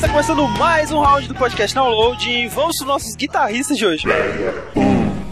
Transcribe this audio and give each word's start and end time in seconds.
Está, 0.00 0.08
começando 0.08 0.48
mais 0.58 0.90
um 0.90 0.98
round 0.98 1.28
do 1.28 1.34
podcast 1.34 1.74
Download. 1.74 2.48
Vamos 2.48 2.78
para 2.78 2.84
os 2.84 2.88
nossos 2.88 3.14
guitarristas 3.14 3.76
de 3.76 3.84
hoje. 3.84 4.06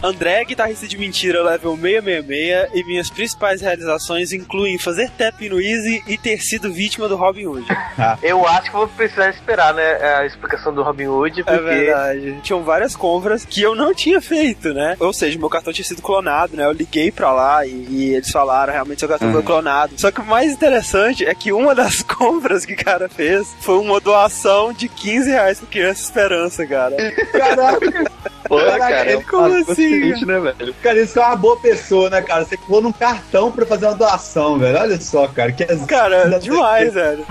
André, 0.01 0.45
guitarrista 0.45 0.87
de 0.87 0.97
mentira, 0.97 1.43
level 1.43 1.77
666, 1.77 2.69
e 2.73 2.83
minhas 2.85 3.09
principais 3.09 3.61
realizações 3.61 4.31
incluem 4.31 4.77
fazer 4.77 5.09
tap 5.11 5.41
no 5.49 5.59
Easy 5.61 6.01
e 6.07 6.17
ter 6.17 6.39
sido 6.41 6.71
vítima 6.71 7.07
do 7.07 7.15
Robin 7.15 7.45
Hood. 7.47 7.65
Eu 8.23 8.47
acho 8.47 8.65
que 8.71 8.71
vou 8.77 8.87
precisar 8.87 9.29
esperar, 9.29 9.73
né, 9.73 9.83
a 10.15 10.25
explicação 10.25 10.73
do 10.73 10.81
Robin 10.83 11.07
Hood, 11.07 11.41
É 11.41 11.43
porque... 11.43 11.61
verdade. 11.63 12.39
Tinham 12.41 12.63
várias 12.63 12.95
compras 12.95 13.45
que 13.45 13.61
eu 13.61 13.75
não 13.75 13.93
tinha 13.93 14.21
feito, 14.21 14.73
né? 14.73 14.95
Ou 14.99 15.11
seja, 15.11 15.37
meu 15.37 15.49
cartão 15.49 15.73
tinha 15.73 15.85
sido 15.85 16.01
clonado, 16.01 16.55
né? 16.55 16.65
Eu 16.65 16.71
liguei 16.71 17.11
pra 17.11 17.31
lá 17.31 17.65
e, 17.65 17.71
e 17.89 18.13
eles 18.15 18.29
falaram 18.31 18.71
realmente 18.73 18.99
seu 18.99 19.09
cartão 19.09 19.31
foi 19.31 19.43
clonado. 19.43 19.93
Só 19.97 20.11
que 20.11 20.21
o 20.21 20.25
mais 20.25 20.51
interessante 20.53 21.25
é 21.25 21.33
que 21.35 21.51
uma 21.51 21.75
das 21.75 22.01
compras 22.03 22.65
que 22.65 22.73
o 22.73 22.77
cara 22.77 23.09
fez 23.09 23.47
foi 23.61 23.77
uma 23.77 23.99
doação 23.99 24.71
de 24.73 24.87
15 24.87 25.29
reais 25.29 25.59
pra 25.59 25.67
Criança 25.67 26.01
Esperança, 26.03 26.65
cara. 26.65 26.95
Caraca, 27.31 28.11
Pô, 28.49 28.57
Caraca, 28.57 28.79
cara, 28.79 29.11
ele- 29.11 29.23
como 29.23 29.45
assim, 29.45 29.63
consciente, 29.65 30.25
né, 30.25 30.39
velho? 30.39 30.73
cara, 30.81 30.99
isso 30.99 31.19
é 31.19 31.25
uma 31.25 31.35
boa 31.35 31.55
pessoa, 31.61 32.09
né, 32.09 32.19
cara? 32.19 32.43
Você 32.43 32.57
pôr 32.57 32.81
num 32.81 32.91
cartão 32.91 33.51
pra 33.51 33.63
fazer 33.63 33.85
uma 33.85 33.93
doação, 33.95 34.57
velho. 34.57 34.75
Olha 34.79 34.99
só, 34.99 35.27
cara. 35.27 35.51
Que 35.51 35.65
Cara, 35.85 36.39
demais, 36.39 36.91
velho. 36.91 37.25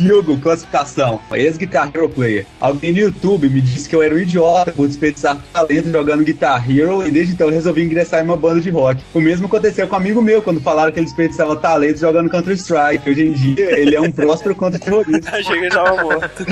Hugo, 0.00 0.38
classificação. 0.38 1.20
Ex-Guitar 1.32 1.90
Hero 1.94 2.08
Player. 2.08 2.46
Alguém 2.60 2.92
no 2.92 2.98
YouTube 2.98 3.48
me 3.48 3.60
disse 3.60 3.88
que 3.88 3.94
eu 3.94 4.02
era 4.02 4.14
um 4.14 4.18
idiota 4.18 4.72
por 4.72 4.86
desperdiçar 4.86 5.36
talento 5.52 5.90
jogando 5.90 6.24
Guitar 6.24 6.68
Hero 6.70 7.06
e 7.06 7.10
desde 7.10 7.34
então 7.34 7.50
resolvi 7.50 7.82
ingressar 7.82 8.20
em 8.20 8.24
uma 8.24 8.36
banda 8.36 8.60
de 8.60 8.70
rock. 8.70 9.02
O 9.14 9.20
mesmo 9.20 9.46
aconteceu 9.46 9.86
com 9.88 9.94
um 9.94 9.98
amigo 9.98 10.22
meu 10.22 10.42
quando 10.42 10.60
falaram 10.60 10.92
que 10.92 10.98
ele 10.98 11.06
desperdiçava 11.06 11.56
talento 11.56 11.98
jogando 11.98 12.30
Counter-Strike. 12.30 13.08
Hoje 13.10 13.26
em 13.26 13.32
dia 13.32 13.78
ele 13.78 13.94
é 13.94 14.00
um 14.00 14.10
próspero 14.10 14.54
contra-terrorista. 14.54 15.30
Achei 15.30 15.58
que 15.58 15.64
ele 15.64 15.70
tava 15.70 16.02
morto. 16.02 16.44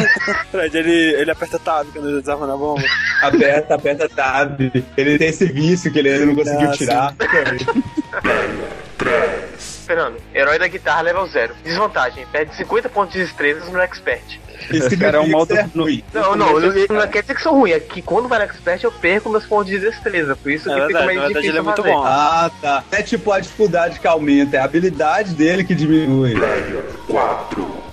Fred, 0.50 0.76
ele, 0.76 0.92
ele 1.20 1.30
aperta 1.30 1.58
tab 1.58 1.86
quando 1.92 2.08
ele 2.08 2.20
desarma 2.20 2.46
na 2.46 2.56
bomba. 2.56 2.82
Aperta, 3.22 3.74
aperta 3.74 4.08
tab. 4.08 4.60
Ele 4.96 5.18
tem 5.18 5.28
esse 5.28 5.46
vício 5.46 5.90
que 5.92 5.98
ele 5.98 6.10
ainda 6.10 6.26
não 6.26 6.34
conseguiu 6.34 6.70
Ah, 6.70 6.72
tirar. 6.72 7.14
Fernando, 9.90 10.18
herói 10.32 10.56
da 10.56 10.68
guitarra 10.68 11.00
level 11.02 11.26
0. 11.26 11.52
Desvantagem, 11.64 12.24
perde 12.30 12.54
50 12.54 12.88
pontos 12.90 13.12
de 13.12 13.18
destrezas 13.24 13.68
no 13.72 13.80
Expert. 13.80 14.38
Esse 14.72 14.96
cara 14.96 15.16
é 15.16 15.20
um 15.20 15.28
modo- 15.28 15.52
é 15.56 15.62
ruim. 15.62 16.04
Não, 16.14 16.36
não, 16.36 16.60
não, 16.60 16.70
não 16.88 17.08
quer 17.08 17.22
dizer 17.22 17.34
que 17.34 17.42
são 17.42 17.54
ruins, 17.58 17.74
é 17.74 17.80
que 17.80 18.00
quando 18.00 18.28
vai 18.28 18.38
no 18.38 18.44
Expert 18.44 18.84
eu 18.84 18.92
perco 18.92 19.28
meus 19.28 19.44
pontos 19.46 19.66
de 19.66 19.80
destreza, 19.80 20.36
por 20.36 20.52
isso 20.52 20.70
É 20.70 20.74
que 20.74 20.80
fica 20.86 21.00
verdade, 21.00 21.06
meio 21.08 21.20
na 21.20 21.26
verdade 21.26 21.42
difícil 21.46 21.50
ele 21.50 21.58
é 21.58 21.62
muito 21.62 21.82
fazer. 21.82 21.92
bom. 21.94 22.04
Ah, 22.06 22.50
tá. 22.62 22.84
É 22.92 23.02
tipo 23.02 23.32
a 23.32 23.40
dificuldade 23.40 23.98
que 23.98 24.06
aumenta, 24.06 24.56
é 24.58 24.60
a 24.60 24.64
habilidade 24.64 25.34
dele 25.34 25.64
que 25.64 25.74
diminui. 25.74 26.34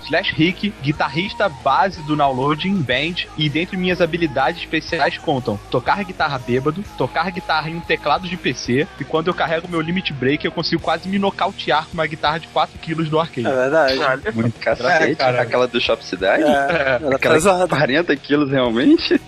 Slash 0.08 0.34
Rick, 0.34 0.72
guitarrista 0.82 1.48
base 1.48 2.02
do 2.02 2.16
Download 2.16 2.66
em 2.66 2.74
Band, 2.74 3.26
e 3.36 3.48
dentre 3.48 3.76
minhas 3.76 4.00
habilidades 4.00 4.62
especiais 4.62 5.18
contam 5.18 5.58
tocar 5.70 6.02
guitarra 6.04 6.38
bêbado, 6.38 6.82
tocar 6.96 7.30
guitarra 7.30 7.68
em 7.68 7.76
um 7.76 7.80
teclado 7.80 8.26
de 8.26 8.36
PC, 8.36 8.86
e 8.98 9.04
quando 9.04 9.28
eu 9.28 9.34
carrego 9.34 9.68
meu 9.68 9.80
limit 9.80 10.12
break 10.12 10.44
eu 10.44 10.52
consigo 10.52 10.82
quase 10.82 11.08
me 11.08 11.18
nocautear 11.18 11.86
com 11.86 11.94
uma 11.94 12.06
guitarra 12.06 12.38
de 12.38 12.48
4kg 12.48 13.08
do 13.08 13.20
arcade. 13.20 13.46
É 13.46 13.54
verdade. 13.54 14.34
Muito 14.34 14.58
cacete. 14.58 15.12
É, 15.12 15.14
cara. 15.14 15.42
Aquela 15.42 15.66
do 15.68 15.80
Shop 15.80 16.02
Cidade? 16.04 16.44
É, 16.44 16.98
ela 17.02 17.16
Aquela 17.16 17.34
pesada. 17.34 17.68
40 17.68 18.16
quilos 18.16 18.50
realmente? 18.50 19.20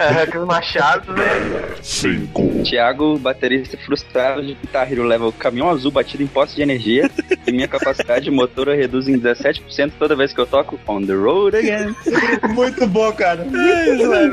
É, 0.00 0.22
aqueles 0.22 0.46
machados, 0.46 1.14
né? 1.14 1.76
5, 1.82 2.62
Thiago, 2.64 3.18
baterista 3.18 3.76
frustrado 3.76 4.42
de 4.42 4.54
Guitar 4.54 4.90
Hero 4.90 5.04
level 5.04 5.32
caminhão 5.32 5.70
azul 5.70 5.90
batido 5.90 6.22
em 6.22 6.26
poste 6.26 6.56
de 6.56 6.62
energia 6.62 7.10
e 7.46 7.52
minha 7.52 7.68
capacidade 7.68 8.30
motora 8.30 8.74
reduz 8.74 9.08
em 9.08 9.18
17% 9.18 9.92
toda 10.06 10.14
vez 10.14 10.32
que 10.32 10.40
eu 10.40 10.46
toco 10.46 10.78
On 10.86 11.04
the 11.04 11.12
Road 11.12 11.56
Again. 11.56 11.96
Muito 12.54 12.86
bom, 12.86 13.12
cara. 13.12 13.44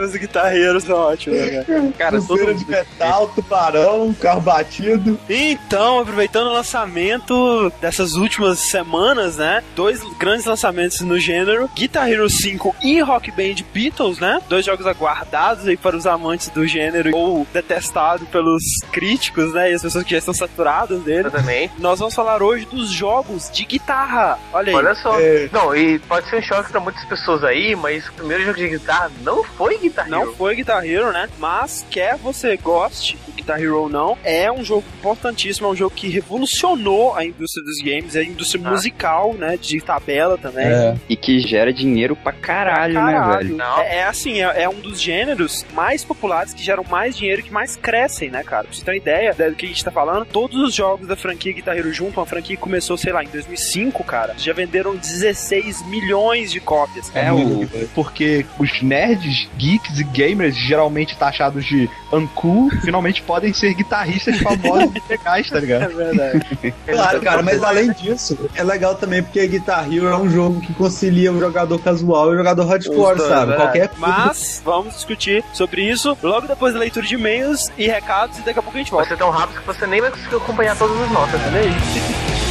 Os 0.03 0.16
guitarreiros 0.16 0.84
são 0.84 0.95
ótimos, 0.95 1.39
né, 1.39 1.63
cara? 1.63 1.91
Cara, 1.97 2.22
todo 2.22 2.53
de 2.53 2.69
metal, 2.69 3.28
tubarão, 3.29 4.13
carro 4.13 4.41
batido. 4.41 5.19
Então, 5.28 6.00
aproveitando 6.00 6.47
o 6.47 6.53
lançamento 6.53 7.72
dessas 7.81 8.13
últimas 8.13 8.59
semanas, 8.59 9.38
né? 9.38 9.63
Dois 9.75 10.01
grandes 10.19 10.45
lançamentos 10.45 11.01
no 11.01 11.19
gênero: 11.19 11.67
Guitar 11.75 12.07
Hero 12.07 12.29
5 12.29 12.75
e 12.84 13.01
Rock 13.01 13.31
Band 13.31 13.63
Beatles, 13.73 14.19
né? 14.19 14.40
Dois 14.47 14.63
jogos 14.63 14.85
aguardados 14.85 15.67
aí 15.67 15.75
para 15.75 15.97
os 15.97 16.05
amantes 16.05 16.50
do 16.50 16.67
gênero 16.67 17.16
ou 17.16 17.47
detestados 17.51 18.28
pelos 18.28 18.61
críticos, 18.91 19.51
né? 19.53 19.72
E 19.72 19.73
as 19.73 19.81
pessoas 19.81 20.03
que 20.03 20.11
já 20.11 20.19
estão 20.19 20.34
saturadas 20.35 21.01
dele. 21.01 21.28
Exatamente. 21.28 21.73
Nós 21.79 21.97
vamos 21.97 22.13
falar 22.13 22.44
hoje 22.44 22.66
dos 22.66 22.91
jogos 22.91 23.50
de 23.50 23.66
guitarra. 23.66 24.38
Olha 24.53 24.69
aí. 24.69 24.75
Olha 24.75 24.95
só. 24.95 25.19
É. 25.19 25.50
Não, 25.51 25.62
e 25.75 26.00
pode 26.00 26.28
ser 26.29 26.38
um 26.38 26.41
choque 26.41 26.72
pra 26.72 26.79
muitas 26.79 27.03
pessoas 27.06 27.44
aí, 27.44 27.75
mas 27.75 28.07
o 28.09 28.13
primeiro 28.13 28.44
jogo 28.44 28.57
de 28.57 28.69
guitarra 28.69 29.12
não 29.22 29.44
foi 29.44 29.78
Guitar 29.78 30.09
Não 30.09 30.22
Hero. 30.24 30.35
foi 30.35 30.56
Guitar 30.56 30.84
Hero, 30.85 31.12
né? 31.12 31.29
Mas 31.38 31.85
quer 31.90 32.18
você 32.18 32.57
goste 32.57 33.18
Guitar 33.35 33.59
Hero 33.61 33.79
ou 33.81 33.89
não, 33.89 34.17
é 34.23 34.51
um 34.51 34.63
jogo 34.63 34.83
importantíssimo, 34.99 35.67
é 35.67 35.71
um 35.71 35.75
jogo 35.75 35.95
que 35.95 36.07
revolucionou 36.09 37.16
a 37.16 37.25
indústria 37.25 37.63
dos 37.66 37.77
games, 37.79 38.16
a 38.16 38.23
indústria 38.23 38.61
Ah. 38.66 38.69
musical, 38.71 39.33
né? 39.33 39.57
De 39.59 39.79
tabela 39.81 40.38
também. 40.38 40.66
É. 40.66 40.95
E 41.09 41.16
que 41.16 41.39
gera 41.39 41.73
dinheiro 41.73 42.16
pra 42.16 42.31
caralho, 42.31 42.93
né, 42.93 43.38
velho? 43.38 43.55
Não. 43.57 43.79
É, 43.79 43.97
é 43.97 44.03
assim, 44.05 44.41
é, 44.41 44.63
é 44.63 44.69
um 44.69 44.79
dos 44.79 44.99
gêneros 45.01 45.66
mais 45.73 46.03
populares 46.03 46.53
que 46.53 46.63
geram 46.63 46.83
mais 46.89 47.16
dinheiro 47.17 47.41
e 47.41 47.43
que 47.43 47.51
mais 47.51 47.75
crescem, 47.75 48.29
né, 48.29 48.43
cara? 48.43 48.63
Pra 48.66 48.73
você 48.73 48.83
ter 48.83 48.91
uma 48.91 48.97
ideia 48.97 49.33
do 49.33 49.55
que 49.55 49.66
a 49.66 49.69
gente 49.69 49.83
tá 49.83 49.91
falando, 49.91 50.25
todos 50.25 50.59
os 50.61 50.73
jogos 50.73 51.07
da 51.07 51.16
franquia 51.16 51.53
Guitar 51.53 51.77
Hero 51.77 51.91
junto, 51.93 52.19
uma 52.19 52.25
franquia 52.25 52.55
que 52.55 52.61
começou, 52.61 52.97
sei 52.97 53.11
lá, 53.13 53.23
em 53.23 53.27
2005, 53.27 54.03
cara, 54.03 54.35
já 54.38 54.53
venderam 54.53 54.95
16 54.95 55.85
milhões 55.88 56.51
de 56.51 56.59
cópias. 56.59 57.11
É, 57.16 57.31
o, 57.31 57.67
porque 57.95 58.45
os 58.59 58.81
nerds, 58.81 59.47
geeks 59.57 59.99
e 59.99 60.03
gamers, 60.03 60.55
geralmente 60.55 61.17
taxados 61.17 61.66
de 61.66 61.89
uncool, 62.11 62.69
finalmente 62.83 63.22
podem 63.23 63.53
ser 63.53 63.73
guitarristas 63.73 64.38
famosos 64.39 64.91
e 64.95 65.01
legais, 65.09 65.50
tá 65.50 65.57
É 65.57 65.61
ligado? 65.61 65.95
verdade. 65.95 66.73
Claro, 66.85 67.22
cara, 67.22 67.41
mas 67.41 67.63
além 67.63 67.91
disso, 67.94 68.38
é 68.56 68.63
legal 68.63 68.95
também 68.95 69.23
porque 69.23 69.45
Guitar 69.47 69.91
Hero 69.91 70.07
é 70.07 70.16
um 70.17 70.29
jogo 70.29 70.61
que 70.61 70.73
concilia 70.73 71.31
o 71.31 71.39
jogador 71.39 71.79
casual 71.79 72.29
e 72.31 72.34
o 72.35 72.38
jogador 72.38 72.66
hardcore, 72.66 73.17
dois, 73.17 73.29
sabe? 73.29 73.53
é. 73.53 73.56
Qualquer 73.56 73.89
Mas 73.97 74.61
vamos 74.63 74.94
discutir 74.95 75.44
sobre 75.53 75.81
isso 75.89 76.17
logo 76.22 76.47
depois 76.47 76.73
da 76.73 76.79
leitura 76.79 77.06
de 77.06 77.16
e-mails 77.16 77.69
e 77.78 77.88
recados 77.88 78.38
e 78.39 78.41
daqui 78.41 78.59
a 78.59 78.61
pouco 78.61 78.78
a 78.78 78.81
gente 78.81 78.91
Vai 78.91 79.00
volta. 79.00 79.09
ser 79.16 79.17
tão 79.17 79.29
rápido 79.29 79.59
que 79.61 79.67
você 79.67 79.88
nem 79.88 80.01
vai 80.01 80.11
conseguir 80.11 80.35
acompanhar 80.35 80.75
todas 80.78 81.00
as 81.01 81.11
notas. 81.11 81.40
Olha 81.47 81.63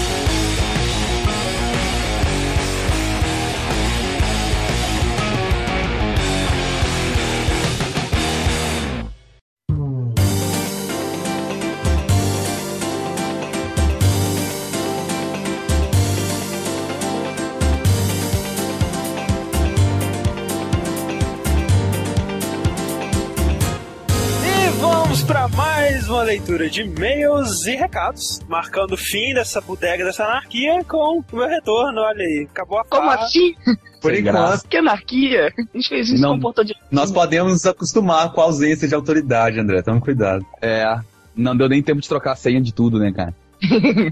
leitura 26.32 26.68
de 26.70 26.80
e-mails 26.80 27.66
e 27.66 27.76
recados, 27.76 28.40
marcando 28.48 28.92
o 28.92 28.96
fim 28.96 29.34
dessa 29.34 29.60
bodega, 29.60 30.02
dessa 30.02 30.24
anarquia, 30.24 30.82
com 30.84 31.18
o 31.20 31.36
meu 31.36 31.46
retorno. 31.46 32.00
Olha 32.00 32.22
aí, 32.24 32.48
acabou 32.50 32.78
a 32.78 32.84
Como 32.84 33.10
farra. 33.10 33.24
assim? 33.24 33.54
Por 34.00 34.14
enquanto, 34.14 34.66
Que 34.66 34.78
anarquia? 34.78 35.52
A 35.58 35.76
gente 35.76 35.88
fez 35.90 36.08
isso 36.08 36.22
Não. 36.22 36.40
com 36.40 36.48
um 36.48 36.64
de. 36.64 36.74
nós 36.90 37.12
podemos 37.12 37.52
nos 37.52 37.66
acostumar 37.66 38.32
com 38.32 38.40
a 38.40 38.44
ausência 38.44 38.88
de 38.88 38.94
autoridade, 38.94 39.60
André. 39.60 39.82
Toma 39.82 40.00
cuidado. 40.00 40.44
É, 40.62 40.98
não 41.36 41.54
deu 41.54 41.68
nem 41.68 41.82
tempo 41.82 42.00
de 42.00 42.08
trocar 42.08 42.32
a 42.32 42.36
senha 42.36 42.60
de 42.62 42.72
tudo, 42.72 42.98
né, 42.98 43.12
cara? 43.12 43.34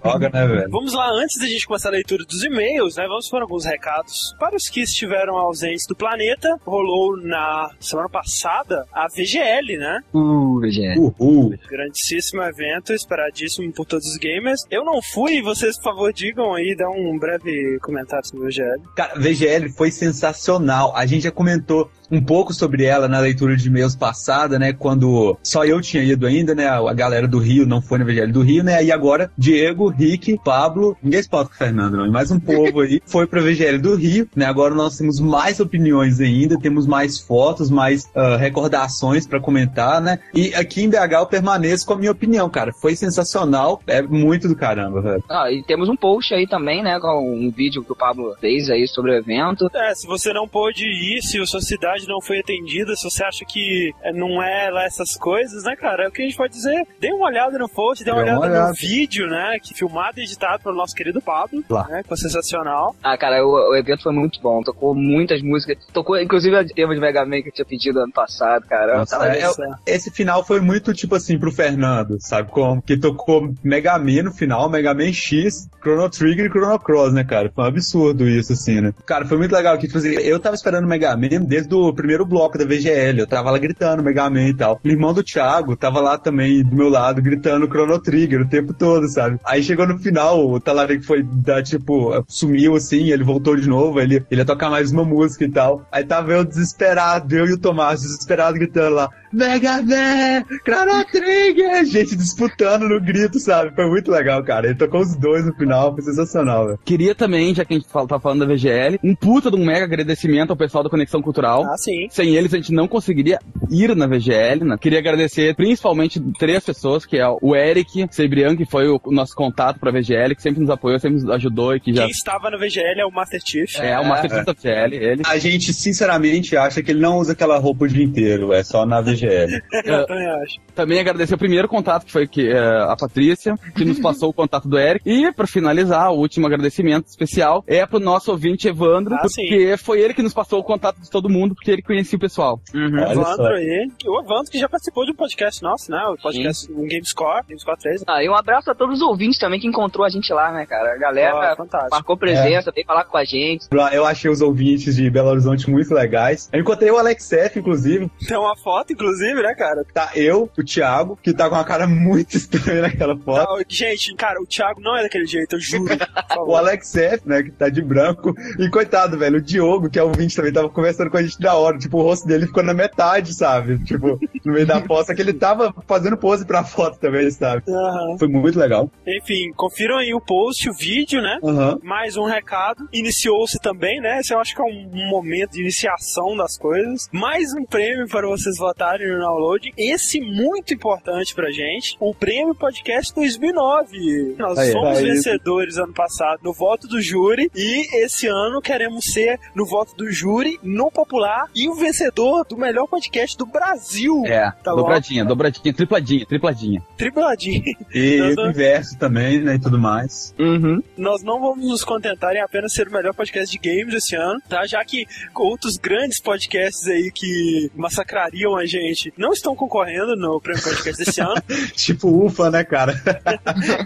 Joga, 0.04 0.30
né, 0.30 0.46
velho? 0.46 0.70
Vamos 0.70 0.94
lá, 0.94 1.08
antes 1.12 1.38
da 1.40 1.46
gente 1.46 1.66
começar 1.66 1.88
a 1.88 1.92
leitura 1.92 2.24
dos 2.24 2.42
e-mails, 2.44 2.96
né? 2.96 3.06
Vamos 3.06 3.28
por 3.28 3.42
alguns 3.42 3.64
recados. 3.64 4.34
Para 4.38 4.56
os 4.56 4.68
que 4.68 4.80
estiveram 4.80 5.36
ausentes 5.36 5.86
do 5.88 5.96
planeta, 5.96 6.56
rolou 6.64 7.16
na 7.16 7.70
semana 7.80 8.08
passada 8.08 8.86
a 8.92 9.06
VGL, 9.08 9.76
né? 9.76 10.00
Uh, 10.14 10.60
VGL. 10.60 10.98
Uhul. 10.98 11.54
Grandíssimo 11.68 12.42
evento, 12.42 12.92
esperadíssimo 12.92 13.72
por 13.72 13.86
todos 13.86 14.06
os 14.06 14.16
gamers. 14.16 14.64
Eu 14.70 14.84
não 14.84 15.00
fui, 15.02 15.42
vocês, 15.42 15.76
por 15.76 15.84
favor, 15.84 16.12
digam 16.12 16.54
aí, 16.54 16.74
dá 16.76 16.88
um 16.88 17.18
breve 17.18 17.78
comentário 17.80 18.26
sobre 18.26 18.46
o 18.46 18.48
VGL. 18.48 18.82
Cara, 18.96 19.14
VGL 19.18 19.70
foi 19.70 19.90
sensacional. 19.90 20.94
A 20.94 21.06
gente 21.06 21.24
já 21.24 21.30
comentou 21.30 21.90
um 22.10 22.20
pouco 22.20 22.52
sobre 22.52 22.84
ela 22.84 23.06
na 23.06 23.20
leitura 23.20 23.56
de 23.56 23.68
e-mails 23.68 23.94
passada, 23.94 24.58
né? 24.58 24.72
Quando 24.72 25.38
só 25.42 25.64
eu 25.64 25.80
tinha 25.80 26.02
ido 26.02 26.26
ainda, 26.26 26.54
né? 26.54 26.66
A 26.66 26.92
galera 26.92 27.28
do 27.28 27.38
Rio 27.38 27.66
não 27.66 27.80
foi 27.80 27.98
no 27.98 28.04
VGL 28.04 28.32
do 28.32 28.42
Rio, 28.42 28.64
né? 28.64 28.82
E 28.82 28.90
agora, 28.90 29.30
Diego, 29.40 29.88
Rick, 29.88 30.38
Pablo, 30.44 30.94
ninguém 31.02 31.22
se 31.22 31.30
com 31.30 31.38
o 31.38 31.46
Fernando, 31.46 31.96
não. 31.96 32.06
E 32.06 32.10
mais 32.10 32.30
um 32.30 32.38
povo 32.38 32.80
aí 32.82 33.00
foi 33.06 33.26
pro 33.26 33.42
VGL 33.42 33.78
do 33.78 33.94
Rio, 33.94 34.28
né? 34.36 34.44
Agora 34.44 34.74
nós 34.74 34.98
temos 34.98 35.18
mais 35.18 35.60
opiniões 35.60 36.20
ainda, 36.20 36.60
temos 36.60 36.86
mais 36.86 37.18
fotos, 37.18 37.70
mais 37.70 38.04
uh, 38.14 38.36
recordações 38.38 39.26
para 39.26 39.40
comentar, 39.40 39.98
né? 39.98 40.18
E 40.34 40.54
aqui 40.54 40.82
em 40.82 40.90
BH 40.90 41.12
eu 41.12 41.26
permaneço 41.26 41.86
com 41.86 41.94
a 41.94 41.96
minha 41.96 42.12
opinião, 42.12 42.50
cara. 42.50 42.70
Foi 42.82 42.94
sensacional, 42.94 43.80
é 43.86 44.02
muito 44.02 44.46
do 44.46 44.54
caramba, 44.54 45.00
velho. 45.00 45.24
Ah, 45.30 45.50
e 45.50 45.62
temos 45.62 45.88
um 45.88 45.96
post 45.96 46.34
aí 46.34 46.46
também, 46.46 46.82
né, 46.82 46.98
com 47.00 47.34
um 47.34 47.50
vídeo 47.50 47.82
que 47.82 47.92
o 47.92 47.96
Pablo 47.96 48.34
fez 48.40 48.68
aí 48.68 48.86
sobre 48.86 49.12
o 49.12 49.14
evento. 49.14 49.70
É, 49.74 49.94
se 49.94 50.06
você 50.06 50.34
não 50.34 50.46
pôde 50.46 50.84
ir, 50.84 51.22
se 51.22 51.40
a 51.40 51.46
sua 51.46 51.62
cidade 51.62 52.06
não 52.06 52.20
foi 52.20 52.40
atendida, 52.40 52.94
se 52.94 53.04
você 53.04 53.24
acha 53.24 53.44
que 53.46 53.90
é, 54.02 54.12
não 54.12 54.42
é 54.42 54.68
lá 54.70 54.84
essas 54.84 55.16
coisas, 55.16 55.64
né, 55.64 55.74
cara? 55.76 56.04
É 56.04 56.08
o 56.08 56.12
que 56.12 56.20
a 56.20 56.24
gente 56.26 56.36
pode 56.36 56.52
dizer. 56.52 56.86
Dê 57.00 57.10
uma 57.10 57.26
olhada 57.26 57.58
no 57.58 57.68
post, 57.70 58.04
dê 58.04 58.10
uma, 58.10 58.22
Dê 58.22 58.30
uma 58.30 58.40
olhada, 58.40 58.52
olhada. 58.52 58.68
no 58.68 58.74
vídeo, 58.74 59.29
né? 59.30 59.58
Que 59.62 59.74
filmado 59.74 60.20
e 60.20 60.24
editado 60.24 60.62
pelo 60.62 60.76
nosso 60.76 60.94
querido 60.94 61.20
Pablo, 61.22 61.64
Lá. 61.68 61.86
né? 61.88 62.02
Que 62.02 62.08
foi 62.08 62.16
sensacional. 62.18 62.94
Ah, 63.02 63.16
cara, 63.16 63.44
o, 63.44 63.70
o 63.70 63.76
evento 63.76 64.02
foi 64.02 64.12
muito 64.12 64.40
bom. 64.40 64.62
Tocou 64.62 64.94
muitas 64.94 65.42
músicas. 65.42 65.78
Tocou, 65.92 66.20
inclusive, 66.20 66.56
a 66.56 66.64
tema 66.64 66.94
de 66.94 67.00
Mega 67.00 67.24
Man 67.24 67.42
que 67.42 67.48
eu 67.48 67.52
tinha 67.52 67.64
pedido 67.64 68.00
ano 68.00 68.12
passado, 68.12 68.64
cara. 68.66 68.98
Nossa, 68.98 69.18
Tava- 69.18 69.30
é- 69.34 69.40
esse 69.86 70.10
final 70.10 70.44
foi 70.44 70.60
muito 70.60 70.92
tipo 70.92 71.14
assim 71.14 71.38
pro 71.38 71.50
Fernando, 71.52 72.16
sabe 72.20 72.50
como? 72.50 72.82
Que 72.82 72.96
tocou 72.96 73.52
Mega 73.62 73.98
Man 73.98 74.24
no 74.24 74.32
final, 74.32 74.68
Mega 74.68 74.92
Man 74.94 75.12
X, 75.12 75.68
Chrono 75.82 76.08
Trigger 76.10 76.46
e 76.46 76.50
Chrono 76.50 76.78
Cross, 76.78 77.12
né, 77.12 77.24
cara? 77.24 77.50
Foi 77.54 77.64
um 77.64 77.68
absurdo 77.68 78.28
isso, 78.28 78.52
assim, 78.52 78.80
né? 78.80 78.92
Cara, 79.06 79.24
foi 79.26 79.38
muito 79.38 79.52
legal 79.52 79.76
que, 79.78 79.86
tipo 79.86 79.98
assim, 79.98 80.10
eu 80.10 80.38
tava 80.38 80.54
esperando 80.54 80.86
Mega 80.86 81.16
Man 81.16 81.42
desde 81.46 81.74
o 81.74 81.92
primeiro 81.92 82.24
bloco 82.26 82.58
da 82.58 82.64
VGL, 82.64 83.20
eu 83.20 83.26
tava 83.26 83.50
lá 83.50 83.58
gritando 83.58 84.02
Mega 84.02 84.28
Man 84.28 84.48
e 84.48 84.54
tal. 84.54 84.80
O 84.84 84.88
irmão 84.88 85.12
do 85.14 85.22
Thiago 85.22 85.76
tava 85.76 86.00
lá 86.00 86.18
também 86.18 86.62
do 86.62 86.74
meu 86.74 86.88
lado, 86.88 87.22
gritando 87.22 87.66
Chrono 87.66 87.98
Trigger 88.00 88.40
o 88.42 88.48
tempo 88.48 88.72
todo, 88.74 89.08
sabe? 89.08 89.19
Aí 89.44 89.62
chegou 89.62 89.86
no 89.86 89.98
final, 89.98 90.50
o 90.50 90.60
Talarico 90.60 91.04
foi 91.04 91.22
dar, 91.22 91.62
tipo, 91.62 92.24
sumiu 92.28 92.76
assim, 92.76 93.10
ele 93.10 93.24
voltou 93.24 93.56
de 93.56 93.68
novo, 93.68 94.00
ele, 94.00 94.24
ele 94.30 94.40
ia 94.40 94.44
tocar 94.44 94.70
mais 94.70 94.90
uma 94.92 95.04
música 95.04 95.44
e 95.44 95.50
tal. 95.50 95.86
Aí 95.90 96.04
tava 96.04 96.32
eu 96.32 96.44
desesperado, 96.44 97.36
eu 97.36 97.46
e 97.46 97.52
o 97.52 97.58
Tomás 97.58 98.00
desesperado 98.02 98.58
gritando 98.58 98.94
lá, 98.94 99.10
Mega 99.32 99.82
Man, 99.82 100.44
Chrono 100.64 101.04
Trigger! 101.04 101.84
Gente 101.84 102.16
disputando 102.16 102.88
no 102.88 103.00
grito, 103.00 103.38
sabe? 103.38 103.74
Foi 103.74 103.86
muito 103.88 104.10
legal, 104.10 104.42
cara. 104.42 104.66
Ele 104.66 104.74
tocou 104.76 105.00
os 105.00 105.14
dois 105.16 105.44
no 105.46 105.54
final, 105.54 105.92
foi 105.94 106.02
sensacional, 106.02 106.66
velho. 106.66 106.78
Queria 106.84 107.14
também, 107.14 107.54
já 107.54 107.64
que 107.64 107.74
a 107.74 107.78
gente 107.78 107.88
fala- 107.88 108.08
tá 108.08 108.18
falando 108.20 108.40
da 108.46 108.46
VGL, 108.54 108.98
um 109.04 109.14
puta 109.14 109.50
de 109.50 109.56
um 109.56 109.64
mega 109.64 109.84
agradecimento 109.84 110.50
ao 110.50 110.56
pessoal 110.56 110.82
da 110.84 110.90
Conexão 110.90 111.22
Cultural. 111.22 111.64
Ah, 111.64 111.76
sim. 111.76 112.08
Sem 112.10 112.34
eles 112.36 112.52
a 112.52 112.56
gente 112.56 112.72
não 112.72 112.88
conseguiria 112.88 113.38
ir 113.70 113.94
na 113.94 114.06
VGL, 114.06 114.64
né? 114.64 114.76
Queria 114.80 114.98
agradecer 114.98 115.54
principalmente 115.54 116.20
três 116.38 116.64
pessoas, 116.64 117.06
que 117.06 117.16
é 117.18 117.26
o 117.40 117.54
Eric 117.54 118.06
Sebrian, 118.10 118.56
que 118.56 118.64
foi 118.64 118.88
o 118.88 119.00
nosso 119.06 119.34
contato 119.34 119.78
pra 119.78 119.90
VGL, 119.92 120.34
que 120.34 120.42
sempre 120.42 120.60
nos 120.60 120.70
apoiou, 120.70 120.98
sempre 120.98 121.20
nos 121.22 121.30
ajudou 121.30 121.74
e 121.76 121.80
que 121.80 121.92
já 121.94 122.02
Quem 122.02 122.10
estava 122.10 122.50
no 122.50 122.58
VGL 122.58 123.00
é 123.00 123.06
o 123.06 123.10
Master 123.12 123.40
Chief. 123.44 123.78
é, 123.78 123.98
o 123.98 124.04
Master 124.08 124.44
da 124.44 124.52
VGL, 124.52 124.96
ele. 124.96 125.22
A 125.26 125.38
gente, 125.38 125.72
sinceramente, 125.72 126.56
acha 126.56 126.82
que 126.82 126.90
ele 126.90 127.00
não 127.00 127.18
usa 127.18 127.32
aquela 127.32 127.58
roupa 127.58 127.84
o 127.84 127.88
dia 127.88 128.04
inteiro, 128.04 128.52
é 128.52 128.62
só 128.64 128.84
na 128.84 129.00
VGL. 129.00 129.19
Eu 129.84 130.06
também 130.06 130.26
acho. 130.42 130.56
Também 130.74 131.00
agradecer 131.00 131.34
o 131.34 131.38
primeiro 131.38 131.68
contato, 131.68 132.06
que 132.06 132.12
foi 132.12 132.26
que, 132.26 132.48
é, 132.50 132.58
a 132.58 132.96
Patrícia, 132.98 133.54
que 133.74 133.84
nos 133.84 133.98
passou 134.00 134.30
o 134.30 134.32
contato 134.32 134.68
do 134.68 134.78
Eric. 134.78 135.02
E, 135.08 135.32
pra 135.32 135.46
finalizar, 135.46 136.10
o 136.12 136.16
último 136.18 136.46
agradecimento 136.46 137.06
especial 137.06 137.64
é 137.66 137.84
pro 137.86 137.98
nosso 138.00 138.30
ouvinte 138.30 138.68
Evandro, 138.68 139.14
Ah, 139.14 139.28
sim. 139.28 139.42
porque 139.42 139.76
foi 139.76 140.00
ele 140.00 140.14
que 140.14 140.22
nos 140.22 140.32
passou 140.34 140.60
o 140.60 140.64
contato 140.64 141.00
de 141.00 141.10
todo 141.10 141.28
mundo, 141.28 141.54
porque 141.54 141.70
ele 141.70 141.82
conhecia 141.82 142.16
o 142.16 142.20
pessoal. 142.20 142.60
Olha 142.74 143.12
Evandro 143.12 143.34
só. 143.36 143.46
aí. 143.48 143.90
O 144.06 144.20
Evandro 144.22 144.50
que 144.50 144.58
já 144.58 144.68
participou 144.68 145.04
de 145.04 145.12
um 145.12 145.14
podcast 145.16 145.62
nosso, 145.62 145.90
né? 145.90 146.02
O 146.06 146.16
podcast 146.16 146.70
um 146.72 146.86
Gamescore, 146.86 147.44
Gamescore 147.48 147.78
3. 147.78 148.04
Ah, 148.06 148.22
e 148.22 148.28
um 148.28 148.34
abraço 148.34 148.70
a 148.70 148.74
todos 148.74 148.96
os 149.00 149.02
ouvintes 149.02 149.38
também 149.38 149.60
que 149.60 149.66
encontrou 149.66 150.04
a 150.04 150.08
gente 150.08 150.32
lá, 150.32 150.52
né, 150.52 150.66
cara? 150.66 150.94
A 150.94 150.98
galera 150.98 151.56
fantástico. 151.56 151.90
marcou 151.94 152.16
presença, 152.16 152.70
veio 152.74 152.86
falar 152.86 153.04
com 153.04 153.16
a 153.16 153.24
gente. 153.24 153.66
Eu 153.92 154.04
achei 154.06 154.30
os 154.30 154.40
ouvintes 154.40 154.96
de 154.96 155.10
Belo 155.10 155.28
Horizonte 155.30 155.68
muito 155.70 155.92
legais. 155.92 156.48
Eu 156.52 156.60
encontrei 156.60 156.90
o 156.90 156.98
Alex 156.98 157.32
F, 157.32 157.58
inclusive. 157.58 158.10
Tem 158.26 158.36
uma 158.36 158.56
foto, 158.56 158.92
inclusive, 158.92 159.09
né, 159.18 159.54
cara? 159.54 159.84
Tá 159.92 160.10
eu, 160.14 160.50
o 160.56 160.64
Thiago, 160.64 161.18
que 161.22 161.32
tá 161.32 161.48
com 161.48 161.54
uma 161.54 161.64
cara 161.64 161.86
muito 161.86 162.36
estranha 162.36 162.82
naquela 162.82 163.16
foto. 163.16 163.64
Gente, 163.68 164.14
cara, 164.14 164.40
o 164.40 164.46
Thiago 164.46 164.80
não 164.80 164.96
é 164.96 165.02
daquele 165.02 165.26
jeito, 165.26 165.56
eu 165.56 165.60
juro. 165.60 165.90
O. 166.40 166.56
Alex 166.56 166.94
F, 166.96 167.28
né, 167.28 167.42
que 167.42 167.50
tá 167.50 167.68
de 167.68 167.82
branco. 167.82 168.34
E 168.58 168.68
coitado, 168.70 169.18
velho, 169.18 169.38
o 169.38 169.40
Diogo, 169.40 169.90
que 169.90 169.98
é 169.98 170.02
ouvinte 170.02 170.34
também, 170.34 170.52
tava 170.52 170.68
conversando 170.68 171.10
com 171.10 171.16
a 171.16 171.22
gente 171.22 171.38
da 171.40 171.54
hora. 171.54 171.76
Tipo, 171.78 171.98
o 171.98 172.02
rosto 172.02 172.26
dele 172.26 172.46
ficou 172.46 172.62
na 172.62 172.72
metade, 172.72 173.34
sabe? 173.34 173.82
Tipo, 173.84 174.18
no 174.44 174.52
meio 174.52 174.66
da 174.66 174.80
foto. 174.86 175.06
Só 175.06 175.14
que 175.14 175.20
ele 175.20 175.32
tava 175.32 175.74
fazendo 175.86 176.16
pose 176.16 176.46
pra 176.46 176.64
foto 176.64 176.98
também, 176.98 177.30
sabe? 177.30 177.62
Aham. 177.68 178.18
Foi 178.18 178.28
muito 178.28 178.58
legal. 178.58 178.90
Enfim, 179.06 179.52
confiram 179.54 179.98
aí 179.98 180.14
o 180.14 180.20
post, 180.20 180.68
o 180.68 180.72
vídeo, 180.72 181.20
né? 181.20 181.38
Aham. 181.42 181.78
Mais 181.82 182.16
um 182.16 182.24
recado. 182.24 182.88
Iniciou-se 182.92 183.58
também, 183.60 184.00
né? 184.00 184.20
Esse 184.20 184.32
eu 184.32 184.38
acho 184.38 184.54
que 184.54 184.60
é 184.62 184.64
um 184.64 185.08
momento 185.10 185.52
de 185.52 185.60
iniciação 185.60 186.36
das 186.36 186.56
coisas. 186.56 187.08
Mais 187.12 187.52
um 187.54 187.64
prêmio 187.64 188.06
para 188.08 188.26
vocês 188.26 188.56
votarem 188.56 188.99
no 189.08 189.20
download. 189.20 189.72
Esse 189.76 190.20
muito 190.20 190.74
importante 190.74 191.34
pra 191.34 191.50
gente. 191.50 191.96
O 192.00 192.14
Prêmio 192.14 192.54
Podcast 192.54 193.14
2009. 193.14 194.36
Nós 194.38 194.58
Aí, 194.58 194.72
fomos 194.72 194.98
aí. 194.98 195.04
vencedores 195.04 195.76
ano 195.76 195.92
passado 195.92 196.40
no 196.42 196.52
voto 196.52 196.86
do 196.86 197.00
júri. 197.00 197.50
E 197.54 198.04
esse 198.04 198.26
ano 198.26 198.60
queremos 198.60 199.04
ser 199.12 199.38
no 199.54 199.66
voto 199.66 199.94
do 199.96 200.10
júri, 200.10 200.58
no 200.62 200.90
popular. 200.90 201.46
E 201.54 201.68
o 201.68 201.74
vencedor 201.74 202.44
do 202.44 202.56
melhor 202.56 202.86
podcast 202.86 203.36
do 203.36 203.46
Brasil. 203.46 204.22
É, 204.26 204.50
Tá 204.62 204.72
dobradinha, 204.74 205.24
dobradinha, 205.24 205.74
tripladinha, 205.74 206.26
tripladinha. 206.26 206.82
Tripladinho. 206.96 207.62
E 207.94 208.16
Nós 208.20 208.36
o 208.36 208.50
inverso 208.50 208.98
também, 208.98 209.40
né, 209.40 209.54
e 209.54 209.58
tudo 209.60 209.78
mais. 209.78 210.34
Uhum. 210.38 210.82
nós 210.96 211.22
não 211.22 211.40
vamos 211.40 211.66
nos 211.68 211.84
contentar 211.84 212.34
em 212.34 212.40
apenas 212.40 212.72
ser 212.72 212.88
o 212.88 212.92
melhor 212.92 213.14
podcast 213.14 213.50
de 213.50 213.68
games 213.68 213.94
esse 213.94 214.14
ano, 214.16 214.40
tá? 214.48 214.66
Já 214.66 214.84
que 214.84 215.06
outros 215.34 215.76
grandes 215.76 216.20
podcasts 216.20 216.86
aí 216.88 217.10
que 217.12 217.70
massacrariam 217.74 218.56
a 218.56 218.64
gente 218.66 218.89
não 219.16 219.32
estão 219.32 219.54
concorrendo 219.54 220.16
no 220.16 220.40
Prêmio 220.40 220.62
Podcast 220.62 221.04
desse 221.04 221.20
ano. 221.22 221.34
tipo, 221.74 222.08
ufa, 222.08 222.50
né, 222.50 222.64
cara? 222.64 222.94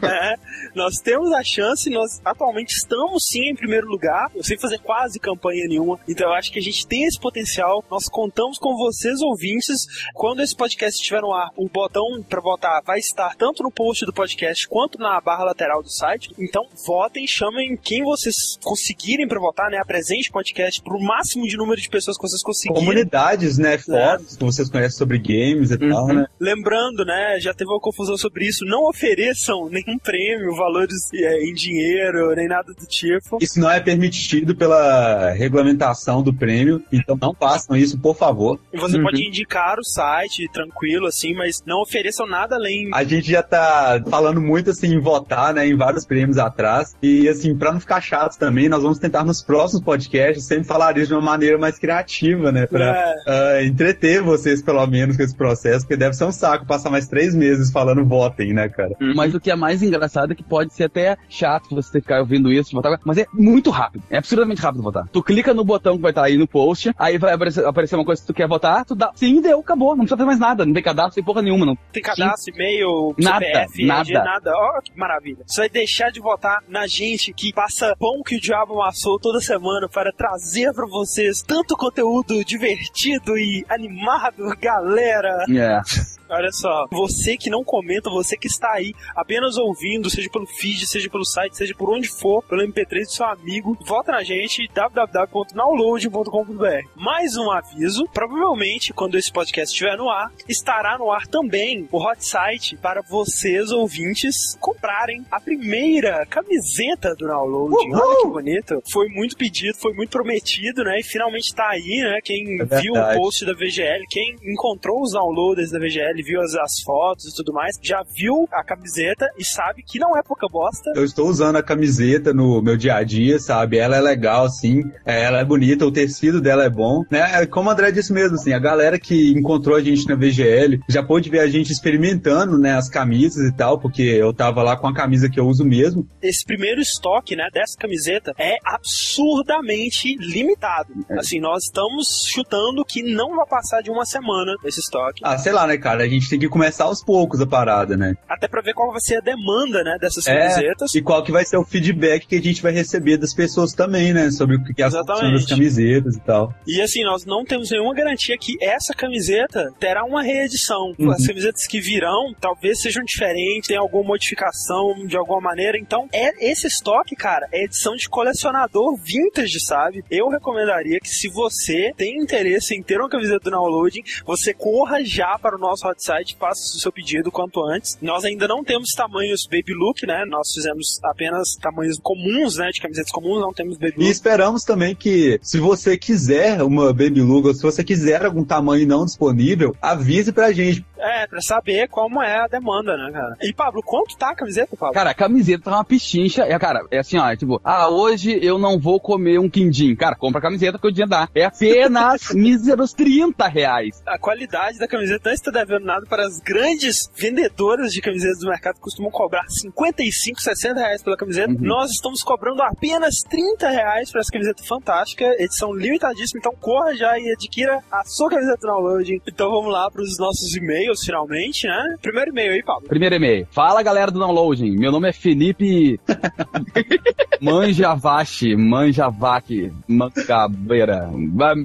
É, 0.05 0.35
nós 0.75 0.97
temos 0.97 1.33
a 1.33 1.43
chance, 1.43 1.89
nós 1.91 2.21
atualmente 2.25 2.71
estamos 2.71 3.25
sim 3.27 3.51
em 3.51 3.55
primeiro 3.55 3.87
lugar, 3.87 4.31
sem 4.43 4.59
fazer 4.59 4.79
quase 4.79 5.19
campanha 5.19 5.67
nenhuma. 5.69 5.99
Então 6.09 6.29
eu 6.29 6.35
acho 6.35 6.53
que 6.53 6.59
a 6.59 6.62
gente 6.62 6.87
tem 6.87 7.05
esse 7.05 7.19
potencial. 7.19 7.85
Nós 7.91 8.09
contamos 8.09 8.59
com 8.59 8.76
vocês, 8.76 9.21
ouvintes. 9.21 9.87
Quando 10.14 10.43
esse 10.43 10.55
podcast 10.55 11.00
estiver 11.00 11.23
no 11.23 11.33
ar, 11.33 11.50
o 11.57 11.69
botão 11.69 12.23
para 12.28 12.40
votar 12.40 12.83
vai 12.85 12.99
estar 12.99 13.35
tanto 13.37 13.62
no 13.62 13.71
post 13.71 14.05
do 14.05 14.12
podcast 14.12 14.69
quanto 14.69 14.99
na 14.99 15.21
barra 15.21 15.45
lateral 15.45 15.83
do 15.83 15.90
site. 15.90 16.33
Então 16.38 16.67
votem, 16.87 17.26
chamem 17.26 17.76
quem 17.76 18.02
vocês 18.02 18.35
conseguirem 18.62 19.26
para 19.26 19.40
votar, 19.40 19.71
né? 19.71 19.78
Apresente 19.78 20.28
o 20.31 20.33
podcast 20.33 20.83
para 20.83 20.97
o 20.97 21.02
máximo 21.02 21.47
de 21.47 21.57
número 21.57 21.81
de 21.81 21.88
pessoas 21.88 22.17
que 22.17 22.23
vocês 22.23 22.43
conseguirem. 22.43 22.85
Comunidades, 22.85 23.59
né, 23.59 23.78
fóruns 23.78 24.37
que 24.37 24.45
vocês 24.45 24.69
conhecem 24.71 24.94
sobre 24.97 25.19
games 25.19 25.71
e 25.71 25.79
tal, 25.79 26.07
né? 26.09 26.27
Lembrando, 26.41 27.05
né, 27.05 27.39
já 27.41 27.53
teve 27.55 27.71
uma 27.71 27.81
confusão 27.81 28.17
sobre 28.17 28.47
isso, 28.47 28.65
não 28.65 28.89
ofereçam 28.89 29.69
nenhum 29.69 29.99
prêmio, 29.99 30.55
valores 30.55 30.95
é, 31.15 31.43
em 31.45 31.53
dinheiro, 31.55 32.35
nem 32.35 32.49
nada 32.49 32.73
do 32.73 32.87
tipo. 32.87 33.39
Isso 33.41 33.61
não 33.61 33.71
é 33.71 33.81
permitido 33.81 34.55
pela 34.57 35.31
regulamentação 35.33 36.23
do 36.23 36.33
prêmio, 36.33 36.83
então 36.93 37.17
não 37.21 37.35
façam 37.35 37.77
isso, 37.77 37.99
por 37.99 38.17
favor. 38.17 38.59
E 38.73 38.79
você 38.79 38.97
Uhum. 38.97 39.03
pode 39.05 39.27
indicar 39.27 39.79
o 39.79 39.85
site 39.85 40.49
tranquilo, 40.53 41.07
assim, 41.07 41.35
mas 41.35 41.63
não 41.67 41.81
ofereçam 41.83 42.27
nada 42.27 42.55
além. 42.57 42.91
A 42.93 43.05
gente 43.05 43.31
já 43.31 43.43
tá 43.43 44.03
falando 44.09 44.41
muito 44.41 44.71
assim 44.71 44.95
em 44.95 45.01
votar, 45.01 45.53
né, 45.55 45.67
em 45.67 45.77
vários 45.77 46.05
prêmios 46.07 46.39
atrás. 46.39 46.95
E 47.03 47.29
assim, 47.29 47.57
pra 47.57 47.73
não 47.73 47.81
ficar 47.81 48.01
chato 48.01 48.39
também, 48.39 48.69
nós 48.69 48.83
vamos 48.83 48.99
tentar 48.99 49.25
nos 49.25 49.43
próximos 49.43 49.83
podcasts 49.83 50.47
sempre 50.47 50.65
falar 50.65 50.97
isso 50.99 51.09
de 51.09 51.15
uma 51.15 51.21
maneira 51.23 51.59
mais 51.59 51.79
criativa, 51.79 52.51
né, 52.53 52.67
pra 52.67 52.85
É, 52.85 53.15
ah, 53.27 53.65
entreter 53.65 54.23
vocês 54.23 54.63
pelo 54.63 54.79
menos 54.87 55.17
com 55.17 55.23
esse 55.23 55.37
processo, 55.37 55.81
porque 55.81 55.97
deve 55.97 56.14
ser 56.14 56.25
um 56.25 56.33
saco 56.33 56.67
passar 56.67 56.91
mais 56.91 57.07
três 57.07 57.35
meses 57.35 57.71
falando 57.71 58.05
votem, 58.05 58.53
né, 58.53 58.69
cara? 58.69 58.95
Mas 59.14 59.35
o 59.35 59.41
que 59.41 59.50
é 59.50 59.57
mais 59.57 59.83
engraçado 59.83 60.33
é 60.33 60.35
que 60.35 60.43
pode 60.43 60.73
ser 60.73 60.85
até 60.85 61.17
chato 61.29 61.75
você 61.75 62.00
ficar 62.00 62.21
ouvindo 62.21 62.53
isso, 62.53 62.71
de 62.71 62.76
votar, 62.76 62.99
mas 63.05 63.19
é 63.19 63.26
muito 63.33 63.71
rápido. 63.71 64.05
É 64.11 64.19
absurdamente 64.19 64.61
rápido 64.61 64.83
votar. 64.83 65.09
Tu 65.09 65.23
clica 65.23 65.55
no 65.55 65.64
botão 65.64 65.97
que 65.97 66.03
vai 66.03 66.11
estar 66.11 66.25
aí 66.25 66.37
no 66.37 66.47
post, 66.47 66.93
aí 66.99 67.19
vai 67.19 67.33
aparecer, 67.35 67.64
aparecer 67.64 67.97
uma 67.97 68.05
coisa 68.05 68.21
que 68.21 68.26
tu 68.26 68.35
quer 68.35 68.49
votar, 68.49 68.85
tu 68.85 68.95
dá 68.95 69.11
sim, 69.14 69.41
deu, 69.41 69.61
acabou. 69.61 69.91
Não 69.91 70.05
precisa 70.05 70.17
fazer 70.17 70.26
mais 70.26 70.38
nada, 70.38 70.64
não 70.64 70.73
tem 70.73 70.83
cadastro, 70.83 71.14
tem 71.14 71.25
porra 71.25 71.43
nenhuma, 71.43 71.67
não. 71.67 71.76
tem 71.93 72.03
cadastro, 72.03 72.55
e-mail, 72.55 73.14
Nada, 73.19 73.45
CPF, 73.45 73.87
nada. 73.87 74.12
Nada. 74.12 74.53
Ó, 74.55 74.81
que 74.81 74.97
maravilha. 74.99 75.38
Você 75.47 75.62
vai 75.62 75.69
deixar 75.69 76.11
de 76.11 76.21
votar 76.21 76.62
na 76.69 76.87
gente 76.87 77.33
que 77.33 77.53
passa 77.53 77.95
pão 77.99 78.23
que 78.25 78.37
o 78.37 78.41
diabo 78.41 78.81
amassou 78.81 79.19
toda 79.19 79.41
semana 79.41 79.88
para 79.88 80.12
trazer 80.12 80.73
pra 80.73 80.87
vocês 80.87 81.43
tanto 81.43 81.76
conteúdo 81.76 82.45
divertido 82.45 83.37
e 83.37 83.64
animado, 83.69 84.45
galera. 84.75 85.45
É. 85.49 85.81
Olha 86.28 86.50
só, 86.52 86.87
você 86.90 87.37
que 87.37 87.50
não 87.50 87.62
comenta, 87.62 88.11
você 88.11 88.37
que 88.37 88.47
está 88.47 88.73
aí 88.73 88.95
apenas 89.14 89.57
ouvindo, 89.57 90.11
seja 90.11 90.28
pelo 90.31 90.47
feed, 90.47 90.87
seja 90.87 91.09
pelo 91.11 91.25
site, 91.25 91.57
seja 91.57 91.75
por 91.75 91.90
onde 91.90 92.09
for, 92.09 92.43
pelo 92.45 92.62
MP3 92.62 93.04
do 93.04 93.11
seu 93.11 93.26
amigo, 93.26 93.76
vota 93.85 94.12
na 94.12 94.23
gente 94.23 94.69
www.download.com.br. 94.75 96.88
Mais 96.97 97.37
um 97.37 97.50
aviso, 97.50 98.07
provavelmente 98.12 98.93
quando 98.93 99.19
esse 99.19 99.33
podcast 99.33 99.73
estiver 99.73 99.97
no 99.97 100.09
ar, 100.09 100.33
estará 100.49 100.97
no 100.99 101.11
ar 101.11 101.26
também 101.26 101.88
o 101.90 101.99
hot 101.99 102.25
site 102.25 102.76
para 102.76 103.02
vocês 103.02 103.71
ouvintes 103.71 104.57
comprarem 104.61 105.25
a 105.31 105.40
primeira 105.40 106.25
camiseta 106.26 107.14
do 107.14 107.26
Download. 107.26 107.75
Olha 107.75 108.23
que 108.23 108.28
bonito. 108.28 108.83
Foi 108.90 109.09
muito 109.09 109.37
pedido, 109.37 109.76
foi 109.78 109.93
muito 109.95 110.11
prometido, 110.11 110.85
né? 110.85 111.00
E 111.00 111.02
finalmente 111.02 111.49
está 111.49 111.71
aí, 111.71 112.00
né? 112.02 112.19
Quem 112.23 112.61
É 112.61 112.81
viu 112.81 112.95
o 112.95 113.14
post 113.14 113.45
da 113.45 113.52
VGL, 113.52 114.04
quem 114.09 114.37
encontrou 114.45 115.02
os 115.02 115.12
downloaders 115.12 115.71
da 115.71 115.78
VGL, 115.78 116.13
viu 116.23 116.40
as, 116.40 116.54
as 116.54 116.80
fotos 116.85 117.26
e 117.26 117.35
tudo 117.37 117.52
mais, 117.52 117.78
já 117.83 118.02
viu 118.16 118.49
a 118.52 118.62
camiseta 118.64 119.26
e 119.38 119.44
sabe 119.44 119.83
que 119.83 119.99
não 119.99 120.16
é 120.16 120.23
pouca 120.23 120.47
bosta. 120.49 120.92
Eu 120.94 121.04
estou 121.04 121.28
usando 121.28 121.56
a 121.56 121.62
camiseta 121.62 122.33
no 122.33 122.61
meu 122.62 122.76
dia 122.76 122.97
a 122.97 123.02
dia, 123.02 123.38
sabe? 123.38 123.78
Ela 123.78 123.97
é 123.97 124.00
legal, 124.00 124.44
assim. 124.44 124.83
é, 125.04 125.23
Ela 125.25 125.40
é 125.40 125.44
bonita, 125.44 125.87
o 125.87 125.92
tecido 125.92 126.40
dela 126.40 126.64
é 126.64 126.71
bom. 126.71 127.02
Né? 127.11 127.47
Como 127.47 127.68
o 127.68 127.73
André 127.73 127.90
disse 127.90 128.12
mesmo, 128.12 128.37
assim, 128.37 128.52
a 128.52 128.59
galera 128.59 128.99
que 128.99 129.33
encontrou 129.33 129.76
a 129.76 129.83
gente 129.83 130.09
na 130.09 130.14
VGL 130.14 130.80
já 130.88 131.02
pôde 131.02 131.30
ver 131.30 131.40
a 131.40 131.47
gente 131.47 131.73
experimentando, 131.73 132.59
né, 132.59 132.73
as 132.75 132.88
camisas 132.88 133.49
e 133.49 133.56
tal, 133.56 133.78
porque 133.78 134.02
eu 134.02 134.33
tava 134.33 134.62
lá 134.62 134.76
com 134.76 134.87
a 134.87 134.94
camisa 134.94 135.28
que 135.28 135.38
eu 135.38 135.47
uso 135.47 135.64
mesmo. 135.64 136.06
Esse 136.23 136.44
primeiro 136.44 136.80
estoque, 136.80 137.37
né, 137.37 137.49
dessa 137.52 137.76
camiseta 137.78 138.33
é 138.38 138.56
absurdamente 138.64 140.16
limitado. 140.18 140.92
Assim, 141.11 141.40
nós 141.40 141.64
estamos 141.64 142.25
chutando 142.28 142.85
que 142.85 143.02
não 143.02 143.37
vai 143.37 143.47
passar 143.47 143.83
de 143.83 143.90
uma 143.90 144.04
semana 144.04 144.54
esse 144.64 144.80
estoque. 144.80 145.21
Ah, 145.25 145.38
sei 145.38 145.52
lá, 145.52 145.66
né, 145.66 145.76
cara? 145.76 146.03
A 146.04 146.08
gente 146.08 146.28
tem 146.28 146.38
que 146.38 146.49
começar 146.49 146.84
aos 146.84 147.02
poucos 147.02 147.40
a 147.40 147.46
parada, 147.46 147.96
né? 147.96 148.14
Até 148.28 148.46
pra 148.49 148.61
ver 148.61 148.75
qual 148.75 148.90
vai 148.90 149.00
ser 149.00 149.16
a 149.16 149.20
demanda, 149.20 149.82
né, 149.82 149.96
dessas 150.00 150.26
É, 150.26 150.38
camisetas. 150.38 150.94
E 150.94 151.02
qual 151.02 151.23
que 151.23 151.32
vai 151.32 151.44
ser 151.44 151.56
o 151.56 151.64
feedback 151.64 152.26
que 152.26 152.37
a 152.37 152.42
gente 152.42 152.62
vai 152.62 152.73
receber 152.73 153.16
das 153.16 153.34
pessoas 153.34 153.73
também, 153.73 154.12
né? 154.12 154.30
Sobre 154.30 154.56
o 154.56 154.64
que 154.64 154.82
é 154.82 154.84
a 154.84 154.90
função 154.90 155.02
Exatamente. 155.02 155.34
das 155.34 155.46
camisetas 155.46 156.16
e 156.16 156.20
tal. 156.20 156.54
E 156.66 156.80
assim, 156.80 157.02
nós 157.04 157.25
não 157.25 157.44
temos 157.44 157.70
nenhuma 157.70 157.94
garantia 157.94 158.37
que 158.38 158.56
essa 158.61 158.94
camiseta 158.94 159.73
terá 159.78 160.04
uma 160.04 160.23
reedição. 160.23 160.94
Uhum. 160.99 161.11
As 161.11 161.26
camisetas 161.26 161.66
que 161.66 161.80
virão 161.80 162.34
talvez 162.40 162.80
sejam 162.80 163.04
diferentes, 163.04 163.68
tem 163.68 163.76
alguma 163.76 164.04
modificação 164.04 165.06
de 165.06 165.16
alguma 165.16 165.40
maneira. 165.40 165.78
Então, 165.78 166.08
é 166.12 166.50
esse 166.50 166.66
estoque, 166.66 167.16
cara, 167.16 167.46
é 167.52 167.64
edição 167.64 167.94
de 167.94 168.08
colecionador 168.08 168.96
vintage, 168.96 169.61
sabe? 169.61 170.04
Eu 170.11 170.28
recomendaria 170.28 170.99
que 171.00 171.08
se 171.08 171.28
você 171.28 171.92
tem 171.96 172.16
interesse 172.20 172.75
em 172.75 172.82
ter 172.82 172.99
uma 172.99 173.08
camiseta 173.08 173.38
do 173.44 173.50
Downloading, 173.50 174.02
você 174.26 174.52
corra 174.52 175.04
já 175.04 175.38
para 175.38 175.56
o 175.56 175.58
nosso 175.58 175.87
hot 175.95 176.05
site, 176.05 176.37
faça 176.39 176.77
o 176.77 176.81
seu 176.81 176.93
pedido 176.93 177.31
quanto 177.31 177.65
antes. 177.65 177.97
Nós 178.03 178.25
ainda 178.25 178.47
não 178.49 178.63
temos 178.65 178.91
tamanhos 178.91 179.47
baby 179.47 179.73
look, 179.73 180.05
né? 180.07 180.25
Nós 180.27 180.53
fizemos 180.53 180.99
apenas 181.05 181.55
tamanhos 181.61 181.99
comuns, 182.03 182.57
né? 182.57 182.69
De 182.73 182.81
camisetas 182.81 183.11
comuns, 183.13 183.41
não 183.41 183.53
temos 183.53 183.79
baby 183.79 183.95
E 183.97 184.01
look. 184.03 184.11
esperamos 184.11 184.65
também 184.65 184.95
que, 184.95 185.39
se 185.43 185.59
você 185.59 185.97
quiser 185.97 186.63
uma 186.63 186.87
Baby 186.93 187.21
Luga, 187.21 187.49
ou 187.49 187.55
se 187.55 187.63
você 187.63 187.83
quiser 187.85 188.25
algum 188.25 188.45
tamanho 188.45 188.87
não 188.87 189.05
disponível, 189.05 189.75
avise 189.81 190.33
pra 190.33 190.53
gente. 190.53 190.85
É, 190.99 191.27
pra 191.27 191.41
saber 191.41 191.87
como 191.89 192.23
é 192.23 192.41
a 192.45 192.47
demanda, 192.47 192.97
né, 192.97 193.11
cara? 193.13 193.37
E, 193.43 193.53
Pablo, 193.53 193.83
quanto 193.83 194.17
tá 194.17 194.31
a 194.31 194.35
camiseta, 194.35 194.75
Pablo? 194.77 194.95
Cara, 194.95 195.11
a 195.11 195.15
camiseta 195.15 195.65
tá 195.65 195.73
uma 195.73 195.85
pichincha. 195.85 196.45
É, 196.45 196.59
cara, 196.59 196.81
é 196.91 196.99
assim, 196.99 197.19
ó, 197.19 197.29
é 197.31 197.37
tipo, 197.37 197.61
ah, 197.63 197.89
hoje 197.91 198.39
eu 198.43 198.59
não 198.59 198.79
vou 198.79 198.99
comer 198.99 199.39
um 199.39 199.49
quindim. 199.51 199.95
Cara, 199.95 200.17
compra 200.17 200.39
a 200.39 200.43
camiseta 200.43 200.79
que 200.79 200.87
o 200.87 200.93
dia 200.93 201.07
dá. 201.07 201.29
É 201.35 201.45
apenas 201.45 202.31
míseros 202.33 202.93
30 202.95 203.47
reais. 203.49 204.03
A 204.07 204.19
qualidade 204.19 204.79
da 204.79 204.89
camiseta 204.89 205.29
não 205.29 205.35
está 205.35 205.51
devendo 205.51 205.84
nada 205.85 206.07
para 206.07 206.26
as 206.26 206.38
grandes 206.41 207.09
vendedoras 207.17 207.93
de 207.93 208.00
camisetas 208.00 208.38
do 208.38 208.49
mercado 208.49 208.76
que 208.76 208.81
costumam 208.81 209.11
cobrar 209.11 209.45
55, 209.49 210.41
60 210.41 210.81
reais 210.81 211.03
pela 211.03 211.17
camiseta. 211.17 211.53
Uhum. 211.53 211.59
Nós 211.61 211.91
estamos 211.91 212.23
cobrando 212.23 212.62
apenas 212.62 213.17
30 213.29 213.69
reais 213.69 214.11
para 214.11 214.21
essa 214.21 214.33
camiseta 214.33 214.62
fantástica, 214.64 215.25
edição 215.38 215.73
limitadíssima. 215.73 216.38
Então 216.38 216.55
corra 216.61 216.95
já 216.95 217.19
e 217.19 217.33
adquira 217.33 217.81
a 217.91 218.05
sua 218.05 218.31
camiseta 218.31 218.59
do 218.61 218.67
downloading. 218.67 219.21
Então 219.26 219.50
vamos 219.50 219.73
lá 219.73 219.91
para 219.91 220.03
os 220.03 220.19
nossos 220.19 220.55
e-mails, 220.57 221.05
finalmente, 221.05 221.67
né? 221.67 221.97
Primeiro 222.00 222.31
e-mail 222.31 222.53
aí, 222.53 222.62
Pablo. 222.62 222.88
Primeiro 222.88 223.14
e-mail. 223.14 223.47
Fala 223.50 223.83
galera 223.83 224.11
do 224.11 224.19
downloading. 224.19 224.76
Meu 224.76 224.91
nome 224.91 225.09
é 225.09 225.12
Felipe 225.12 226.00
Manjavache, 227.41 228.57
Manjavaque, 228.57 229.73
Mancabeira. 229.87 231.11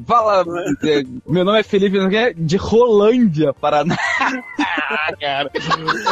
Fala, 0.05 0.45
é, 0.83 1.03
meu 1.27 1.45
nome 1.45 1.59
é 1.59 1.63
Felipe 1.63 1.97
não 1.97 2.09
é? 2.09 2.33
de 2.33 2.57
Rolândia, 2.57 3.53
Paraná. 3.53 3.97
Ah, 4.91 5.13
cara. 5.19 5.51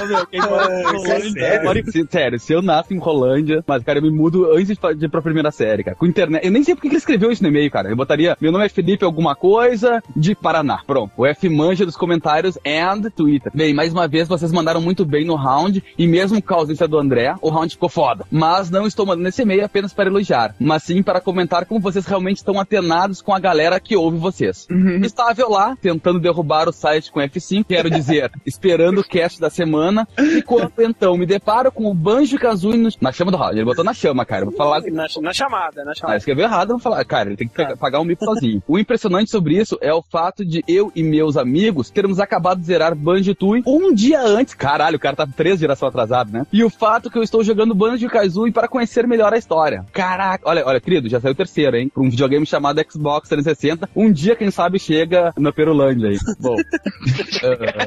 Ô, 0.04 0.06
meu, 0.06 0.28
quem 0.28 0.40
mora 0.42 0.72
em 0.72 0.84
Rolândia, 0.84 1.32
sério? 1.32 1.64
mora 1.66 1.80
em- 1.80 1.86
se- 1.92 2.08
sério, 2.10 2.40
se 2.40 2.54
eu 2.54 2.62
nasço 2.62 2.94
em 2.94 3.00
Rolândia, 3.00 3.64
mas, 3.66 3.84
cara, 3.84 3.98
eu 3.98 4.04
me 4.04 4.12
mudo 4.12 4.52
antes 4.54 4.78
de 4.98 5.06
ir 5.06 5.10
pra 5.10 5.22
primeira 5.22 5.50
série, 5.52 5.84
cara. 5.84 5.96
Com 5.96 6.06
internet. 6.06 6.46
Eu 6.46 6.52
nem 6.52 6.64
sei 6.64 6.76
porque 6.76 6.88
que 6.88 6.94
ele 6.94 7.00
escreveu 7.00 7.32
isso 7.32 7.42
no 7.42 7.50
e-mail, 7.50 7.72
cara. 7.72 7.90
Eu 7.90 7.96
botaria, 7.96 8.38
meu 8.40 8.52
nome 8.52 8.66
é 8.66 8.70
Felipe 8.70 9.04
alguma 9.04 9.36
coisa 9.36 10.02
de 10.16 10.36
Paraná. 10.36 10.82
Pronto. 10.86 11.12
O 11.18 11.26
F 11.26 11.50
manja 11.50 11.86
dos 11.86 11.96
comentários 11.98 12.58
and 12.66 13.10
Twitter. 13.16 13.52
Bem, 13.56 13.74
mais 13.74 13.92
uma 13.92 14.08
vez, 14.08 14.28
vocês 14.28 14.52
mandaram 14.52 14.80
muito 14.82 15.04
bem 15.06 15.26
no 15.26 15.36
round, 15.36 15.84
e 15.98 16.06
mesmo 16.08 16.40
com 16.42 16.54
a 16.54 16.58
ausência 16.58 16.88
do 16.88 17.00
André, 17.00 17.34
o 17.42 17.50
round 17.50 17.74
ficou 17.74 17.90
foda. 17.90 18.26
Mas 18.32 18.70
não 18.70 18.86
estou 18.86 19.06
mandando 19.08 19.28
esse 19.30 19.42
e-mail 19.42 19.66
apenas 19.66 19.92
para 19.94 20.08
elogiar, 20.10 20.54
mas 20.60 20.84
sim 20.84 21.02
para 21.02 21.20
comentar 21.20 21.66
como 21.66 21.80
vocês 21.80 22.06
realmente 22.06 22.38
estão 22.38 22.60
atenados 22.60 23.22
com 23.24 23.34
a 23.34 23.40
galera 23.40 23.80
que 23.80 23.96
ouve 23.96 24.18
vocês. 24.18 24.68
Estava 25.04 25.42
eu 25.42 25.50
lá, 25.50 25.76
tentando 25.82 26.20
derrubar 26.20 26.70
o 26.70 26.72
site 26.74 27.12
com 27.12 27.20
F5, 27.20 27.66
quero 27.68 27.90
dizer, 28.00 28.32
esperando 28.46 29.00
o 29.02 29.04
cast 29.04 29.40
da 29.40 29.50
semana, 29.50 30.08
e 30.18 30.42
quando 30.42 30.72
então 30.80 31.18
me 31.18 31.26
deparo 31.26 31.72
com 31.72 31.86
o 31.90 31.94
Banjo 31.94 32.38
Kazooie 32.38 32.90
na 33.02 33.12
chama 33.12 33.32
do 33.32 33.38
round. 33.38 33.56
Ele 33.56 33.66
botou 33.66 33.84
na 33.84 33.94
chama, 33.94 34.26
cara. 34.26 34.46
Vou 34.46 34.54
falar 34.54 34.82
Na, 34.92 35.06
na 35.22 35.34
chamada, 35.34 35.84
na 35.84 35.92
ah, 35.92 35.96
chamada. 35.96 36.18
escreveu 36.18 36.46
errado, 36.46 36.70
vou 36.70 36.80
falar. 36.80 37.04
Cara, 37.06 37.30
ele 37.30 37.38
tem 37.38 37.48
que 37.48 37.54
pegar- 37.56 37.78
pagar 37.78 38.00
um 38.00 38.04
mico 38.06 38.24
sozinho. 38.24 38.62
O 38.68 38.78
impressionante 38.80 39.30
sobre 39.32 39.58
isso 39.58 39.78
é 39.82 39.94
o 39.94 40.02
fato 40.02 40.46
de 40.46 40.64
eu 40.68 40.92
e 40.96 41.04
meus 41.04 41.38
amigos 41.38 41.90
termos 41.90 42.20
acabado 42.20 42.60
de 42.60 42.66
zerar 42.66 42.96
Banjo-Tooie 42.96 43.64
um 43.66 43.94
dia 43.94 44.22
antes. 44.22 44.54
Caralho, 44.54 44.98
o 44.98 45.00
cara 45.00 45.16
tá 45.16 45.28
três 45.28 45.60
gerações 45.60 45.90
atrasado, 45.90 46.32
né? 46.32 46.46
E 46.52 46.64
o 46.64 46.70
fato 46.70 47.10
que 47.10 47.18
eu 47.18 47.24
estou 47.24 47.44
jogando 47.44 47.74
Banjo-Kazooie 47.76 48.52
para 48.52 48.68
conhecer 48.68 49.08
melhor 49.08 49.34
a 49.34 49.38
história. 49.38 49.86
Caraca, 49.92 50.48
olha, 50.48 50.66
olha, 50.66 50.80
querido, 50.80 51.10
já 51.10 51.20
saiu 51.20 51.32
o 51.32 51.36
terceiro, 51.36 51.76
hein? 51.78 51.90
Pra 51.94 52.04
um 52.04 52.10
videogame 52.10 52.46
chamado 52.46 52.82
Xbox 52.90 53.30
360. 53.30 53.90
Um 53.96 54.12
dia, 54.12 54.36
quem 54.36 54.52
sabe, 54.52 54.80
chega 54.80 55.34
na 55.38 55.52
Perulândia 55.52 56.10
aí. 56.10 56.18
Bom. 56.40 56.56
eh, 56.58 57.87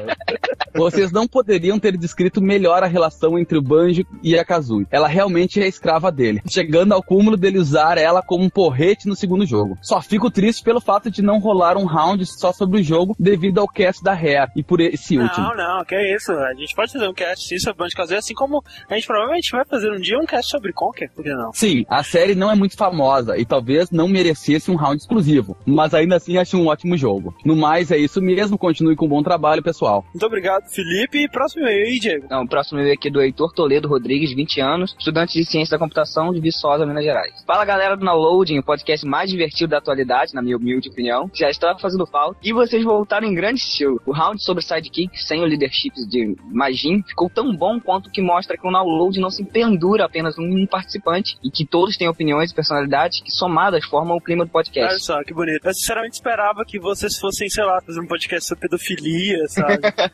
vocês 0.73 1.11
não 1.11 1.27
poderiam 1.27 1.79
ter 1.79 1.97
descrito 1.97 2.41
melhor 2.41 2.83
a 2.83 2.87
relação 2.87 3.37
entre 3.37 3.57
o 3.57 3.61
Banjo 3.61 4.05
e 4.23 4.37
a 4.37 4.45
Kazooie. 4.45 4.87
Ela 4.89 5.07
realmente 5.07 5.61
é 5.61 5.67
escrava 5.67 6.11
dele, 6.11 6.41
chegando 6.49 6.93
ao 6.93 7.03
cúmulo 7.03 7.37
dele 7.37 7.59
usar 7.59 7.97
ela 7.97 8.21
como 8.21 8.43
um 8.43 8.49
porrete 8.49 9.07
no 9.07 9.15
segundo 9.15 9.45
jogo. 9.45 9.77
Só 9.81 10.01
fico 10.01 10.31
triste 10.31 10.63
pelo 10.63 10.81
fato 10.81 11.11
de 11.11 11.21
não 11.21 11.39
rolar 11.39 11.77
um 11.77 11.85
round 11.85 12.25
só 12.25 12.51
sobre 12.51 12.79
o 12.79 12.83
jogo 12.83 13.15
devido 13.19 13.59
ao 13.59 13.67
cast 13.67 14.03
da 14.03 14.13
Rare 14.13 14.51
e 14.55 14.63
por 14.63 14.79
esse 14.79 15.17
último. 15.17 15.47
Não, 15.47 15.55
não, 15.55 15.85
que 15.85 15.95
é 15.95 16.15
isso. 16.15 16.31
A 16.31 16.53
gente 16.53 16.75
pode 16.75 16.91
fazer 16.91 17.07
um 17.07 17.13
cast 17.13 17.47
sim 17.47 17.57
sobre 17.57 17.79
Banjo 17.79 17.95
Kazooie, 17.95 18.19
assim 18.19 18.33
como 18.33 18.63
a 18.89 18.93
gente 18.95 19.07
provavelmente 19.07 19.51
vai 19.51 19.65
fazer 19.65 19.91
um 19.91 19.99
dia 19.99 20.17
um 20.17 20.25
cast 20.25 20.49
sobre 20.49 20.73
Conker, 20.73 21.11
por 21.13 21.23
que 21.23 21.33
não? 21.33 21.51
Sim, 21.53 21.85
a 21.89 22.03
série 22.03 22.35
não 22.35 22.51
é 22.51 22.55
muito 22.55 22.77
famosa 22.77 23.37
e 23.37 23.45
talvez 23.45 23.91
não 23.91 24.07
merecesse 24.07 24.71
um 24.71 24.75
round 24.75 25.01
exclusivo, 25.01 25.57
mas 25.65 25.93
ainda 25.93 26.15
assim 26.15 26.37
acho 26.37 26.57
um 26.57 26.67
ótimo 26.67 26.97
jogo. 26.97 27.35
No 27.45 27.55
mais, 27.55 27.91
é 27.91 27.97
isso 27.97 28.21
mesmo, 28.21 28.57
continue 28.57 28.95
com 28.95 29.05
um 29.05 29.09
bom 29.09 29.23
trabalho, 29.23 29.63
pessoal. 29.63 29.90
Muito 29.99 30.25
obrigado, 30.25 30.69
Felipe. 30.69 31.27
Próximo 31.29 31.63
e-mail 31.63 31.85
aí, 31.85 31.99
Diego. 31.99 32.27
Não, 32.29 32.43
o 32.43 32.47
próximo 32.47 32.79
e-mail 32.79 32.93
aqui 32.93 33.07
é 33.09 33.11
do 33.11 33.21
Heitor 33.21 33.53
Toledo 33.53 33.87
Rodrigues, 33.87 34.33
20 34.33 34.61
anos, 34.61 34.95
estudante 34.97 35.33
de 35.33 35.45
Ciência 35.45 35.77
da 35.77 35.79
Computação 35.79 36.33
de 36.33 36.39
Viçosa, 36.39 36.85
Minas 36.85 37.03
Gerais. 37.03 37.43
Fala 37.45 37.65
galera 37.65 37.95
do 37.97 38.05
Downloading, 38.05 38.59
o 38.59 38.63
podcast 38.63 39.05
mais 39.05 39.29
divertido 39.29 39.71
da 39.71 39.77
atualidade, 39.77 40.33
na 40.33 40.41
minha 40.41 40.57
humilde 40.57 40.89
opinião. 40.89 41.29
Já 41.33 41.49
estava 41.49 41.77
fazendo 41.79 42.05
falta. 42.05 42.39
E 42.43 42.53
vocês 42.53 42.83
voltaram 42.83 43.27
em 43.27 43.33
grande 43.33 43.59
estilo. 43.59 44.01
O 44.05 44.11
round 44.11 44.43
sobre 44.43 44.63
Sidekick, 44.63 45.17
sem 45.21 45.41
o 45.41 45.45
leadership 45.45 45.91
de 46.07 46.35
Majin, 46.51 47.01
ficou 47.03 47.29
tão 47.29 47.55
bom 47.55 47.79
quanto 47.79 48.09
que 48.09 48.21
mostra 48.21 48.57
que 48.57 48.67
o 48.67 48.71
Download 48.71 49.19
não 49.19 49.29
se 49.29 49.43
pendura 49.43 50.05
apenas 50.05 50.37
num 50.37 50.65
participante 50.65 51.37
e 51.43 51.49
que 51.49 51.65
todos 51.65 51.97
têm 51.97 52.07
opiniões 52.07 52.51
e 52.51 52.55
personalidades 52.55 53.21
que 53.21 53.31
somadas 53.31 53.85
formam 53.85 54.17
o 54.17 54.21
clima 54.21 54.45
do 54.45 54.51
Olha 54.53 54.63
podcast. 54.63 55.03
só, 55.03 55.23
que 55.23 55.33
bonito. 55.33 55.65
Eu 55.65 55.73
sinceramente 55.73 56.15
esperava 56.15 56.63
que 56.65 56.79
vocês 56.79 57.17
fossem, 57.17 57.49
sei 57.49 57.63
lá, 57.63 57.81
fazer 57.81 57.99
um 57.99 58.07
podcast 58.07 58.47
sobre 58.47 58.61
pedofilia, 58.61 59.47
sabe? 59.47 59.70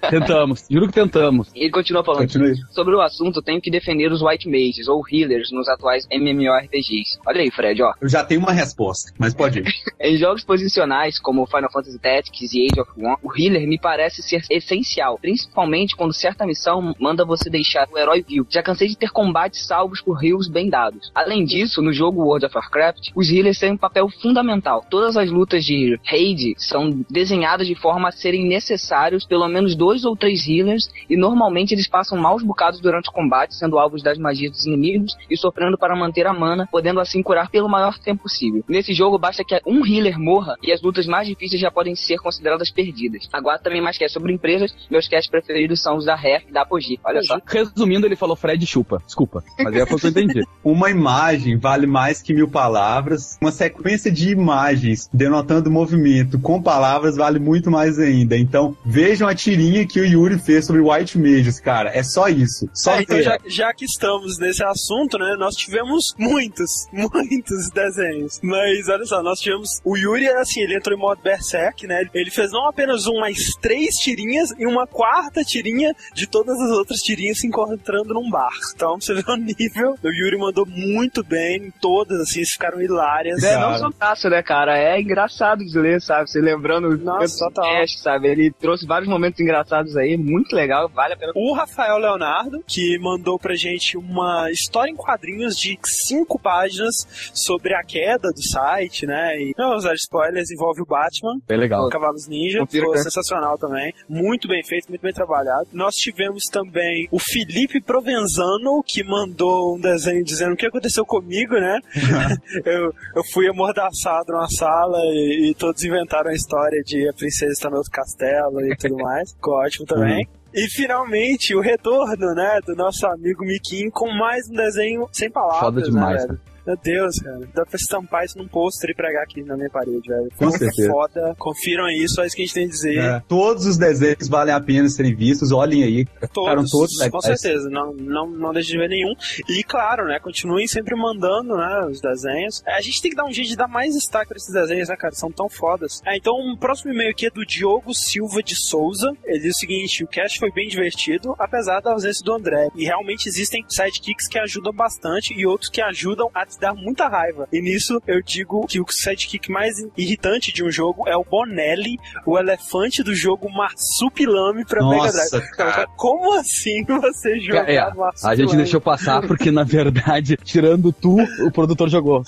Tentamos, 0.09 0.65
juro 0.69 0.87
que 0.87 0.93
tentamos. 0.93 1.49
E 1.55 1.61
ele 1.61 1.71
continua 1.71 2.03
falando. 2.03 2.21
Continue. 2.21 2.55
Sobre 2.71 2.95
o 2.95 3.01
assunto, 3.01 3.41
tenho 3.41 3.61
que 3.61 3.71
defender 3.71 4.11
os 4.11 4.21
White 4.21 4.49
Mages 4.49 4.87
ou 4.87 5.03
Healers 5.09 5.51
nos 5.51 5.67
atuais 5.67 6.07
MMORPGs. 6.11 7.19
Olha 7.25 7.41
aí, 7.41 7.51
Fred, 7.51 7.81
ó. 7.81 7.93
Eu 8.01 8.09
já 8.09 8.23
tenho 8.23 8.41
uma 8.41 8.51
resposta, 8.51 9.11
mas 9.17 9.33
pode 9.33 9.59
ir. 9.59 9.65
Em 9.99 10.17
jogos 10.17 10.43
posicionais 10.43 11.19
como 11.19 11.45
Final 11.45 11.71
Fantasy 11.71 11.99
Tactics 11.99 12.53
e 12.53 12.67
Age 12.67 12.81
of 12.81 12.91
One, 12.97 13.17
o 13.23 13.31
healer 13.35 13.67
me 13.67 13.79
parece 13.79 14.21
ser 14.21 14.43
essencial, 14.49 15.17
principalmente 15.19 15.95
quando 15.95 16.13
certa 16.13 16.45
missão 16.45 16.93
manda 16.99 17.25
você 17.25 17.49
deixar 17.49 17.87
o 17.91 17.97
herói 17.97 18.23
vivo. 18.27 18.47
Já 18.49 18.61
cansei 18.61 18.87
de 18.87 18.97
ter 18.97 19.09
combates 19.09 19.65
salvos 19.65 20.01
por 20.01 20.23
heals 20.23 20.47
bem 20.47 20.69
dados. 20.69 21.11
Além 21.13 21.43
disso, 21.43 21.81
no 21.81 21.91
jogo 21.91 22.23
World 22.23 22.45
of 22.45 22.55
Warcraft, 22.55 23.09
os 23.15 23.29
healers 23.29 23.59
têm 23.59 23.73
um 23.73 23.77
papel 23.77 24.07
fundamental. 24.21 24.85
Todas 24.89 25.17
as 25.17 25.29
lutas 25.29 25.65
de 25.65 25.99
raid 26.03 26.55
são 26.57 27.03
desenhadas 27.09 27.67
de 27.67 27.75
forma 27.75 28.09
a 28.09 28.11
serem 28.11 28.47
necessários 28.47 29.25
pelo 29.25 29.46
menos 29.49 29.75
dois 29.75 30.05
ou 30.05 30.15
três 30.15 30.47
healers 30.47 30.89
e 31.09 31.15
normalmente 31.15 31.73
eles 31.73 31.87
passam 31.87 32.17
maus 32.17 32.43
bocados 32.43 32.79
durante 32.79 33.09
o 33.09 33.13
combate, 33.13 33.55
sendo 33.55 33.77
alvos 33.77 34.03
das 34.03 34.17
magias 34.17 34.51
dos 34.51 34.65
inimigos 34.65 35.15
e 35.29 35.37
sofrendo 35.37 35.77
para 35.77 35.95
manter 35.95 36.27
a 36.27 36.33
mana, 36.33 36.67
podendo 36.71 36.99
assim 36.99 37.21
curar 37.23 37.49
pelo 37.49 37.69
maior 37.69 37.97
tempo 37.99 38.23
possível. 38.23 38.63
Nesse 38.67 38.93
jogo 38.93 39.17
basta 39.17 39.43
que 39.43 39.59
um 39.65 39.85
healer 39.85 40.19
morra 40.19 40.55
e 40.61 40.71
as 40.71 40.81
lutas 40.81 41.05
mais 41.05 41.27
difíceis 41.27 41.61
já 41.61 41.71
podem 41.71 41.95
ser 41.95 42.17
consideradas 42.17 42.71
perdidas. 42.71 43.27
Agora 43.31 43.59
também 43.59 43.81
mais 43.81 43.97
cast 43.97 44.13
sobre 44.13 44.33
empresas, 44.33 44.73
meus 44.89 45.07
casts 45.07 45.29
preferidos 45.29 45.81
são 45.81 45.97
os 45.97 46.05
da 46.05 46.15
Rare 46.15 46.45
e 46.47 46.51
da 46.51 46.61
Apogee. 46.61 46.99
Olha 47.03 47.21
só. 47.23 47.39
Resumindo, 47.45 48.05
ele 48.05 48.15
falou 48.15 48.35
Fred 48.35 48.65
chupa. 48.65 49.01
Desculpa. 49.05 49.43
Mas 49.59 49.75
é 49.75 49.83
o 49.83 49.85
que 49.85 50.05
eu 50.05 50.09
entendi. 50.09 50.43
Uma 50.63 50.89
imagem 50.89 51.57
vale 51.57 51.87
mais 51.87 52.21
que 52.21 52.33
mil 52.33 52.47
palavras. 52.47 53.37
Uma 53.41 53.51
sequência 53.51 54.11
de 54.11 54.29
imagens 54.29 55.09
denotando 55.13 55.71
movimento 55.71 56.39
com 56.39 56.61
palavras 56.61 57.15
vale 57.15 57.39
muito 57.39 57.71
mais 57.71 57.99
ainda. 57.99 58.37
Então, 58.37 58.75
vejam 58.85 59.27
a 59.27 59.35
tirinha 59.37 59.87
que 59.87 59.99
o 59.99 60.05
Yuri 60.05 60.37
fez 60.39 60.65
sobre 60.65 60.81
White 60.81 61.17
Mages, 61.17 61.59
cara. 61.59 61.89
É 61.91 62.03
só 62.03 62.27
isso. 62.27 62.69
Só 62.73 62.95
É, 62.95 63.01
então, 63.03 63.21
já, 63.21 63.37
já 63.45 63.73
que 63.73 63.85
estamos 63.85 64.37
nesse 64.39 64.63
assunto, 64.63 65.17
né, 65.17 65.35
nós 65.37 65.55
tivemos 65.55 66.13
muitos, 66.17 66.87
muitos 66.91 67.69
desenhos. 67.73 68.39
Mas 68.43 68.89
olha 68.89 69.05
só, 69.05 69.21
nós 69.23 69.39
tivemos. 69.39 69.79
O 69.85 69.95
Yuri, 69.95 70.27
assim, 70.27 70.61
ele 70.61 70.75
entrou 70.75 70.97
em 70.97 70.99
modo 70.99 71.21
Berserk, 71.21 71.87
né? 71.87 72.03
Ele 72.13 72.31
fez 72.31 72.51
não 72.51 72.67
apenas 72.67 73.07
um, 73.07 73.19
mas 73.19 73.55
três 73.61 73.95
tirinhas 73.95 74.51
e 74.57 74.65
uma 74.65 74.87
quarta 74.87 75.43
tirinha 75.43 75.93
de 76.13 76.27
todas 76.27 76.59
as 76.59 76.71
outras 76.71 76.99
tirinhas 76.99 77.39
se 77.39 77.47
encontrando 77.47 78.13
num 78.13 78.29
bar. 78.29 78.57
Então, 78.75 78.97
pra 78.97 79.05
você 79.05 79.13
ver 79.13 79.29
o 79.29 79.35
nível. 79.35 79.95
O 80.03 80.09
Yuri 80.09 80.37
mandou 80.37 80.65
muito 80.65 81.23
bem, 81.23 81.71
todas, 81.79 82.19
assim, 82.21 82.43
ficaram 82.45 82.81
hilárias. 82.81 83.43
É, 83.43 83.57
não 83.57 83.77
só 83.77 83.91
fácil, 83.91 84.29
né, 84.29 84.41
cara? 84.41 84.77
É 84.77 84.99
engraçado 84.99 85.63
de 85.63 85.77
ler, 85.77 86.01
sabe? 86.01 86.29
Você 86.29 86.39
lembrando 86.39 86.87
os 86.87 86.99
Nossa, 87.01 87.45
do 87.45 87.53
total. 87.53 87.63
cast, 87.65 88.01
sabe? 88.01 88.27
Ele 88.27 88.51
trouxe 88.51 88.85
vários 88.85 89.09
momentos 89.09 89.26
engraçados 89.39 89.95
aí, 89.97 90.17
muito 90.17 90.55
legal, 90.55 90.89
vale 90.89 91.13
a 91.13 91.17
pena. 91.17 91.31
O 91.35 91.53
Rafael 91.53 91.97
Leonardo, 91.97 92.63
que 92.67 92.97
mandou 92.99 93.37
pra 93.37 93.55
gente 93.55 93.97
uma 93.97 94.49
história 94.51 94.91
em 94.91 94.95
quadrinhos 94.95 95.55
de 95.55 95.77
cinco 95.83 96.39
páginas 96.39 96.95
sobre 97.33 97.73
a 97.73 97.83
queda 97.83 98.29
do 98.31 98.43
site, 98.43 99.05
né? 99.05 99.39
E 99.39 99.53
não 99.57 99.75
usar 99.75 99.93
spoilers, 99.95 100.51
envolve 100.51 100.81
o 100.81 100.85
Batman, 100.85 101.39
Bem 101.47 101.57
legal. 101.57 101.89
Cavalos 101.89 102.27
Ninja, 102.27 102.59
Confira, 102.59 102.81
ficou 102.81 102.93
cara. 102.93 103.03
sensacional 103.03 103.57
também. 103.57 103.93
Muito 104.07 104.47
bem 104.47 104.63
feito, 104.63 104.89
muito 104.89 105.01
bem 105.01 105.13
trabalhado. 105.13 105.67
Nós 105.71 105.95
tivemos 105.95 106.43
também 106.51 107.07
o 107.11 107.19
Felipe 107.19 107.81
Provenzano, 107.81 108.83
que 108.85 109.03
mandou 109.03 109.75
um 109.75 109.79
desenho 109.79 110.23
dizendo 110.23 110.53
o 110.53 110.57
que 110.57 110.65
aconteceu 110.65 111.05
comigo, 111.05 111.53
né? 111.55 111.79
eu, 112.65 112.93
eu 113.15 113.23
fui 113.33 113.47
amordaçado 113.47 114.31
numa 114.31 114.49
sala 114.49 114.99
e, 115.05 115.49
e 115.49 115.55
todos 115.55 115.83
inventaram 115.83 116.29
a 116.29 116.33
história 116.33 116.81
de 116.83 117.07
a 117.07 117.13
princesa 117.13 117.51
está 117.51 117.69
no 117.69 117.77
outro 117.77 117.91
castelo 117.91 118.61
e 118.61 118.75
tudo 118.75 118.97
mais. 118.97 119.16
Ficou 119.25 119.55
ótimo 119.55 119.85
também. 119.85 120.27
E 120.53 120.67
finalmente 120.69 121.55
o 121.55 121.61
retorno, 121.61 122.33
né, 122.33 122.59
do 122.65 122.75
nosso 122.75 123.05
amigo 123.05 123.43
Miquim 123.43 123.89
com 123.89 124.09
mais 124.11 124.49
um 124.49 124.53
desenho 124.53 125.07
sem 125.11 125.29
palavras. 125.29 125.59
Foda 125.59 125.81
demais, 125.81 126.27
né? 126.27 126.37
Meu 126.67 126.75
Deus, 126.75 127.17
cara. 127.19 127.39
Dá 127.53 127.65
pra 127.65 127.77
estampar 127.77 128.25
isso 128.25 128.37
num 128.37 128.47
pôster 128.47 128.89
e 128.89 128.93
pregar 128.93 129.23
aqui 129.23 129.41
na 129.41 129.55
minha 129.55 129.69
parede, 129.69 130.07
velho. 130.07 130.29
Com 130.37 130.51
Fica 130.51 130.65
certeza. 130.65 130.91
foda. 130.91 131.35
Confiram 131.39 131.87
isso, 131.89 132.21
é 132.21 132.27
isso 132.27 132.35
que 132.35 132.41
a 132.41 132.45
gente 132.45 132.53
tem 132.53 132.65
a 132.65 132.67
dizer. 132.67 132.97
É, 132.97 133.23
todos 133.25 133.65
os 133.65 133.77
desenhos 133.77 134.27
valem 134.27 134.53
a 134.53 134.59
pena 134.59 134.89
serem 134.89 135.15
vistos. 135.15 135.53
Olhem 135.53 135.83
aí. 135.83 136.05
Ficaram 136.19 136.65
Todos, 136.65 136.97
todos 136.97 137.07
com 137.07 137.21
certeza, 137.21 137.69
não, 137.69 137.93
não, 137.93 138.29
não 138.29 138.51
deixe 138.51 138.71
de 138.71 138.77
ver 138.77 138.89
nenhum. 138.89 139.13
E 139.47 139.63
claro, 139.63 140.05
né, 140.05 140.19
continuem 140.19 140.67
sempre 140.67 140.93
mandando, 140.95 141.55
né, 141.55 141.87
os 141.89 142.01
desenhos. 142.01 142.61
É, 142.65 142.73
a 142.73 142.81
gente 142.81 143.01
tem 143.01 143.11
que 143.11 143.17
dar 143.17 143.25
um 143.25 143.31
jeito 143.31 143.47
de 143.47 143.55
dar 143.55 143.67
mais 143.67 143.93
destaque 143.93 144.27
pra 144.27 144.37
esses 144.37 144.53
desenhos, 144.53 144.89
né, 144.89 144.95
cara, 144.97 145.15
são 145.15 145.31
tão 145.31 145.47
fodas. 145.47 146.01
É, 146.05 146.17
então, 146.17 146.33
o 146.33 146.57
próximo 146.57 146.91
e-mail 146.91 147.11
aqui 147.11 147.27
é 147.27 147.29
do 147.29 147.45
Diogo 147.45 147.93
Silva 147.93 148.43
de 148.43 148.55
Souza. 148.55 149.13
Ele 149.23 149.39
diz 149.39 149.55
o 149.55 149.59
seguinte, 149.59 150.03
o 150.03 150.07
cast 150.07 150.37
foi 150.37 150.51
bem 150.51 150.67
divertido, 150.67 151.33
apesar 151.39 151.79
da 151.79 151.91
ausência 151.91 152.23
do 152.25 152.33
André. 152.33 152.67
E 152.75 152.83
realmente 152.83 153.27
existem 153.29 153.63
sidekicks 153.69 154.27
que 154.27 154.37
ajudam 154.37 154.73
bastante 154.73 155.33
e 155.33 155.45
outros 155.45 155.69
que 155.69 155.81
ajudam 155.81 156.29
a 156.33 156.45
dar 156.59 156.73
muita 156.73 157.07
raiva. 157.07 157.47
E 157.51 157.61
nisso, 157.61 158.01
eu 158.07 158.21
digo 158.21 158.65
que 158.67 158.79
o 158.79 158.85
sidekick 158.89 159.49
mais 159.51 159.75
irritante 159.97 160.51
de 160.53 160.63
um 160.63 160.71
jogo 160.71 161.07
é 161.07 161.15
o 161.15 161.23
Bonelli, 161.23 161.97
o 162.25 162.37
elefante 162.37 163.03
do 163.03 163.13
jogo 163.15 163.49
Marsupilame 163.51 164.65
pra 164.65 164.81
Mega 164.87 165.11
Drive. 165.11 165.31
Nossa, 165.31 165.41
cara. 165.55 165.87
Como 165.95 166.33
assim 166.33 166.83
você 166.85 167.39
jogar 167.39 167.69
É, 167.69 167.79
Marsupilame? 167.93 168.13
a 168.23 168.35
gente 168.35 168.55
deixou 168.55 168.81
passar 168.81 169.21
porque, 169.25 169.51
na 169.51 169.63
verdade, 169.63 170.37
tirando 170.43 170.91
tu, 170.91 171.17
o 171.45 171.51
produtor 171.51 171.89
jogou. 171.89 172.23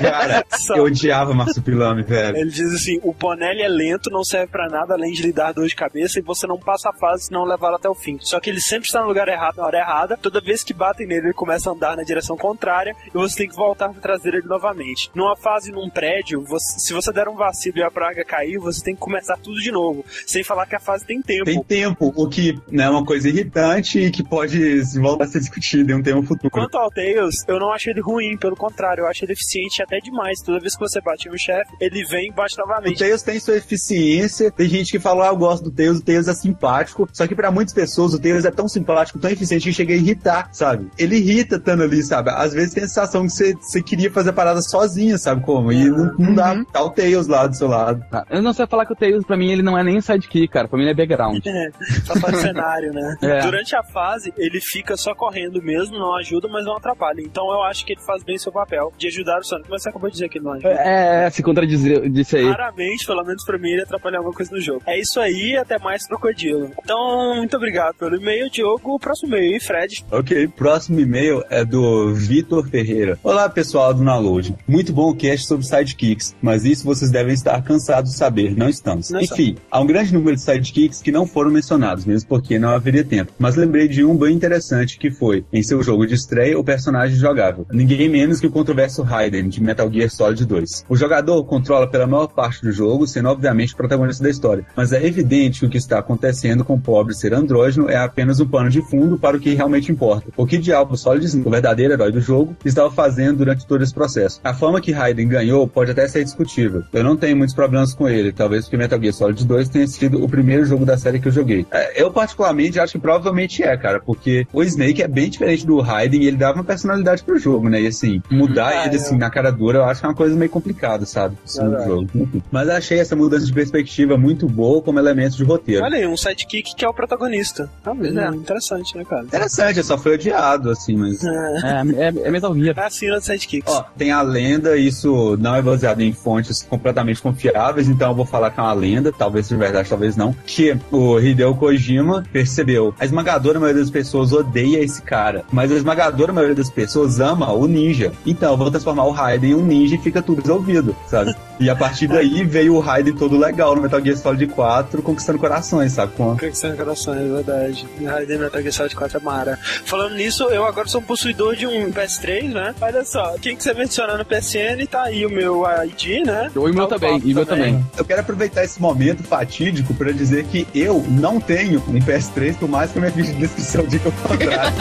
Cara, 0.00 0.44
Só- 0.50 0.76
eu 0.76 0.84
odiava 0.84 1.34
Marsupilame, 1.34 2.02
velho. 2.02 2.36
Ele 2.36 2.50
diz 2.50 2.72
assim: 2.74 2.98
o 3.02 3.12
Bonelli 3.12 3.62
é 3.62 3.68
lento, 3.68 4.10
não 4.10 4.24
serve 4.24 4.48
pra 4.48 4.68
nada 4.68 4.94
além 4.94 5.12
de 5.12 5.22
lhe 5.22 5.32
dar 5.32 5.52
dor 5.52 5.66
de 5.66 5.74
cabeça 5.74 6.18
e 6.18 6.22
você 6.22 6.46
não 6.46 6.58
passa 6.58 6.90
a 6.90 6.92
fase 6.92 7.24
se 7.26 7.32
não 7.32 7.44
levá-lo 7.44 7.76
até 7.76 7.88
o 7.88 7.94
fim. 7.94 8.18
Só 8.20 8.40
que 8.40 8.50
ele 8.50 8.60
sempre 8.60 8.86
está 8.86 9.00
no 9.02 9.08
lugar 9.08 9.28
errado, 9.28 9.56
na 9.56 9.64
hora 9.66 9.78
errada. 9.78 10.16
Toda 10.16 10.40
vez 10.40 10.62
que 10.62 10.72
batem 10.74 11.06
nele, 11.06 11.26
ele 11.28 11.32
começa 11.34 11.70
a 11.70 11.72
andar 11.72 11.96
na 11.96 12.02
direção 12.02 12.36
contrária 12.36 12.94
e 13.06 13.10
você 13.12 13.33
tem 13.36 13.48
que 13.48 13.54
voltar 13.56 13.88
pra 13.90 14.00
trazer 14.00 14.34
ele 14.34 14.46
novamente. 14.46 15.10
Numa 15.14 15.36
fase 15.36 15.70
num 15.72 15.88
prédio, 15.90 16.42
você- 16.44 16.78
se 16.78 16.92
você 16.92 17.12
der 17.12 17.28
um 17.28 17.34
vacilo 17.36 17.78
e 17.78 17.82
a 17.82 17.90
praga 17.90 18.24
cair, 18.24 18.58
você 18.58 18.82
tem 18.82 18.94
que 18.94 19.00
começar 19.00 19.36
tudo 19.36 19.60
de 19.60 19.70
novo. 19.70 20.04
Sem 20.26 20.42
falar 20.42 20.66
que 20.66 20.74
a 20.76 20.80
fase 20.80 21.04
tem 21.06 21.20
tempo. 21.20 21.44
Tem 21.44 21.62
tempo, 21.62 22.12
o 22.16 22.28
que 22.28 22.58
né, 22.70 22.84
é 22.84 22.88
uma 22.90 23.04
coisa 23.04 23.28
irritante 23.28 23.98
e 23.98 24.10
que 24.10 24.22
pode 24.22 24.80
voltar 24.98 25.24
a 25.24 25.28
ser 25.28 25.40
discutido 25.40 25.92
em 25.92 25.94
um 25.94 26.02
tema 26.02 26.22
futuro. 26.22 26.50
Quanto 26.50 26.76
ao 26.76 26.90
Tails, 26.90 27.44
eu 27.48 27.58
não 27.58 27.72
acho 27.72 27.90
ele 27.90 28.00
ruim, 28.00 28.36
pelo 28.36 28.56
contrário, 28.56 29.02
eu 29.02 29.06
acho 29.08 29.24
ele 29.24 29.32
eficiente 29.32 29.82
até 29.82 29.98
demais. 29.98 30.40
Toda 30.40 30.60
vez 30.60 30.74
que 30.74 30.80
você 30.80 31.00
bate 31.00 31.28
um 31.28 31.36
chefe, 31.36 31.70
ele 31.80 32.04
vem 32.04 32.28
e 32.28 32.32
bate 32.32 32.54
O 32.58 32.66
novamente. 32.66 32.98
Tails 32.98 33.22
tem 33.22 33.38
sua 33.40 33.56
eficiência, 33.56 34.50
tem 34.50 34.68
gente 34.68 34.90
que 34.92 34.98
fala, 34.98 35.26
ah, 35.28 35.32
eu 35.32 35.36
gosto 35.36 35.64
do 35.64 35.70
Tails, 35.70 35.98
o 35.98 36.02
Tails 36.04 36.28
é 36.28 36.34
simpático, 36.34 37.08
só 37.12 37.26
que 37.26 37.34
pra 37.34 37.50
muitas 37.50 37.74
pessoas 37.74 38.14
o 38.14 38.18
Tails 38.18 38.44
é 38.44 38.50
tão 38.50 38.68
simpático, 38.68 39.18
tão 39.18 39.30
eficiente 39.30 39.64
que 39.68 39.72
chega 39.72 39.92
a 39.92 39.96
irritar, 39.96 40.48
sabe? 40.52 40.90
Ele 40.98 41.16
irrita 41.16 41.56
estando 41.56 41.82
ali, 41.82 42.02
sabe? 42.02 42.30
Às 42.30 42.52
vezes 42.52 42.74
tem 42.74 42.84
a 42.84 42.88
sensação 43.14 43.26
que 43.26 43.32
você, 43.32 43.54
você 43.54 43.82
queria 43.82 44.10
fazer 44.10 44.30
a 44.30 44.32
parada 44.32 44.60
sozinha, 44.60 45.16
sabe 45.16 45.42
como? 45.42 45.72
E 45.72 45.88
não, 45.88 46.14
não 46.18 46.34
dá, 46.34 46.64
tá 46.72 46.82
o 46.82 46.90
Tails 46.90 47.28
lá 47.28 47.46
do 47.46 47.56
seu 47.56 47.68
lado. 47.68 48.04
Tá, 48.10 48.26
Eu 48.30 48.42
não 48.42 48.52
sei 48.52 48.66
falar 48.66 48.84
que 48.86 48.92
o 48.92 48.96
Tails, 48.96 49.24
pra 49.24 49.36
mim, 49.36 49.50
ele 49.50 49.62
não 49.62 49.78
é 49.78 49.84
nem 49.84 50.00
sidekick, 50.00 50.48
cara. 50.48 50.66
Pra 50.66 50.76
mim, 50.76 50.84
ele 50.84 50.92
é 50.92 50.94
background. 50.94 51.44
É, 51.54 51.70
só 52.04 52.16
faz 52.16 52.38
cenário, 52.38 52.92
né? 52.92 53.16
É. 53.22 53.40
Durante 53.42 53.76
a 53.76 53.82
fase, 53.82 54.32
ele 54.36 54.60
fica 54.60 54.96
só 54.96 55.14
correndo 55.14 55.62
mesmo, 55.62 55.98
não 55.98 56.16
ajuda, 56.16 56.48
mas 56.48 56.64
não 56.64 56.76
atrapalha. 56.76 57.20
Então 57.20 57.44
eu 57.52 57.62
acho 57.62 57.86
que 57.86 57.92
ele 57.92 58.00
faz 58.00 58.24
bem 58.24 58.36
seu 58.36 58.50
papel 58.50 58.92
de 58.98 59.06
ajudar 59.06 59.38
o 59.38 59.44
Sonic, 59.44 59.68
mas 59.70 59.82
você 59.82 59.88
acabou 59.88 60.08
de 60.08 60.14
dizer 60.14 60.28
que 60.28 60.38
ele 60.38 60.44
não 60.44 60.52
ajuda. 60.52 60.70
É, 60.70 61.26
é, 61.26 61.30
se 61.30 61.42
contradizer 61.42 62.08
disse 62.10 62.36
aí. 62.36 62.48
Raramente, 62.48 63.06
pelo 63.06 63.22
menos 63.24 63.44
pra 63.44 63.56
mim, 63.56 63.70
ele 63.70 63.82
atrapalha 63.82 64.18
alguma 64.18 64.34
coisa 64.34 64.50
no 64.50 64.60
jogo. 64.60 64.82
É 64.86 64.98
isso 64.98 65.20
aí, 65.20 65.56
até 65.56 65.78
mais 65.78 66.06
crocodilo. 66.06 66.72
Então, 66.82 67.36
muito 67.36 67.56
obrigado 67.56 67.94
pelo 67.94 68.16
e-mail, 68.16 68.50
Diogo. 68.50 68.94
O 68.94 68.98
próximo 68.98 69.28
e-mail, 69.28 69.60
Fred. 69.60 70.04
Ok, 70.10 70.48
próximo 70.48 70.98
e-mail 70.98 71.44
é 71.50 71.64
do 71.64 72.12
Vitor 72.14 72.66
Ferreira. 72.68 73.03
Olá, 73.22 73.48
pessoal 73.48 73.92
do 73.92 74.04
Download. 74.04 74.54
Muito 74.66 74.92
bom 74.92 75.10
o 75.10 75.14
cast 75.14 75.46
sobre 75.46 75.66
sidekicks, 75.66 76.34
mas 76.40 76.64
isso 76.64 76.84
vocês 76.84 77.10
devem 77.10 77.34
estar 77.34 77.60
cansados 77.62 78.12
de 78.12 78.16
saber, 78.16 78.56
não 78.56 78.68
estamos. 78.68 79.10
Não 79.10 79.20
Enfim, 79.20 79.56
há 79.70 79.80
um 79.80 79.86
grande 79.86 80.12
número 80.12 80.36
de 80.36 80.42
sidekicks 80.42 81.02
que 81.02 81.12
não 81.12 81.26
foram 81.26 81.50
mencionados, 81.50 82.04
mesmo 82.04 82.28
porque 82.28 82.58
não 82.58 82.70
haveria 82.70 83.04
tempo. 83.04 83.32
Mas 83.38 83.56
lembrei 83.56 83.88
de 83.88 84.04
um 84.04 84.16
bem 84.16 84.34
interessante 84.34 84.98
que 84.98 85.10
foi, 85.10 85.44
em 85.52 85.62
seu 85.62 85.82
jogo 85.82 86.06
de 86.06 86.14
estreia, 86.14 86.58
o 86.58 86.64
personagem 86.64 87.16
jogável. 87.16 87.66
Ninguém 87.70 88.08
menos 88.08 88.40
que 88.40 88.46
o 88.46 88.50
controverso 88.50 89.02
Raiden, 89.02 89.48
de 89.48 89.62
Metal 89.62 89.90
Gear 89.92 90.10
Solid 90.10 90.44
2. 90.44 90.86
O 90.88 90.96
jogador 90.96 91.44
controla 91.44 91.86
pela 91.86 92.06
maior 92.06 92.28
parte 92.28 92.62
do 92.62 92.72
jogo, 92.72 93.06
sendo 93.06 93.28
obviamente 93.28 93.74
o 93.74 93.76
protagonista 93.76 94.22
da 94.22 94.30
história. 94.30 94.64
Mas 94.76 94.92
é 94.92 95.04
evidente 95.04 95.60
que 95.60 95.66
o 95.66 95.70
que 95.70 95.78
está 95.78 95.98
acontecendo 95.98 96.64
com 96.64 96.74
o 96.74 96.80
pobre 96.80 97.14
ser 97.14 97.34
andrógeno 97.34 97.90
é 97.90 97.96
apenas 97.96 98.40
um 98.40 98.46
pano 98.46 98.70
de 98.70 98.80
fundo 98.82 99.18
para 99.18 99.36
o 99.36 99.40
que 99.40 99.54
realmente 99.54 99.90
importa. 99.90 100.30
O 100.36 100.46
que 100.46 100.58
diabo 100.58 100.96
Solid, 100.96 101.42
o 101.44 101.50
verdadeiro 101.50 101.92
herói 101.92 102.12
do 102.12 102.20
jogo, 102.20 102.56
estava 102.64 102.93
fazendo 102.94 103.38
durante 103.38 103.66
todo 103.66 103.82
esse 103.82 103.92
processo. 103.92 104.40
A 104.42 104.54
fama 104.54 104.80
que 104.80 104.92
Raiden 104.92 105.28
ganhou 105.28 105.66
pode 105.68 105.90
até 105.90 106.06
ser 106.08 106.24
discutível. 106.24 106.82
Eu 106.92 107.04
não 107.04 107.16
tenho 107.16 107.36
muitos 107.36 107.54
problemas 107.54 107.92
com 107.94 108.08
ele, 108.08 108.32
talvez 108.32 108.64
porque 108.64 108.76
Metal 108.76 109.00
Gear 109.00 109.12
Solid 109.12 109.44
2 109.44 109.68
tenha 109.68 109.86
sido 109.86 110.22
o 110.24 110.28
primeiro 110.28 110.64
jogo 110.64 110.84
da 110.86 110.96
série 110.96 111.18
que 111.20 111.28
eu 111.28 111.32
joguei. 111.32 111.66
É, 111.70 112.00
eu 112.02 112.10
particularmente 112.10 112.78
acho 112.80 112.92
que 112.94 112.98
provavelmente 112.98 113.62
é, 113.62 113.76
cara, 113.76 114.00
porque 114.00 114.46
o 114.52 114.62
Snake 114.62 115.02
é 115.02 115.08
bem 115.08 115.28
diferente 115.28 115.66
do 115.66 115.80
Raiden 115.80 116.22
e 116.22 116.26
ele 116.28 116.36
dava 116.36 116.54
uma 116.58 116.64
personalidade 116.64 117.22
pro 117.22 117.38
jogo, 117.38 117.68
né? 117.68 117.80
E 117.82 117.86
assim, 117.88 118.22
mudar 118.30 118.68
Ah, 118.68 118.86
ele 118.86 118.94
é. 118.94 118.98
assim 118.98 119.16
na 119.16 119.28
cara 119.30 119.50
dura, 119.50 119.78
eu 119.78 119.84
acho 119.84 120.00
que 120.00 120.06
é 120.06 120.08
uma 120.08 120.14
coisa 120.14 120.34
meio 120.36 120.50
complicada, 120.50 121.04
sabe? 121.06 121.36
Assim, 121.44 121.62
no 121.62 121.70
Verdade. 121.70 121.88
jogo. 121.90 122.42
Mas 122.50 122.68
achei 122.68 122.98
essa 123.00 123.16
mudança 123.16 123.46
de 123.46 123.52
perspectiva 123.52 124.16
muito 124.16 124.46
boa 124.48 124.80
como 124.82 124.98
elemento 124.98 125.36
de 125.36 125.44
roteiro. 125.44 125.84
Olha 125.84 125.96
aí, 125.98 126.06
um 126.06 126.16
sidekick 126.16 126.74
que 126.74 126.84
é 126.84 126.88
o 126.88 126.94
protagonista. 126.94 127.68
Ah, 127.84 127.94
mas 127.94 128.16
é 128.16 128.24
É. 128.24 128.28
interessante, 128.28 128.96
né, 128.96 129.04
cara? 129.04 129.22
Interessante, 129.24 129.82
só 129.82 129.98
foi 129.98 130.14
odiado, 130.14 130.70
assim, 130.70 130.96
mas. 130.96 131.22
É, 131.24 131.64
É, 131.64 132.04
é, 132.06 132.26
é 132.26 132.30
Metal 132.30 132.54
Gear. 132.54 132.74
Cena 132.90 133.18
de 133.18 133.24
sidekicks. 133.24 133.72
Ó, 133.72 133.84
tem 133.96 134.10
a 134.10 134.22
lenda, 134.22 134.76
isso 134.76 135.36
não 135.38 135.54
é 135.54 135.62
baseado 135.62 136.00
em 136.00 136.12
fontes 136.12 136.62
completamente 136.62 137.20
confiáveis, 137.20 137.88
então 137.88 138.10
eu 138.10 138.14
vou 138.14 138.26
falar 138.26 138.50
que 138.50 138.60
é 138.60 138.62
uma 138.62 138.72
lenda, 138.72 139.12
talvez 139.12 139.46
seja 139.46 139.58
verdade, 139.58 139.88
talvez 139.88 140.16
não, 140.16 140.34
que 140.46 140.76
o 140.90 141.18
Hideo 141.18 141.54
Kojima 141.54 142.24
percebeu. 142.32 142.94
A 142.98 143.04
esmagadora 143.04 143.58
maioria 143.58 143.82
das 143.82 143.90
pessoas 143.90 144.32
odeia 144.32 144.78
esse 144.78 145.02
cara, 145.02 145.44
mas 145.52 145.70
a 145.70 145.76
esmagadora 145.76 146.32
maioria 146.32 146.56
das 146.56 146.70
pessoas 146.70 147.20
ama 147.20 147.52
o 147.52 147.66
ninja. 147.66 148.12
Então 148.26 148.52
eu 148.52 148.56
vou 148.56 148.70
transformar 148.70 149.04
o 149.04 149.10
Raiden 149.10 149.50
em 149.50 149.54
um 149.54 149.64
ninja 149.64 149.96
e 149.96 149.98
fica 149.98 150.22
tudo 150.22 150.40
resolvido, 150.40 150.96
sabe? 151.06 151.34
E 151.58 151.70
a 151.70 151.76
partir 151.76 152.08
daí 152.08 152.44
veio 152.44 152.74
o 152.74 152.80
Raiden 152.80 153.14
todo 153.14 153.38
legal 153.38 153.76
no 153.76 153.82
Metal 153.82 154.02
Gear 154.02 154.16
Solid 154.16 154.46
4, 154.48 155.02
conquistando 155.02 155.38
corações, 155.38 155.92
sabe? 155.92 156.12
Com... 156.16 156.30
Conquistando 156.36 156.76
corações, 156.76 157.20
é 157.20 157.34
verdade. 157.34 157.86
Raiden 158.04 158.38
Metal 158.38 158.60
Gear 158.60 158.72
Solid 158.72 158.96
4 158.96 159.18
é 159.18 159.20
mara. 159.20 159.58
Falando 159.84 160.14
nisso, 160.14 160.44
eu 160.44 160.64
agora 160.64 160.88
sou 160.88 161.00
um 161.00 161.04
possuidor 161.04 161.54
de 161.54 161.66
um 161.66 161.92
PS3, 161.92 162.52
né? 162.52 162.74
Olha 162.80 163.04
só, 163.04 163.34
quem 163.40 163.56
que 163.56 163.62
você 163.62 163.72
menciona 163.72 164.16
no 164.16 164.24
PSN, 164.24 164.86
tá 164.90 165.04
aí 165.04 165.24
o 165.24 165.30
meu 165.30 165.64
ID, 165.84 166.26
né? 166.26 166.50
O 166.54 166.68
e-mail 166.68 166.88
Tá 166.88 166.96
o 166.96 166.98
também, 166.98 167.14
Papo 167.14 167.28
e-mail 167.28 167.46
também. 167.46 167.86
Eu 167.96 168.04
quero 168.04 168.20
aproveitar 168.20 168.64
esse 168.64 168.80
momento 168.80 169.22
fatídico 169.22 169.94
para 169.94 170.12
dizer 170.12 170.44
que 170.44 170.66
eu 170.74 171.04
não 171.08 171.40
tenho 171.40 171.82
um 171.88 171.98
PS3, 172.00 172.56
por 172.56 172.68
mais 172.68 172.90
que 172.90 172.98
a 172.98 173.00
minha 173.00 173.12
ficha 173.12 173.32
de 173.32 173.38
descrição 173.38 173.86
diga 173.86 174.08
o 174.08 174.12
contrário. 174.12 174.74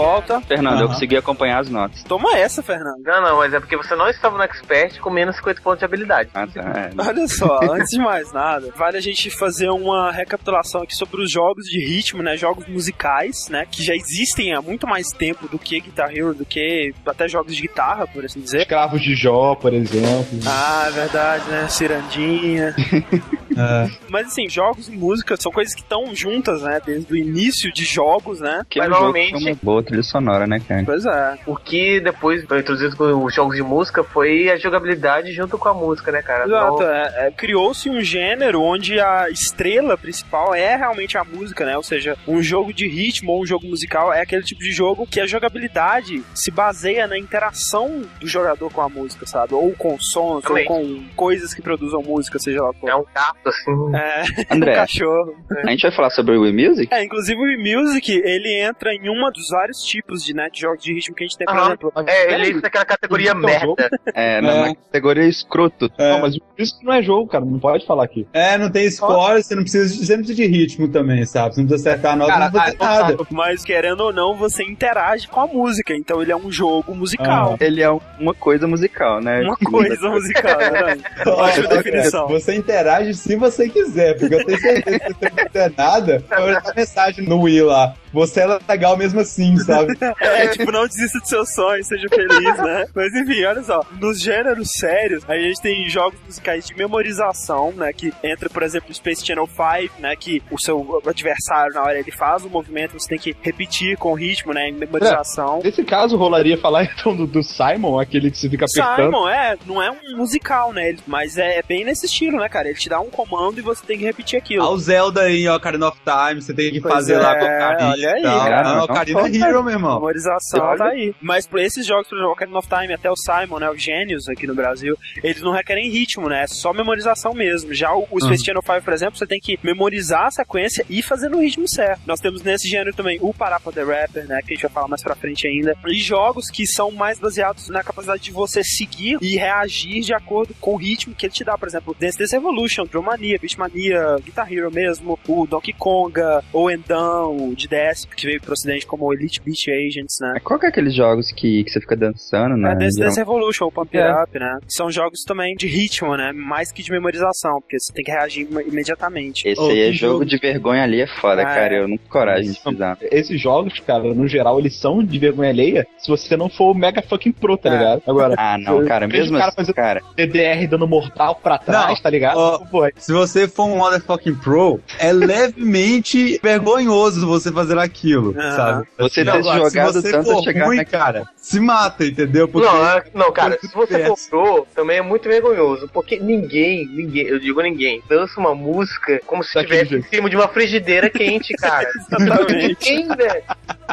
volta. 0.00 0.40
Fernando, 0.42 0.74
eu 0.80 0.84
Aham. 0.86 0.94
consegui 0.94 1.16
acompanhar 1.16 1.60
as 1.60 1.68
notas. 1.68 2.02
Toma 2.04 2.36
essa, 2.36 2.62
Fernando. 2.62 3.02
Não, 3.04 3.20
não, 3.22 3.36
mas 3.38 3.52
é 3.54 3.60
porque 3.60 3.76
você 3.76 3.94
não 3.94 4.08
estava 4.08 4.36
no 4.36 4.42
Expert 4.44 4.98
com 5.00 5.10
menos 5.10 5.36
50 5.36 5.60
pontos 5.62 5.78
de 5.80 5.84
habilidade. 5.84 6.30
Ah, 6.34 6.46
tá. 6.46 6.60
É. 6.60 6.90
Olha 6.96 7.28
só, 7.28 7.60
antes 7.70 7.90
de 7.90 7.98
mais 7.98 8.32
nada, 8.32 8.72
vale 8.76 8.96
a 8.96 9.00
gente 9.00 9.30
fazer 9.30 9.68
uma 9.70 10.10
recapitulação 10.10 10.82
aqui 10.82 10.94
sobre 10.94 11.22
os 11.22 11.30
jogos 11.30 11.64
de 11.64 11.78
ritmo, 11.84 12.22
né? 12.22 12.36
Jogos 12.36 12.66
musicais, 12.66 13.48
né? 13.48 13.66
Que 13.70 13.82
já 13.82 13.94
existem 13.94 14.54
há 14.54 14.62
muito 14.62 14.86
mais 14.86 15.08
tempo 15.08 15.48
do 15.48 15.58
que 15.58 15.80
Guitar 15.80 16.10
Hero, 16.14 16.34
do 16.34 16.44
que 16.44 16.92
até 17.06 17.28
jogos 17.28 17.54
de 17.54 17.62
guitarra, 17.62 18.06
por 18.06 18.24
assim 18.24 18.40
dizer. 18.40 18.58
Escravos 18.62 19.00
de 19.02 19.14
Jó, 19.14 19.54
por 19.54 19.72
exemplo. 19.74 20.38
Ah, 20.46 20.84
é 20.88 20.90
verdade, 20.90 21.48
né? 21.50 21.68
Cirandinha. 21.68 22.74
É. 23.60 23.90
Mas 24.08 24.28
assim, 24.28 24.48
jogos 24.48 24.88
e 24.88 24.92
música 24.92 25.36
são 25.36 25.50
coisas 25.52 25.74
que 25.74 25.82
estão 25.82 26.14
juntas, 26.14 26.62
né? 26.62 26.80
Desde 26.86 27.12
o 27.12 27.16
início 27.16 27.70
de 27.74 27.84
jogos, 27.84 28.40
né? 28.40 28.64
Que 28.70 28.78
é 28.80 28.82
Mas 28.88 28.90
um 28.90 29.00
jogo 29.00 29.18
normalmente- 29.18 29.44
trilha 29.90 30.02
sonora, 30.02 30.46
né, 30.46 30.60
cara? 30.66 30.82
Pois 30.84 31.04
é. 31.04 31.38
O 31.46 31.56
que 31.56 32.00
depois 32.00 32.44
foi 32.44 32.60
introduzido 32.60 32.96
com 32.96 33.24
os 33.24 33.34
jogos 33.34 33.56
de 33.56 33.62
música 33.62 34.04
foi 34.04 34.48
a 34.50 34.56
jogabilidade 34.56 35.32
junto 35.32 35.58
com 35.58 35.68
a 35.68 35.74
música, 35.74 36.12
né, 36.12 36.22
cara? 36.22 36.44
Exato, 36.46 36.74
Então, 36.74 36.88
é, 36.88 37.26
é, 37.26 37.30
criou-se 37.30 37.90
um 37.90 38.00
gênero 38.00 38.62
onde 38.62 38.98
a 39.00 39.28
estrela 39.30 39.96
principal 39.98 40.54
é 40.54 40.76
realmente 40.76 41.18
a 41.18 41.24
música, 41.24 41.64
né? 41.64 41.76
Ou 41.76 41.82
seja, 41.82 42.16
um 42.26 42.40
jogo 42.42 42.72
de 42.72 42.86
ritmo 42.88 43.32
ou 43.32 43.42
um 43.42 43.46
jogo 43.46 43.66
musical 43.66 44.12
é 44.12 44.20
aquele 44.22 44.42
tipo 44.42 44.60
de 44.60 44.70
jogo 44.70 45.06
que 45.06 45.20
a 45.20 45.26
jogabilidade 45.26 46.22
se 46.34 46.50
baseia 46.50 47.06
na 47.06 47.18
interação 47.18 48.02
do 48.20 48.26
jogador 48.26 48.72
com 48.72 48.80
a 48.80 48.88
música, 48.88 49.26
sabe? 49.26 49.54
Ou 49.54 49.72
com 49.72 49.98
sons, 49.98 50.44
Também. 50.44 50.66
ou 50.68 50.76
com 50.76 51.04
coisas 51.16 51.52
que 51.52 51.60
produzam 51.62 52.02
música, 52.02 52.38
seja 52.38 52.62
lá 52.62 52.72
qual. 52.74 52.90
é 52.90 52.96
um 52.96 53.04
gato, 53.14 53.48
assim. 53.48 53.96
É, 53.96 54.22
um 54.54 54.56
André, 54.56 54.74
cachorro. 54.74 55.34
a 55.66 55.70
gente 55.70 55.82
vai 55.82 55.92
falar 55.92 56.10
sobre 56.10 56.36
o 56.36 56.42
Wii 56.42 56.68
Music? 56.68 56.94
É, 56.94 57.02
inclusive 57.02 57.38
o 57.40 57.44
Wii 57.44 57.76
Music, 57.76 58.12
ele 58.12 58.60
entra 58.60 58.92
em 58.94 59.08
uma 59.08 59.30
dos 59.30 59.48
vários 59.50 59.69
tipos 59.78 60.24
de, 60.24 60.34
né, 60.34 60.48
de 60.52 60.60
jogos 60.60 60.82
de 60.82 60.92
ritmo 60.92 61.14
que 61.14 61.24
a 61.24 61.26
gente 61.26 61.36
tem, 61.38 61.46
por 61.46 61.56
exemplo. 61.56 61.92
É, 62.06 62.34
ele 62.34 62.48
entra 62.48 62.60
naquela 62.62 62.84
categoria 62.84 63.28
jogo- 63.32 63.40
merda. 63.46 63.90
É, 64.14 64.40
na, 64.40 64.50
É. 64.52 64.60
na 64.68 64.74
categoria 64.74 65.24
escroto. 65.26 65.90
É. 65.98 66.10
Não, 66.12 66.20
mas 66.20 66.36
isso 66.58 66.78
não 66.82 66.92
é 66.92 67.02
jogo, 67.02 67.28
cara. 67.28 67.44
Não 67.44 67.58
pode 67.58 67.86
falar 67.86 68.04
aqui. 68.04 68.26
É, 68.32 68.56
não 68.58 68.70
tem 68.70 68.90
score, 68.90 69.42
você 69.42 69.54
não 69.54 69.62
precisa, 69.62 69.88
de- 69.88 70.06
você 70.06 70.16
não 70.16 70.24
precisa 70.24 70.36
de 70.36 70.46
ritmo 70.46 70.88
também, 70.88 71.24
sabe? 71.24 71.54
Você 71.54 71.60
não 71.60 71.68
precisa 71.68 71.90
acertar 71.90 72.12
a 72.12 72.16
nota, 72.16 72.32
Cara, 72.32 72.44
não 72.44 72.50
precisa 72.60 72.76
ah, 72.80 73.02
nada. 73.02 73.16
Mas 73.30 73.64
querendo 73.64 74.00
ou 74.00 74.12
não, 74.12 74.34
você 74.36 74.62
interage 74.64 75.28
com 75.28 75.40
a 75.40 75.46
música, 75.46 75.94
então 75.94 76.20
ele 76.22 76.32
é 76.32 76.36
um 76.36 76.50
jogo 76.50 76.94
musical. 76.94 77.56
Ele 77.60 77.82
é 77.82 77.90
uma 78.18 78.34
coisa 78.34 78.66
musical, 78.66 79.20
né? 79.20 79.40
Uma 79.42 79.56
coisa 79.56 80.08
musical, 80.10 80.58
né? 80.58 80.96
Ótima 81.26 81.68
definição. 81.76 82.28
Você 82.28 82.54
interage 82.54 83.14
se 83.14 83.36
você 83.36 83.68
quiser, 83.68 84.18
porque 84.18 84.34
eu 84.34 84.44
tenho 84.44 84.58
certeza 84.60 84.98
que 84.98 85.14
você 85.14 85.30
não 85.30 85.46
fizer 85.46 85.72
nada, 85.76 86.24
vai 86.28 86.40
mandar 86.54 86.74
mensagem 86.76 87.24
no 87.26 87.40
Wii 87.42 87.62
lá. 87.62 87.94
Você 88.12 88.40
é 88.40 88.58
legal 88.68 88.96
mesmo 88.96 89.20
assim, 89.20 89.56
sabe? 89.58 89.96
É, 90.20 90.48
tipo, 90.48 90.70
não 90.70 90.86
desista 90.86 91.18
dos 91.18 91.28
seus 91.28 91.54
sonhos, 91.54 91.86
seja 91.86 92.08
feliz, 92.08 92.58
né? 92.58 92.86
Mas 92.94 93.14
enfim, 93.14 93.44
olha 93.44 93.62
só. 93.62 93.84
Nos 94.00 94.20
gêneros 94.20 94.70
sérios, 94.72 95.24
a 95.28 95.36
gente 95.36 95.60
tem 95.60 95.88
jogos 95.88 96.18
musicais 96.24 96.66
de 96.66 96.74
memorização, 96.74 97.72
né? 97.72 97.92
Que 97.92 98.12
entra, 98.22 98.48
por 98.48 98.62
exemplo, 98.62 98.92
Space 98.94 99.24
Channel 99.24 99.46
5, 99.46 100.00
né? 100.00 100.14
Que 100.16 100.42
o 100.50 100.58
seu 100.58 101.02
adversário, 101.06 101.74
na 101.74 101.82
hora 101.82 101.98
ele 101.98 102.10
faz 102.10 102.44
o 102.44 102.50
movimento, 102.50 102.98
você 102.98 103.08
tem 103.08 103.18
que 103.18 103.36
repetir 103.40 103.96
com 103.96 104.14
ritmo, 104.14 104.52
né? 104.52 104.68
Em 104.68 104.72
memorização. 104.72 105.60
Nesse 105.62 105.84
caso, 105.84 106.16
rolaria 106.16 106.58
falar 106.58 106.84
então 106.92 107.14
do, 107.14 107.26
do 107.26 107.42
Simon, 107.42 107.98
aquele 107.98 108.30
que 108.30 108.38
você 108.38 108.48
fica 108.48 108.64
apertando. 108.64 109.12
Simon, 109.12 109.28
é, 109.28 109.56
não 109.66 109.82
é 109.82 109.90
um 109.90 110.16
musical, 110.16 110.72
né? 110.72 110.96
Mas 111.06 111.38
é 111.38 111.62
bem 111.66 111.84
nesse 111.84 112.06
estilo, 112.06 112.38
né, 112.38 112.48
cara? 112.48 112.68
Ele 112.68 112.78
te 112.78 112.88
dá 112.88 113.00
um 113.00 113.10
comando 113.10 113.58
e 113.58 113.62
você 113.62 113.84
tem 113.84 113.98
que 113.98 114.04
repetir 114.04 114.38
aquilo. 114.38 114.64
Ao 114.64 114.76
Zelda 114.78 115.30
em 115.30 115.48
Ocarina 115.48 115.88
of 115.88 115.98
Time, 116.04 116.40
você 116.40 116.54
tem 116.54 116.72
que 116.72 116.80
Pois 116.80 116.94
fazer 116.94 117.14
é, 117.14 117.18
lá 117.18 117.36
com 117.36 117.44
o. 117.44 117.99
olha 118.06 118.14
aí, 118.16 118.22
tal. 118.22 118.40
cara, 118.40 118.62
Não, 118.62 118.76
não 118.76 118.84
Ocarina 118.84 119.20
é 119.20 119.48
Hero, 119.48 119.64
meu 119.64 119.72
irmão. 119.72 119.94
Memorização 119.94 120.60
Olha. 120.60 120.78
tá 120.78 120.84
aí. 120.86 121.14
Mas 121.20 121.46
por 121.46 121.60
esses 121.60 121.86
jogos, 121.86 122.08
por 122.08 122.16
exemplo, 122.16 122.32
Ocarina 122.32 122.58
of 122.58 122.68
Time, 122.68 122.94
até 122.94 123.10
o 123.10 123.16
Simon, 123.16 123.58
né, 123.58 123.70
o 123.70 123.76
Gênios 123.76 124.28
aqui 124.28 124.46
no 124.46 124.54
Brasil, 124.54 124.96
eles 125.22 125.42
não 125.42 125.52
requerem 125.52 125.90
ritmo, 125.90 126.28
né? 126.28 126.42
É 126.42 126.46
só 126.46 126.72
memorização 126.72 127.32
mesmo. 127.34 127.72
Já 127.74 127.92
o, 127.94 128.06
o 128.10 128.20
Space 128.20 128.44
Channel 128.44 128.62
5, 128.62 128.82
por 128.82 128.92
exemplo, 128.92 129.18
você 129.18 129.26
tem 129.26 129.40
que 129.40 129.58
memorizar 129.62 130.26
a 130.26 130.30
sequência 130.30 130.84
e 130.88 131.02
fazer 131.02 131.28
no 131.28 131.40
ritmo 131.40 131.68
certo. 131.68 132.00
Nós 132.06 132.20
temos 132.20 132.42
nesse 132.42 132.68
gênero 132.68 132.94
também 132.94 133.18
o 133.20 133.32
Parappa 133.32 133.72
the 133.72 133.82
Rapper, 133.82 134.26
né, 134.26 134.40
que 134.42 134.52
a 134.52 134.54
gente 134.54 134.62
vai 134.62 134.70
falar 134.70 134.88
mais 134.88 135.02
pra 135.02 135.14
frente 135.14 135.46
ainda. 135.46 135.76
E 135.86 135.94
jogos 135.94 136.50
que 136.50 136.66
são 136.66 136.90
mais 136.90 137.18
baseados 137.18 137.68
na 137.68 137.82
capacidade 137.82 138.22
de 138.22 138.30
você 138.32 138.62
seguir 138.62 139.18
e 139.20 139.36
reagir 139.36 140.00
de 140.02 140.14
acordo 140.14 140.54
com 140.60 140.74
o 140.74 140.76
ritmo 140.76 141.14
que 141.14 141.26
ele 141.26 141.32
te 141.32 141.44
dá. 141.44 141.56
Por 141.56 141.68
exemplo, 141.68 141.96
Dance 141.98 142.18
Dance 142.18 142.36
Evolution, 142.36 142.84
Drumania, 142.84 143.38
Beatmania, 143.40 144.16
Guitar 144.24 144.52
Hero 144.52 144.70
mesmo, 144.70 145.18
o 145.28 145.46
Donkey 145.46 145.72
Konga, 145.72 146.42
o 146.52 146.70
Endão, 146.70 147.50
o 147.50 147.54
de 147.56 147.68
DS, 147.90 148.04
que 148.06 148.26
veio 148.26 148.40
pro 148.40 148.52
ocidente 148.52 148.86
como 148.86 149.06
o 149.06 149.12
Elite 149.12 149.40
Beat 149.44 149.68
Agents, 149.68 150.18
né? 150.20 150.40
Qual 150.42 150.58
que 150.58 150.66
é 150.66 150.68
aqueles 150.68 150.94
jogos 150.94 151.30
que, 151.32 151.64
que 151.64 151.70
você 151.70 151.80
fica 151.80 151.96
dançando, 151.96 152.56
né? 152.56 152.72
É, 152.72 152.74
Dance 152.76 152.98
Dance 153.00 153.20
Evolution, 153.20 153.66
o 153.66 153.72
Pump 153.72 153.94
É. 153.96 154.02
It 154.02 154.22
Up, 154.22 154.38
né? 154.38 154.58
São 154.68 154.90
jogos 154.90 155.22
também 155.24 155.54
de 155.56 155.66
ritmo, 155.66 156.16
né? 156.16 156.32
Mais 156.32 156.72
que 156.72 156.82
de 156.82 156.90
memorização, 156.90 157.60
porque 157.60 157.78
você 157.78 157.92
tem 157.92 158.04
que 158.04 158.10
reagir 158.10 158.46
im- 158.50 158.68
imediatamente. 158.68 159.46
Esse 159.48 159.60
Oh, 159.60 159.68
aí 159.70 159.80
é 159.88 159.92
jogo 159.92 160.12
jogo. 160.12 160.24
de 160.26 160.36
vergonha 160.38 160.82
ali, 160.82 161.00
é 161.00 161.06
foda, 161.06 161.42
Ah, 161.42 161.46
cara. 161.46 161.74
é. 161.74 161.78
Eu 161.78 161.88
não 161.88 161.96
tenho 161.96 162.08
coragem 162.10 162.52
de 162.52 162.60
precisar. 162.60 162.98
Esses 163.02 163.40
jogos, 163.40 163.78
cara, 163.80 164.02
no 164.14 164.26
geral, 164.28 164.58
eles 164.58 164.76
são 164.76 165.02
de 165.04 165.18
vergonha 165.18 165.50
alheia 165.50 165.86
se 165.98 166.08
você 166.08 166.36
não 166.36 166.48
for 166.48 166.70
o 166.72 166.74
mega 166.74 167.02
fucking 167.02 167.32
pro, 167.32 167.56
tá 167.56 167.68
É. 167.68 167.72
ligado? 167.78 168.02
Agora, 168.06 168.34
Ah, 168.38 168.58
não, 168.58 168.84
cara, 168.86 169.06
mesmo 169.06 169.36
o 169.36 169.38
cara 169.38 169.48
assim, 169.48 169.56
fazendo- 169.56 169.74
cara. 169.74 170.02
DDR 170.16 170.66
dando 170.66 170.86
mortal 170.86 171.34
pra 171.42 171.58
trás, 171.58 171.88
Não, 171.88 172.02
tá 172.02 172.10
ligado? 172.10 172.36
ó, 172.38 172.58
Pô, 172.70 172.88
Se 172.96 173.12
você 173.12 173.48
for 173.48 173.64
um 173.66 173.76
motherfucking 173.78 174.34
pro, 174.36 174.80
é 174.98 175.12
levemente 175.12 176.38
vergonhoso 176.42 177.26
você 177.26 177.50
fazer 177.52 177.74
aquilo, 177.84 178.34
Aham. 178.38 178.56
sabe? 178.56 178.88
Você 178.98 179.24
Não, 179.24 179.32
ter 179.32 179.38
agora, 179.40 179.58
jogado 179.58 179.92
se 179.92 180.02
você 180.02 180.10
tanto 180.12 180.30
for 180.30 180.42
chegar 180.42 180.66
ruim, 180.66 180.76
na- 180.76 180.84
cara, 180.84 181.28
se 181.36 181.58
mata, 181.60 182.04
entendeu? 182.04 182.46
Porque 182.48 182.66
Não, 182.68 182.86
é- 182.88 183.04
não, 183.14 183.32
cara, 183.32 183.58
se 183.60 183.68
você 183.74 184.04
comprou, 184.04 184.66
também 184.74 184.98
é 184.98 185.02
muito 185.02 185.28
vergonhoso. 185.28 185.88
Porque 185.92 186.18
ninguém, 186.18 186.86
ninguém, 186.86 187.26
eu 187.26 187.38
digo 187.38 187.60
ninguém, 187.62 188.02
dança 188.08 188.38
uma 188.38 188.54
música 188.54 189.20
como 189.26 189.42
se 189.42 189.56
estivesse 189.58 189.94
em 189.96 190.02
cima 190.02 190.28
de 190.30 190.36
uma 190.36 190.48
frigideira 190.48 191.08
quente, 191.10 191.52
cara. 191.54 191.88
Exatamente. 191.96 192.90
Ninguém, 192.90 193.08
velho. 193.16 193.42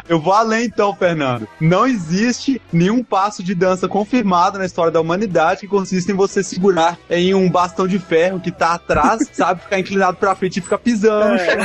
eu 0.08 0.20
vou 0.20 0.32
além 0.32 0.64
então, 0.66 0.94
Fernando. 0.94 1.48
Não 1.60 1.86
existe 1.86 2.60
nenhum 2.72 3.02
passo 3.02 3.42
de 3.42 3.54
dança 3.54 3.88
confirmado 3.88 4.58
na 4.58 4.64
história 4.64 4.90
da 4.92 5.00
humanidade 5.00 5.60
que 5.60 5.66
consiste 5.68 6.10
em 6.12 6.14
você 6.14 6.42
segurar 6.42 6.98
em 7.10 7.34
um 7.34 7.50
bastão 7.50 7.86
de 7.86 7.98
ferro 7.98 8.40
que 8.40 8.50
tá 8.50 8.74
atrás, 8.74 9.28
sabe, 9.32 9.62
ficar 9.62 9.78
inclinado 9.78 10.16
pra 10.16 10.34
frente 10.34 10.58
e 10.58 10.62
ficar 10.62 10.78
pisando. 10.78 11.34
É. 11.36 11.56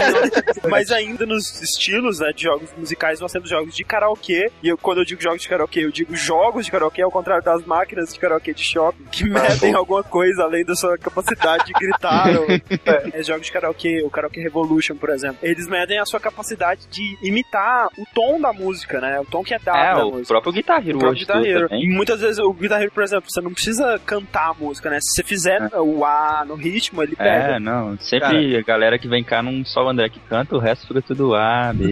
Mas 0.69 0.91
ainda 0.91 1.25
nos 1.25 1.61
estilos 1.61 2.12
né, 2.19 2.31
de 2.33 2.43
jogos 2.43 2.69
musicais, 2.77 3.19
nós 3.19 3.31
temos 3.31 3.49
jogos 3.49 3.75
de 3.75 3.83
karaokê. 3.83 4.51
E 4.61 4.67
eu, 4.69 4.77
quando 4.77 4.99
eu 4.99 5.05
digo 5.05 5.21
jogos 5.21 5.41
de 5.41 5.49
karaokê, 5.49 5.83
eu 5.85 5.91
digo 5.91 6.15
jogos 6.15 6.65
de 6.65 6.71
karaokê, 6.71 7.01
ao 7.01 7.11
contrário 7.11 7.43
das 7.43 7.63
máquinas 7.65 8.13
de 8.13 8.19
karaokê 8.19 8.53
de 8.53 8.63
shopping, 8.63 9.03
que 9.11 9.23
medem 9.25 9.73
alguma 9.73 10.03
coisa 10.03 10.43
além 10.43 10.63
da 10.65 10.75
sua 10.75 10.97
capacidade 10.97 11.65
de 11.67 11.73
gritar. 11.73 12.29
ou, 12.37 12.45
é, 12.49 13.23
jogos 13.23 13.45
de 13.47 13.51
karaokê, 13.51 14.01
o 14.03 14.09
Karaoke 14.09 14.39
Revolution, 14.41 14.95
por 14.95 15.09
exemplo. 15.09 15.37
Eles 15.41 15.67
medem 15.67 15.99
a 15.99 16.05
sua 16.05 16.19
capacidade 16.19 16.81
de 16.89 17.17
imitar 17.21 17.87
o 17.97 18.03
tom 18.13 18.39
da 18.39 18.51
música, 18.53 18.99
né? 18.99 19.19
O 19.19 19.25
tom 19.25 19.43
que 19.43 19.53
é 19.53 19.59
dado 19.59 19.77
É, 19.77 19.93
da 19.95 20.05
o 20.05 20.11
música. 20.11 20.27
próprio 20.27 20.53
Guitar 20.53 20.79
O 20.79 20.81
Hero 20.81 20.99
próprio 20.99 21.11
hoje 21.11 21.19
Guitar 21.21 21.37
tudo 21.37 21.47
Hero. 21.47 21.69
também. 21.69 21.83
E 21.85 21.89
muitas 21.89 22.21
vezes 22.21 22.39
o 22.39 22.53
Guitar 22.53 22.81
Hero, 22.81 22.91
por 22.91 23.03
exemplo, 23.03 23.25
você 23.29 23.41
não 23.41 23.51
precisa 23.53 23.99
cantar 24.05 24.51
a 24.51 24.53
música, 24.53 24.89
né? 24.89 24.99
Se 25.01 25.15
você 25.15 25.23
fizer 25.23 25.69
o 25.75 26.05
A 26.05 26.43
no 26.47 26.55
ritmo, 26.55 27.01
ele 27.03 27.15
pega. 27.15 27.55
É, 27.55 27.59
não. 27.59 27.97
Sempre 27.99 28.57
a 28.57 28.61
galera 28.61 28.97
que 28.99 29.07
vem 29.07 29.23
cá 29.23 29.41
não 29.41 29.63
só 29.65 29.83
o 29.85 29.89
André 29.89 30.09
que 30.09 30.19
canta, 30.21 30.55
o 30.55 30.59
resto 30.59 30.87
fica 30.87 31.01
tudo 31.01 31.35
A, 31.35 31.71
B. 31.73 31.85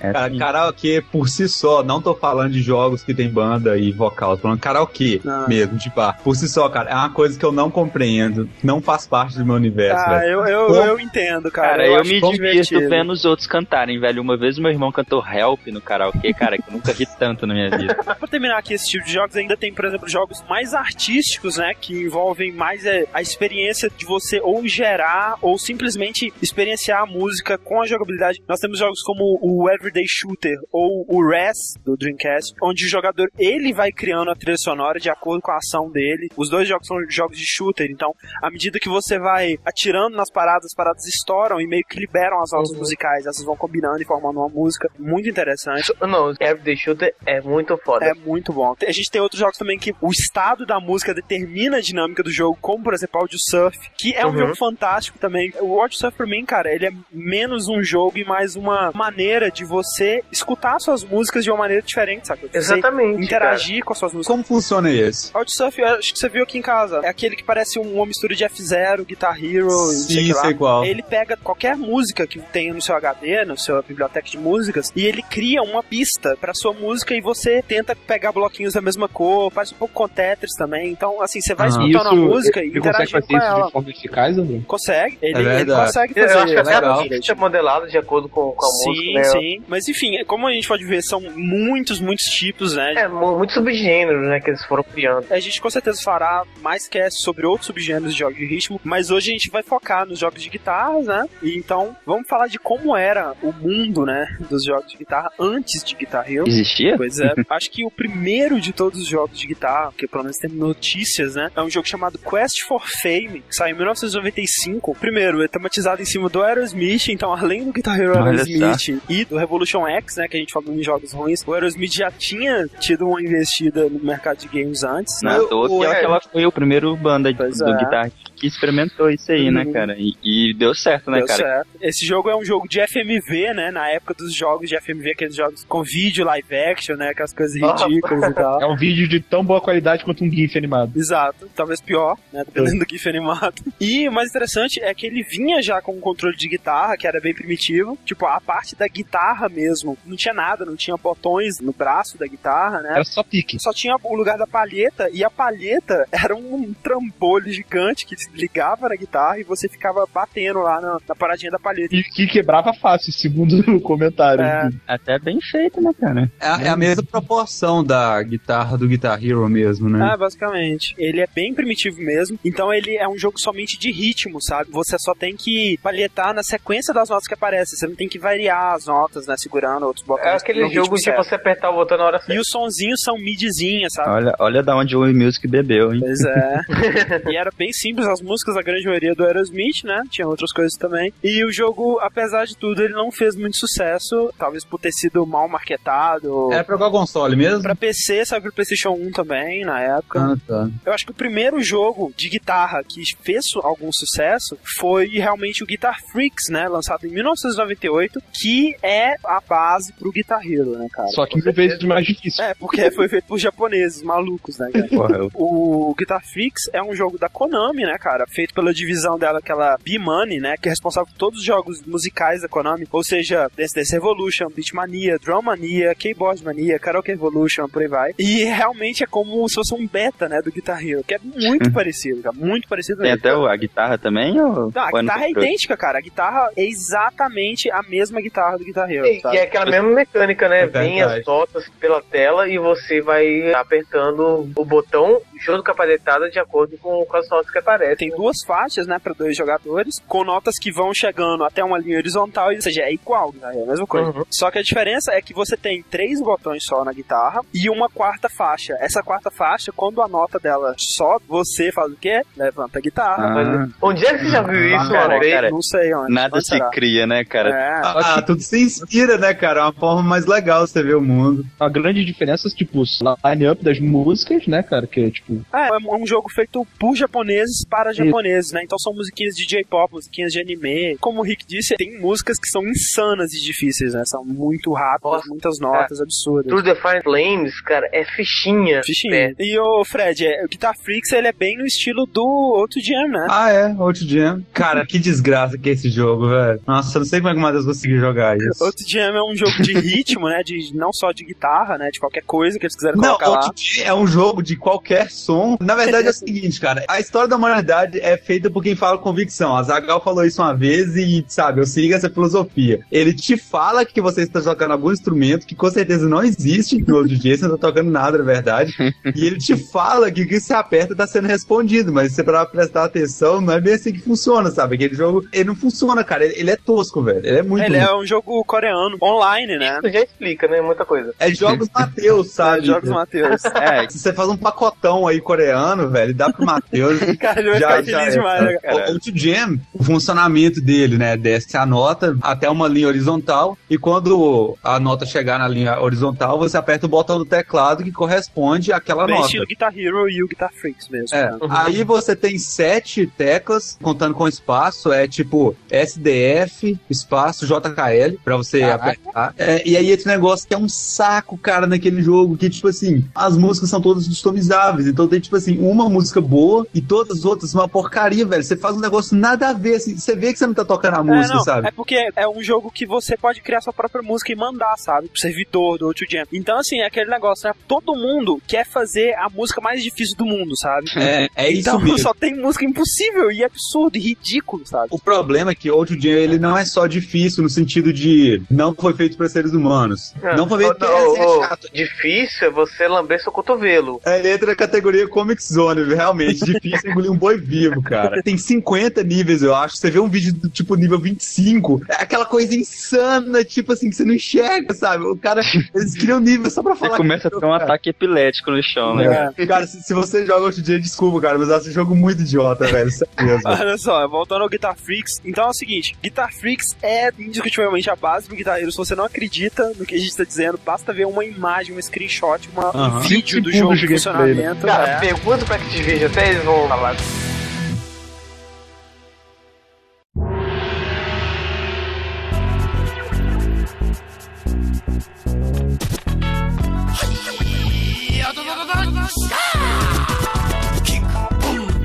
É 0.00 0.12
Cara, 0.12 0.26
assim. 0.26 0.38
karaokê 0.38 1.04
por 1.12 1.28
si 1.28 1.48
só, 1.48 1.82
não 1.82 2.00
tô 2.00 2.14
falando 2.14 2.52
de 2.52 2.62
jogos 2.62 3.02
que 3.02 3.14
tem 3.14 3.28
banda 3.28 3.76
e 3.78 3.90
vocal, 3.92 4.36
tô 4.36 4.42
falando 4.42 4.58
karaokê 4.60 5.20
Ah. 5.26 5.46
mesmo, 5.48 5.76
de 5.78 5.90
bar. 5.90 6.18
Por 6.22 6.34
si 6.36 6.48
só, 6.48 6.68
cara, 6.68 6.90
é 6.90 6.94
uma 6.94 7.10
coisa 7.10 7.38
que 7.38 7.44
eu 7.44 7.52
não 7.52 7.70
compreendo, 7.70 8.48
não 8.62 8.80
faz 8.80 9.06
parte 9.06 9.38
do 9.38 9.44
meu 9.44 9.54
universo, 9.54 10.02
Ah, 10.06 10.18
velho. 10.18 10.32
eu, 10.32 10.46
eu, 10.46 10.66
Como- 10.66 10.76
eu 10.80 11.00
entendo, 11.00 11.50
cara. 11.50 11.68
Cara, 11.72 11.86
eu, 11.86 11.96
acho 11.96 12.10
me 12.10 12.20
divirto 12.20 12.78
vendo 12.88 13.12
os 13.12 13.24
outros 13.24 13.46
cantarem, 13.46 13.98
velho. 14.00 14.20
Uma 14.22 14.36
vez 14.36 14.58
meu 14.58 14.70
irmão 14.70 14.90
cantou 14.92 15.22
Help 15.26 15.66
no 15.68 15.80
karaokê, 15.80 16.32
cara, 16.34 16.56
que 16.58 16.68
eu 16.68 16.72
nunca 16.72 16.92
ri 16.92 17.06
tanto 17.18 17.46
na 17.46 17.54
minha 17.54 17.70
vida. 17.70 17.94
Pra 18.18 18.28
terminar 18.28 18.58
aqui 18.58 18.74
esse 18.74 18.88
tipo 18.88 19.04
de 19.04 19.12
jogos, 19.12 19.36
ainda 19.36 19.56
tem, 19.56 19.72
por 19.72 19.84
exemplo, 19.84 20.08
jogos 20.08 20.42
mais 20.48 20.74
artísticos, 20.74 21.56
né? 21.56 21.72
Que 21.78 22.02
envolvem 22.04 22.52
mais 22.52 22.84
é, 22.86 23.04
a 23.12 23.20
experiência 23.22 23.90
de 23.96 24.04
você 24.04 24.40
ou 24.42 24.66
gerar 24.66 25.36
ou 25.42 25.58
simplesmente 25.58 26.32
experienciar 26.42 27.02
a 27.02 27.06
música 27.06 27.58
com 27.58 27.82
a 27.82 27.86
jogabilidade. 27.86 28.42
Nós 28.48 28.60
temos 28.60 28.78
jogos 28.78 29.02
como 29.02 29.38
o 29.42 29.51
Everyday 29.68 30.04
Shooter 30.06 30.56
ou 30.72 31.04
o 31.08 31.28
Res 31.28 31.58
do 31.84 31.96
Dreamcast, 31.96 32.54
onde 32.62 32.84
o 32.84 32.88
jogador 32.88 33.30
ele 33.38 33.72
vai 33.72 33.90
criando 33.92 34.30
a 34.30 34.34
trilha 34.34 34.56
sonora 34.56 34.98
de 34.98 35.10
acordo 35.10 35.42
com 35.42 35.50
a 35.50 35.56
ação 35.56 35.90
dele. 35.90 36.28
Os 36.36 36.48
dois 36.48 36.66
jogos 36.68 36.86
são 36.86 36.96
jogos 37.08 37.36
de 37.38 37.44
shooter, 37.46 37.88
então 37.90 38.14
à 38.42 38.50
medida 38.50 38.78
que 38.78 38.88
você 38.88 39.18
vai 39.18 39.56
atirando 39.64 40.16
nas 40.16 40.30
paradas, 40.30 40.66
as 40.66 40.74
paradas 40.74 41.06
estouram 41.06 41.60
e 41.60 41.66
meio 41.66 41.84
que 41.88 41.98
liberam 41.98 42.40
as 42.42 42.50
notas 42.52 42.72
musicais, 42.76 43.26
essas 43.26 43.44
vão 43.44 43.56
combinando 43.56 44.00
e 44.00 44.04
formando 44.04 44.38
uma 44.38 44.48
música 44.48 44.88
muito 44.98 45.28
interessante. 45.28 45.92
Não, 46.00 46.30
Everyday 46.40 46.76
Shooter 46.76 47.14
é 47.26 47.40
muito 47.40 47.76
foda. 47.78 48.04
É 48.06 48.14
muito 48.14 48.52
bom. 48.52 48.74
A 48.86 48.92
gente 48.92 49.10
tem 49.10 49.20
outros 49.20 49.40
jogos 49.40 49.56
também 49.58 49.78
que 49.78 49.94
o 50.00 50.10
estado 50.10 50.64
da 50.66 50.78
música 50.80 51.14
determina 51.14 51.78
a 51.78 51.80
dinâmica 51.80 52.22
do 52.22 52.30
jogo, 52.30 52.56
como 52.60 52.84
por 52.84 52.94
exemplo 52.94 53.20
Audio 53.20 53.38
Surf, 53.50 53.78
que 53.96 54.14
é 54.14 54.26
um 54.26 54.30
Uhum. 54.32 54.38
jogo 54.38 54.56
fantástico 54.56 55.18
também. 55.18 55.52
O 55.60 55.80
Audio 55.80 55.98
Surf 55.98 56.16
pra 56.16 56.26
mim, 56.26 56.44
cara, 56.44 56.72
ele 56.74 56.86
é 56.86 56.90
menos 57.10 57.68
um 57.68 57.82
jogo 57.82 58.18
e 58.18 58.24
mais 58.24 58.56
uma 58.56 58.90
maneira 58.94 59.31
de 59.50 59.64
você 59.64 60.22
escutar 60.30 60.78
suas 60.80 61.04
músicas 61.04 61.44
de 61.44 61.50
uma 61.50 61.58
maneira 61.58 61.82
diferente, 61.82 62.26
sabe? 62.26 62.50
Exatamente, 62.52 63.24
interagir 63.24 63.84
com 63.84 63.92
as 63.92 63.98
suas 63.98 64.12
músicas. 64.12 64.32
Como 64.32 64.44
funciona 64.44 64.90
esse? 64.90 65.30
Audio 65.34 65.52
Surf, 65.54 65.80
eu 65.80 65.86
acho 65.88 66.12
que 66.12 66.18
você 66.18 66.28
viu 66.28 66.42
aqui 66.42 66.58
em 66.58 66.62
casa. 66.62 67.00
É 67.02 67.08
aquele 67.08 67.36
que 67.36 67.44
parece 67.44 67.78
um- 67.78 67.94
uma 67.94 68.06
mistura 68.06 68.34
de 68.34 68.44
F-Zero, 68.44 69.04
Guitar 69.04 69.36
Hero, 69.42 69.68
e 69.68 69.94
sei 69.94 70.24
Sim, 70.24 70.32
lá. 70.32 70.40
sei 70.42 70.54
qual. 70.54 70.84
Ele 70.84 71.02
pega 71.02 71.36
qualquer 71.36 71.76
música 71.76 72.26
que 72.26 72.38
tenha 72.40 72.72
no 72.74 72.80
seu 72.80 72.94
HD, 72.96 73.44
no 73.44 73.56
seu 73.58 73.82
biblioteca 73.82 74.28
de 74.28 74.38
músicas, 74.38 74.92
e 74.94 75.06
ele 75.06 75.22
cria 75.22 75.62
uma 75.62 75.82
pista 75.82 76.36
pra 76.40 76.54
sua 76.54 76.72
música 76.72 77.14
e 77.14 77.20
você 77.20 77.62
tenta 77.62 77.94
pegar 77.96 78.32
bloquinhos 78.32 78.74
da 78.74 78.80
mesma 78.80 79.08
cor, 79.08 79.50
faz 79.52 79.72
um 79.72 79.76
pouco 79.76 79.94
com 79.94 80.08
Tetris 80.08 80.52
também. 80.56 80.90
Então, 80.90 81.20
assim, 81.22 81.40
você 81.40 81.54
vai 81.54 81.68
Aham. 81.68 81.86
escutando 81.88 82.08
a 82.08 82.14
música 82.14 82.60
e 82.60 82.68
ele 82.68 82.80
consegue 82.80 82.88
interagindo 82.88 83.10
fazer 83.20 83.26
com 83.26 83.36
isso 83.36 83.46
ela. 83.46 83.66
de 83.66 83.72
forma 83.72 83.90
eficaz, 83.90 84.38
André? 84.38 84.60
Consegue, 84.66 85.18
ele, 85.22 85.48
É 85.48 85.60
ele 85.60 85.72
consegue 85.72 86.12
Eu 86.16 86.22
fazer 86.28 86.38
acho 86.38 86.46
que 86.52 86.58
até 86.58 86.74
a 86.74 87.32
é 87.32 87.34
modelada 87.34 87.86
de 87.88 87.98
acordo 87.98 88.28
com, 88.28 88.52
com 88.52 88.64
a 88.66 88.68
Sim, 88.68 88.88
música, 88.90 89.12
né? 89.18 89.21
Sim. 89.24 89.62
Mas 89.68 89.88
enfim, 89.88 90.12
como 90.26 90.46
a 90.46 90.52
gente 90.52 90.66
pode 90.68 90.84
ver, 90.84 91.02
são 91.02 91.20
muitos, 91.20 92.00
muitos 92.00 92.26
tipos, 92.26 92.74
né? 92.76 92.94
É, 92.96 93.08
mu- 93.08 93.36
muitos 93.38 93.54
subgêneros, 93.54 94.26
né, 94.28 94.40
que 94.40 94.50
eles 94.50 94.64
foram 94.66 94.82
criando. 94.84 95.26
A 95.30 95.38
gente 95.40 95.60
com 95.60 95.70
certeza 95.70 96.00
fará 96.02 96.44
mais 96.60 96.88
cast 96.88 97.22
sobre 97.22 97.46
outros 97.46 97.66
subgêneros 97.66 98.12
de 98.12 98.18
jogos 98.20 98.36
de 98.36 98.46
ritmo, 98.46 98.80
mas 98.84 99.10
hoje 99.10 99.30
a 99.30 99.32
gente 99.32 99.50
vai 99.50 99.62
focar 99.62 100.06
nos 100.06 100.18
jogos 100.18 100.42
de 100.42 100.48
guitarras, 100.50 101.06
né? 101.06 101.26
E 101.42 101.56
então 101.56 101.96
vamos 102.06 102.26
falar 102.28 102.46
de 102.48 102.58
como 102.58 102.96
era 102.96 103.34
o 103.42 103.52
mundo, 103.52 104.04
né, 104.04 104.26
dos 104.50 104.64
jogos 104.64 104.90
de 104.90 104.96
guitarra 104.98 105.30
antes 105.38 105.82
de 105.84 105.94
Guitar 105.94 106.30
Hero. 106.30 106.48
Existia? 106.48 106.96
Pois 106.96 107.18
é, 107.18 107.32
acho 107.50 107.70
que 107.70 107.84
o 107.84 107.90
primeiro 107.90 108.60
de 108.60 108.72
todos 108.72 109.00
os 109.00 109.06
jogos 109.06 109.38
de 109.38 109.46
guitarra, 109.46 109.92
que 109.96 110.06
pelo 110.06 110.24
menos 110.24 110.36
tem 110.38 110.50
notícias, 110.50 111.34
né? 111.34 111.50
É 111.54 111.62
um 111.62 111.70
jogo 111.70 111.86
chamado 111.88 112.18
Quest 112.18 112.62
for 112.66 112.82
Fame, 113.02 113.42
que 113.48 113.54
saiu 113.54 113.74
em 113.74 113.76
1995. 113.78 114.94
Primeiro, 114.98 115.42
é 115.42 115.48
tematizado 115.48 116.02
em 116.02 116.04
cima 116.04 116.28
do 116.28 116.42
Aerosmith, 116.42 117.08
então 117.08 117.32
além 117.32 117.64
do 117.64 117.72
Guitar 117.72 117.98
Hero 118.00 118.12
Olha 118.16 118.30
Aerosmith 118.30 119.00
e 119.12 119.24
do 119.24 119.36
Revolution 119.36 119.86
X, 119.86 120.16
né, 120.16 120.26
que 120.28 120.36
a 120.36 120.40
gente 120.40 120.52
falou 120.52 120.72
em 120.74 120.82
jogos 120.82 121.12
ruins, 121.12 121.42
o 121.46 121.52
Aerosmith 121.52 121.92
já 121.94 122.10
tinha 122.10 122.66
tido 122.80 123.06
uma 123.06 123.20
investida 123.20 123.88
no 123.88 124.02
mercado 124.02 124.38
de 124.38 124.48
games 124.48 124.82
antes, 124.82 125.20
né? 125.22 125.36
Não, 125.36 125.44
à 125.44 125.48
toa 125.48 125.94
que 125.94 126.04
ela 126.04 126.20
foi 126.20 126.46
o 126.46 126.52
primeiro 126.52 126.96
banda 126.96 127.32
Pois 127.34 127.58
do 127.58 127.68
é. 127.70 127.76
guitarra 127.78 128.10
que 128.36 128.46
experimentou 128.48 129.08
isso 129.10 129.30
aí, 129.30 129.50
né, 129.50 129.62
Uhum. 129.64 129.72
cara? 129.72 129.96
E, 129.98 130.14
e 130.22 130.54
deu 130.54 130.74
certo, 130.74 131.10
né, 131.10 131.18
Deu 131.18 131.26
cara? 131.26 131.38
certo. 131.42 131.68
Esse 131.80 132.04
jogo 132.04 132.28
é 132.28 132.36
um 132.36 132.44
jogo 132.44 132.66
de 132.68 132.80
FMV, 132.80 133.54
né? 133.54 133.70
Na 133.70 133.88
época 133.88 134.14
dos 134.14 134.34
jogos 134.34 134.68
de 134.68 134.76
FMV, 134.80 135.12
aqueles 135.12 135.36
jogos 135.36 135.64
com 135.64 135.82
vídeo, 135.82 136.24
live 136.24 136.56
action, 136.56 136.96
né? 136.96 137.10
Aquelas 137.10 137.32
coisas 137.32 137.54
ridículas 137.54 138.30
e 138.30 138.34
tal. 138.34 138.60
É 138.62 138.66
um 138.66 138.76
vídeo 138.76 139.06
de 139.08 139.20
tão 139.20 139.44
boa 139.44 139.60
qualidade 139.60 140.04
quanto 140.04 140.24
um 140.24 140.30
GIF 140.30 140.56
animado. 140.56 140.92
Exato, 140.96 141.48
talvez 141.54 141.80
pior, 141.80 142.16
né? 142.32 142.42
Dependendo 142.44 142.84
do 142.84 142.90
GIF 142.90 143.08
animado. 143.08 143.54
E 143.80 144.08
o 144.08 144.12
mais 144.12 144.28
interessante 144.30 144.80
é 144.82 144.92
que 144.94 145.06
ele 145.06 145.22
vinha 145.22 145.60
já 145.62 145.80
com 145.80 145.92
um 145.92 146.00
controle 146.00 146.36
de 146.36 146.48
guitarra, 146.48 146.96
que 146.96 147.06
era 147.06 147.20
bem 147.20 147.34
primitivo. 147.34 147.96
Tipo, 148.04 148.26
a 148.26 148.40
parte 148.40 148.74
da 148.76 148.88
guitarra 148.88 149.01
mesmo, 149.50 149.96
não 150.04 150.16
tinha 150.16 150.34
nada, 150.34 150.64
não 150.64 150.76
tinha 150.76 150.96
botões 150.96 151.60
no 151.60 151.72
braço 151.72 152.16
da 152.18 152.26
guitarra, 152.26 152.80
né? 152.80 152.90
Era 152.94 153.04
só 153.04 153.22
pique. 153.22 153.58
Só 153.60 153.72
tinha 153.72 153.96
o 154.02 154.14
lugar 154.14 154.36
da 154.38 154.46
palheta, 154.46 155.08
e 155.12 155.24
a 155.24 155.30
palheta 155.30 156.06
era 156.12 156.34
um 156.34 156.72
trambolho 156.82 157.52
gigante 157.52 158.06
que 158.06 158.16
se 158.16 158.30
ligava 158.32 158.88
na 158.88 158.96
guitarra 158.96 159.38
e 159.38 159.44
você 159.44 159.68
ficava 159.68 160.06
batendo 160.12 160.60
lá 160.60 160.80
na, 160.80 160.98
na 161.08 161.14
paradinha 161.14 161.50
da 161.50 161.58
palheta. 161.58 161.94
E 161.94 162.02
que 162.02 162.26
quebrava 162.26 162.72
fácil, 162.74 163.12
segundo 163.12 163.58
o 163.76 163.80
comentário. 163.80 164.42
É. 164.42 164.68
Até 164.86 165.18
bem 165.18 165.40
feito, 165.40 165.80
né, 165.80 165.90
cara? 165.98 166.30
É, 166.40 166.46
a- 166.48 166.62
é 166.62 166.68
a 166.68 166.76
mesma 166.76 167.02
proporção 167.02 167.82
da 167.84 168.22
guitarra 168.22 168.76
do 168.78 168.88
Guitar 168.88 169.22
Hero 169.24 169.48
mesmo, 169.48 169.88
né? 169.88 170.10
Ah, 170.12 170.16
basicamente. 170.16 170.94
Ele 170.98 171.20
é 171.20 171.26
bem 171.26 171.54
primitivo 171.54 172.00
mesmo. 172.00 172.38
Então 172.44 172.72
ele 172.72 172.96
é 172.96 173.08
um 173.08 173.18
jogo 173.18 173.38
somente 173.38 173.78
de 173.78 173.90
ritmo, 173.90 174.40
sabe? 174.42 174.70
Você 174.70 174.96
só 174.98 175.14
tem 175.14 175.36
que 175.36 175.78
palhetar 175.82 176.34
na 176.34 176.42
sequência 176.42 176.92
das 176.94 177.08
notas 177.08 177.26
que 177.26 177.34
aparecem. 177.34 177.76
Você 177.78 177.86
não 177.86 177.94
tem 177.94 178.08
que 178.08 178.18
variar 178.18 178.74
as 178.74 178.86
notas, 178.86 178.91
né? 179.26 179.34
Segurando 179.38 179.86
outros 179.86 180.04
botões. 180.06 180.26
É 180.26 180.36
aquele 180.36 180.68
jogo 180.70 180.96
de 180.96 181.02
certo. 181.02 181.24
você 181.24 181.34
apertar 181.34 181.70
o 181.70 181.74
botão 181.74 181.96
na 181.98 182.04
hora 182.04 182.16
E 182.18 182.26
certa. 182.26 182.40
os 182.40 182.48
sonzinhos 182.50 183.00
são 183.02 183.16
midzinhas, 183.16 183.92
sabe? 183.94 184.10
Olha, 184.10 184.34
olha 184.38 184.62
da 184.62 184.76
onde 184.76 184.96
o 184.96 185.00
Music 185.14 185.46
bebeu, 185.48 185.92
hein? 185.92 186.00
Pois 186.00 186.20
é. 186.24 186.60
e 187.32 187.36
era 187.36 187.50
bem 187.56 187.72
simples 187.72 188.06
as 188.06 188.20
músicas, 188.20 188.56
a 188.56 188.62
grande 188.62 188.84
maioria 188.86 189.14
do 189.14 189.24
Aerosmith, 189.24 189.84
né? 189.84 190.02
Tinha 190.10 190.26
outras 190.26 190.52
coisas 190.52 190.74
também. 190.78 191.12
E 191.22 191.44
o 191.44 191.52
jogo, 191.52 191.98
apesar 192.00 192.44
de 192.44 192.56
tudo, 192.56 192.82
ele 192.82 192.94
não 192.94 193.10
fez 193.10 193.34
muito 193.36 193.56
sucesso. 193.56 194.32
Talvez 194.38 194.64
por 194.64 194.78
ter 194.80 194.92
sido 194.92 195.26
mal 195.26 195.48
marketado. 195.48 196.52
É 196.52 196.62
pra 196.62 196.76
qual 196.76 196.90
console 196.90 197.36
mesmo? 197.36 197.62
Pra 197.62 197.74
PC, 197.74 198.24
saiu 198.24 198.42
pro 198.42 198.52
PlayStation 198.52 198.90
1 198.90 199.10
também, 199.12 199.64
na 199.64 199.80
época. 199.80 200.20
Ah, 200.20 200.36
tá. 200.46 200.68
Eu 200.86 200.92
acho 200.92 201.04
que 201.04 201.12
o 201.12 201.14
primeiro 201.14 201.62
jogo 201.62 202.12
de 202.16 202.28
guitarra 202.28 202.82
que 202.86 203.02
fez 203.22 203.44
algum 203.62 203.90
sucesso 203.92 204.56
foi 204.78 205.06
realmente 205.08 205.62
o 205.62 205.66
Guitar 205.66 205.96
Freaks, 206.12 206.48
né? 206.50 206.68
Lançado 206.68 207.06
em 207.06 207.10
1998, 207.10 208.20
que 208.32 208.74
é 208.82 209.14
a 209.24 209.40
base 209.40 209.92
pro 209.92 210.12
Guitar 210.12 210.40
Hero, 210.44 210.78
né, 210.78 210.88
cara? 210.90 211.08
Só 211.08 211.26
que 211.26 211.42
mil 211.42 211.52
vezes 211.52 211.82
mais 211.84 212.04
difícil. 212.04 212.44
É, 212.44 212.54
porque 212.54 212.90
foi 212.92 213.08
feito 213.08 213.26
por 213.26 213.38
japoneses, 213.38 214.02
malucos, 214.02 214.58
né, 214.58 214.70
cara? 214.72 215.28
O 215.34 215.94
Guitar 215.96 216.22
Freaks 216.24 216.68
é 216.72 216.82
um 216.82 216.94
jogo 216.94 217.18
da 217.18 217.28
Konami, 217.28 217.84
né, 217.84 217.96
cara? 217.98 218.26
Feito 218.26 218.54
pela 218.54 218.72
divisão 218.72 219.18
dela, 219.18 219.38
aquela 219.38 219.76
B-Money, 219.82 220.40
né? 220.40 220.56
Que 220.60 220.68
é 220.68 220.70
responsável 220.70 221.08
por 221.10 221.18
todos 221.18 221.40
os 221.40 221.44
jogos 221.44 221.82
musicais 221.82 222.42
da 222.42 222.48
Konami. 222.48 222.86
Ou 222.90 223.04
seja, 223.04 223.48
Dance 223.56 223.74
Dance 223.74 223.92
Revolution, 223.92 224.48
Beatmania, 224.48 225.18
Drum 225.18 225.42
Mania, 225.42 225.94
Keyboard 225.94 226.44
Mania, 226.44 226.78
Karaoke 226.78 227.10
Revolution, 227.10 227.68
por 227.68 227.82
aí 227.82 227.88
vai. 227.88 228.14
E 228.18 228.44
realmente 228.44 229.04
é 229.04 229.06
como 229.06 229.48
se 229.48 229.54
fosse 229.54 229.74
um 229.74 229.86
beta, 229.86 230.28
né, 230.28 230.40
do 230.42 230.50
Guitar 230.50 230.84
Hero. 230.84 231.04
Que 231.04 231.14
é 231.14 231.18
muito 231.22 231.72
parecido, 231.72 232.22
cara. 232.22 232.34
Muito 232.34 232.68
parecido 232.68 233.00
Tem 233.00 233.12
mesmo. 233.12 233.28
até 233.28 233.52
a 233.52 233.56
guitarra 233.56 233.98
também? 233.98 234.40
Ou... 234.40 234.70
Não, 234.74 234.82
a 234.82 234.90
ou 234.92 235.00
guitarra 235.00 235.24
é 235.24 235.30
idêntica, 235.30 235.76
cara. 235.76 235.98
A 235.98 236.02
guitarra 236.02 236.50
é 236.56 236.64
exatamente 236.64 237.70
a 237.70 237.82
mesma 237.82 238.20
guitarra 238.20 238.58
do 238.58 238.64
Guitar 238.72 238.90
Hero. 238.90 239.06
E, 239.06 239.20
sabe? 239.20 239.36
e 239.36 239.38
é 239.38 239.42
aquela 239.42 239.66
mesma 239.66 239.90
mecânica, 239.90 240.48
né? 240.48 240.62
É 240.62 240.66
Vem 240.66 241.02
as 241.02 241.24
notas 241.24 241.68
pela 241.80 242.00
tela 242.02 242.48
e 242.48 242.58
você 242.58 243.00
vai 243.00 243.52
apertando 243.54 244.50
o 244.56 244.64
botão 244.64 245.20
junto 245.40 245.64
com 245.64 245.70
a 245.72 245.74
palhetada 245.74 246.30
de 246.30 246.38
acordo 246.38 246.78
com, 246.78 247.04
com 247.04 247.16
as 247.16 247.28
notas 247.28 247.50
que 247.50 247.58
aparecem. 247.58 247.96
Tem 247.96 248.16
duas 248.16 248.42
faixas, 248.46 248.86
né, 248.86 248.98
para 248.98 249.12
dois 249.12 249.36
jogadores, 249.36 249.96
com 250.06 250.24
notas 250.24 250.56
que 250.58 250.70
vão 250.72 250.94
chegando 250.94 251.44
até 251.44 251.64
uma 251.64 251.78
linha 251.78 251.98
horizontal, 251.98 252.50
ou 252.50 252.62
seja, 252.62 252.82
é 252.82 252.92
igual, 252.92 253.32
né, 253.34 253.52
é 253.56 253.62
a 253.62 253.66
mesma 253.66 253.86
coisa. 253.86 254.10
Uhum. 254.10 254.24
Só 254.30 254.50
que 254.50 254.58
a 254.58 254.62
diferença 254.62 255.12
é 255.12 255.20
que 255.20 255.34
você 255.34 255.56
tem 255.56 255.82
três 255.82 256.20
botões 256.20 256.64
só 256.64 256.84
na 256.84 256.92
guitarra 256.92 257.40
e 257.52 257.68
uma 257.68 257.88
quarta 257.88 258.28
faixa. 258.28 258.76
Essa 258.78 259.02
quarta 259.02 259.30
faixa, 259.30 259.72
quando 259.74 260.00
a 260.00 260.06
nota 260.08 260.38
dela 260.38 260.74
sobe, 260.78 261.24
você 261.28 261.72
faz 261.72 261.90
o 261.92 261.96
quê? 261.96 262.22
Levanta 262.36 262.78
a 262.78 262.82
guitarra. 262.82 263.24
Ah, 263.24 263.68
Onde 263.82 264.06
é 264.06 264.16
que 264.16 264.24
você 264.24 264.30
já 264.30 264.42
viu 264.42 264.64
isso, 264.64 264.90
cara, 264.92 265.20
cara, 265.20 265.50
Não 265.50 265.62
sei 265.62 265.92
onde. 265.94 266.12
nada 266.12 266.36
Onde 266.36 266.44
se 266.44 266.50
será? 266.52 266.70
cria, 266.70 267.06
né, 267.06 267.24
cara? 267.24 267.50
É. 267.50 267.80
Ah, 267.84 268.22
tudo 268.22 268.40
se 268.40 268.61
inspira, 268.62 269.18
né, 269.18 269.34
cara? 269.34 269.60
É 269.60 269.62
uma 269.64 269.72
forma 269.72 270.02
mais 270.02 270.26
legal 270.26 270.66
você 270.66 270.82
ver 270.82 270.96
o 270.96 271.00
mundo. 271.00 271.44
A 271.58 271.68
grande 271.68 272.04
diferença, 272.04 272.48
tipo, 272.50 272.82
o 272.82 272.84
line-up 273.28 273.62
das 273.62 273.78
músicas, 273.78 274.46
né, 274.46 274.62
cara? 274.62 274.86
Que 274.86 275.00
é, 275.00 275.10
tipo, 275.10 275.44
É, 275.52 275.68
é 275.68 275.96
um 275.96 276.06
jogo 276.06 276.28
feito 276.30 276.66
por 276.78 276.94
japoneses 276.96 277.64
para 277.68 277.92
japoneses, 277.92 278.52
né? 278.52 278.62
Então 278.64 278.78
são 278.78 278.92
musiquinhas 278.92 279.34
de 279.34 279.46
J-pop, 279.46 279.92
musiquinhas 279.92 280.32
de 280.32 280.40
anime. 280.40 280.96
Como 281.00 281.20
o 281.20 281.22
Rick 281.22 281.44
disse, 281.46 281.74
tem 281.76 281.98
músicas 282.00 282.38
que 282.38 282.48
são 282.48 282.62
insanas 282.66 283.32
e 283.32 283.40
difíceis, 283.40 283.94
né? 283.94 284.02
São 284.06 284.24
muito 284.24 284.72
rápidas, 284.72 285.12
Nossa, 285.12 285.28
muitas 285.28 285.58
notas 285.58 286.00
absurdas. 286.00 286.46
True 286.46 286.62
Define 286.62 287.02
Flames, 287.02 287.60
cara, 287.60 287.88
é 287.92 288.04
fichinha. 288.04 288.82
Fichinha. 288.84 289.14
É. 289.16 289.34
E 289.38 289.58
o 289.58 289.84
Fred, 289.84 290.26
é, 290.26 290.44
o 290.44 290.48
Guitar 290.48 290.74
Freaks 290.76 291.12
ele 291.12 291.28
é 291.28 291.32
bem 291.32 291.56
no 291.56 291.64
estilo 291.64 292.06
do 292.06 292.22
outro 292.24 292.80
Jam, 292.80 293.08
né? 293.08 293.26
Ah, 293.30 293.50
é, 293.50 293.72
Out 293.78 294.06
Jam. 294.08 294.42
Cara, 294.52 294.86
que 294.86 294.98
desgraça 294.98 295.58
que 295.58 295.68
é 295.68 295.72
esse 295.72 295.90
jogo, 295.90 296.28
velho. 296.28 296.60
Nossa, 296.66 296.96
eu 296.96 297.00
não 297.00 297.06
sei 297.06 297.20
como 297.20 297.30
é 297.30 297.32
que 297.32 297.38
o 297.38 297.42
Matheus 297.42 297.64
conseguiu 297.66 297.98
jogar 297.98 298.36
isso. 298.36 298.51
Outro 298.60 298.84
Jam 298.86 299.16
é 299.16 299.22
um 299.22 299.34
jogo 299.36 299.62
de 299.62 299.72
ritmo, 299.74 300.28
né? 300.28 300.42
De, 300.44 300.72
não 300.74 300.92
só 300.92 301.12
de 301.12 301.24
guitarra, 301.24 301.78
né? 301.78 301.90
De 301.90 302.00
qualquer 302.00 302.22
coisa 302.22 302.58
que 302.58 302.64
eles 302.64 302.74
quiserem 302.74 303.00
Não, 303.00 303.16
colocar 303.16 303.28
lá. 303.28 303.50
É 303.84 303.94
um 303.94 304.06
jogo 304.06 304.42
de 304.42 304.56
qualquer 304.56 305.10
som. 305.10 305.56
Na 305.60 305.74
verdade 305.74 306.06
é 306.06 306.10
o 306.10 306.14
seguinte, 306.14 306.60
cara. 306.60 306.84
A 306.88 307.00
história 307.00 307.28
da 307.28 307.36
humanidade 307.36 308.00
é 308.00 308.16
feita 308.16 308.50
por 308.50 308.62
quem 308.62 308.74
fala 308.74 308.98
convicção. 308.98 309.56
A 309.56 309.62
Zagal 309.62 310.02
falou 310.02 310.24
isso 310.24 310.42
uma 310.42 310.54
vez 310.54 310.96
e, 310.96 311.24
sabe, 311.28 311.60
eu 311.60 311.66
sigo 311.66 311.94
essa 311.94 312.10
filosofia. 312.10 312.80
Ele 312.90 313.12
te 313.12 313.36
fala 313.36 313.84
que 313.84 314.00
você 314.00 314.22
está 314.22 314.40
tocando 314.40 314.72
algum 314.72 314.92
instrumento 314.92 315.46
que 315.46 315.54
com 315.54 315.70
certeza 315.70 316.08
não 316.08 316.22
existe 316.22 316.82
no 316.82 316.96
outro 316.96 317.16
dia, 317.16 317.36
você 317.36 317.46
não 317.46 317.56
tá 317.56 317.68
tocando 317.68 317.90
nada, 317.90 318.18
na 318.18 318.24
verdade. 318.24 318.74
e 319.14 319.26
ele 319.26 319.38
te 319.38 319.56
fala 319.56 320.10
que 320.10 320.22
o 320.22 320.28
que 320.28 320.40
você 320.40 320.52
aperta 320.52 320.94
tá 320.94 321.06
sendo 321.06 321.28
respondido, 321.28 321.92
mas 321.92 322.10
se 322.10 322.16
você 322.16 322.24
parar 322.24 322.46
prestar 322.46 322.84
atenção, 322.84 323.40
não 323.40 323.52
é 323.52 323.60
bem 323.60 323.74
assim 323.74 323.92
que 323.92 324.00
funciona, 324.00 324.50
sabe? 324.50 324.76
Aquele 324.76 324.94
jogo, 324.94 325.26
ele 325.32 325.44
não 325.44 325.56
funciona, 325.56 326.04
cara. 326.04 326.24
Ele, 326.24 326.34
ele 326.38 326.50
é 326.50 326.56
tosco, 326.56 327.02
velho. 327.02 327.24
Ele 327.24 327.38
é 327.38 327.42
muito. 327.42 327.64
Ele 327.64 327.76
é 327.76 327.94
um 327.94 328.04
jogo 328.06 328.31
coreano, 328.44 328.96
online, 329.02 329.58
né? 329.58 329.78
Isso 329.82 329.92
já 329.92 330.00
explica, 330.02 330.48
né? 330.48 330.60
Muita 330.60 330.84
coisa. 330.84 331.12
É 331.18 331.32
jogos 331.34 331.68
Mateus, 331.74 332.30
sabe? 332.32 332.62
É, 332.62 332.64
jogos 332.64 332.88
Matheus. 332.90 333.42
É, 333.62 333.88
Se 333.88 333.98
você 333.98 334.12
faz 334.12 334.28
um 334.28 334.36
pacotão 334.36 335.06
aí 335.06 335.20
coreano, 335.20 335.88
velho, 335.88 336.14
dá 336.14 336.30
pro 336.32 336.44
Matheus. 336.44 336.98
Cara, 337.20 337.40
ele 337.40 337.50
vai 337.50 337.60
Já- 337.60 337.68
ficar 337.68 337.82
já 337.82 337.98
feliz 337.98 338.08
é, 338.14 338.18
demais, 338.18 338.42
né, 338.44 338.56
cara? 338.62 338.92
O, 338.92 338.94
o 338.96 339.00
To 339.00 339.12
Jam, 339.14 339.58
o 339.72 339.84
funcionamento 339.84 340.60
dele, 340.60 340.96
né? 340.98 341.16
Desce 341.16 341.56
a 341.56 341.64
nota 341.66 342.16
até 342.22 342.48
uma 342.50 342.66
linha 342.68 342.88
horizontal 342.88 343.56
e 343.70 343.78
quando 343.78 344.56
a 344.62 344.78
nota 344.80 345.04
chegar 345.06 345.38
na 345.38 345.46
linha 345.48 345.80
horizontal, 345.80 346.38
você 346.38 346.56
aperta 346.56 346.86
o 346.86 346.88
botão 346.88 347.18
do 347.18 347.24
teclado 347.24 347.84
que 347.84 347.92
corresponde 347.92 348.72
àquela 348.72 349.06
Bem 349.06 349.14
nota. 349.16 349.26
estilo 349.26 349.46
Guitar 349.46 349.72
Hero 349.76 350.08
e 350.08 350.22
o 350.22 350.28
Guitar 350.28 350.52
Freaks 350.52 350.88
mesmo. 350.88 351.16
É, 351.16 351.30
né? 351.30 351.38
aí 351.50 351.84
você 351.84 352.14
tem 352.16 352.38
sete 352.38 353.06
teclas, 353.06 353.78
contando 353.82 354.14
com 354.14 354.26
espaço, 354.28 354.92
é 354.92 355.06
tipo 355.06 355.56
SDF, 355.70 356.78
espaço, 356.90 357.46
JKL, 357.46 358.18
pra 358.24 358.36
você 358.36 358.60
Caraca. 358.60 358.90
apertar. 358.90 359.34
É, 359.38 359.68
e 359.68 359.76
aí 359.76 359.90
esse 359.90 360.06
negócio 360.06 360.46
que 360.46 360.54
é 360.54 360.58
um 360.58 360.68
saco, 360.68 361.36
cara, 361.36 361.66
naquele 361.66 362.02
jogo, 362.02 362.36
que 362.36 362.48
tipo 362.48 362.68
assim, 362.68 363.04
as 363.14 363.36
músicas 363.36 363.70
são 363.70 363.80
todas 363.80 364.06
customizáveis, 364.06 364.86
então 364.86 365.08
tem 365.08 365.20
tipo 365.20 365.36
assim, 365.36 365.58
uma 365.58 365.88
música 365.88 366.20
boa 366.20 366.66
e 366.74 366.80
todas 366.80 367.18
as 367.18 367.24
outras 367.24 367.54
uma 367.54 367.68
porcaria, 367.68 368.26
velho. 368.26 368.42
Você 368.42 368.56
faz 368.56 368.76
um 368.76 368.80
negócio 368.80 369.16
nada 369.16 369.48
a 369.48 369.52
ver, 369.52 369.76
assim, 369.76 369.96
você 369.96 370.14
vê 370.14 370.32
que 370.32 370.38
você 370.38 370.46
não 370.46 370.54
tá 370.54 370.64
tocando 370.64 370.94
a 370.94 371.02
música, 371.02 371.34
é, 371.34 371.36
não, 371.36 371.44
sabe? 371.44 371.68
é 371.68 371.70
porque 371.70 372.10
é 372.16 372.28
um 372.28 372.42
jogo 372.42 372.70
que 372.70 372.86
você 372.86 373.16
pode 373.16 373.40
criar 373.40 373.60
sua 373.60 373.72
própria 373.72 374.02
música 374.02 374.32
e 374.32 374.36
mandar, 374.36 374.74
sabe? 374.78 375.08
Pro 375.08 375.20
servidor 375.20 375.78
do 375.78 375.86
Outro 375.86 376.06
Jam. 376.08 376.24
Então, 376.32 376.58
assim, 376.58 376.80
é 376.80 376.86
aquele 376.86 377.10
negócio, 377.10 377.48
né? 377.48 377.54
Todo 377.66 377.94
mundo 377.94 378.40
quer 378.46 378.66
fazer 378.66 379.14
a 379.14 379.28
música 379.28 379.60
mais 379.60 379.82
difícil 379.82 380.16
do 380.16 380.24
mundo, 380.24 380.56
sabe? 380.56 380.86
É, 380.96 381.28
é 381.34 381.50
isso 381.52 381.68
então 381.68 381.80
mesmo. 381.80 381.98
só 381.98 382.14
tem 382.14 382.34
música 382.34 382.64
impossível 382.64 383.30
e 383.30 383.44
absurdo 383.44 383.96
e 383.96 384.00
ridículo, 384.00 384.66
sabe? 384.66 384.88
O 384.90 384.98
problema 384.98 385.50
é 385.50 385.54
que 385.54 385.70
Outro 385.70 386.00
Jam, 386.00 386.10
ele 386.10 386.38
não 386.38 386.56
é 386.56 386.64
só 386.64 386.86
difícil 386.86 387.42
no 387.42 387.48
sentido 387.48 387.92
de 387.92 388.11
não 388.50 388.74
foi 388.74 388.92
feito 388.94 389.16
para 389.16 389.28
seres 389.28 389.52
humanos. 389.52 390.14
Não, 390.36 390.48
foi 390.48 390.58
feito 390.58 390.76
pra 390.76 390.88
é 390.88 391.02
ô, 391.04 391.42
chato. 391.42 391.68
Difícil 391.72 392.48
é 392.48 392.50
você 392.50 392.88
lamber 392.88 393.22
seu 393.22 393.32
cotovelo. 393.32 394.00
É, 394.04 394.18
Ele 394.18 394.32
entra 394.32 394.46
na 394.48 394.54
categoria 394.54 395.08
Comic 395.08 395.42
Zone, 395.42 395.94
realmente. 395.94 396.44
Difícil 396.44 396.90
engolir 396.90 397.10
um 397.10 397.16
boi 397.16 397.38
vivo, 397.38 397.82
cara. 397.82 398.22
Tem 398.22 398.36
50 398.36 399.02
níveis, 399.02 399.42
eu 399.42 399.54
acho. 399.54 399.76
Você 399.76 399.90
vê 399.90 399.98
um 399.98 400.08
vídeo 400.08 400.32
do 400.32 400.48
tipo 400.48 400.74
nível 400.74 400.98
25, 400.98 401.82
é 401.88 402.02
aquela 402.02 402.24
coisa 402.24 402.54
insana, 402.54 403.44
tipo 403.44 403.72
assim, 403.72 403.90
que 403.90 403.96
você 403.96 404.04
não 404.04 404.14
enxerga, 404.14 404.74
sabe? 404.74 405.04
O 405.04 405.16
cara, 405.16 405.40
eles 405.74 405.94
criam 405.94 406.20
nível 406.20 406.50
só 406.50 406.62
pra 406.62 406.74
você 406.74 406.80
falar. 406.80 406.96
começa 406.96 407.28
a 407.28 407.30
ter 407.30 407.36
um 407.36 407.40
cara. 407.40 407.64
ataque 407.64 407.90
epilético 407.90 408.50
no 408.50 408.62
chão, 408.62 408.94
né? 408.94 409.32
É. 409.36 409.46
Cara, 409.46 409.66
se, 409.66 409.82
se 409.82 409.94
você 409.94 410.24
joga 410.26 410.46
outro 410.46 410.62
dia, 410.62 410.78
desculpa, 410.78 411.20
cara, 411.20 411.38
mas 411.38 411.48
eu 411.48 411.56
acho 411.56 411.66
esse 411.66 411.74
jogo 411.74 411.94
muito 411.94 412.22
idiota, 412.22 412.66
velho. 412.66 412.90
Sério 412.90 413.12
mesmo. 413.20 413.42
Olha 413.48 413.78
só, 413.78 414.06
voltando 414.08 414.42
ao 414.42 414.48
Guitar 414.48 414.76
Freaks. 414.76 415.20
Então 415.24 415.44
é 415.44 415.48
o 415.48 415.54
seguinte: 415.54 415.96
Guitar 416.02 416.32
Freaks 416.32 416.76
é 416.82 417.10
indiscutivelmente 417.18 417.90
a 417.90 417.96
base 418.02 418.28
do 418.28 418.34
Guitar 418.34 418.58
Hero. 418.58 418.72
Se 418.72 418.76
você 418.76 418.96
não 418.96 419.04
acredita 419.04 419.72
no 419.78 419.86
que 419.86 419.94
a 419.94 419.98
gente 419.98 420.16
tá 420.16 420.24
dizendo, 420.24 420.58
basta 420.66 420.92
ver 420.92 421.06
uma 421.06 421.24
imagem, 421.24 421.76
um 421.76 421.80
screenshot, 421.80 422.50
uma, 422.52 422.76
um 422.76 423.00
vídeo 423.00 423.40
do 423.40 423.52
jogo 423.52 423.76
de 423.76 423.86
né? 423.86 423.88
funcionamento. 423.92 424.66
Cara, 424.66 424.88
é. 424.90 425.00
pergunta 425.00 425.44
pra 425.44 425.54
Activision, 425.54 426.10
até 426.10 426.30
eles 426.30 426.44
vão 426.44 426.68
falar. 426.68 426.96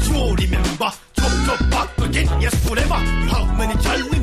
you 0.10 0.36
remember? 0.36 0.92
Chop 1.20 1.32
chop 1.46 1.70
back 1.70 1.90
again, 2.00 2.42
yes 2.42 2.56
forever. 2.68 2.96
How 3.30 3.46
many 3.54 3.76
challenges 3.84 4.17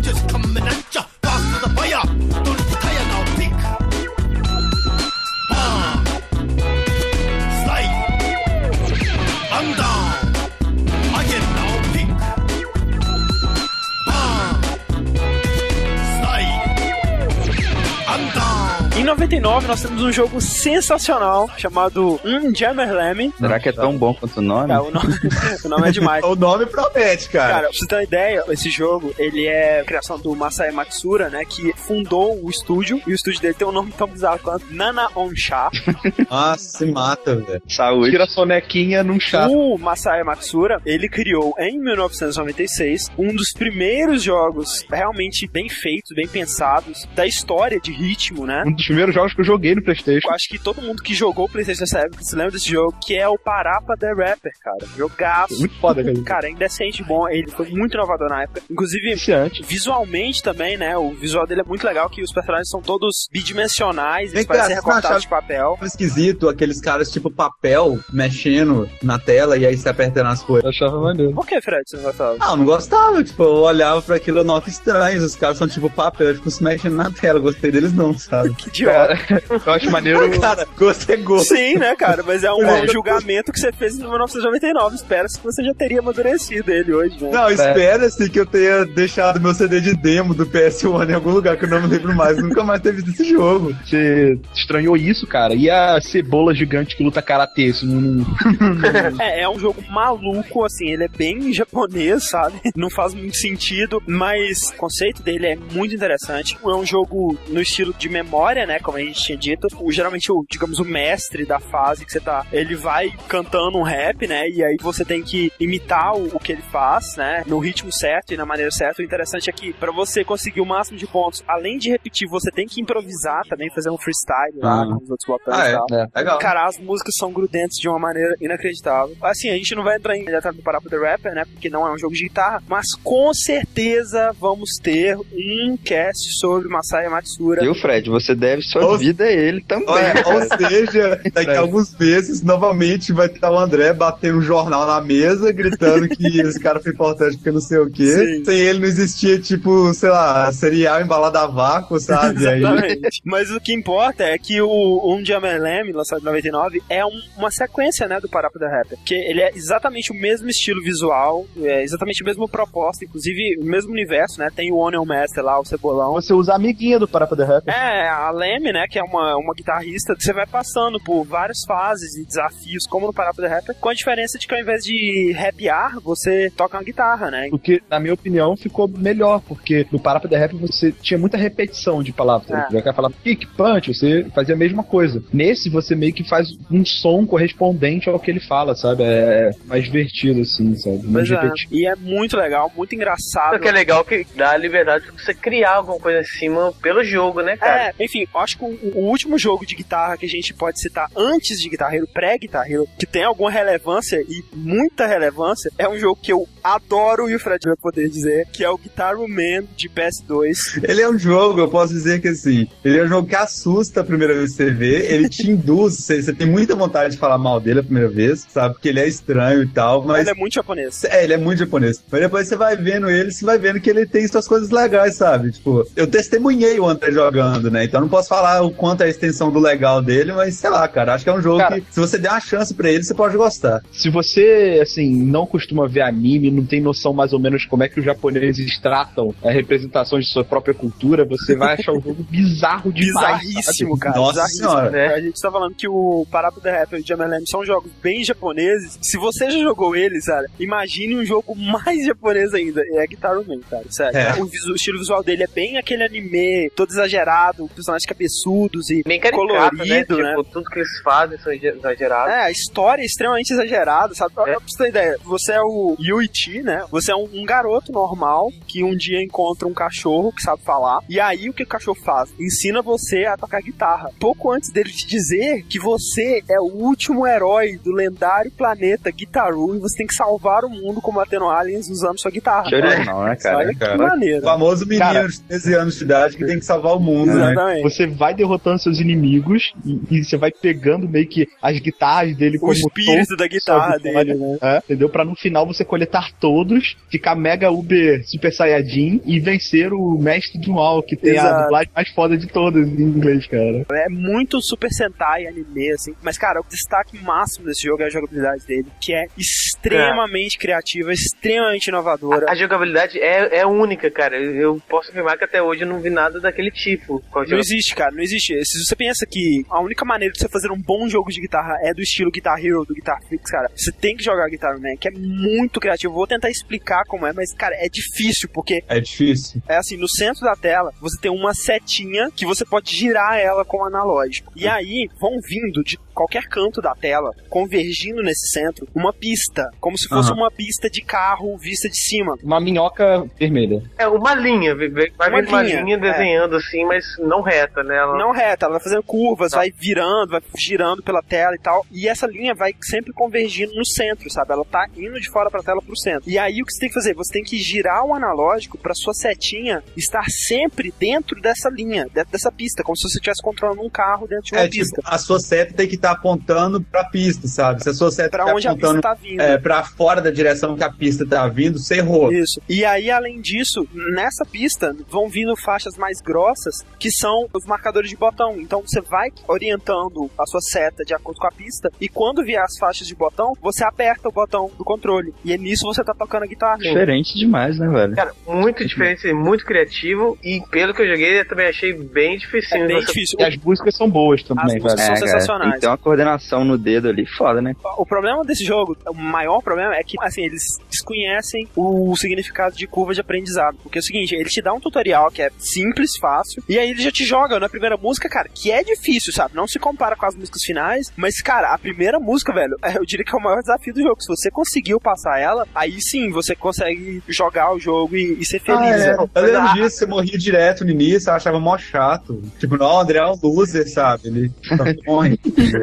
Em 19.05 19.07
99, 19.07 19.67
nós 19.67 19.83
temos 19.83 20.03
um 20.03 20.11
jogo 20.11 20.40
sensacional 20.40 21.47
chamado 21.59 22.19
Um 22.25 22.55
Jammerlam. 22.55 23.31
Será 23.38 23.61
que 23.61 23.69
é 23.69 23.73
tão 23.73 23.99
bom 23.99 24.14
quanto 24.14 24.38
o 24.38 24.40
nome? 24.40 24.73
O, 24.73 24.90
nome, 24.90 25.14
o 25.62 25.69
nome 25.69 25.88
é 25.88 25.93
demais. 25.93 26.25
O 26.25 26.35
nome 26.35 26.64
promete, 26.64 27.29
cara. 27.29 27.53
Cara, 27.53 27.69
pra 27.69 27.77
você 27.77 27.87
ter 27.87 27.97
uma 27.97 28.03
ideia, 28.03 28.45
esse 28.49 28.71
jogo, 28.71 29.14
ele 29.19 29.47
é 29.47 29.85
criação 29.85 30.19
do 30.19 30.35
Masaya 30.35 30.73
Matsura, 30.73 31.29
né, 31.29 31.45
que 31.45 31.75
fundou 31.77 32.43
o 32.43 32.49
estúdio, 32.49 32.99
e 33.07 33.12
o 33.12 33.14
estúdio 33.14 33.43
dele 33.43 33.53
tem 33.53 33.69
um 33.69 33.73
nome 33.73 33.93
tão 33.93 34.07
bizarro 34.09 34.38
quanto 34.38 34.64
Nana 34.73 35.07
Onsha. 35.14 35.69
Nossa, 36.31 36.79
se 36.79 36.87
mata, 36.87 37.37
velho. 37.37 37.62
Saúde. 37.69 38.11
Tira 38.11 38.25
a 38.25 38.27
sonequinha 38.27 39.05
num 39.05 39.21
chá. 39.21 39.49
O 39.49 39.77
Masaya 39.77 40.25
Matsura, 40.25 40.81
ele 40.87 41.11
criou 41.11 41.55
em 41.59 41.79
1996 41.79 43.11
um 43.19 43.35
dos 43.37 43.53
primeiros 43.53 44.23
jogos 44.23 44.83
realmente 44.90 45.47
bem 45.47 45.69
feitos, 45.69 46.17
bem 46.17 46.27
pensados, 46.27 47.07
da 47.14 47.27
história 47.27 47.79
de 47.79 47.93
ritmo, 47.93 48.47
né? 48.47 48.64
Um 48.67 48.73
dos 48.73 48.93
primeiros 48.94 49.14
jogos 49.14 49.35
que 49.35 49.40
eu 49.40 49.44
joguei 49.44 49.74
no 49.74 49.83
Playstation. 49.83 50.28
Eu 50.28 50.35
acho 50.35 50.48
que 50.48 50.59
todo 50.59 50.80
mundo 50.80 51.02
que 51.02 51.12
jogou 51.14 51.48
PlayStation 51.48 51.83
nessa 51.83 51.98
época 52.00 52.22
se 52.22 52.37
lembra 52.37 52.52
desse 52.52 52.70
jogo, 52.70 52.96
que 53.04 53.16
é 53.16 53.28
o 53.28 53.37
Parapa 53.37 53.96
The 53.98 54.12
Rapper, 54.12 54.52
cara. 54.61 54.87
Jogaço. 54.96 55.59
Muito 55.59 55.74
foda, 55.80 56.02
cara. 56.04 56.22
Cara, 56.22 56.46
é 56.46 56.50
indecente 56.50 57.02
bom. 57.02 57.28
Ele 57.28 57.50
foi 57.50 57.68
muito 57.70 57.94
inovador 57.94 58.28
na 58.28 58.42
época. 58.42 58.62
Inclusive, 58.70 59.14
Viciante. 59.14 59.62
visualmente 59.64 60.42
também, 60.42 60.76
né? 60.76 60.96
O 60.96 61.11
visual 61.11 61.46
dele 61.46 61.62
é 61.62 61.64
muito 61.64 61.85
legal, 61.85 62.09
que 62.09 62.22
os 62.22 62.33
personagens 62.33 62.68
são 62.68 62.80
todos 62.80 63.28
bidimensionais, 63.33 64.33
eles 64.33 64.35
Vem 64.35 64.46
parecem 64.46 64.76
recortados 64.76 65.22
de 65.22 65.28
papel. 65.28 65.78
Esquisito, 65.83 66.48
aqueles 66.48 66.80
caras 66.80 67.11
tipo 67.11 67.30
papel 67.30 67.98
mexendo 68.12 68.88
na 69.02 69.18
tela 69.18 69.57
e 69.57 69.66
aí 69.66 69.76
você 69.76 69.88
apertando 69.88 70.28
as 70.28 70.42
coisas. 70.42 70.64
Eu 70.64 70.70
achava 70.70 71.00
maneiro. 71.00 71.35
Por 71.35 71.46
que, 71.46 71.61
Fred, 71.61 71.83
você 71.87 71.96
não 71.96 72.04
gostava? 72.04 72.37
Ah, 72.40 72.50
eu 72.50 72.57
não 72.57 72.64
gostava, 72.64 73.24
tipo, 73.24 73.42
eu 73.42 73.54
olhava 73.57 74.00
pra 74.02 74.16
aquilo 74.16 74.40
e 74.40 74.44
nota 74.44 74.68
estranho, 74.68 75.22
os 75.22 75.35
caras 75.35 75.59
são 75.59 75.66
tipo 75.66 75.90
papel, 75.90 76.35
tipo, 76.35 76.50
se 76.50 76.62
mexendo 76.62 76.96
na 76.96 77.11
tela, 77.11 77.40
gostei 77.40 77.70
deles 77.70 77.92
não, 77.92 78.16
sabe? 78.16 78.54
Que 78.64 78.84
idiota. 78.85 79.42
Eu 79.66 79.73
acho 79.73 79.90
maneiro. 79.90 80.14
Cara, 80.40 80.66
gosto 80.79 81.11
é 81.11 81.16
gosto. 81.16 81.55
Sim, 81.55 81.75
né, 81.77 81.94
cara? 81.97 82.23
Mas 82.23 82.44
é 82.44 82.53
um 82.53 82.62
É. 82.64 82.87
julgamento 82.88 83.53
que 83.53 83.59
você 83.61 83.73
fez 83.73 83.94
em 83.97 84.01
1999. 84.03 84.97
Espera-se 84.97 85.38
que 85.38 85.44
você 85.44 85.62
já 85.64 85.75
teria 85.75 86.01
amadurecido 86.01 86.70
ele 86.70 86.92
hoje, 86.92 87.16
né? 87.23 87.31
Não, 87.31 87.51
espera-se 87.51 88.29
que 88.31 88.38
eu 88.40 88.47
tenha 88.47 88.85
deixado 88.85 89.40
meu 89.40 89.55
CD 89.55 89.81
de 89.81 89.94
demo 89.97 90.35
do 90.35 90.47
PS1 90.47 91.11
em 91.11 91.14
algum 91.14 91.31
lugar 91.31 91.57
que 91.57 91.64
eu 91.64 91.68
não 91.70 91.81
me 91.83 91.88
lembro 91.88 92.14
mais. 92.14 92.37
Nunca 92.42 92.62
mais 92.62 92.81
teve 92.81 93.03
desse 93.03 93.25
jogo. 93.29 93.75
Você 93.85 94.38
estranhou 94.55 94.97
isso, 94.97 95.27
cara? 95.27 95.55
E 95.55 95.70
a 95.70 96.01
cebola 96.01 96.55
gigante 96.55 96.97
que 96.97 97.03
luta 97.05 97.23
karatê? 97.23 97.66
Isso 97.66 97.87
não, 97.87 98.01
não- 98.01 99.20
É, 99.20 99.42
é 99.42 99.49
um 99.49 99.59
jogo 99.59 99.83
maluco, 99.90 100.64
assim, 100.64 100.88
ele 100.90 101.05
é 101.05 101.09
bem 101.09 101.53
japonês, 101.53 102.29
sabe? 102.29 102.55
Não 102.77 102.90
faz 102.90 103.14
muito 103.14 103.37
sentido, 103.37 104.03
mas 104.07 104.70
o 104.70 104.77
conceito 104.77 105.23
dele 105.23 105.47
é 105.47 105.57
muito 105.73 105.94
interessante. 105.94 106.57
É 106.62 106.68
um 106.68 106.85
jogo 106.85 107.38
no 107.49 107.61
estilo 107.61 107.94
de 107.99 108.09
memória, 108.09 108.66
né? 108.66 108.73
Como 108.80 108.98
a 108.98 109.00
gente 109.00 109.22
tinha 109.22 109.38
dito. 109.38 109.66
O, 109.80 109.90
geralmente, 109.92 110.30
o, 110.32 110.44
digamos, 110.50 110.78
o 110.78 110.84
mestre 110.84 111.44
da 111.44 111.58
fase 111.60 112.04
que 112.04 112.12
você 112.12 112.20
tá, 112.20 112.46
ele 112.52 112.74
vai 112.74 113.10
cantando 113.28 113.78
um 113.78 113.82
rap, 113.82 114.26
né? 114.26 114.48
E 114.48 114.62
aí 114.64 114.76
você 114.80 115.04
tem 115.04 115.22
que 115.22 115.52
imitar 115.60 116.14
o, 116.16 116.37
o 116.37 116.38
que 116.38 116.52
ele 116.52 116.62
faz, 116.62 117.16
né? 117.16 117.42
No 117.46 117.58
ritmo 117.58 117.92
certo 117.92 118.32
e 118.32 118.37
na 118.37 118.46
maneira 118.46 118.70
certa. 118.70 119.02
O 119.02 119.04
interessante 119.04 119.48
é 119.50 119.52
que, 119.52 119.72
pra 119.72 119.90
você 119.92 120.24
conseguir 120.24 120.60
o 120.60 120.66
máximo 120.66 120.98
de 120.98 121.06
pontos, 121.06 121.42
além 121.46 121.78
de 121.78 121.90
repetir, 121.90 122.28
você 122.28 122.50
tem 122.50 122.66
que 122.66 122.80
improvisar 122.80 123.42
também, 123.48 123.70
fazer 123.74 123.90
um 123.90 123.98
freestyle 123.98 124.58
lá 124.58 124.82
Ah. 124.82 124.87
com 124.87 125.02
os 125.04 125.10
outros 125.10 125.26
botões 125.26 125.58
Ah, 125.58 125.68
e 125.68 125.72
é? 125.72 125.76
tal. 125.76 126.08
Legal. 126.16 126.38
Cara, 126.38 126.66
as 126.66 126.78
músicas 126.78 127.14
são 127.18 127.32
grudentas 127.32 127.76
de 127.76 127.88
uma 127.88 127.98
maneira 127.98 128.34
inacreditável. 128.40 129.16
Assim, 129.22 129.48
a 129.50 129.54
gente 129.54 129.74
não 129.74 129.82
vai 129.84 129.96
entrar 129.96 130.16
em 130.16 130.24
detalhe 130.24 130.56
do 130.56 130.62
Parappa 130.62 130.88
the 130.88 130.96
Rapper, 130.98 131.34
né? 131.34 131.44
Porque 131.44 131.68
não 131.70 131.87
é 131.87 131.92
um 131.92 131.98
jogo 131.98 132.14
de 132.14 132.24
guitarra, 132.24 132.62
mas 132.68 132.94
com 133.02 133.32
certeza 133.34 134.32
vamos 134.38 134.70
ter 134.82 135.16
um 135.16 135.76
cast 135.82 136.38
sobre 136.38 136.68
Masaya 136.68 137.08
Matsura. 137.10 137.62
Viu, 137.62 137.74
Fred? 137.74 138.08
Você 138.10 138.34
deve 138.34 138.62
sua 138.66 138.87
Ou- 138.87 138.98
vida 138.98 139.24
é 139.27 139.33
ele 139.35 139.61
também. 139.62 139.87
Olha, 139.88 140.15
ou 140.27 140.58
seja, 140.69 141.21
daqui 141.33 141.50
a 141.50 141.60
alguns 141.60 141.96
meses, 141.96 142.42
novamente 142.42 143.12
vai 143.12 143.27
estar 143.27 143.50
o 143.50 143.58
André 143.58 143.92
batendo 143.92 144.38
um 144.38 144.42
jornal 144.42 144.87
na 144.87 145.00
mesa, 145.00 145.52
gritando 145.52 146.08
que 146.08 146.27
esse 146.40 146.58
cara 146.60 146.81
foi 146.81 146.92
importante 146.92 147.37
porque 147.37 147.50
não 147.50 147.60
sei 147.60 147.79
o 147.79 147.90
quê. 147.90 148.06
Sim. 148.12 148.44
Sem 148.44 148.58
ele 148.58 148.79
não 148.81 148.87
existia, 148.87 149.38
tipo, 149.38 149.92
sei 149.94 150.10
lá, 150.10 150.50
cereal 150.52 151.00
embalado 151.00 151.38
a 151.38 151.46
vácuo, 151.46 151.98
sabe? 152.00 152.46
Aí, 152.46 152.58
Exatamente. 152.60 153.21
Mas 153.25 153.50
o 153.50 153.60
que 153.60 153.73
importa 153.73 154.25
é 154.25 154.37
que 154.38 154.60
o 154.60 155.15
Um 155.15 155.23
Dia 155.23 155.38
MLM, 155.38 155.92
lançado 155.92 156.21
em 156.23 156.25
99, 156.25 156.83
é 156.88 157.04
um- 157.04 157.10
uma 157.37 157.50
sequência, 157.50 158.06
né, 158.08 158.21
do 158.21 158.29
Parappa 158.29 158.58
the 158.58 158.67
Rapper. 158.67 158.98
Que 159.04 159.15
ele 159.15 159.40
é 159.40 159.50
exatamente 159.54 160.12
o 160.12 160.15
mesmo 160.15 160.48
estilo 160.48 160.83
visual, 160.83 161.46
é 161.62 161.83
exatamente 161.83 162.23
o 162.23 162.27
mesmo 162.27 162.48
proposta, 162.48 163.04
inclusive 163.04 163.58
o 163.60 163.65
mesmo 163.65 163.92
universo, 163.92 164.38
né? 164.38 164.50
Tem 164.54 164.73
o 164.73 164.77
Onion 164.77 165.04
Master 165.04 165.44
lá, 165.44 165.58
o 165.60 165.65
Cebolão. 165.65 166.12
Você 166.15 166.33
usa 166.33 166.52
a 166.52 166.56
amiguinha 166.56 166.98
do 166.98 167.08
Parappa 167.08 167.37
the 167.37 167.44
Rapper. 167.44 167.75
É, 167.75 168.08
a 168.08 168.31
Leme, 168.45 168.73
né, 168.73 168.87
que 168.88 168.99
é 168.99 169.03
uma, 169.03 169.37
uma 169.37 169.55
guitarrista, 169.55 170.15
você 170.19 170.33
vai 170.33 170.47
passando 170.47 171.01
por 171.01 171.25
várias 171.25 171.65
fases 171.67 172.15
e 172.17 172.25
desafios, 172.27 172.85
como 172.88 173.07
no 173.07 173.13
Parappa 173.13 173.40
the 173.40 173.49
Rapper, 173.49 173.75
com 173.77 173.88
a 173.88 173.95
diferença 173.95 174.38
de 174.38 174.47
que 174.47 174.55
ao 174.55 174.61
invés 174.61 174.85
de 174.85 175.33
rapear, 175.33 175.99
você 176.01 176.51
toca 176.51 176.77
uma 176.77 176.83
guitarra, 176.83 177.31
né? 177.31 177.49
O 177.53 177.59
que, 177.59 177.83
na 177.88 177.99
minha 177.99 178.13
opinião, 178.13 178.57
ficou 178.57 178.87
melhor, 178.87 179.40
porque 179.40 179.87
no 179.90 179.99
Parappa 179.99 180.29
the 180.29 180.37
Rapper 180.37 180.59
você 180.59 180.92
tinha 180.92 181.19
muita 181.19 181.37
repetição 181.37 182.03
de 182.03 182.13
palavras. 182.13 182.51
É. 182.51 182.67
Você 182.67 182.83
vai 182.83 182.92
falar 182.92 183.11
kick, 183.23 183.47
punch, 183.57 183.95
você 183.95 184.27
fazia 184.35 184.55
a 184.55 184.59
mesma 184.59 184.83
coisa. 184.83 185.23
Nesse, 185.33 185.71
você 185.71 185.95
meio 185.95 186.13
que 186.13 186.29
faz 186.29 186.49
um 186.71 186.85
som 186.85 187.27
correspondente 187.27 188.09
ao 188.09 188.21
que 188.21 188.31
ele 188.31 188.40
fala, 188.40 188.75
sabe? 188.75 189.03
É 189.03 189.51
mais 189.67 189.85
divertido, 189.85 190.40
assim, 190.40 190.75
sabe? 190.77 191.07
Mais 191.07 191.31
é. 191.31 191.53
E 191.71 191.87
é 191.87 191.95
muito 191.97 192.37
legal, 192.37 192.71
muito 192.77 192.95
engraçado. 192.95 193.55
Só 193.55 193.59
que 193.59 193.69
é 193.69 193.73
legal 193.73 194.05
que 194.05 194.27
dá 194.37 194.53
a 194.53 194.57
liberdade 194.57 195.07
pra 195.07 195.15
você 195.17 195.35
criar 195.35 195.77
alguma 195.77 195.99
coisa 195.99 196.21
em 196.21 196.25
cima 196.25 196.73
pelo 196.83 197.03
jogo, 197.03 197.40
né, 197.42 197.57
cara? 197.57 197.95
É, 197.99 198.05
enfim, 198.05 198.27
acho 198.38 198.58
que 198.58 198.64
o, 198.64 198.92
o 198.94 199.08
último 199.08 199.38
jogo 199.38 199.66
de 199.66 199.74
guitarra 199.74 200.16
que 200.16 200.26
a 200.26 200.28
gente 200.28 200.52
pode 200.54 200.80
citar 200.80 201.08
antes 201.16 201.58
de 201.58 201.68
Guitar 201.68 201.94
Hero, 201.94 202.06
pré-Guitar 202.06 202.70
Hero, 202.70 202.88
que 202.98 203.06
tem 203.06 203.24
alguma 203.24 203.50
relevância 203.50 204.20
e 204.28 204.44
muita 204.54 205.06
relevância, 205.06 205.70
é 205.78 205.88
um 205.88 205.98
jogo 205.98 206.18
que 206.20 206.32
eu 206.32 206.48
adoro 206.62 207.28
e 207.28 207.35
o 207.35 207.40
Fred 207.40 207.66
vai 207.66 207.76
poder 207.76 208.08
dizer, 208.08 208.46
que 208.52 208.64
é 208.64 208.70
o 208.70 208.78
Guitar 208.78 209.16
Man 209.16 209.64
de 209.76 209.88
PS2. 209.88 210.82
ele 210.82 211.02
é 211.02 211.08
um 211.08 211.18
jogo, 211.18 211.60
eu 211.60 211.68
posso 211.68 211.92
dizer 211.92 212.20
que 212.20 212.28
assim, 212.28 212.66
ele 212.85 212.98
é 212.98 213.04
um 213.04 213.08
jogo 213.08 213.28
que 213.28 213.37
assusta 213.37 214.00
a 214.00 214.04
primeira 214.04 214.35
vez 214.35 214.50
que 214.52 214.56
você 214.56 214.70
vê, 214.70 215.12
ele 215.12 215.28
te 215.28 215.50
induz, 215.50 215.96
você, 215.96 216.22
você 216.22 216.32
tem 216.32 216.46
muita 216.46 216.74
vontade 216.74 217.14
de 217.14 217.18
falar 217.18 217.38
mal 217.38 217.60
dele 217.60 217.80
a 217.80 217.82
primeira 217.82 218.08
vez, 218.08 218.46
sabe? 218.48 218.74
Porque 218.74 218.88
ele 218.88 219.00
é 219.00 219.06
estranho 219.06 219.62
e 219.62 219.68
tal, 219.68 220.04
mas. 220.04 220.20
Ele 220.20 220.30
é 220.30 220.35
muito 220.35 220.54
japonês. 220.54 221.04
É, 221.04 221.24
ele 221.24 221.35
é 221.35 221.37
muito 221.37 221.58
japonês. 221.58 222.02
Mas 222.10 222.20
depois 222.20 222.48
você 222.48 222.56
vai 222.56 222.76
vendo 222.76 223.10
ele, 223.10 223.30
você 223.30 223.44
vai 223.44 223.58
vendo 223.58 223.80
que 223.80 223.90
ele 223.90 224.06
tem 224.06 224.26
suas 224.26 224.48
coisas 224.48 224.70
legais, 224.70 225.16
sabe? 225.16 225.52
Tipo, 225.52 225.87
eu 225.94 226.06
testemunhei 226.06 226.78
o 226.80 226.87
André 226.87 227.12
jogando, 227.12 227.70
né? 227.70 227.85
Então 227.85 228.00
não 228.00 228.08
posso 228.08 228.23
falar 228.29 228.62
o 228.62 228.70
quanto 228.70 229.02
é 229.02 229.06
a 229.06 229.08
extensão 229.08 229.50
do 229.50 229.58
legal 229.58 230.02
dele, 230.02 230.33
mas 230.33 230.54
sei 230.56 230.70
lá, 230.70 230.87
cara, 230.88 231.14
acho 231.14 231.25
que 231.25 231.31
é 231.31 231.35
um 231.35 231.40
jogo 231.42 231.58
Cara, 231.58 231.81
que, 231.81 231.87
se 231.92 232.00
você 232.00 232.18
der 232.18 232.31
uma 232.31 232.40
chance 232.40 232.75
pra 232.75 232.90
ele, 232.90 233.02
você 233.04 233.14
pode 233.14 233.37
gostar. 233.37 233.83
Se 233.92 234.08
você, 234.10 234.79
assim, 234.83 235.14
não 235.14 235.46
costuma 235.46 235.87
ver 235.87 236.02
anime, 236.02 236.50
não 236.50 236.64
tem 236.64 236.81
noção 236.81 237.12
mais 237.12 237.33
ou 237.33 237.38
menos 237.38 237.64
como 237.66 237.83
é 237.83 237.88
que 237.88 237.98
os 238.00 238.04
japoneses 238.04 238.79
tratam 238.81 239.35
a 239.42 239.50
representação 239.50 240.18
de 240.18 240.27
sua 240.27 240.44
própria 240.44 240.75
cultura, 240.75 241.25
você 241.25 241.56
vai 241.56 241.75
achar 241.75 241.92
o 241.92 242.00
jogo 242.00 242.22
bizarro 242.31 242.92
demais. 242.92 243.40
Bizarríssimo, 243.40 243.98
cara. 243.98 244.16
Nossa 244.16 244.33
bizarríssimo. 244.44 244.68
senhora. 244.68 244.90
né? 244.90 245.06
A 245.14 245.20
gente 245.20 245.40
tá 245.40 245.50
falando 245.50 245.75
que 245.75 245.88
o 245.88 246.27
Parappa 246.31 246.60
the 246.60 246.70
Rapper 246.81 246.98
e 246.98 247.02
o 247.02 247.06
Jamelem 247.06 247.44
são 247.46 247.64
jogos 247.64 247.90
bem 248.02 248.25
japoneses. 248.25 248.98
Se 249.02 249.16
você 249.18 249.50
já 249.50 249.58
jogou 249.58 249.94
eles, 249.96 250.27
cara, 250.27 250.46
imagine 250.58 251.16
um 251.16 251.25
jogo 251.25 251.54
mais 251.54 252.04
japonês 252.06 252.52
ainda. 252.54 252.83
É 252.94 253.06
Guitar 253.06 253.35
Man, 253.37 253.60
cara, 253.68 253.85
sério. 253.90 254.16
É. 254.18 254.35
O, 254.42 254.46
visu- 254.46 254.72
o 254.72 254.77
estilo 254.77 254.98
visual 254.98 255.22
dele 255.22 255.44
é 255.44 255.48
bem 255.48 255.77
aquele 255.77 256.02
anime 256.04 256.70
todo 256.75 256.90
exagerado, 256.90 257.68
personagens 257.75 258.06
cabeçudos 258.15 258.90
e 258.90 259.02
Bem 259.04 259.21
caricato, 259.21 259.46
colorido, 259.46 260.17
né? 260.17 260.23
né? 260.23 260.31
Tipo, 260.37 260.44
tudo 260.44 260.71
que 260.71 260.79
eles 260.79 261.00
fazem 261.02 261.38
são 261.38 261.52
exa- 261.52 261.69
exagerados. 261.77 262.33
É, 262.33 262.40
a 262.42 262.50
história 262.50 263.02
é 263.02 263.04
extremamente 263.06 263.52
exagerada, 263.52 264.15
sabe? 264.15 264.33
É. 264.38 264.52
pra 264.54 264.60
você 264.67 264.83
ter 264.85 264.88
ideia, 264.88 265.17
você 265.25 265.52
é 265.52 265.60
o 265.60 265.96
Yuichi, 266.00 266.62
né? 266.62 266.85
Você 266.90 267.12
é 267.12 267.17
um, 267.17 267.29
um 267.33 267.44
garoto 267.44 267.92
normal 267.92 268.50
que 268.67 268.83
um 268.83 268.96
dia 268.96 269.23
encontra 269.23 269.67
um 269.69 269.75
cachorro 269.75 270.33
que 270.33 270.42
sabe 270.42 270.62
falar. 270.62 271.00
E 271.08 271.21
aí 271.21 271.48
o 271.48 271.52
que 271.52 271.62
o 271.62 271.67
cachorro 271.67 271.98
faz? 272.04 272.31
Ensina 272.38 272.81
você 272.83 273.25
a 273.25 273.37
tocar 273.37 273.60
guitarra. 273.60 274.10
Pouco 274.19 274.50
antes 274.52 274.71
dele 274.71 274.90
te 274.90 275.06
dizer 275.06 275.65
que 275.69 275.79
você 275.79 276.42
é 276.48 276.58
o 276.60 276.65
último 276.65 277.27
herói 277.27 277.77
do 277.83 277.92
lendário 277.92 278.50
planeta 278.50 279.10
Guitaru 279.10 279.75
e 279.77 279.79
você 279.79 279.98
tem 279.98 280.06
que 280.06 280.15
salvar 280.15 280.65
o 280.65 280.71
mundo 280.71 281.00
combatendo 281.00 281.48
aliens 281.48 281.88
usando 281.88 282.19
sua 282.21 282.31
guitarra. 282.31 282.69
Que 282.69 282.75
original, 282.77 283.25
né, 283.25 283.37
cara? 283.37 283.58
Olha 283.58 283.73
que 283.73 283.79
cara. 283.79 283.96
maneiro. 283.96 284.38
O 284.40 284.42
famoso 284.44 284.87
menino 284.87 285.04
Cara. 285.04 285.29
de 285.29 285.40
13 285.42 285.75
anos 285.75 285.96
de 285.96 286.04
idade 286.04 286.37
que 286.37 286.44
tem 286.46 286.58
que 286.58 286.65
salvar 286.65 286.96
o 286.96 287.00
mundo, 287.00 287.33
né? 287.33 287.52
Exatamente. 287.52 287.83
Você 288.05 288.07
vai 288.07 288.35
derrotando 288.35 288.79
seus 288.79 289.00
inimigos 289.00 289.73
e, 289.85 290.00
e 290.19 290.25
você 290.25 290.37
vai 290.37 290.50
pegando 290.50 291.09
meio 291.09 291.27
que 291.27 291.46
as 291.63 291.79
guitarras 291.79 292.37
dele 292.37 292.57
O 292.59 292.61
como 292.61 292.73
espírito 292.73 293.37
da 293.37 293.44
tom, 293.44 293.50
guitarra 293.50 293.90
sua 293.92 293.98
dele. 293.98 294.35
né? 294.35 294.59
É, 294.61 294.77
entendeu? 294.79 295.09
Pra 295.09 295.25
no 295.25 295.35
final 295.35 295.67
você 295.67 295.85
coletar 295.85 296.33
todos, 296.38 296.96
ficar 297.11 297.35
mega 297.35 297.71
uber 297.71 298.23
super 298.27 298.52
saiyajin 298.52 299.21
e 299.25 299.40
vencer 299.40 299.92
o 299.92 300.19
mestre 300.19 300.61
do 300.61 300.73
mal, 300.73 301.02
que 301.02 301.17
tem 301.17 301.33
Exato. 301.33 301.55
a 301.55 301.63
dublagem 301.63 301.90
mais 301.94 302.09
foda 302.11 302.37
de 302.37 302.46
todas 302.46 302.87
em 302.88 303.02
inglês, 303.02 303.46
cara. 303.46 303.85
É 303.92 304.09
muito 304.09 304.61
Super 304.63 304.90
Sentai 304.90 305.46
anime, 305.46 305.90
assim. 305.92 306.15
Mas, 306.23 306.37
cara, 306.38 306.61
o 306.61 306.65
destaque 306.69 307.17
máximo 307.23 307.67
desse 307.67 307.83
jogo 307.87 308.02
é 308.02 308.07
a 308.07 308.11
jogabilidade 308.11 308.67
dele, 308.67 308.87
que 309.00 309.15
é 309.15 309.27
extremamente 309.37 310.59
criativa, 310.59 311.13
extremamente 311.13 311.88
inovadora. 311.88 312.46
A 312.48 312.55
jogabilidade 312.55 313.19
é, 313.21 313.59
é 313.59 313.67
única, 313.67 314.11
cara. 314.11 314.37
Eu 314.37 314.65
eu 314.65 314.81
posso 314.88 315.11
afirmar 315.11 315.37
que 315.37 315.44
até 315.44 315.63
hoje 315.63 315.83
eu 315.83 315.87
não 315.87 316.00
vi 316.00 316.09
nada 316.11 316.40
daquele 316.40 316.71
tipo. 316.71 317.23
a 317.35 317.38
Não 317.40 317.44
joga- 317.46 317.63
existe, 317.95 317.97
cara, 317.97 318.11
não 318.13 318.23
existe. 318.23 318.65
Se 318.65 318.85
você 318.85 318.97
pensa 318.97 319.27
que 319.27 319.65
a 319.71 319.81
única 319.81 320.05
maneira 320.05 320.33
de 320.33 320.38
você 320.40 320.49
fazer 320.49 320.71
um 320.71 320.81
bom 320.81 321.09
jogo 321.09 321.31
de 321.31 321.40
guitarra 321.40 321.79
é 321.83 321.95
do 321.95 322.03
estilo 322.03 322.31
Guitar 322.31 322.59
Hero, 322.59 322.85
do 322.85 322.95
Guitar 322.95 323.19
Fix, 323.29 323.51
cara, 323.51 323.71
você 323.75 323.92
tem 323.92 324.17
que 324.17 324.23
jogar 324.25 324.49
Guitar 324.49 324.79
Man, 324.81 324.97
que 324.99 325.09
é 325.09 325.11
muito 325.13 325.81
criativo. 325.81 326.13
Vou 326.13 326.27
tentar 326.27 326.51
explicar 326.51 327.05
como 327.07 327.27
é, 327.27 327.33
mas, 327.33 327.55
cara, 327.55 327.75
é 327.77 327.88
difícil, 327.88 328.49
porque 328.53 328.83
É 328.88 329.01
difícil. 329.01 329.63
é 329.69 329.77
assim, 329.77 329.97
no 329.97 330.09
centro 330.09 330.42
da 330.42 330.57
tela, 330.57 330.92
você 331.01 331.19
tem 331.21 331.31
uma 331.31 331.55
setinha 331.55 332.31
que 332.35 332.45
você 332.45 332.65
pode 332.65 332.95
girar 332.95 333.38
ela 333.38 333.65
com 333.65 333.79
o 333.79 333.85
analógico. 333.85 334.53
E 334.57 334.67
aí, 334.67 335.09
vão 335.21 335.38
vindo 335.40 335.83
de 335.83 335.99
qualquer 336.15 336.44
canto 336.48 336.81
da 336.81 336.94
tela, 336.94 337.31
convergindo 337.48 338.23
nesse 338.23 338.48
centro, 338.50 338.87
uma 338.94 339.12
pista, 339.12 339.69
como 339.81 339.98
se 339.98 340.08
fosse 340.08 340.31
Aham. 340.31 340.40
uma 340.40 340.50
pista 340.50 340.88
de 340.88 341.02
carro 341.02 341.56
vista 341.58 341.88
de 341.88 341.96
cima. 341.98 342.35
Uma 342.42 342.60
minhoca 342.60 343.25
vermelha. 343.38 343.83
É 343.98 344.06
uma 344.08 344.35
linha, 344.35 344.75
vai 344.75 344.88
vai 344.88 345.29
Uma 345.31 345.40
uma 345.48 345.62
linha, 345.62 345.81
linha 345.83 345.96
é. 345.96 346.00
desenhando 346.00 346.56
assim, 346.56 346.85
mas 346.85 347.04
não 347.19 347.40
reta, 347.42 347.83
né? 347.83 347.96
Ela- 347.96 348.17
Não 348.19 348.33
reta, 348.33 348.67
ela 348.67 348.75
vai 348.75 348.83
fazendo 348.83 349.02
curvas, 349.02 349.50
Tá. 349.52 349.58
vai 349.58 349.71
virando, 349.71 350.31
vai 350.31 350.42
girando 350.58 351.02
pela 351.02 351.23
tela 351.23 351.54
e 351.54 351.58
tal. 351.58 351.85
E 351.90 352.08
essa 352.08 352.27
linha 352.27 352.54
vai 352.54 352.73
sempre 352.83 353.12
convergindo 353.12 353.75
no 353.75 353.85
centro, 353.87 354.31
sabe? 354.31 354.52
Ela 354.52 354.65
tá 354.65 354.87
indo 354.96 355.21
de 355.21 355.29
fora 355.31 355.50
pra 355.50 355.62
tela 355.62 355.81
pro 355.83 355.96
centro. 355.96 356.29
E 356.29 356.38
aí 356.38 356.60
o 356.62 356.65
que 356.65 356.73
você 356.73 356.81
tem 356.81 356.88
que 356.88 356.94
fazer? 356.94 357.15
Você 357.15 357.33
tem 357.33 357.42
que 357.42 357.58
girar 357.58 358.04
o 358.04 358.15
analógico 358.15 358.79
pra 358.79 358.94
sua 358.94 359.12
setinha 359.15 359.83
estar 359.96 360.25
sempre 360.29 360.92
dentro 360.98 361.40
dessa 361.40 361.69
linha, 361.71 362.06
dentro 362.12 362.33
dessa 362.33 362.50
pista, 362.52 362.83
como 362.83 362.96
se 362.96 363.02
você 363.08 363.19
estivesse 363.19 363.42
controlando 363.42 363.83
um 363.83 363.90
carro 363.90 364.27
dentro 364.27 364.44
de 364.44 364.54
uma 364.54 364.62
É 364.62 364.69
pista. 364.69 364.96
tipo, 365.00 365.08
a 365.15 365.19
sua 365.19 365.38
seta 365.40 365.73
tem 365.75 365.88
que 365.88 365.96
estar 366.05 366.13
apontando 366.13 366.81
pra 366.81 367.05
pista, 367.05 367.46
sabe? 367.48 367.83
Se 367.83 367.88
a 367.90 367.94
sua 367.94 368.11
seta 368.11 368.31
Pra 368.31 368.44
tá 368.46 368.55
onde 368.55 368.67
a 368.69 368.73
pista 368.73 368.87
apontando 368.87 369.02
tá 369.02 369.15
vindo. 369.15 369.40
é, 369.40 369.59
pra 369.59 369.83
fora 369.85 370.21
da 370.21 370.31
direção 370.31 370.77
que 370.77 370.85
a 370.85 370.90
pista 370.92 371.27
tá 371.27 371.46
vindo, 371.48 371.79
você 371.79 371.96
errou. 371.98 372.33
Isso. 372.33 372.61
E 372.69 372.85
aí, 372.85 373.11
além 373.11 373.40
disso, 373.40 373.87
nessa 374.15 374.44
pista 374.44 374.94
vão 375.09 375.29
vindo 375.29 375.55
faixas 375.57 375.96
mais 375.96 376.19
grossas, 376.21 376.75
que 376.98 377.11
são 377.11 377.48
os 377.52 377.65
marcadores 377.67 378.11
de 378.11 378.17
botão. 378.17 378.57
Então 378.61 378.83
você 378.83 379.00
vai 379.00 379.31
orientando 379.48 380.31
a 380.38 380.46
sua 380.46 380.61
seta 380.61 381.05
de 381.05 381.15
acordo 381.15 381.38
com 381.40 381.46
a 381.46 381.50
pista, 381.52 381.90
e 382.00 382.09
quando 382.09 382.42
vier 382.44 382.63
as 382.63 382.77
faixas 382.79 383.07
de 383.07 383.15
botão, 383.15 383.52
você 383.61 383.85
aperta 383.85 384.29
o 384.29 384.33
botão 384.33 384.71
do 384.77 384.85
controle. 384.85 385.33
E 385.44 385.52
é 385.52 385.57
nisso 385.59 385.85
você 385.87 386.02
tá 386.05 386.15
tocando 386.15 386.42
a 386.44 386.46
guitarra. 386.46 386.79
Diferente 386.79 387.38
demais, 387.38 387.79
né, 387.79 387.88
velho? 387.88 388.15
Cara, 388.15 388.33
muito 388.46 388.85
diferente, 388.87 389.33
muito 389.33 389.65
criativo 389.65 390.38
e 390.42 390.61
pelo 390.71 390.92
que 390.94 391.02
eu 391.02 391.07
joguei 391.09 391.40
eu 391.40 391.48
também 391.48 391.69
achei 391.69 391.92
bem 391.92 392.37
difícil. 392.37 392.77
É 392.79 392.87
bem 392.87 393.00
você... 393.00 393.07
difícil. 393.07 393.37
E 393.40 393.44
as 393.44 393.57
músicas 393.57 393.96
são 393.96 394.09
boas 394.11 394.42
também, 394.42 394.65
As 394.65 394.73
velho. 394.73 394.83
músicas 394.85 395.05
são 395.07 395.15
É, 395.15 395.19
sensacionais. 395.19 395.81
ter 395.81 395.87
uma 395.95 395.99
coordenação 395.99 396.65
no 396.65 396.77
dedo 396.77 397.09
ali, 397.09 397.25
foda, 397.27 397.63
né? 397.63 397.75
O 397.97 398.05
problema 398.05 398.45
desse 398.45 398.65
jogo, 398.65 398.97
o 399.07 399.15
maior 399.15 399.63
problema 399.63 399.95
é 399.95 400.03
que, 400.03 400.17
assim, 400.21 400.45
eles 400.45 400.63
desconhecem 400.90 401.69
o 401.77 402.15
significado 402.17 402.77
de 402.77 402.87
curva 402.87 403.15
de 403.15 403.21
aprendizado. 403.21 403.79
Porque 403.83 403.99
é 403.99 404.01
o 404.01 404.03
seguinte, 404.03 404.35
ele 404.35 404.49
te 404.49 404.61
dá 404.61 404.73
um 404.73 404.81
tutorial 404.81 405.31
que 405.31 405.42
é 405.42 405.51
simples, 405.59 406.17
fácil, 406.21 406.63
e 406.69 406.79
aí 406.79 406.90
ele 406.90 407.03
já 407.03 407.11
te 407.11 407.25
joga 407.25 407.59
na 407.61 407.69
primeira 407.69 407.97
música, 407.97 408.29
cara, 408.29 408.49
que 408.53 408.71
é 408.71 408.83
difícil, 408.83 409.33
sabe? 409.33 409.55
Não 409.55 409.67
se 409.67 409.79
compara 409.79 410.17
com 410.17 410.27
as 410.27 410.35
músicas 410.35 410.63
finais, 410.63 411.13
mas, 411.17 411.40
cara, 411.40 411.73
a 411.73 411.79
primeira 411.79 412.19
música, 412.19 412.53
velho, 412.53 412.77
eu 412.97 413.05
diria 413.05 413.25
que 413.25 413.35
é 413.35 413.38
o 413.38 413.42
maior 413.42 413.61
desafio 413.61 413.95
do 413.95 414.03
jogo. 414.03 414.21
Se 414.21 414.29
você 414.29 414.51
conseguiu 414.51 415.01
passar 415.01 415.38
ela, 415.38 415.67
aí 415.75 416.01
sim 416.01 416.31
você 416.31 416.55
consegue 416.55 417.23
jogar 417.29 417.73
o 417.73 417.79
jogo 417.79 418.17
e, 418.17 418.38
e 418.40 418.45
ser 418.45 418.61
feliz. 418.61 418.81
Ah, 418.81 418.97
é. 418.97 419.17
né? 419.17 419.29
Eu 419.35 419.42
lembro 419.42 419.75
disso, 419.75 419.97
você 419.97 420.07
morria 420.07 420.38
direto 420.38 420.85
no 420.85 420.90
início, 420.90 421.31
eu 421.31 421.35
achava 421.35 421.61
mó 421.61 421.77
chato. 421.79 422.42
Tipo, 422.59 422.77
não, 422.77 422.87
o 422.87 423.01
André 423.01 423.19
é 423.19 423.27
um 423.27 423.38
loser, 423.42 423.88
sabe? 423.88 424.29
Ele 424.29 424.53
só 424.65 424.85
morre. 425.07 425.38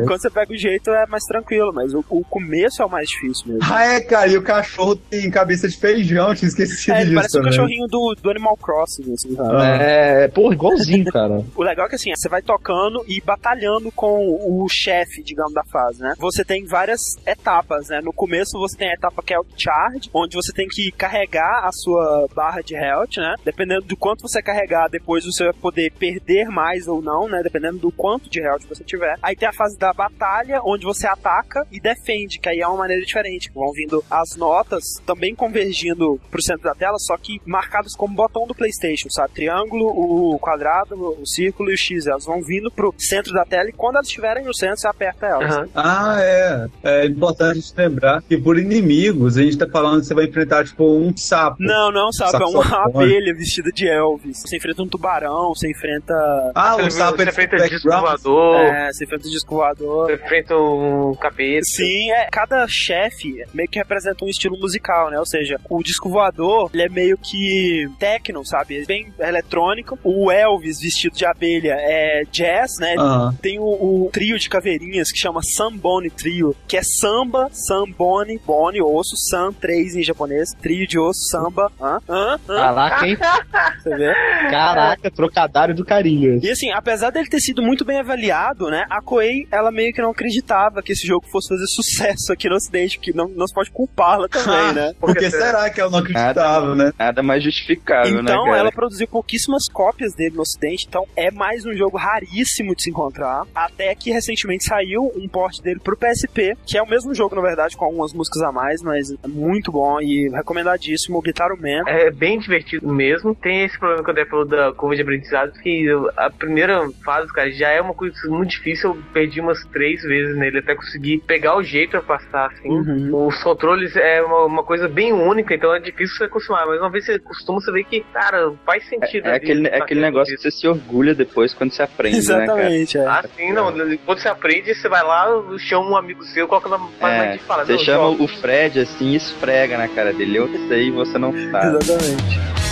Quando 0.06 0.22
você 0.22 0.30
pega 0.30 0.54
o 0.54 0.58
jeito 0.58 0.90
é 0.92 1.06
mais 1.08 1.24
tranquilo, 1.24 1.72
mas 1.74 1.94
o, 1.94 2.04
o 2.10 2.24
começo 2.24 2.82
é 2.82 2.86
o 2.86 2.90
mais 2.90 3.08
difícil 3.10 3.48
mesmo. 3.48 3.62
Ah, 3.74 3.84
é, 3.86 4.02
cara, 4.02 4.28
e 4.28 4.38
o 4.38 4.44
cachorro 4.44 4.96
tem 4.96 5.30
cabeça 5.30 5.68
de 5.68 5.78
feijão, 5.78 6.34
tinha 6.36 6.48
esquecido 6.50 6.96
É, 6.96 7.02
ele 7.02 7.10
disso 7.10 7.16
parece 7.16 7.34
também. 7.38 7.52
cachorrinho 7.52 7.88
do, 7.88 8.16
do 8.22 8.30
Animal 8.30 8.58
Crossing, 8.58 9.14
assim, 9.14 9.36
sabe? 9.36 9.56
É, 9.62 10.28
porra, 10.28 10.54
igualzinho, 10.54 11.06
cara. 11.06 11.44
O 11.56 11.64
legal 11.64 11.86
é 11.86 11.90
que 11.90 11.96
assim, 11.96 12.12
você 12.16 12.30
vai 12.30 12.42
tocando 12.42 13.04
e 13.08 13.22
batalhando 13.22 13.92
com 13.92 14.18
o 14.64 14.68
chefe, 14.70 15.22
digamos, 15.24 15.54
da 15.54 15.64
fase, 15.66 16.02
né? 16.02 16.14
Você 16.18 16.44
tem 16.44 16.66
várias 16.66 17.02
etapas, 17.26 17.88
né? 17.90 18.00
No 18.04 18.14
começo 18.14 18.58
você 18.60 18.78
tem 18.78 18.90
a 18.90 18.94
etapa 18.94 19.22
que 19.24 19.34
é 19.34 19.40
o 19.40 19.46
charge, 19.58 20.10
onde 20.14 20.36
você 20.36 20.52
tem 20.54 20.68
que 20.68 20.92
carregar 20.92 21.66
a 21.66 21.72
sua 21.72 22.28
barra 22.36 22.62
de 22.62 22.76
health, 22.76 23.18
né? 23.18 23.36
Dependendo 23.44 23.82
do 23.86 23.98
quanto 23.98 24.22
você 24.22 24.42
carregar, 24.42 24.90
depois 24.90 25.26
você 25.26 25.44
vai 25.46 25.54
poder 25.54 25.92
perder 25.94 26.46
mais 26.50 26.88
ou 26.88 27.02
não, 27.02 27.28
né? 27.28 27.42
Dependendo 27.44 27.78
do 27.80 27.92
quanto 27.92 28.30
de 28.30 28.40
health 28.40 28.62
você 28.68 28.84
tiver. 28.84 29.18
Aí 29.22 29.36
tem 29.36 29.48
a 29.48 29.54
fase 29.54 29.78
da 29.78 29.91
batalha, 29.94 30.62
onde 30.64 30.86
você 30.86 31.08
ataca 31.08 31.66
e 31.72 31.80
defende, 31.80 32.40
que 32.40 32.50
aí 32.50 32.60
é 32.60 32.68
uma 32.68 32.78
maneira 32.78 33.04
diferente. 33.06 33.52
Vão 33.54 33.72
vindo 33.72 34.04
as 34.10 34.36
notas, 34.36 34.84
também 35.06 35.36
convergindo 35.36 36.20
pro 36.30 36.42
centro 36.42 36.64
da 36.64 36.76
tela, 36.76 36.98
só 37.00 37.18
que 37.18 37.40
marcadas 37.46 37.96
como 37.96 38.16
botão 38.16 38.46
do 38.48 38.56
PlayStation, 38.56 39.10
sabe? 39.10 39.34
Triângulo, 39.34 39.88
o 39.88 40.40
quadrado, 40.40 40.96
o 40.96 41.26
círculo 41.26 41.72
e 41.72 41.74
o 41.74 41.78
X. 41.78 42.08
Elas 42.08 42.26
vão 42.26 42.42
vindo 42.42 42.72
pro 42.72 42.94
centro 42.98 43.34
da 43.34 43.46
tela 43.46 43.70
e 43.70 43.74
quando 43.74 43.96
elas 43.96 44.08
estiverem 44.08 44.44
no 44.46 44.54
centro, 44.54 44.78
você 44.78 44.88
aperta 44.88 45.26
elas. 45.28 45.56
Aham. 45.56 45.70
Ah, 45.76 46.16
é. 46.20 46.68
É 46.84 47.06
importante 47.06 47.52
a 47.52 47.54
gente 47.54 47.74
lembrar 47.76 48.22
que 48.22 48.38
por 48.38 48.58
inimigos, 48.58 49.38
a 49.38 49.42
gente 49.42 49.58
tá 49.58 49.68
falando 49.68 50.02
que 50.02 50.08
você 50.08 50.14
vai 50.14 50.26
enfrentar, 50.26 50.66
tipo, 50.66 50.84
um 50.84 51.16
sapo. 51.16 51.58
Não, 51.60 51.92
não, 51.92 52.12
sabe? 52.12 52.44
É 52.44 52.46
uma 52.46 52.86
abelha 52.86 53.34
vestida 53.34 53.72
de 53.72 53.88
Elvis. 53.88 54.42
Você 54.42 54.58
enfrenta 54.58 54.82
um 54.84 54.88
tubarão, 54.88 55.54
você 55.54 55.70
enfrenta. 55.70 56.14
Ah, 56.56 56.76
Você 56.76 56.88
o 56.88 56.92
sapo 56.92 57.18
você 57.18 57.22
ele 57.24 57.30
enfrenta 57.32 57.70
disco 57.70 57.90
voador, 57.90 58.56
É, 58.58 58.92
você 58.92 59.04
enfrenta 59.06 59.28
o 59.28 59.32
disco 59.32 59.56
voador. 59.56 59.81
Você 59.82 60.14
enfrenta 60.14 60.56
um 60.58 61.16
capeta. 61.16 61.62
Sim, 61.64 62.12
é, 62.12 62.28
cada 62.32 62.68
chefe 62.68 63.44
meio 63.54 63.70
que 63.70 63.80
representa 63.80 64.24
um 64.24 64.30
estilo 64.30 64.58
musical, 64.60 65.10
né? 65.10 65.20
Ou 65.20 65.26
seja, 65.26 65.60
o 65.70 65.84
disco 65.84 66.10
voador, 66.10 66.70
ele 66.74 66.84
é 66.84 66.90
meio 66.90 67.18
que 67.18 67.88
techno, 68.00 68.46
sabe? 68.46 68.82
É 68.82 68.86
Bem 68.86 69.14
eletrônico. 69.20 69.98
O 70.04 70.32
Elvis 70.32 70.80
vestido 70.82 71.16
de 71.16 71.26
abelha 71.26 71.76
é 71.78 72.24
jazz, 72.32 72.78
né? 72.80 72.96
Tem 73.42 73.60
o, 73.60 73.64
o 73.64 74.10
trio 74.12 74.38
de 74.38 74.50
caveirinhas 74.50 75.12
que 75.12 75.20
chama 75.20 75.42
Sambone 75.44 76.10
Trio, 76.10 76.56
que 76.68 76.78
é 76.78 76.82
samba, 76.84 77.50
sambone, 77.52 78.40
bone, 78.46 78.82
osso, 78.82 79.16
sam, 79.18 79.54
três 79.54 79.96
em 79.96 80.04
japonês, 80.04 80.54
trio 80.62 80.88
de 80.88 81.00
osso, 81.00 81.22
samba, 81.30 81.72
hã? 81.82 82.00
Hã? 82.10 82.40
Hã? 82.50 82.56
Caraca, 82.58 83.08
hein? 83.08 83.18
Você 83.82 83.96
vê? 83.96 84.14
Caraca, 84.50 85.12
trocadário 85.12 85.76
do 85.76 85.86
carinho. 85.86 86.40
E 86.44 86.50
assim, 86.50 86.72
apesar 86.72 87.10
dele 87.12 87.30
ter 87.30 87.40
sido 87.40 87.62
muito 87.62 87.86
bem 87.86 88.00
avaliado, 88.00 88.70
né, 88.70 88.86
a 88.90 89.02
Koei, 89.02 89.48
ela 89.52 89.71
meio 89.72 89.94
que 89.94 90.02
não 90.02 90.12
acreditava 90.12 90.82
que 90.82 90.92
esse 90.92 91.06
jogo 91.06 91.26
fosse 91.32 91.50
fazer 91.50 91.66
sucesso 91.68 92.32
aqui 92.34 92.50
no 92.50 92.56
ocidente, 92.56 93.00
que 93.00 93.14
não, 93.14 93.28
não 93.30 93.48
se 93.48 93.54
pode 93.54 93.72
culpá-la 93.72 94.28
também, 94.28 94.74
né? 94.74 94.94
por 95.00 95.16
que 95.16 95.30
será 95.30 95.70
que 95.70 95.80
ela 95.80 95.90
não 95.90 96.00
acreditava, 96.00 96.76
né? 96.76 96.92
Nada 96.98 97.24
mais 97.24 97.44
justificável, 97.44 98.22
né, 98.22 98.22
Então, 98.22 98.54
ela 98.54 98.72
produziu 98.72 99.08
pouquíssimas 99.08 99.66
cópias 99.72 100.14
dele 100.14 100.36
no 100.36 100.42
ocidente, 100.42 100.86
então 100.88 101.06
é 101.16 101.32
mais 101.32 101.66
um 101.66 101.74
jogo 101.74 101.98
raríssimo 101.98 102.76
de 102.76 102.84
se 102.84 102.90
encontrar, 102.90 103.46
até 103.54 103.94
que 103.96 104.12
recentemente 104.12 104.66
saiu 104.66 105.12
um 105.16 105.28
port 105.28 105.62
dele 105.62 105.80
pro 105.80 105.98
PSP, 105.98 106.56
que 106.66 106.78
é 106.78 106.82
o 106.82 106.88
mesmo 106.88 107.14
jogo, 107.14 107.36
na 107.36 107.42
verdade, 107.42 107.76
com 107.76 107.86
algumas 107.86 108.14
músicas 108.14 108.42
a 108.44 108.52
mais, 108.52 108.82
mas 108.82 109.12
é 109.12 109.28
muito 109.28 109.72
bom 109.72 110.00
e 110.02 110.30
recomendadíssimo, 110.30 111.18
o 111.18 111.22
Guitar 111.22 111.50
Man. 111.60 111.84
É 111.88 112.12
bem 112.12 112.40
divertido 112.40 112.88
mesmo. 112.88 113.36
Tem 113.36 113.64
esse 113.64 113.78
problema 113.78 114.04
que 114.04 114.10
eu 114.10 114.14
dei 114.14 114.26
falou 114.26 114.46
da 114.46 114.72
curva 114.74 114.96
de 114.96 115.02
aprendizado, 115.02 115.52
que 115.54 115.88
a 116.18 116.30
primeira 116.30 116.90
fase, 117.04 117.32
cara, 117.34 117.52
já 117.52 117.70
é 117.70 117.82
uma 117.82 117.94
coisa 117.94 118.16
muito 118.28 118.52
difícil. 118.52 118.92
Eu 118.92 119.04
perdi 119.14 119.42
umas 119.52 119.66
três 119.66 120.02
vezes 120.02 120.36
nele 120.38 120.60
até 120.60 120.76
conseguir 120.76 121.20
pegar 121.20 121.56
o 121.56 121.64
jeito 121.64 121.92
pra 121.92 122.02
passar, 122.02 122.48
assim. 122.48 122.70
Uhum. 122.70 123.28
Os 123.28 123.42
controles 123.44 123.96
é 123.96 124.22
uma, 124.22 124.46
uma 124.46 124.64
coisa 124.64 124.88
bem 124.88 125.14
única, 125.14 125.54
então 125.54 125.74
é 125.74 125.80
difícil 125.80 126.18
você 126.18 126.24
acostumar. 126.26 126.66
Mas 126.66 126.80
uma 126.80 126.90
vez 126.90 127.06
você 127.06 127.14
acostuma, 127.14 127.60
você 127.60 127.72
vê 127.72 127.84
que, 127.84 128.02
cara, 128.14 128.54
faz 128.66 128.88
sentido. 128.88 129.26
É 129.28 129.30
ali, 129.30 129.38
aquele, 129.38 129.68
é 129.68 129.78
aquele 129.78 130.02
negócio 130.02 130.34
que 130.34 130.40
isso. 130.40 130.52
você 130.52 130.62
se 130.62 130.68
orgulha 130.68 131.14
depois 131.14 131.54
quando 131.54 131.72
você 131.72 131.84
aprende, 131.84 132.18
né, 132.18 132.24
cara? 132.24 132.44
Exatamente, 132.44 132.98
é. 132.98 133.06
Ah, 133.06 133.26
sim, 133.36 133.52
não. 133.54 133.72
Quando 134.06 134.20
você 134.20 134.30
aprende, 134.30 134.74
você 134.74 134.90
vai 134.90 135.04
lá, 135.04 135.28
chama 135.60 135.90
um 135.90 135.98
amigo 135.98 136.24
seu, 136.24 136.48
coloca 136.48 136.70
na 136.70 136.80
página 137.00 137.26
É, 137.34 137.36
e 137.36 137.40
fala, 137.40 137.66
você 137.66 137.74
não, 137.74 137.80
chama 137.80 138.04
joga. 138.12 138.24
o 138.24 138.28
Fred 138.28 138.80
assim 138.80 139.12
e 139.12 139.16
esfrega 139.16 139.78
na 139.78 139.88
cara 139.88 140.14
dele. 140.14 140.38
Eu 140.38 140.48
sei 140.68 140.88
e 140.88 140.92
você 140.92 141.18
não 141.18 141.32
sabe. 141.52 141.78
Exatamente. 141.78 142.71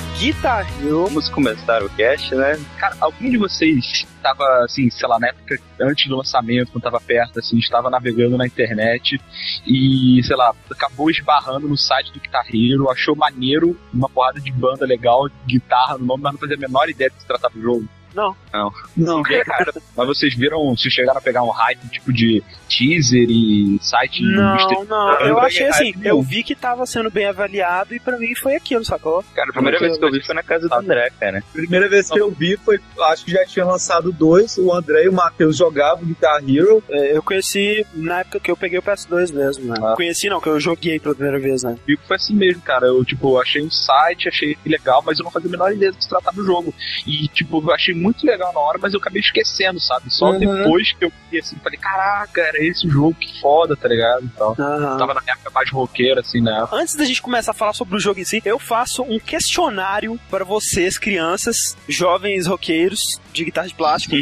De 0.00 0.32
Guitar 0.32 0.66
Hero. 0.80 1.04
Vamos 1.04 1.28
começar 1.28 1.82
o 1.82 1.88
cast, 1.90 2.34
né? 2.34 2.58
Cara, 2.78 2.96
alguém 3.00 3.30
de 3.30 3.36
vocês 3.36 4.06
tava, 4.22 4.44
assim, 4.64 4.90
sei 4.90 5.08
lá, 5.08 5.18
na 5.18 5.28
época 5.28 5.58
antes 5.80 6.08
do 6.08 6.16
lançamento, 6.16 6.72
quando 6.72 6.84
tava 6.84 7.00
perto, 7.00 7.38
assim, 7.38 7.58
estava 7.58 7.90
navegando 7.90 8.36
na 8.36 8.46
internet 8.46 9.20
e, 9.66 10.20
sei 10.24 10.36
lá, 10.36 10.54
acabou 10.70 11.10
esbarrando 11.10 11.68
no 11.68 11.76
site 11.76 12.12
do 12.12 12.20
Guitar 12.20 12.46
Hero, 12.52 12.90
achou 12.90 13.14
maneiro 13.14 13.78
uma 13.92 14.08
porrada 14.08 14.40
de 14.40 14.52
banda 14.52 14.86
legal, 14.86 15.28
guitarra 15.46 15.98
no 15.98 16.06
nome, 16.06 16.22
mas 16.22 16.32
não 16.32 16.40
fazia 16.40 16.56
a 16.56 16.60
menor 16.60 16.88
ideia 16.88 17.10
do 17.10 17.14
que 17.14 17.22
se 17.22 17.26
tratava 17.26 17.58
o 17.58 17.62
jogo. 17.62 17.88
Não. 18.14 18.34
Não. 18.52 18.72
Não. 18.96 19.20
E 19.20 19.44
cara, 19.44 19.72
mas 19.96 20.06
vocês 20.06 20.34
viram, 20.34 20.76
se 20.76 20.90
chegaram 20.90 21.18
a 21.18 21.22
pegar 21.22 21.42
um 21.42 21.50
hype 21.50 21.88
tipo 21.88 22.12
de 22.12 22.42
teaser 22.68 23.26
e 23.28 23.78
site 23.80 24.22
Não, 24.22 24.54
Mister- 24.54 24.84
não. 24.88 25.12
Eu 25.20 25.38
achei 25.38 25.66
assim, 25.66 25.92
eu 26.02 26.20
vi 26.22 26.42
que 26.42 26.54
tava 26.54 26.84
sendo 26.86 27.10
bem 27.10 27.26
avaliado 27.26 27.94
e 27.94 28.00
pra 28.00 28.18
mim 28.18 28.34
foi 28.34 28.54
aquilo, 28.56 28.84
sacou? 28.84 29.24
Cara, 29.34 29.50
a 29.50 29.52
primeira 29.52 29.78
vez 29.78 29.96
que 29.98 30.04
eu 30.04 30.10
vi 30.10 30.24
foi 30.24 30.34
na 30.34 30.42
casa 30.42 30.68
do 30.68 30.74
André, 30.74 31.10
cara. 31.18 31.42
Primeira 31.52 31.88
vez 31.88 32.10
que 32.10 32.18
eu 32.20 32.30
vi 32.30 32.56
foi, 32.56 32.78
acho 33.10 33.24
que 33.24 33.30
já 33.32 33.44
tinha 33.46 33.64
lançado 33.64 34.12
dois, 34.12 34.56
o 34.58 34.72
André 34.72 35.04
e 35.04 35.08
o 35.08 35.12
Matheus 35.12 35.56
jogavam 35.56 36.04
Guitar 36.04 36.40
Hero. 36.48 36.82
É, 36.90 37.16
Eu 37.16 37.22
conheci 37.22 37.86
na 37.94 38.20
época 38.20 38.40
que 38.40 38.50
eu 38.50 38.56
peguei 38.56 38.78
o 38.78 38.82
PS2 38.82 39.32
mesmo, 39.32 39.66
né? 39.66 39.74
Ah. 39.82 39.94
Conheci 39.96 40.28
não, 40.28 40.40
que 40.40 40.48
eu 40.48 40.58
joguei 40.60 40.98
pela 40.98 41.14
primeira 41.14 41.38
vez, 41.38 41.62
né? 41.62 41.76
Comigo 41.84 42.02
foi 42.06 42.16
assim 42.16 42.34
mesmo, 42.34 42.62
cara. 42.62 42.86
Eu, 42.86 43.04
tipo, 43.04 43.38
achei 43.40 43.62
um 43.62 43.70
site, 43.70 44.28
achei 44.28 44.56
legal, 44.64 45.02
mas 45.04 45.18
eu 45.18 45.24
não 45.24 45.30
fazia 45.30 45.48
a 45.48 45.50
menor 45.52 45.72
ideia 45.72 45.90
do 45.92 45.96
que 45.98 46.04
se 46.04 46.08
tratava 46.10 46.36
do 46.36 46.44
jogo. 46.44 46.74
E, 47.06 47.28
tipo, 47.28 47.62
eu 47.62 47.72
achei 47.74 47.94
muito 48.00 48.24
legal 48.26 48.52
na 48.52 48.60
hora, 48.60 48.78
mas 48.80 48.92
eu 48.94 49.00
acabei 49.00 49.20
esquecendo, 49.20 49.78
sabe? 49.80 50.12
Só 50.12 50.30
Uhum. 50.30 50.38
depois 50.38 50.92
que 50.92 51.04
eu 51.04 51.12
vi 51.30 51.38
assim, 51.38 51.56
falei, 51.62 51.78
caraca, 51.78 52.40
era 52.40 52.62
esse 52.64 52.86
o 52.86 52.90
jogo, 52.90 53.14
que 53.14 53.40
foda, 53.40 53.76
tá 53.76 53.86
ligado? 53.88 54.24
Então, 54.24 54.54
Aham. 54.58 54.96
tava 54.98 55.14
na 55.14 55.22
época 55.26 55.50
mais 55.54 55.70
roqueira, 55.70 56.20
assim, 56.20 56.40
né? 56.40 56.66
Antes 56.72 56.94
da 56.96 57.04
gente 57.04 57.20
começar 57.22 57.50
a 57.52 57.54
falar 57.54 57.72
sobre 57.72 57.96
o 57.96 58.00
jogo 58.00 58.18
em 58.20 58.24
si, 58.24 58.40
eu 58.44 58.58
faço 58.58 59.02
um 59.02 59.18
questionário 59.18 60.18
para 60.30 60.44
vocês, 60.44 60.98
crianças, 60.98 61.56
jovens 61.88 62.46
roqueiros 62.46 63.00
de 63.32 63.44
guitarra 63.44 63.68
de 63.68 63.74
plástico. 63.74 64.14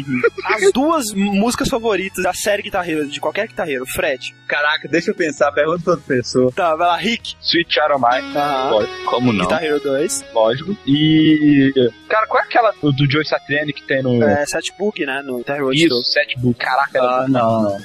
As 0.45 0.71
duas 0.71 1.05
músicas 1.13 1.67
favoritas 1.69 2.23
da 2.23 2.33
série 2.33 2.61
Guitar 2.63 2.87
Hero, 2.87 3.07
de 3.07 3.19
qualquer 3.19 3.47
Guitar 3.47 3.69
Hero. 3.69 3.85
Fred. 3.87 4.35
Caraca, 4.49 4.87
deixa 4.87 5.11
eu 5.11 5.15
pensar, 5.15 5.51
pergunta 5.51 5.83
pra 5.83 5.93
outra 5.93 6.05
pessoa. 6.07 6.51
Tá, 6.51 6.75
vai 6.75 6.87
lá, 6.87 6.97
Rick. 6.97 7.35
Sweet 7.39 7.71
Child 7.71 8.01
Mine. 8.01 8.35
Ah, 8.35 8.71
como 9.05 9.31
não? 9.31 9.45
Guitar 9.45 9.63
Hero 9.63 9.79
2. 9.79 10.25
Lógico. 10.33 10.75
E. 10.87 11.71
Cara, 12.09 12.25
qual 12.25 12.41
é 12.41 12.45
aquela 12.47 12.71
do, 12.81 12.91
do 12.91 13.11
Joe 13.11 13.23
Satriani 13.23 13.71
que 13.71 13.83
tem 13.83 14.01
no. 14.01 14.23
É, 14.23 14.43
Setbook, 14.47 15.05
né? 15.05 15.21
No 15.23 15.37
Guitar 15.37 15.57
Hero 15.57 15.71
Isso, 15.71 16.03
Setbook. 16.03 16.57
Caraca, 16.57 16.99
ah, 16.99 17.27
não. 17.27 17.61
não. 17.61 17.77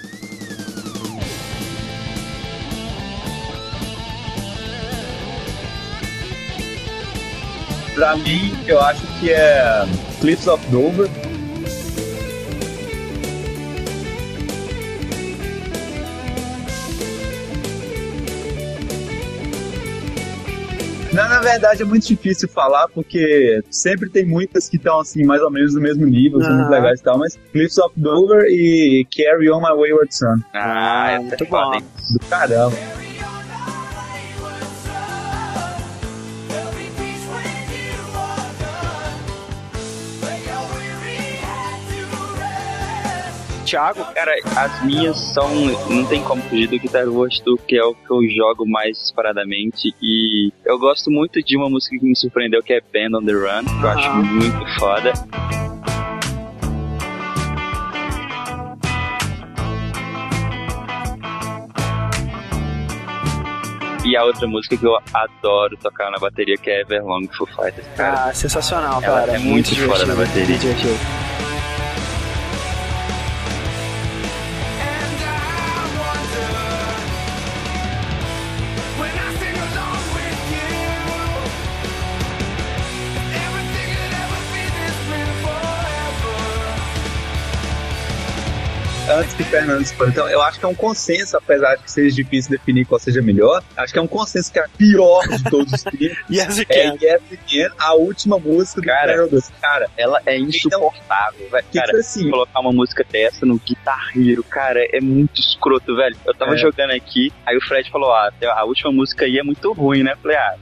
Pra 7.94 8.16
mim, 8.16 8.56
eu 8.66 8.80
acho 8.80 9.06
que 9.20 9.30
é 9.30 9.84
Cliffs 10.18 10.46
of 10.46 10.66
Dover 10.68 11.10
Não, 21.14 21.28
na 21.28 21.38
verdade 21.38 21.80
é 21.80 21.84
muito 21.84 22.08
difícil 22.08 22.48
falar, 22.48 22.88
porque 22.88 23.62
sempre 23.70 24.10
tem 24.10 24.26
muitas 24.26 24.68
que 24.68 24.76
estão 24.76 24.98
assim, 24.98 25.24
mais 25.24 25.40
ou 25.42 25.50
menos 25.50 25.72
no 25.72 25.80
mesmo 25.80 26.04
nível, 26.06 26.42
são 26.42 26.52
muito 26.52 26.68
legais 26.70 26.98
e 26.98 27.04
tal, 27.04 27.16
mas 27.16 27.38
Cliffs 27.52 27.78
of 27.78 27.94
Dover 27.96 28.46
e 28.48 29.06
Carry 29.16 29.48
On 29.48 29.60
My 29.60 29.76
Wayward 29.76 30.12
Son. 30.12 30.36
Ah, 30.52 31.12
é 31.12 31.18
muito 31.20 31.46
foda, 31.46 31.66
bom. 31.66 31.74
hein? 31.76 31.84
Do 32.10 32.26
caramba. 32.26 32.76
Thiago, 43.74 44.04
Cara, 44.14 44.32
as 44.56 44.84
minhas 44.84 45.18
são. 45.18 45.52
Não 45.90 46.06
tem 46.06 46.22
como 46.22 46.40
fugir 46.42 46.68
do 46.68 46.78
Guitar 46.78 47.08
World 47.08 47.42
Tour, 47.42 47.58
que 47.66 47.76
é 47.76 47.84
o 47.84 47.92
que 47.92 48.08
eu 48.08 48.20
jogo 48.30 48.64
mais 48.64 48.96
disparadamente. 48.96 49.92
E 50.00 50.52
eu 50.64 50.78
gosto 50.78 51.10
muito 51.10 51.42
de 51.42 51.56
uma 51.56 51.68
música 51.68 51.98
que 51.98 52.06
me 52.06 52.16
surpreendeu, 52.16 52.62
que 52.62 52.72
é 52.72 52.80
Band 52.80 53.18
on 53.18 53.24
the 53.24 53.32
Run, 53.32 53.64
que 53.64 53.84
eu 53.84 53.90
acho 53.90 54.08
Aham. 54.08 54.22
muito 54.22 54.78
foda. 54.78 55.12
E 64.04 64.16
a 64.16 64.22
outra 64.24 64.46
música 64.46 64.76
que 64.76 64.86
eu 64.86 64.96
adoro 65.12 65.76
tocar 65.78 66.12
na 66.12 66.18
bateria, 66.18 66.56
que 66.56 66.70
é 66.70 66.82
Everlong 66.82 67.26
Foo 67.36 67.46
Fighters. 67.46 67.86
Cara, 67.96 68.26
ah, 68.26 68.34
sensacional, 68.34 69.02
ela 69.02 69.20
cara. 69.22 69.32
é 69.32 69.38
muito 69.38 69.70
foda 69.70 70.04
divertido, 70.04 70.06
na 70.06 70.14
bateria. 70.14 70.46
muito 70.46 70.60
divertido. 70.60 71.33
60. 89.36 89.43
Fernando. 89.54 89.86
Então, 90.08 90.28
eu 90.28 90.42
acho 90.42 90.58
que 90.58 90.64
é 90.64 90.68
um 90.68 90.74
consenso, 90.74 91.36
apesar 91.36 91.76
de 91.76 91.82
que 91.84 91.90
seja 91.92 92.14
difícil 92.14 92.50
definir 92.50 92.84
qual 92.84 92.98
seja 92.98 93.22
melhor, 93.22 93.62
acho 93.76 93.92
que 93.92 93.98
é 93.98 94.02
um 94.02 94.06
consenso 94.06 94.52
que 94.52 94.58
é 94.58 94.64
a 94.64 94.68
pior 94.68 95.26
de 95.28 95.44
todos 95.44 95.72
os 95.72 95.82
tempos. 95.82 95.94
Yes, 96.30 96.58
you 96.58 96.64
É. 96.68 96.86
Yes 97.00 97.20
We 97.30 97.38
Can, 97.48 97.74
a 97.78 97.94
última 97.94 98.38
música 98.38 98.80
do 98.80 98.86
Cara. 98.86 99.28
Cara, 99.60 99.90
Ela 99.96 100.20
é 100.26 100.38
insuportável, 100.38 101.48
velho. 101.50 101.64
que 101.70 101.78
Cara, 101.78 101.90
foi 101.92 102.00
assim, 102.00 102.30
colocar 102.30 102.60
uma 102.60 102.72
música 102.72 103.04
dessa 103.10 103.46
no 103.46 103.58
Guitar 103.58 104.10
Hero, 104.16 104.42
cara, 104.44 104.80
é 104.92 105.00
muito 105.00 105.40
escroto, 105.40 105.94
velho. 105.94 106.16
Eu 106.26 106.34
tava 106.34 106.54
É. 106.54 106.56
jogando 106.56 106.90
aqui, 106.90 107.32
aí 107.46 107.56
o 107.56 107.60
Fred 107.60 107.90
falou, 107.90 108.12
ah, 108.12 108.30
a 108.56 108.64
última 108.64 108.90
música 108.92 109.24
aí 109.24 109.38
é 109.38 109.42
muito 109.42 109.72
ruim, 109.72 110.02
né? 110.02 110.12
Eu 110.12 110.16
falei, 110.18 110.36
ah, 110.36 110.54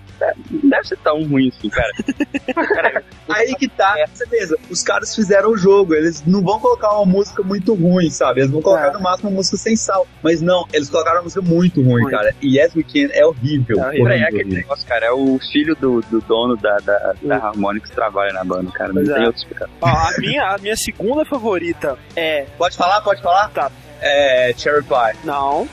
não 0.51 0.71
deve 0.71 0.87
ser 0.87 0.99
tão 0.99 1.23
ruim 1.25 1.49
assim, 1.49 1.69
cara. 1.69 1.93
cara 2.75 3.05
Aí 3.29 3.55
que 3.57 3.69
tá, 3.69 3.95
beleza. 4.31 4.57
Os 4.71 4.83
caras 4.83 5.15
fizeram 5.15 5.51
o 5.51 5.57
jogo, 5.57 5.95
eles 5.95 6.23
não 6.27 6.43
vão 6.43 6.61
colocar 6.61 6.93
uma 6.93 7.07
música 7.07 7.43
muito 7.43 7.75
ruim, 7.75 8.09
sabe? 8.11 8.41
Eles 8.41 8.51
vão 8.53 8.61
colocar 8.63 8.82
É. 8.89 8.93
no 8.93 9.01
máximo 9.01 9.29
uma 9.31 9.37
música 9.37 9.57
sem 9.57 9.77
sal. 9.77 10.07
Mas 10.23 10.41
não, 10.41 10.67
eles 10.73 10.89
colocaram 10.91 11.19
uma 11.19 11.23
música 11.25 11.41
muito 11.43 11.83
ruim, 11.83 12.03
Ruim. 12.03 12.11
cara. 12.11 12.35
E 12.41 12.59
Yes 12.59 12.75
We 12.75 12.83
Can 12.83 13.09
é 13.13 13.25
horrível. 13.27 13.79
É 13.81 13.87
horrível. 13.87 14.09
É 14.09 14.11
horrível, 14.13 14.29
aquele 14.29 14.55
negócio, 14.55 14.87
cara, 14.87 15.07
é 15.07 15.13
o 15.13 15.39
filho 15.53 15.75
do, 15.77 16.01
do 16.03 16.21
dono 16.23 16.57
da, 16.57 16.77
da, 16.79 17.15
da 17.23 17.37
Harmonix 17.37 17.89
que 17.89 17.95
trabalha 17.95 18.33
na 18.33 18.45
banda, 18.45 18.71
cara. 18.73 18.89
Não 18.93 19.03
Pois 19.03 19.09
tem 19.09 19.23
é. 19.23 19.27
outra 19.27 19.39
explicação. 19.41 19.75
Ó, 19.81 19.87
a, 19.89 20.11
minha, 20.19 20.43
a 20.55 20.59
minha 20.59 20.77
segunda 20.77 21.25
favorita 21.25 21.99
é. 22.17 22.47
Pode 22.59 22.77
falar? 22.77 23.01
Pode 23.03 23.23
falar? 23.23 23.49
Tá. 23.51 23.71
É 24.01 24.53
Cherry 24.57 24.83
Pie. 24.83 25.19
Não. 25.25 25.69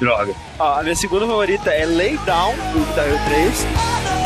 Droga. 0.00 0.34
Ó, 0.58 0.78
a 0.80 0.82
minha 0.82 0.96
segunda 0.96 1.26
favorita 1.26 1.70
é 1.70 1.86
Lay 1.86 2.16
Down, 2.26 2.52
do 2.72 2.84
Guitar 2.86 3.06
Hero 3.06 3.18
3. 3.28 4.23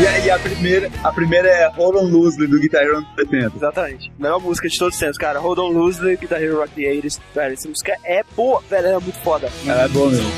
E 0.00 0.06
aí 0.06 0.30
a 0.30 0.38
primeira, 0.38 0.88
a 1.02 1.12
primeira 1.12 1.48
é 1.48 1.66
Hold 1.70 1.96
On 1.96 2.04
Loosely 2.04 2.46
do 2.46 2.60
Guitar 2.60 2.82
Hero 2.82 2.98
anos 2.98 3.08
70. 3.16 3.56
Exatamente. 3.56 4.12
Melhor 4.16 4.40
música 4.40 4.68
de 4.68 4.78
todos 4.78 4.94
os 4.94 5.00
tempos, 5.00 5.18
cara. 5.18 5.40
Hold 5.40 5.58
On 5.58 5.70
Loosely, 5.70 6.16
Guitar 6.16 6.40
Hero 6.40 6.58
Rock 6.58 6.70
the 6.74 6.82
80s. 6.82 7.20
Velho, 7.34 7.54
essa 7.54 7.68
música 7.68 7.96
é 8.04 8.22
boa, 8.36 8.62
velho, 8.70 8.86
ela 8.86 8.96
é 8.98 9.00
muito 9.00 9.18
foda. 9.18 9.48
Ela 9.66 9.82
é 9.82 9.88
boa 9.88 10.08
mesmo. 10.08 10.30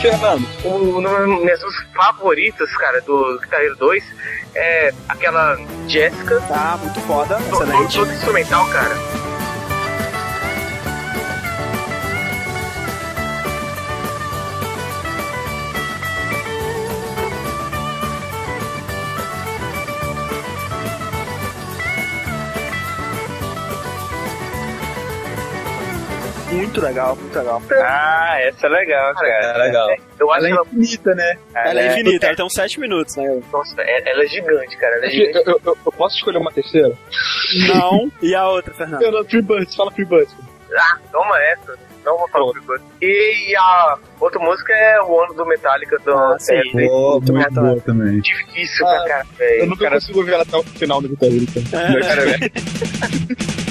Fernando, 0.00 0.46
Um, 0.64 0.98
uma 0.98 1.10
das 1.10 1.26
minhas 1.26 1.60
duas 1.60 1.74
favoritas, 1.94 2.70
cara, 2.78 3.00
do 3.02 3.38
Guitar 3.40 3.60
Hero 3.60 3.76
2 3.76 4.04
é 4.54 4.92
aquela 5.08 5.56
Jessica, 5.88 6.40
Tá, 6.48 6.78
muito 6.80 7.00
foda, 7.02 7.36
to- 7.36 7.50
todo, 7.50 7.62
excelente. 7.64 7.96
todo 7.98 8.12
instrumental, 8.12 8.66
cara. 8.68 8.96
Muito 26.52 26.80
legal, 26.80 27.14
muito 27.16 27.38
legal. 27.38 27.62
Ah, 27.82 28.36
essa 28.40 28.66
é 28.66 28.70
legal, 28.70 29.14
cara. 29.14 29.28
É 29.28 29.58
legal. 29.58 29.88
Eu 30.18 30.30
acho 30.32 30.46
Ela 30.46 30.48
é 30.48 30.50
ela, 30.58 30.66
infinita, 30.72 31.14
né? 31.14 31.38
Ela 31.54 31.80
é 31.80 31.86
infinita, 31.92 32.26
ela 32.26 32.36
tem 32.36 32.44
uns 32.44 32.52
7 32.52 32.80
minutos, 32.80 33.16
né? 33.16 33.40
nossa, 33.52 33.80
é- 33.80 34.10
ela 34.10 34.24
é 34.24 34.26
gigante, 34.26 34.76
cara. 34.76 34.96
Ela 34.96 35.04
é 35.04 35.08
eu, 35.08 35.12
gigante. 35.12 35.48
eu- 35.48 35.60
eu- 35.64 35.78
eu 35.86 35.92
posso 35.92 36.16
escolher 36.16 36.38
uma 36.38 36.50
terceira? 36.52 36.92
Não. 37.68 38.10
E 38.20 38.34
a 38.34 38.48
outra, 38.48 38.74
Fernando? 38.74 39.00
Fernando, 39.00 39.28
Free 39.28 39.42
Birds, 39.42 39.74
fala 39.76 39.90
Free 39.92 40.04
Birds. 40.04 40.34
Ah, 40.76 40.98
toma 41.12 41.38
essa. 41.42 41.78
Não 42.04 42.16
vou 42.16 42.28
falar 42.30 42.52
coisa. 42.66 42.82
E 43.02 43.54
a 43.56 43.98
outra 44.18 44.40
música 44.40 44.72
é 44.72 45.02
o 45.02 45.20
ano 45.22 45.34
do 45.34 45.44
Metallica 45.46 45.98
do 45.98 46.12
Ah, 46.16 46.36
sim. 46.38 46.54
é, 46.54 46.62
Boa, 46.86 47.12
muito 47.20 47.32
muito 47.32 47.54
bom 47.54 47.60
boa 47.62 47.80
também. 47.82 48.20
difícil 48.20 48.86
Ah, 48.86 48.96
pra 49.04 49.04
cara, 49.08 49.26
Eu 49.54 49.66
nunca 49.66 49.84
Cara, 49.84 49.96
consigo 49.96 50.24
ver 50.24 50.32
ela 50.32 50.42
até 50.42 50.56
o 50.56 50.62
final 50.62 51.00
do 51.02 51.08
então. 51.08 51.62
É, 51.78 52.00
Cara, 52.00 52.22
velho. 52.22 52.40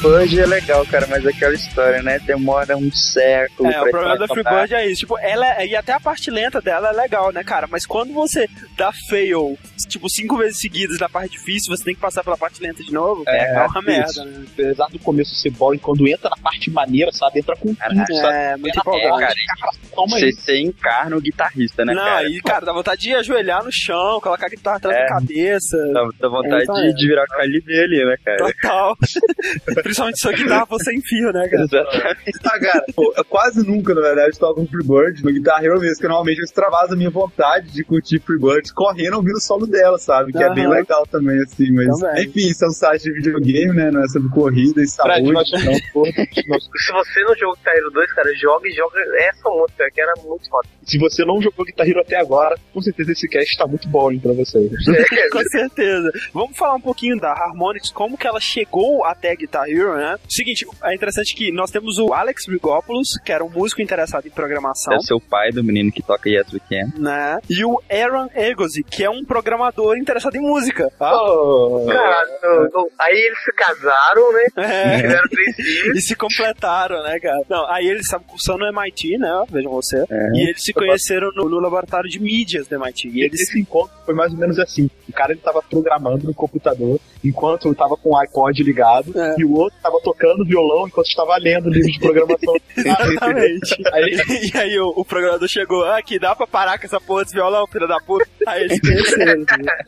Freebird 0.00 0.40
é 0.40 0.46
legal, 0.46 0.86
cara, 0.86 1.06
mas 1.08 1.26
aquela 1.26 1.54
história, 1.54 2.02
né? 2.02 2.18
Demora 2.20 2.76
um 2.76 2.90
século. 2.90 3.70
É, 3.70 3.80
o 3.82 3.90
problema 3.90 4.16
da. 4.18 4.26
Freebird 4.28 4.74
é 4.74 4.86
isso. 4.86 5.00
Tipo, 5.00 5.18
ela 5.18 5.60
é- 5.60 5.66
e 5.66 5.76
até 5.76 5.92
a 5.92 6.00
parte 6.00 6.30
lenta 6.30 6.60
dela 6.60 6.88
é 6.88 6.92
legal, 6.92 7.32
né, 7.32 7.44
cara? 7.44 7.66
Mas 7.70 7.84
quando 7.84 8.12
você 8.12 8.48
dá 8.76 8.90
fail, 9.08 9.58
tipo, 9.88 10.08
cinco 10.08 10.36
vezes 10.38 10.58
seguidas 10.60 10.98
na 10.98 11.08
parte 11.08 11.32
difícil, 11.32 11.74
você 11.76 11.84
tem 11.84 11.94
que 11.94 12.00
passar 12.00 12.24
pela 12.24 12.36
parte 12.36 12.62
lenta 12.62 12.82
de 12.82 12.92
novo. 12.92 13.24
É, 13.28 13.52
uma 13.66 13.66
isso. 13.66 13.82
merda, 13.82 14.24
né? 14.24 14.46
Apesar 14.52 14.86
do 14.88 14.98
começo 14.98 15.34
ser 15.34 15.50
boring, 15.50 15.78
quando 15.78 16.06
entra 16.08 16.30
na 16.30 16.36
parte 16.42 16.70
maneira, 16.70 17.12
sabe? 17.12 17.40
Entra 17.40 17.54
com 17.56 17.74
tudo, 17.74 18.16
sabe? 18.16 18.34
É, 18.36 18.56
muito 18.56 18.76
É, 18.76 18.80
empolgante. 18.80 19.44
cara, 19.46 19.70
Toma 19.94 20.18
Você, 20.18 20.30
você 20.32 20.60
encarna 20.60 21.16
o 21.16 21.20
guitarrista, 21.20 21.84
né, 21.84 21.92
Não, 21.92 22.02
cara? 22.02 22.28
e 22.28 22.40
cara, 22.40 22.64
dá 22.64 22.72
vontade 22.72 23.00
de 23.02 23.12
ajoelhar 23.14 23.62
no 23.64 23.72
chão, 23.72 24.20
colocar 24.20 24.46
a 24.46 24.48
guitarra 24.48 24.76
atrás 24.76 24.96
É. 24.96 25.00
da 25.02 25.06
cabeça. 25.08 25.76
Dá, 25.92 26.08
dá 26.20 26.28
vontade 26.28 26.62
É, 26.70 26.74
de, 26.86 26.94
de 26.94 27.08
virar 27.08 27.24
o 27.24 27.26
calibre 27.26 27.78
ali, 27.80 28.04
né, 28.06 28.16
cara? 28.24 28.36
Total. 28.38 28.96
Principalmente 29.90 30.20
sua 30.20 30.32
guitarra 30.32 30.66
for 30.66 30.78
sem 30.78 31.00
fio, 31.00 31.32
né, 31.32 31.48
cara? 31.48 31.64
Exatamente. 31.64 32.38
Ah, 32.44 32.60
cara, 32.60 32.84
pô, 32.94 33.12
eu 33.16 33.24
quase 33.24 33.66
nunca, 33.66 33.92
na 33.92 34.00
verdade, 34.00 34.38
toco 34.38 34.60
um 34.60 34.66
Freebird 34.66 35.24
no 35.24 35.32
Guitar 35.32 35.64
Hero 35.64 35.80
mesmo, 35.80 35.96
que 35.96 36.06
normalmente 36.06 36.38
eu 36.38 36.44
extravaso 36.44 36.94
a 36.94 36.96
minha 36.96 37.10
vontade 37.10 37.72
de 37.72 37.82
curtir 37.82 38.20
Freebird 38.20 38.72
correndo 38.72 39.14
ouvindo 39.14 39.36
o 39.36 39.40
solo 39.40 39.66
dela, 39.66 39.98
sabe? 39.98 40.32
Que 40.32 40.42
é 40.42 40.54
bem 40.54 40.68
legal 40.68 41.04
também, 41.06 41.40
assim, 41.42 41.72
mas... 41.72 41.98
Também. 41.98 42.26
Enfim, 42.26 42.52
são 42.54 42.70
sites 42.70 43.02
de 43.02 43.12
videogame, 43.12 43.74
né? 43.74 43.90
Não 43.90 44.02
é 44.02 44.08
sobre 44.08 44.28
corrida 44.30 44.80
e 44.80 44.88
Fred, 44.88 44.90
saúde. 44.90 45.32
nós, 45.32 45.48
então... 45.52 46.04
Se 46.80 46.92
você 46.92 47.20
não 47.22 47.34
jogou 47.36 47.56
Guitar 47.56 47.74
Hero 47.74 47.90
2, 47.90 48.12
cara, 48.12 48.34
joga 48.36 48.68
e 48.68 48.72
joga 48.72 49.00
essa 49.18 49.48
música, 49.48 49.90
que 49.92 50.00
era 50.00 50.14
muito 50.24 50.48
foda. 50.48 50.68
se 50.84 50.98
você 50.98 51.24
não 51.24 51.42
jogou 51.42 51.64
Guitar 51.64 51.88
Hero 51.88 52.00
até 52.00 52.16
agora, 52.16 52.56
com 52.72 52.80
certeza 52.80 53.12
esse 53.12 53.28
cast 53.28 53.56
tá 53.56 53.66
muito 53.66 53.88
bom 53.88 54.12
hein, 54.12 54.20
pra 54.20 54.32
vocês. 54.32 54.70
Com 55.32 55.42
certeza. 55.50 56.10
Vamos 56.32 56.56
falar 56.56 56.74
um 56.74 56.80
pouquinho 56.80 57.18
da 57.18 57.32
Harmonix, 57.32 57.90
como 57.90 58.16
que 58.16 58.26
ela 58.26 58.40
chegou 58.40 59.04
até 59.04 59.34
Guitar 59.34 59.68
Hero, 59.68 59.79
né? 59.96 60.18
Seguinte, 60.28 60.66
é 60.84 60.94
interessante 60.94 61.34
que 61.34 61.50
nós 61.52 61.70
temos 61.70 61.98
o 61.98 62.12
Alex 62.12 62.46
Rigopoulos, 62.48 63.18
que 63.24 63.32
era 63.32 63.44
um 63.44 63.50
músico 63.50 63.80
interessado 63.82 64.26
em 64.26 64.30
programação. 64.30 64.94
É 64.94 65.14
o 65.14 65.20
pai 65.20 65.50
do 65.50 65.62
menino 65.64 65.90
que 65.92 66.02
toca 66.02 66.28
Yes 66.28 66.52
We 66.52 66.60
Can. 66.68 67.00
Né? 67.00 67.40
E 67.48 67.64
o 67.64 67.80
Aaron 67.90 68.28
Egozi, 68.34 68.82
que 68.82 69.04
é 69.04 69.10
um 69.10 69.24
programador 69.24 69.96
interessado 69.96 70.36
em 70.36 70.40
música. 70.40 70.90
Tá? 70.98 71.10
Oh, 71.14 71.86
Cara, 71.88 72.26
no- 72.42 72.70
no- 72.82 72.90
aí 72.98 73.14
eles 73.26 73.38
se 73.44 73.52
casaram, 73.52 74.32
né? 74.32 74.44
É. 74.56 74.96
Tiveram 75.00 75.28
três 75.28 75.56
filhos. 75.56 75.96
E 75.96 76.00
se 76.00 76.14
completaram, 76.14 77.02
né, 77.02 77.18
cara? 77.20 77.40
Não, 77.48 77.66
aí 77.70 77.86
eles 77.86 78.02
estavam 78.02 78.26
cursando 78.26 78.58
no 78.60 78.66
MIT, 78.66 79.18
né? 79.18 79.44
Vejam 79.50 79.70
você. 79.72 80.04
É. 80.10 80.30
E 80.34 80.48
eles 80.48 80.62
se 80.62 80.72
conheceram 80.72 81.30
no, 81.34 81.48
no 81.48 81.58
laboratório 81.58 82.08
de 82.08 82.20
mídias 82.20 82.66
do 82.68 82.74
MIT. 82.76 83.08
E 83.08 83.22
eles. 83.24 83.40
Esse 83.40 83.60
encontro 83.60 83.94
foi 84.04 84.14
mais 84.14 84.32
ou 84.32 84.38
menos 84.38 84.58
assim. 84.58 84.88
O 85.08 85.12
cara 85.12 85.32
ele 85.32 85.40
tava 85.40 85.62
programando 85.62 86.26
no 86.26 86.34
computador 86.34 86.98
enquanto 87.24 87.68
eu 87.68 87.74
tava 87.74 87.96
com 87.96 88.10
o 88.10 88.16
iPod 88.16 88.62
ligado 88.62 89.12
É. 89.18 89.34
e 89.38 89.44
o 89.44 89.52
outro 89.54 89.69
tava 89.82 89.98
tocando 90.02 90.44
violão 90.44 90.86
enquanto 90.86 91.06
estava 91.08 91.36
lendo 91.38 91.66
o 91.66 91.70
livro 91.70 91.90
de 91.90 91.98
programação. 91.98 92.54
Exatamente. 92.76 93.76
Aí- 93.92 94.50
e 94.52 94.56
aí 94.58 94.78
o, 94.78 94.88
o 94.96 95.04
programador 95.04 95.48
chegou, 95.48 95.84
ah, 95.84 96.02
que 96.02 96.18
dá 96.18 96.34
pra 96.34 96.46
parar 96.46 96.78
com 96.78 96.86
essa 96.86 97.00
porra 97.00 97.22
desse 97.24 97.34
violão, 97.34 97.66
filho 97.66 97.86
da 97.88 97.98
puta. 97.98 98.26
Aí 98.46 98.64
eles? 98.64 98.78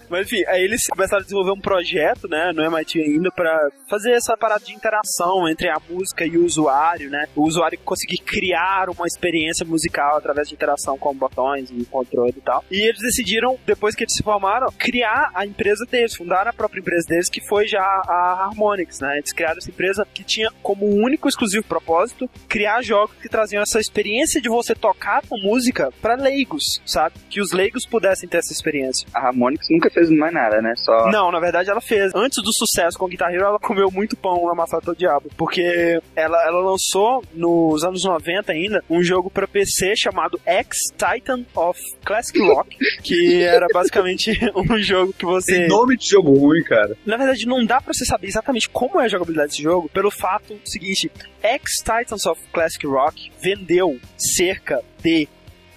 Mas 0.08 0.26
enfim, 0.26 0.44
aí 0.46 0.62
eles 0.64 0.86
começaram 0.88 1.20
a 1.20 1.24
desenvolver 1.24 1.52
um 1.52 1.60
projeto, 1.60 2.28
né, 2.28 2.52
no 2.54 2.62
MIT 2.64 3.00
ainda, 3.00 3.30
pra 3.30 3.68
fazer 3.88 4.12
essa 4.12 4.36
parada 4.36 4.64
de 4.64 4.72
interação 4.72 5.48
entre 5.48 5.68
a 5.68 5.76
música 5.88 6.24
e 6.24 6.36
o 6.36 6.44
usuário, 6.44 7.10
né? 7.10 7.26
O 7.34 7.42
usuário 7.46 7.78
conseguir 7.84 8.18
criar 8.18 8.88
uma 8.90 9.06
experiência 9.06 9.64
musical 9.66 10.16
através 10.16 10.48
de 10.48 10.54
interação 10.54 10.96
com 10.98 11.14
botões 11.14 11.70
e 11.70 11.84
controle 11.86 12.34
e 12.36 12.40
tal. 12.40 12.64
E 12.70 12.80
eles 12.88 13.00
decidiram, 13.00 13.58
depois 13.66 13.94
que 13.94 14.04
eles 14.04 14.14
se 14.14 14.22
formaram, 14.22 14.68
criar 14.78 15.30
a 15.34 15.46
empresa 15.46 15.84
deles, 15.90 16.14
fundaram 16.14 16.50
a 16.50 16.52
própria 16.52 16.80
empresa 16.80 17.06
deles, 17.08 17.28
que 17.28 17.40
foi 17.46 17.66
já 17.66 17.82
a 17.82 18.44
Harmonix, 18.46 19.00
né? 19.00 19.18
Eles 19.18 19.32
criaram 19.32 19.58
essa 19.58 19.70
empresa 19.72 20.06
que 20.12 20.22
tinha 20.22 20.50
como 20.62 20.86
único 20.86 21.28
exclusivo 21.28 21.64
propósito 21.64 22.28
criar 22.48 22.82
jogos 22.82 23.16
que 23.20 23.28
traziam 23.28 23.62
essa 23.62 23.80
experiência 23.80 24.40
de 24.40 24.48
você 24.48 24.74
tocar 24.74 25.22
com 25.26 25.38
música 25.38 25.90
pra 26.00 26.14
leigos, 26.14 26.80
sabe? 26.86 27.16
Que 27.28 27.40
os 27.40 27.52
leigos 27.52 27.86
pudessem 27.86 28.28
ter 28.28 28.38
essa 28.38 28.52
experiência. 28.52 29.08
A 29.14 29.26
Harmonix 29.26 29.66
nunca 29.70 29.90
fez 29.90 30.10
mais 30.10 30.32
nada, 30.32 30.60
né? 30.60 30.74
Só. 30.76 31.10
Não, 31.10 31.30
na 31.30 31.40
verdade 31.40 31.70
ela 31.70 31.80
fez. 31.80 32.12
Antes 32.14 32.42
do 32.42 32.52
sucesso 32.52 32.98
com 32.98 33.08
Guitar 33.08 33.32
Hero, 33.32 33.44
ela 33.44 33.58
comeu 33.58 33.90
muito 33.90 34.16
pão 34.16 34.50
amassado 34.50 34.86
do 34.86 34.96
diabo. 34.96 35.30
Porque 35.36 36.00
ela, 36.14 36.42
ela 36.46 36.60
lançou, 36.60 37.22
nos 37.32 37.84
anos 37.84 38.04
90 38.04 38.52
ainda, 38.52 38.84
um 38.88 39.02
jogo 39.02 39.30
pra 39.30 39.46
PC 39.46 39.96
chamado 39.96 40.40
X 40.44 40.76
Titan 40.96 41.44
of 41.54 41.80
Classic 42.04 42.38
Rock, 42.40 42.76
que 43.02 43.42
era 43.42 43.66
basicamente 43.72 44.38
um 44.54 44.78
jogo 44.78 45.12
que 45.12 45.24
você... 45.24 45.60
Tem 45.60 45.68
nome 45.68 45.96
de 45.96 46.08
jogo 46.08 46.32
ruim, 46.36 46.62
cara. 46.62 46.96
Na 47.06 47.16
verdade, 47.16 47.46
não 47.46 47.64
dá 47.64 47.80
pra 47.80 47.92
você 47.92 48.04
saber 48.04 48.28
exatamente 48.28 48.68
como 48.68 49.00
é 49.00 49.04
a 49.04 49.08
jogabilidade 49.08 49.50
desse 49.50 49.61
jogo, 49.62 49.88
pelo 49.88 50.10
fato 50.10 50.58
seguinte: 50.64 51.10
X 51.42 51.72
Titans 51.78 52.26
of 52.26 52.40
Classic 52.52 52.86
Rock 52.86 53.30
vendeu 53.42 53.98
cerca 54.16 54.80
de 55.02 55.28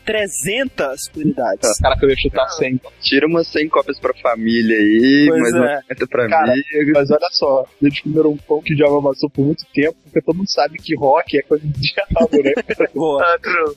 300 0.05 1.09
unidades. 1.15 1.77
Cara, 1.79 1.97
que 1.97 2.05
eu 2.05 2.09
ia 2.09 2.15
chutar 2.15 2.47
100. 2.47 2.79
Tira 3.01 3.25
umas 3.25 3.47
100 3.47 3.69
cópias 3.69 3.99
pra 3.99 4.13
família 4.13 4.77
aí, 4.77 5.25
Pois 5.29 5.41
mas 5.41 5.53
é. 5.53 5.57
não 5.57 5.81
50 5.81 6.07
pra 6.07 6.29
Cara, 6.29 6.51
amigo. 6.53 6.91
Mas 6.93 7.09
olha 7.09 7.27
só, 7.31 7.65
eles 7.81 7.99
comeram 8.01 8.29
um 8.31 8.37
pão 8.37 8.61
que 8.61 8.75
diabo 8.75 8.97
amassou 8.97 9.29
por 9.29 9.45
muito 9.45 9.65
tempo, 9.73 9.95
porque 10.03 10.21
todo 10.21 10.35
mundo 10.37 10.51
sabe 10.51 10.77
que 10.77 10.95
rock 10.95 11.37
é 11.37 11.41
coisa 11.41 11.65
de 11.67 11.73
diabo, 11.93 12.43
né? 12.43 12.53
Boa. 12.93 13.23
Ah, 13.23 13.39
true. 13.41 13.75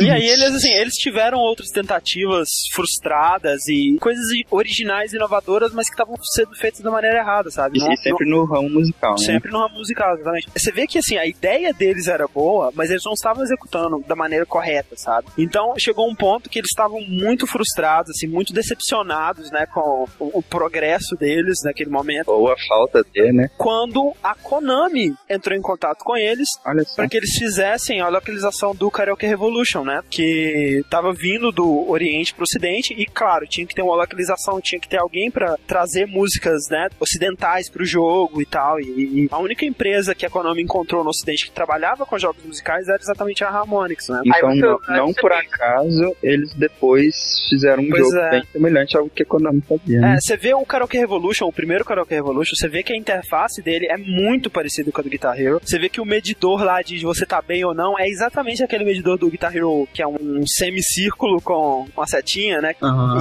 E 0.00 0.10
aí 0.10 0.26
eles, 0.26 0.54
assim, 0.54 0.72
eles 0.72 0.94
tiveram 0.94 1.38
outras 1.38 1.68
tentativas 1.70 2.48
frustradas 2.72 3.66
e 3.68 3.96
coisas 4.00 4.24
originais 4.50 5.12
inovadoras, 5.12 5.72
mas 5.72 5.86
que 5.88 5.94
estavam 5.94 6.16
sendo 6.34 6.54
feitas 6.56 6.80
da 6.80 6.90
maneira 6.90 7.18
errada, 7.18 7.50
sabe? 7.50 7.78
E, 7.78 7.80
Não- 7.82 7.92
e 7.92 7.96
sempre 7.96 8.28
no 8.28 8.44
ramo 8.44 8.68
musical, 8.68 9.10
não- 9.10 9.18
né? 9.26 9.32
sempre 9.32 9.50
no 9.52 9.58
ramo 9.58 9.74
musical, 9.76 10.14
exatamente. 10.14 10.48
Você 10.56 10.72
vê 10.72 10.86
que, 10.86 10.98
assim, 10.98 11.16
a 11.16 11.26
ideia 11.26 11.72
deles 11.72 12.08
era 12.08 12.26
boa, 12.26 12.70
mas 12.74 12.90
eles 12.90 13.02
não 13.04 13.12
estavam 13.12 13.42
executando 13.42 14.02
da 14.06 14.14
maneira 14.16 14.44
correta, 14.46 14.96
sabe? 14.96 15.28
Então, 15.38 15.74
chegou 15.78 16.08
um 16.08 16.14
ponto 16.14 16.48
que 16.50 16.58
eles 16.58 16.70
estavam 16.70 17.00
muito 17.02 17.46
frustrados, 17.46 18.10
assim, 18.10 18.26
muito 18.26 18.52
decepcionados, 18.52 19.50
né, 19.50 19.66
com 19.66 20.06
o, 20.18 20.38
o 20.38 20.42
progresso 20.42 21.14
deles 21.16 21.58
naquele 21.64 21.90
momento. 21.90 22.28
Ou 22.28 22.50
a 22.50 22.56
falta 22.68 23.04
de, 23.12 23.32
né? 23.32 23.48
Quando 23.56 24.12
a 24.22 24.34
Konami 24.34 25.14
entrou 25.28 25.56
em 25.56 25.62
contato 25.62 25.98
com 26.04 26.16
eles 26.16 26.48
para 26.96 27.08
que 27.08 27.16
eles 27.16 27.36
fizessem 27.38 28.00
a 28.00 28.08
localização 28.08 28.74
do 28.74 28.90
Karaoke 28.90 29.26
Revolution, 29.26 29.73
né? 29.82 30.02
Que 30.10 30.82
tava 30.90 31.12
vindo 31.12 31.50
do 31.50 31.88
Oriente 31.88 32.34
pro 32.34 32.44
Ocidente 32.44 32.92
e, 32.92 33.06
claro, 33.06 33.46
tinha 33.46 33.66
que 33.66 33.74
ter 33.74 33.80
uma 33.80 33.96
localização, 33.96 34.60
tinha 34.60 34.78
que 34.78 34.88
ter 34.88 34.98
alguém 34.98 35.30
para 35.30 35.56
trazer 35.66 36.06
músicas, 36.06 36.68
né, 36.70 36.88
ocidentais 37.00 37.70
pro 37.70 37.84
jogo 37.84 38.42
e 38.42 38.46
tal. 38.46 38.78
E, 38.78 39.24
e 39.24 39.28
a 39.30 39.38
única 39.38 39.64
empresa 39.64 40.14
que 40.14 40.26
a 40.26 40.30
Konami 40.30 40.62
encontrou 40.62 41.02
no 41.02 41.10
Ocidente 41.10 41.46
que 41.46 41.52
trabalhava 41.52 42.04
com 42.04 42.18
jogos 42.18 42.44
musicais 42.44 42.88
era 42.88 42.98
exatamente 43.00 43.42
a 43.42 43.48
Harmonix, 43.48 44.08
né? 44.08 44.20
Então, 44.24 44.48
Aí 44.50 44.58
não, 44.58 44.78
não 44.88 45.14
por 45.14 45.32
acaso, 45.32 46.14
eles 46.22 46.52
depois 46.54 47.46
fizeram 47.48 47.82
um 47.82 47.88
Pois 47.88 48.02
jogo 48.02 48.16
é. 48.18 48.30
bem 48.30 48.42
semelhante 48.52 48.96
ao 48.96 49.08
que 49.08 49.22
a 49.22 49.26
Konami 49.26 49.62
fazia, 49.62 50.00
né? 50.00 50.14
É, 50.14 50.20
você 50.20 50.36
vê 50.36 50.52
o 50.52 50.64
Karaoke 50.66 50.98
Revolution, 50.98 51.46
o 51.46 51.52
primeiro 51.52 51.84
Karaoke 51.84 52.14
Revolution, 52.14 52.54
você 52.56 52.68
vê 52.68 52.82
que 52.82 52.92
a 52.92 52.96
interface 52.96 53.62
dele 53.62 53.86
é 53.86 53.96
muito 53.96 54.50
parecida 54.50 54.90
com 54.90 55.00
a 55.00 55.04
do 55.04 55.10
Guitar 55.10 55.40
Hero. 55.40 55.60
Você 55.62 55.78
vê 55.78 55.88
que 55.88 56.00
o 56.00 56.04
medidor 56.04 56.62
lá 56.62 56.82
de 56.82 57.00
você 57.00 57.24
tá 57.24 57.40
bem 57.40 57.64
ou 57.64 57.74
não 57.74 57.98
é 57.98 58.08
exatamente 58.08 58.62
aquele 58.62 58.84
medidor 58.84 59.16
do 59.16 59.30
Guitar 59.30 59.54
Hero, 59.54 59.63
que 59.92 60.02
é 60.02 60.06
um 60.06 60.44
semicírculo 60.46 61.40
com 61.40 61.86
uma 61.96 62.06
setinha, 62.06 62.60
né? 62.60 62.74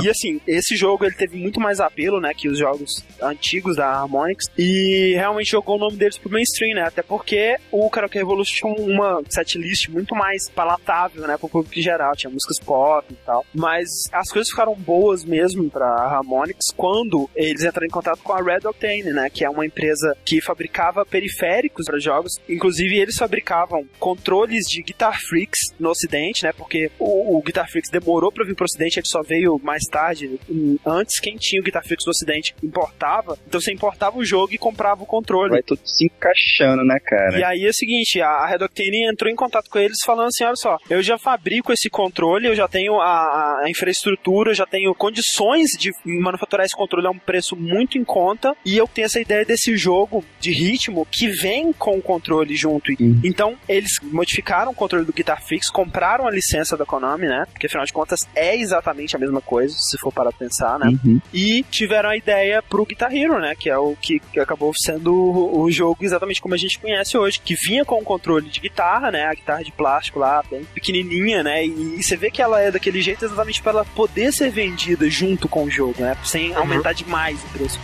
E 0.04 0.10
assim, 0.10 0.40
esse 0.48 0.76
jogo 0.76 1.06
ele 1.06 1.16
teve 1.16 1.38
muito 1.38 1.60
mais 1.60 1.80
apelo, 1.80 2.20
né, 2.20 2.34
que 2.36 2.48
os 2.48 2.58
jogos 2.58 3.04
antigos 3.22 3.76
da 3.76 3.88
Harmonix 3.88 4.46
e 4.58 5.14
realmente 5.16 5.52
jogou 5.52 5.76
o 5.76 5.80
nome 5.80 5.98
deles 5.98 6.18
pro 6.18 6.32
mainstream, 6.32 6.76
né? 6.76 6.82
Até 6.82 7.02
porque 7.02 7.58
o 7.72 7.90
Karaoke 7.90 8.18
Revolution 8.18 8.54
tinha 8.54 8.88
uma 8.88 9.22
setlist 9.30 9.90
muito 9.90 10.16
mais 10.16 10.50
palatável, 10.50 11.28
né, 11.28 11.38
pro 11.38 11.50
público 11.50 11.78
em 11.78 11.82
geral, 11.82 12.16
tinha 12.16 12.32
músicas 12.32 12.60
pop 12.60 13.06
e 13.12 13.16
tal. 13.26 13.46
Mas 13.54 13.88
as 14.12 14.30
coisas 14.30 14.50
ficaram 14.50 14.76
boas 14.76 15.24
mesmo 15.24 15.70
pra 15.70 15.88
Harmonix 15.88 16.72
quando 16.76 17.30
eles 17.36 17.64
entraram 17.64 17.88
em 17.88 17.92
contato 17.92 18.20
com 18.24 18.34
a 18.34 18.42
Red 18.42 18.68
Octane, 18.68 19.14
né, 19.14 19.30
que 19.30 19.46
é 19.46 19.50
uma 19.50 19.66
empresa 19.66 20.16
que 20.26 20.42
fabricava 20.42 21.06
periféricos 21.06 21.86
para 21.86 22.00
jogos. 22.00 22.34
Inclusive 22.48 22.98
eles 22.98 23.18
fabricavam 23.18 23.86
controles 24.00 24.66
de 24.66 24.82
Guitar 24.82 25.18
Freaks 25.28 25.60
no 25.80 25.90
ocidente, 25.90 26.33
né, 26.42 26.54
porque 26.54 26.90
o, 26.98 27.38
o 27.38 27.42
Guitar 27.42 27.70
Freaks 27.70 27.92
demorou 27.92 28.32
pra 28.32 28.46
vir 28.46 28.56
pro 28.56 28.66
ocidente, 28.66 29.00
ele 29.00 29.08
só 29.08 29.22
veio 29.22 29.60
mais 29.62 29.84
tarde. 29.84 30.40
Antes 30.86 31.20
quem 31.20 31.36
tinha 31.36 31.62
o 31.62 31.66
Guitar 31.66 31.84
Freaks 31.84 32.06
no 32.06 32.12
ocidente 32.12 32.56
importava, 32.64 33.38
então 33.46 33.60
você 33.60 33.72
importava 33.72 34.18
o 34.18 34.26
jogo 34.26 34.54
e 34.54 34.58
comprava 34.58 35.04
o 35.04 35.06
controle. 35.06 35.52
Vai 35.52 35.64
tudo 35.64 35.82
se 35.84 36.06
encaixando, 36.06 36.84
né, 36.84 36.98
cara? 37.00 37.38
E 37.38 37.44
aí 37.44 37.66
é 37.66 37.70
o 37.70 37.74
seguinte, 37.74 38.22
a, 38.22 38.30
a 38.30 38.48
Red 38.48 38.64
Octane 38.64 39.10
entrou 39.12 39.32
em 39.32 39.36
contato 39.36 39.70
com 39.70 39.80
eles 39.80 39.98
falando 40.06 40.28
assim, 40.28 40.44
olha 40.44 40.56
só, 40.56 40.78
eu 40.90 41.02
já 41.02 41.18
fabrico 41.18 41.72
esse 41.72 41.90
controle, 41.90 42.48
eu 42.48 42.56
já 42.56 42.68
tenho 42.68 43.00
a, 43.00 43.64
a 43.64 43.70
infraestrutura, 43.70 44.52
eu 44.52 44.56
já 44.56 44.66
tenho 44.66 44.94
condições 44.96 45.72
de 45.78 45.92
manufaturar 46.06 46.66
esse 46.66 46.76
controle 46.76 47.08
a 47.08 47.12
um 47.12 47.20
preço 47.20 47.56
muito 47.56 47.98
em 47.98 48.04
conta, 48.04 48.56
e 48.66 48.78
eu 48.78 48.88
tenho 48.88 49.06
essa 49.06 49.20
ideia 49.20 49.46
desse 49.46 49.76
jogo 49.76 50.24
de 50.40 50.52
ritmo 50.52 51.08
que 51.12 51.28
vem 51.28 51.74
com 51.74 51.98
o 51.98 52.02
controle 52.02 52.56
junto. 52.56 52.92
Uhum. 53.00 53.22
Então, 53.24 53.58
eles 53.68 53.92
modificaram 54.02 54.72
o 54.72 54.76
controle 54.76 55.06
do 55.06 55.14
Guitar 55.14 55.44
Fix, 55.44 55.70
compraram 55.70 56.23
a 56.28 56.32
licença 56.32 56.78
da 56.78 56.86
Konami, 56.86 57.28
né? 57.28 57.46
Porque 57.52 57.68
afinal 57.68 57.86
de 57.86 57.94
contas 57.94 58.22
é 58.36 58.56
exatamente 58.56 59.16
a 59.16 59.20
mesma 59.20 59.42
coisa, 59.42 59.76
se 59.78 59.98
for 59.98 60.12
para 60.12 60.32
pensar, 60.32 60.80
né? 60.80 60.88
Uhum. 61.04 61.20
e 61.34 61.64
tiveram 61.70 62.10
a 62.10 62.18
ideia 62.18 62.62
pro 62.62 62.86
Guitar 62.86 63.14
Hero, 63.14 63.40
né? 63.40 63.56
Que 63.56 63.70
é 63.70 63.78
o 63.78 63.96
que, 63.96 64.20
que 64.20 64.40
acabou 64.40 64.72
sendo 64.76 65.14
o, 65.14 65.62
o 65.62 65.72
jogo 65.72 65.98
exatamente 66.02 66.42
como 66.42 66.54
a 66.54 66.58
gente 66.58 66.80
conhece 66.80 67.18
hoje, 67.18 67.40
que 67.40 67.56
vinha 67.56 67.86
com 67.86 68.00
o 68.00 68.04
controle 68.04 68.50
de 68.50 68.60
guitarra, 68.60 69.12
né? 69.12 69.26
A 69.26 69.34
guitarra 69.34 69.64
de 69.64 69.72
plástico 69.72 70.20
lá, 70.20 70.44
bem 70.50 70.64
pequenininha, 70.66 71.44
né? 71.44 71.66
E, 71.66 71.98
e 72.00 72.04
você 72.04 72.16
vê 72.16 72.30
que 72.30 72.42
ela 72.42 72.62
é 72.62 72.72
daquele 72.72 73.02
jeito 73.02 73.26
exatamente 73.26 73.62
para 73.62 73.72
ela 73.72 73.86
poder 73.86 74.32
ser 74.32 74.50
vendida 74.50 75.10
junto 75.10 75.48
com 75.48 75.64
o 75.64 75.70
jogo, 75.70 76.02
né? 76.02 76.16
Sem 76.24 76.54
aumentar 76.54 76.94
demais 76.94 77.42
o 77.44 77.58
preço. 77.58 77.80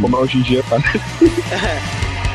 Como 0.00 0.16
é 0.16 0.20
hoje 0.20 0.38
em 0.38 0.42
dia, 0.42 0.62
tá? 0.64 0.78
It's 1.20 2.18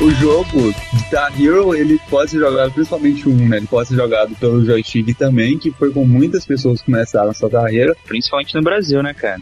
O 0.00 0.10
jogo 0.12 0.72
Guitar 0.94 1.32
Hero, 1.40 1.74
ele 1.74 2.00
pode 2.08 2.30
ser 2.30 2.38
jogado, 2.38 2.70
principalmente 2.70 3.28
um, 3.28 3.48
né? 3.48 3.56
Ele 3.56 3.66
pode 3.66 3.88
ser 3.88 3.96
jogado 3.96 4.32
pelo 4.36 4.64
joystick 4.64 5.12
também, 5.18 5.58
que 5.58 5.72
foi 5.72 5.90
com 5.90 6.04
muitas 6.04 6.46
pessoas 6.46 6.78
que 6.78 6.86
começaram 6.86 7.30
a 7.30 7.34
sua 7.34 7.50
carreira. 7.50 7.96
Principalmente 8.06 8.54
no 8.54 8.62
Brasil, 8.62 9.02
né, 9.02 9.12
cara? 9.12 9.40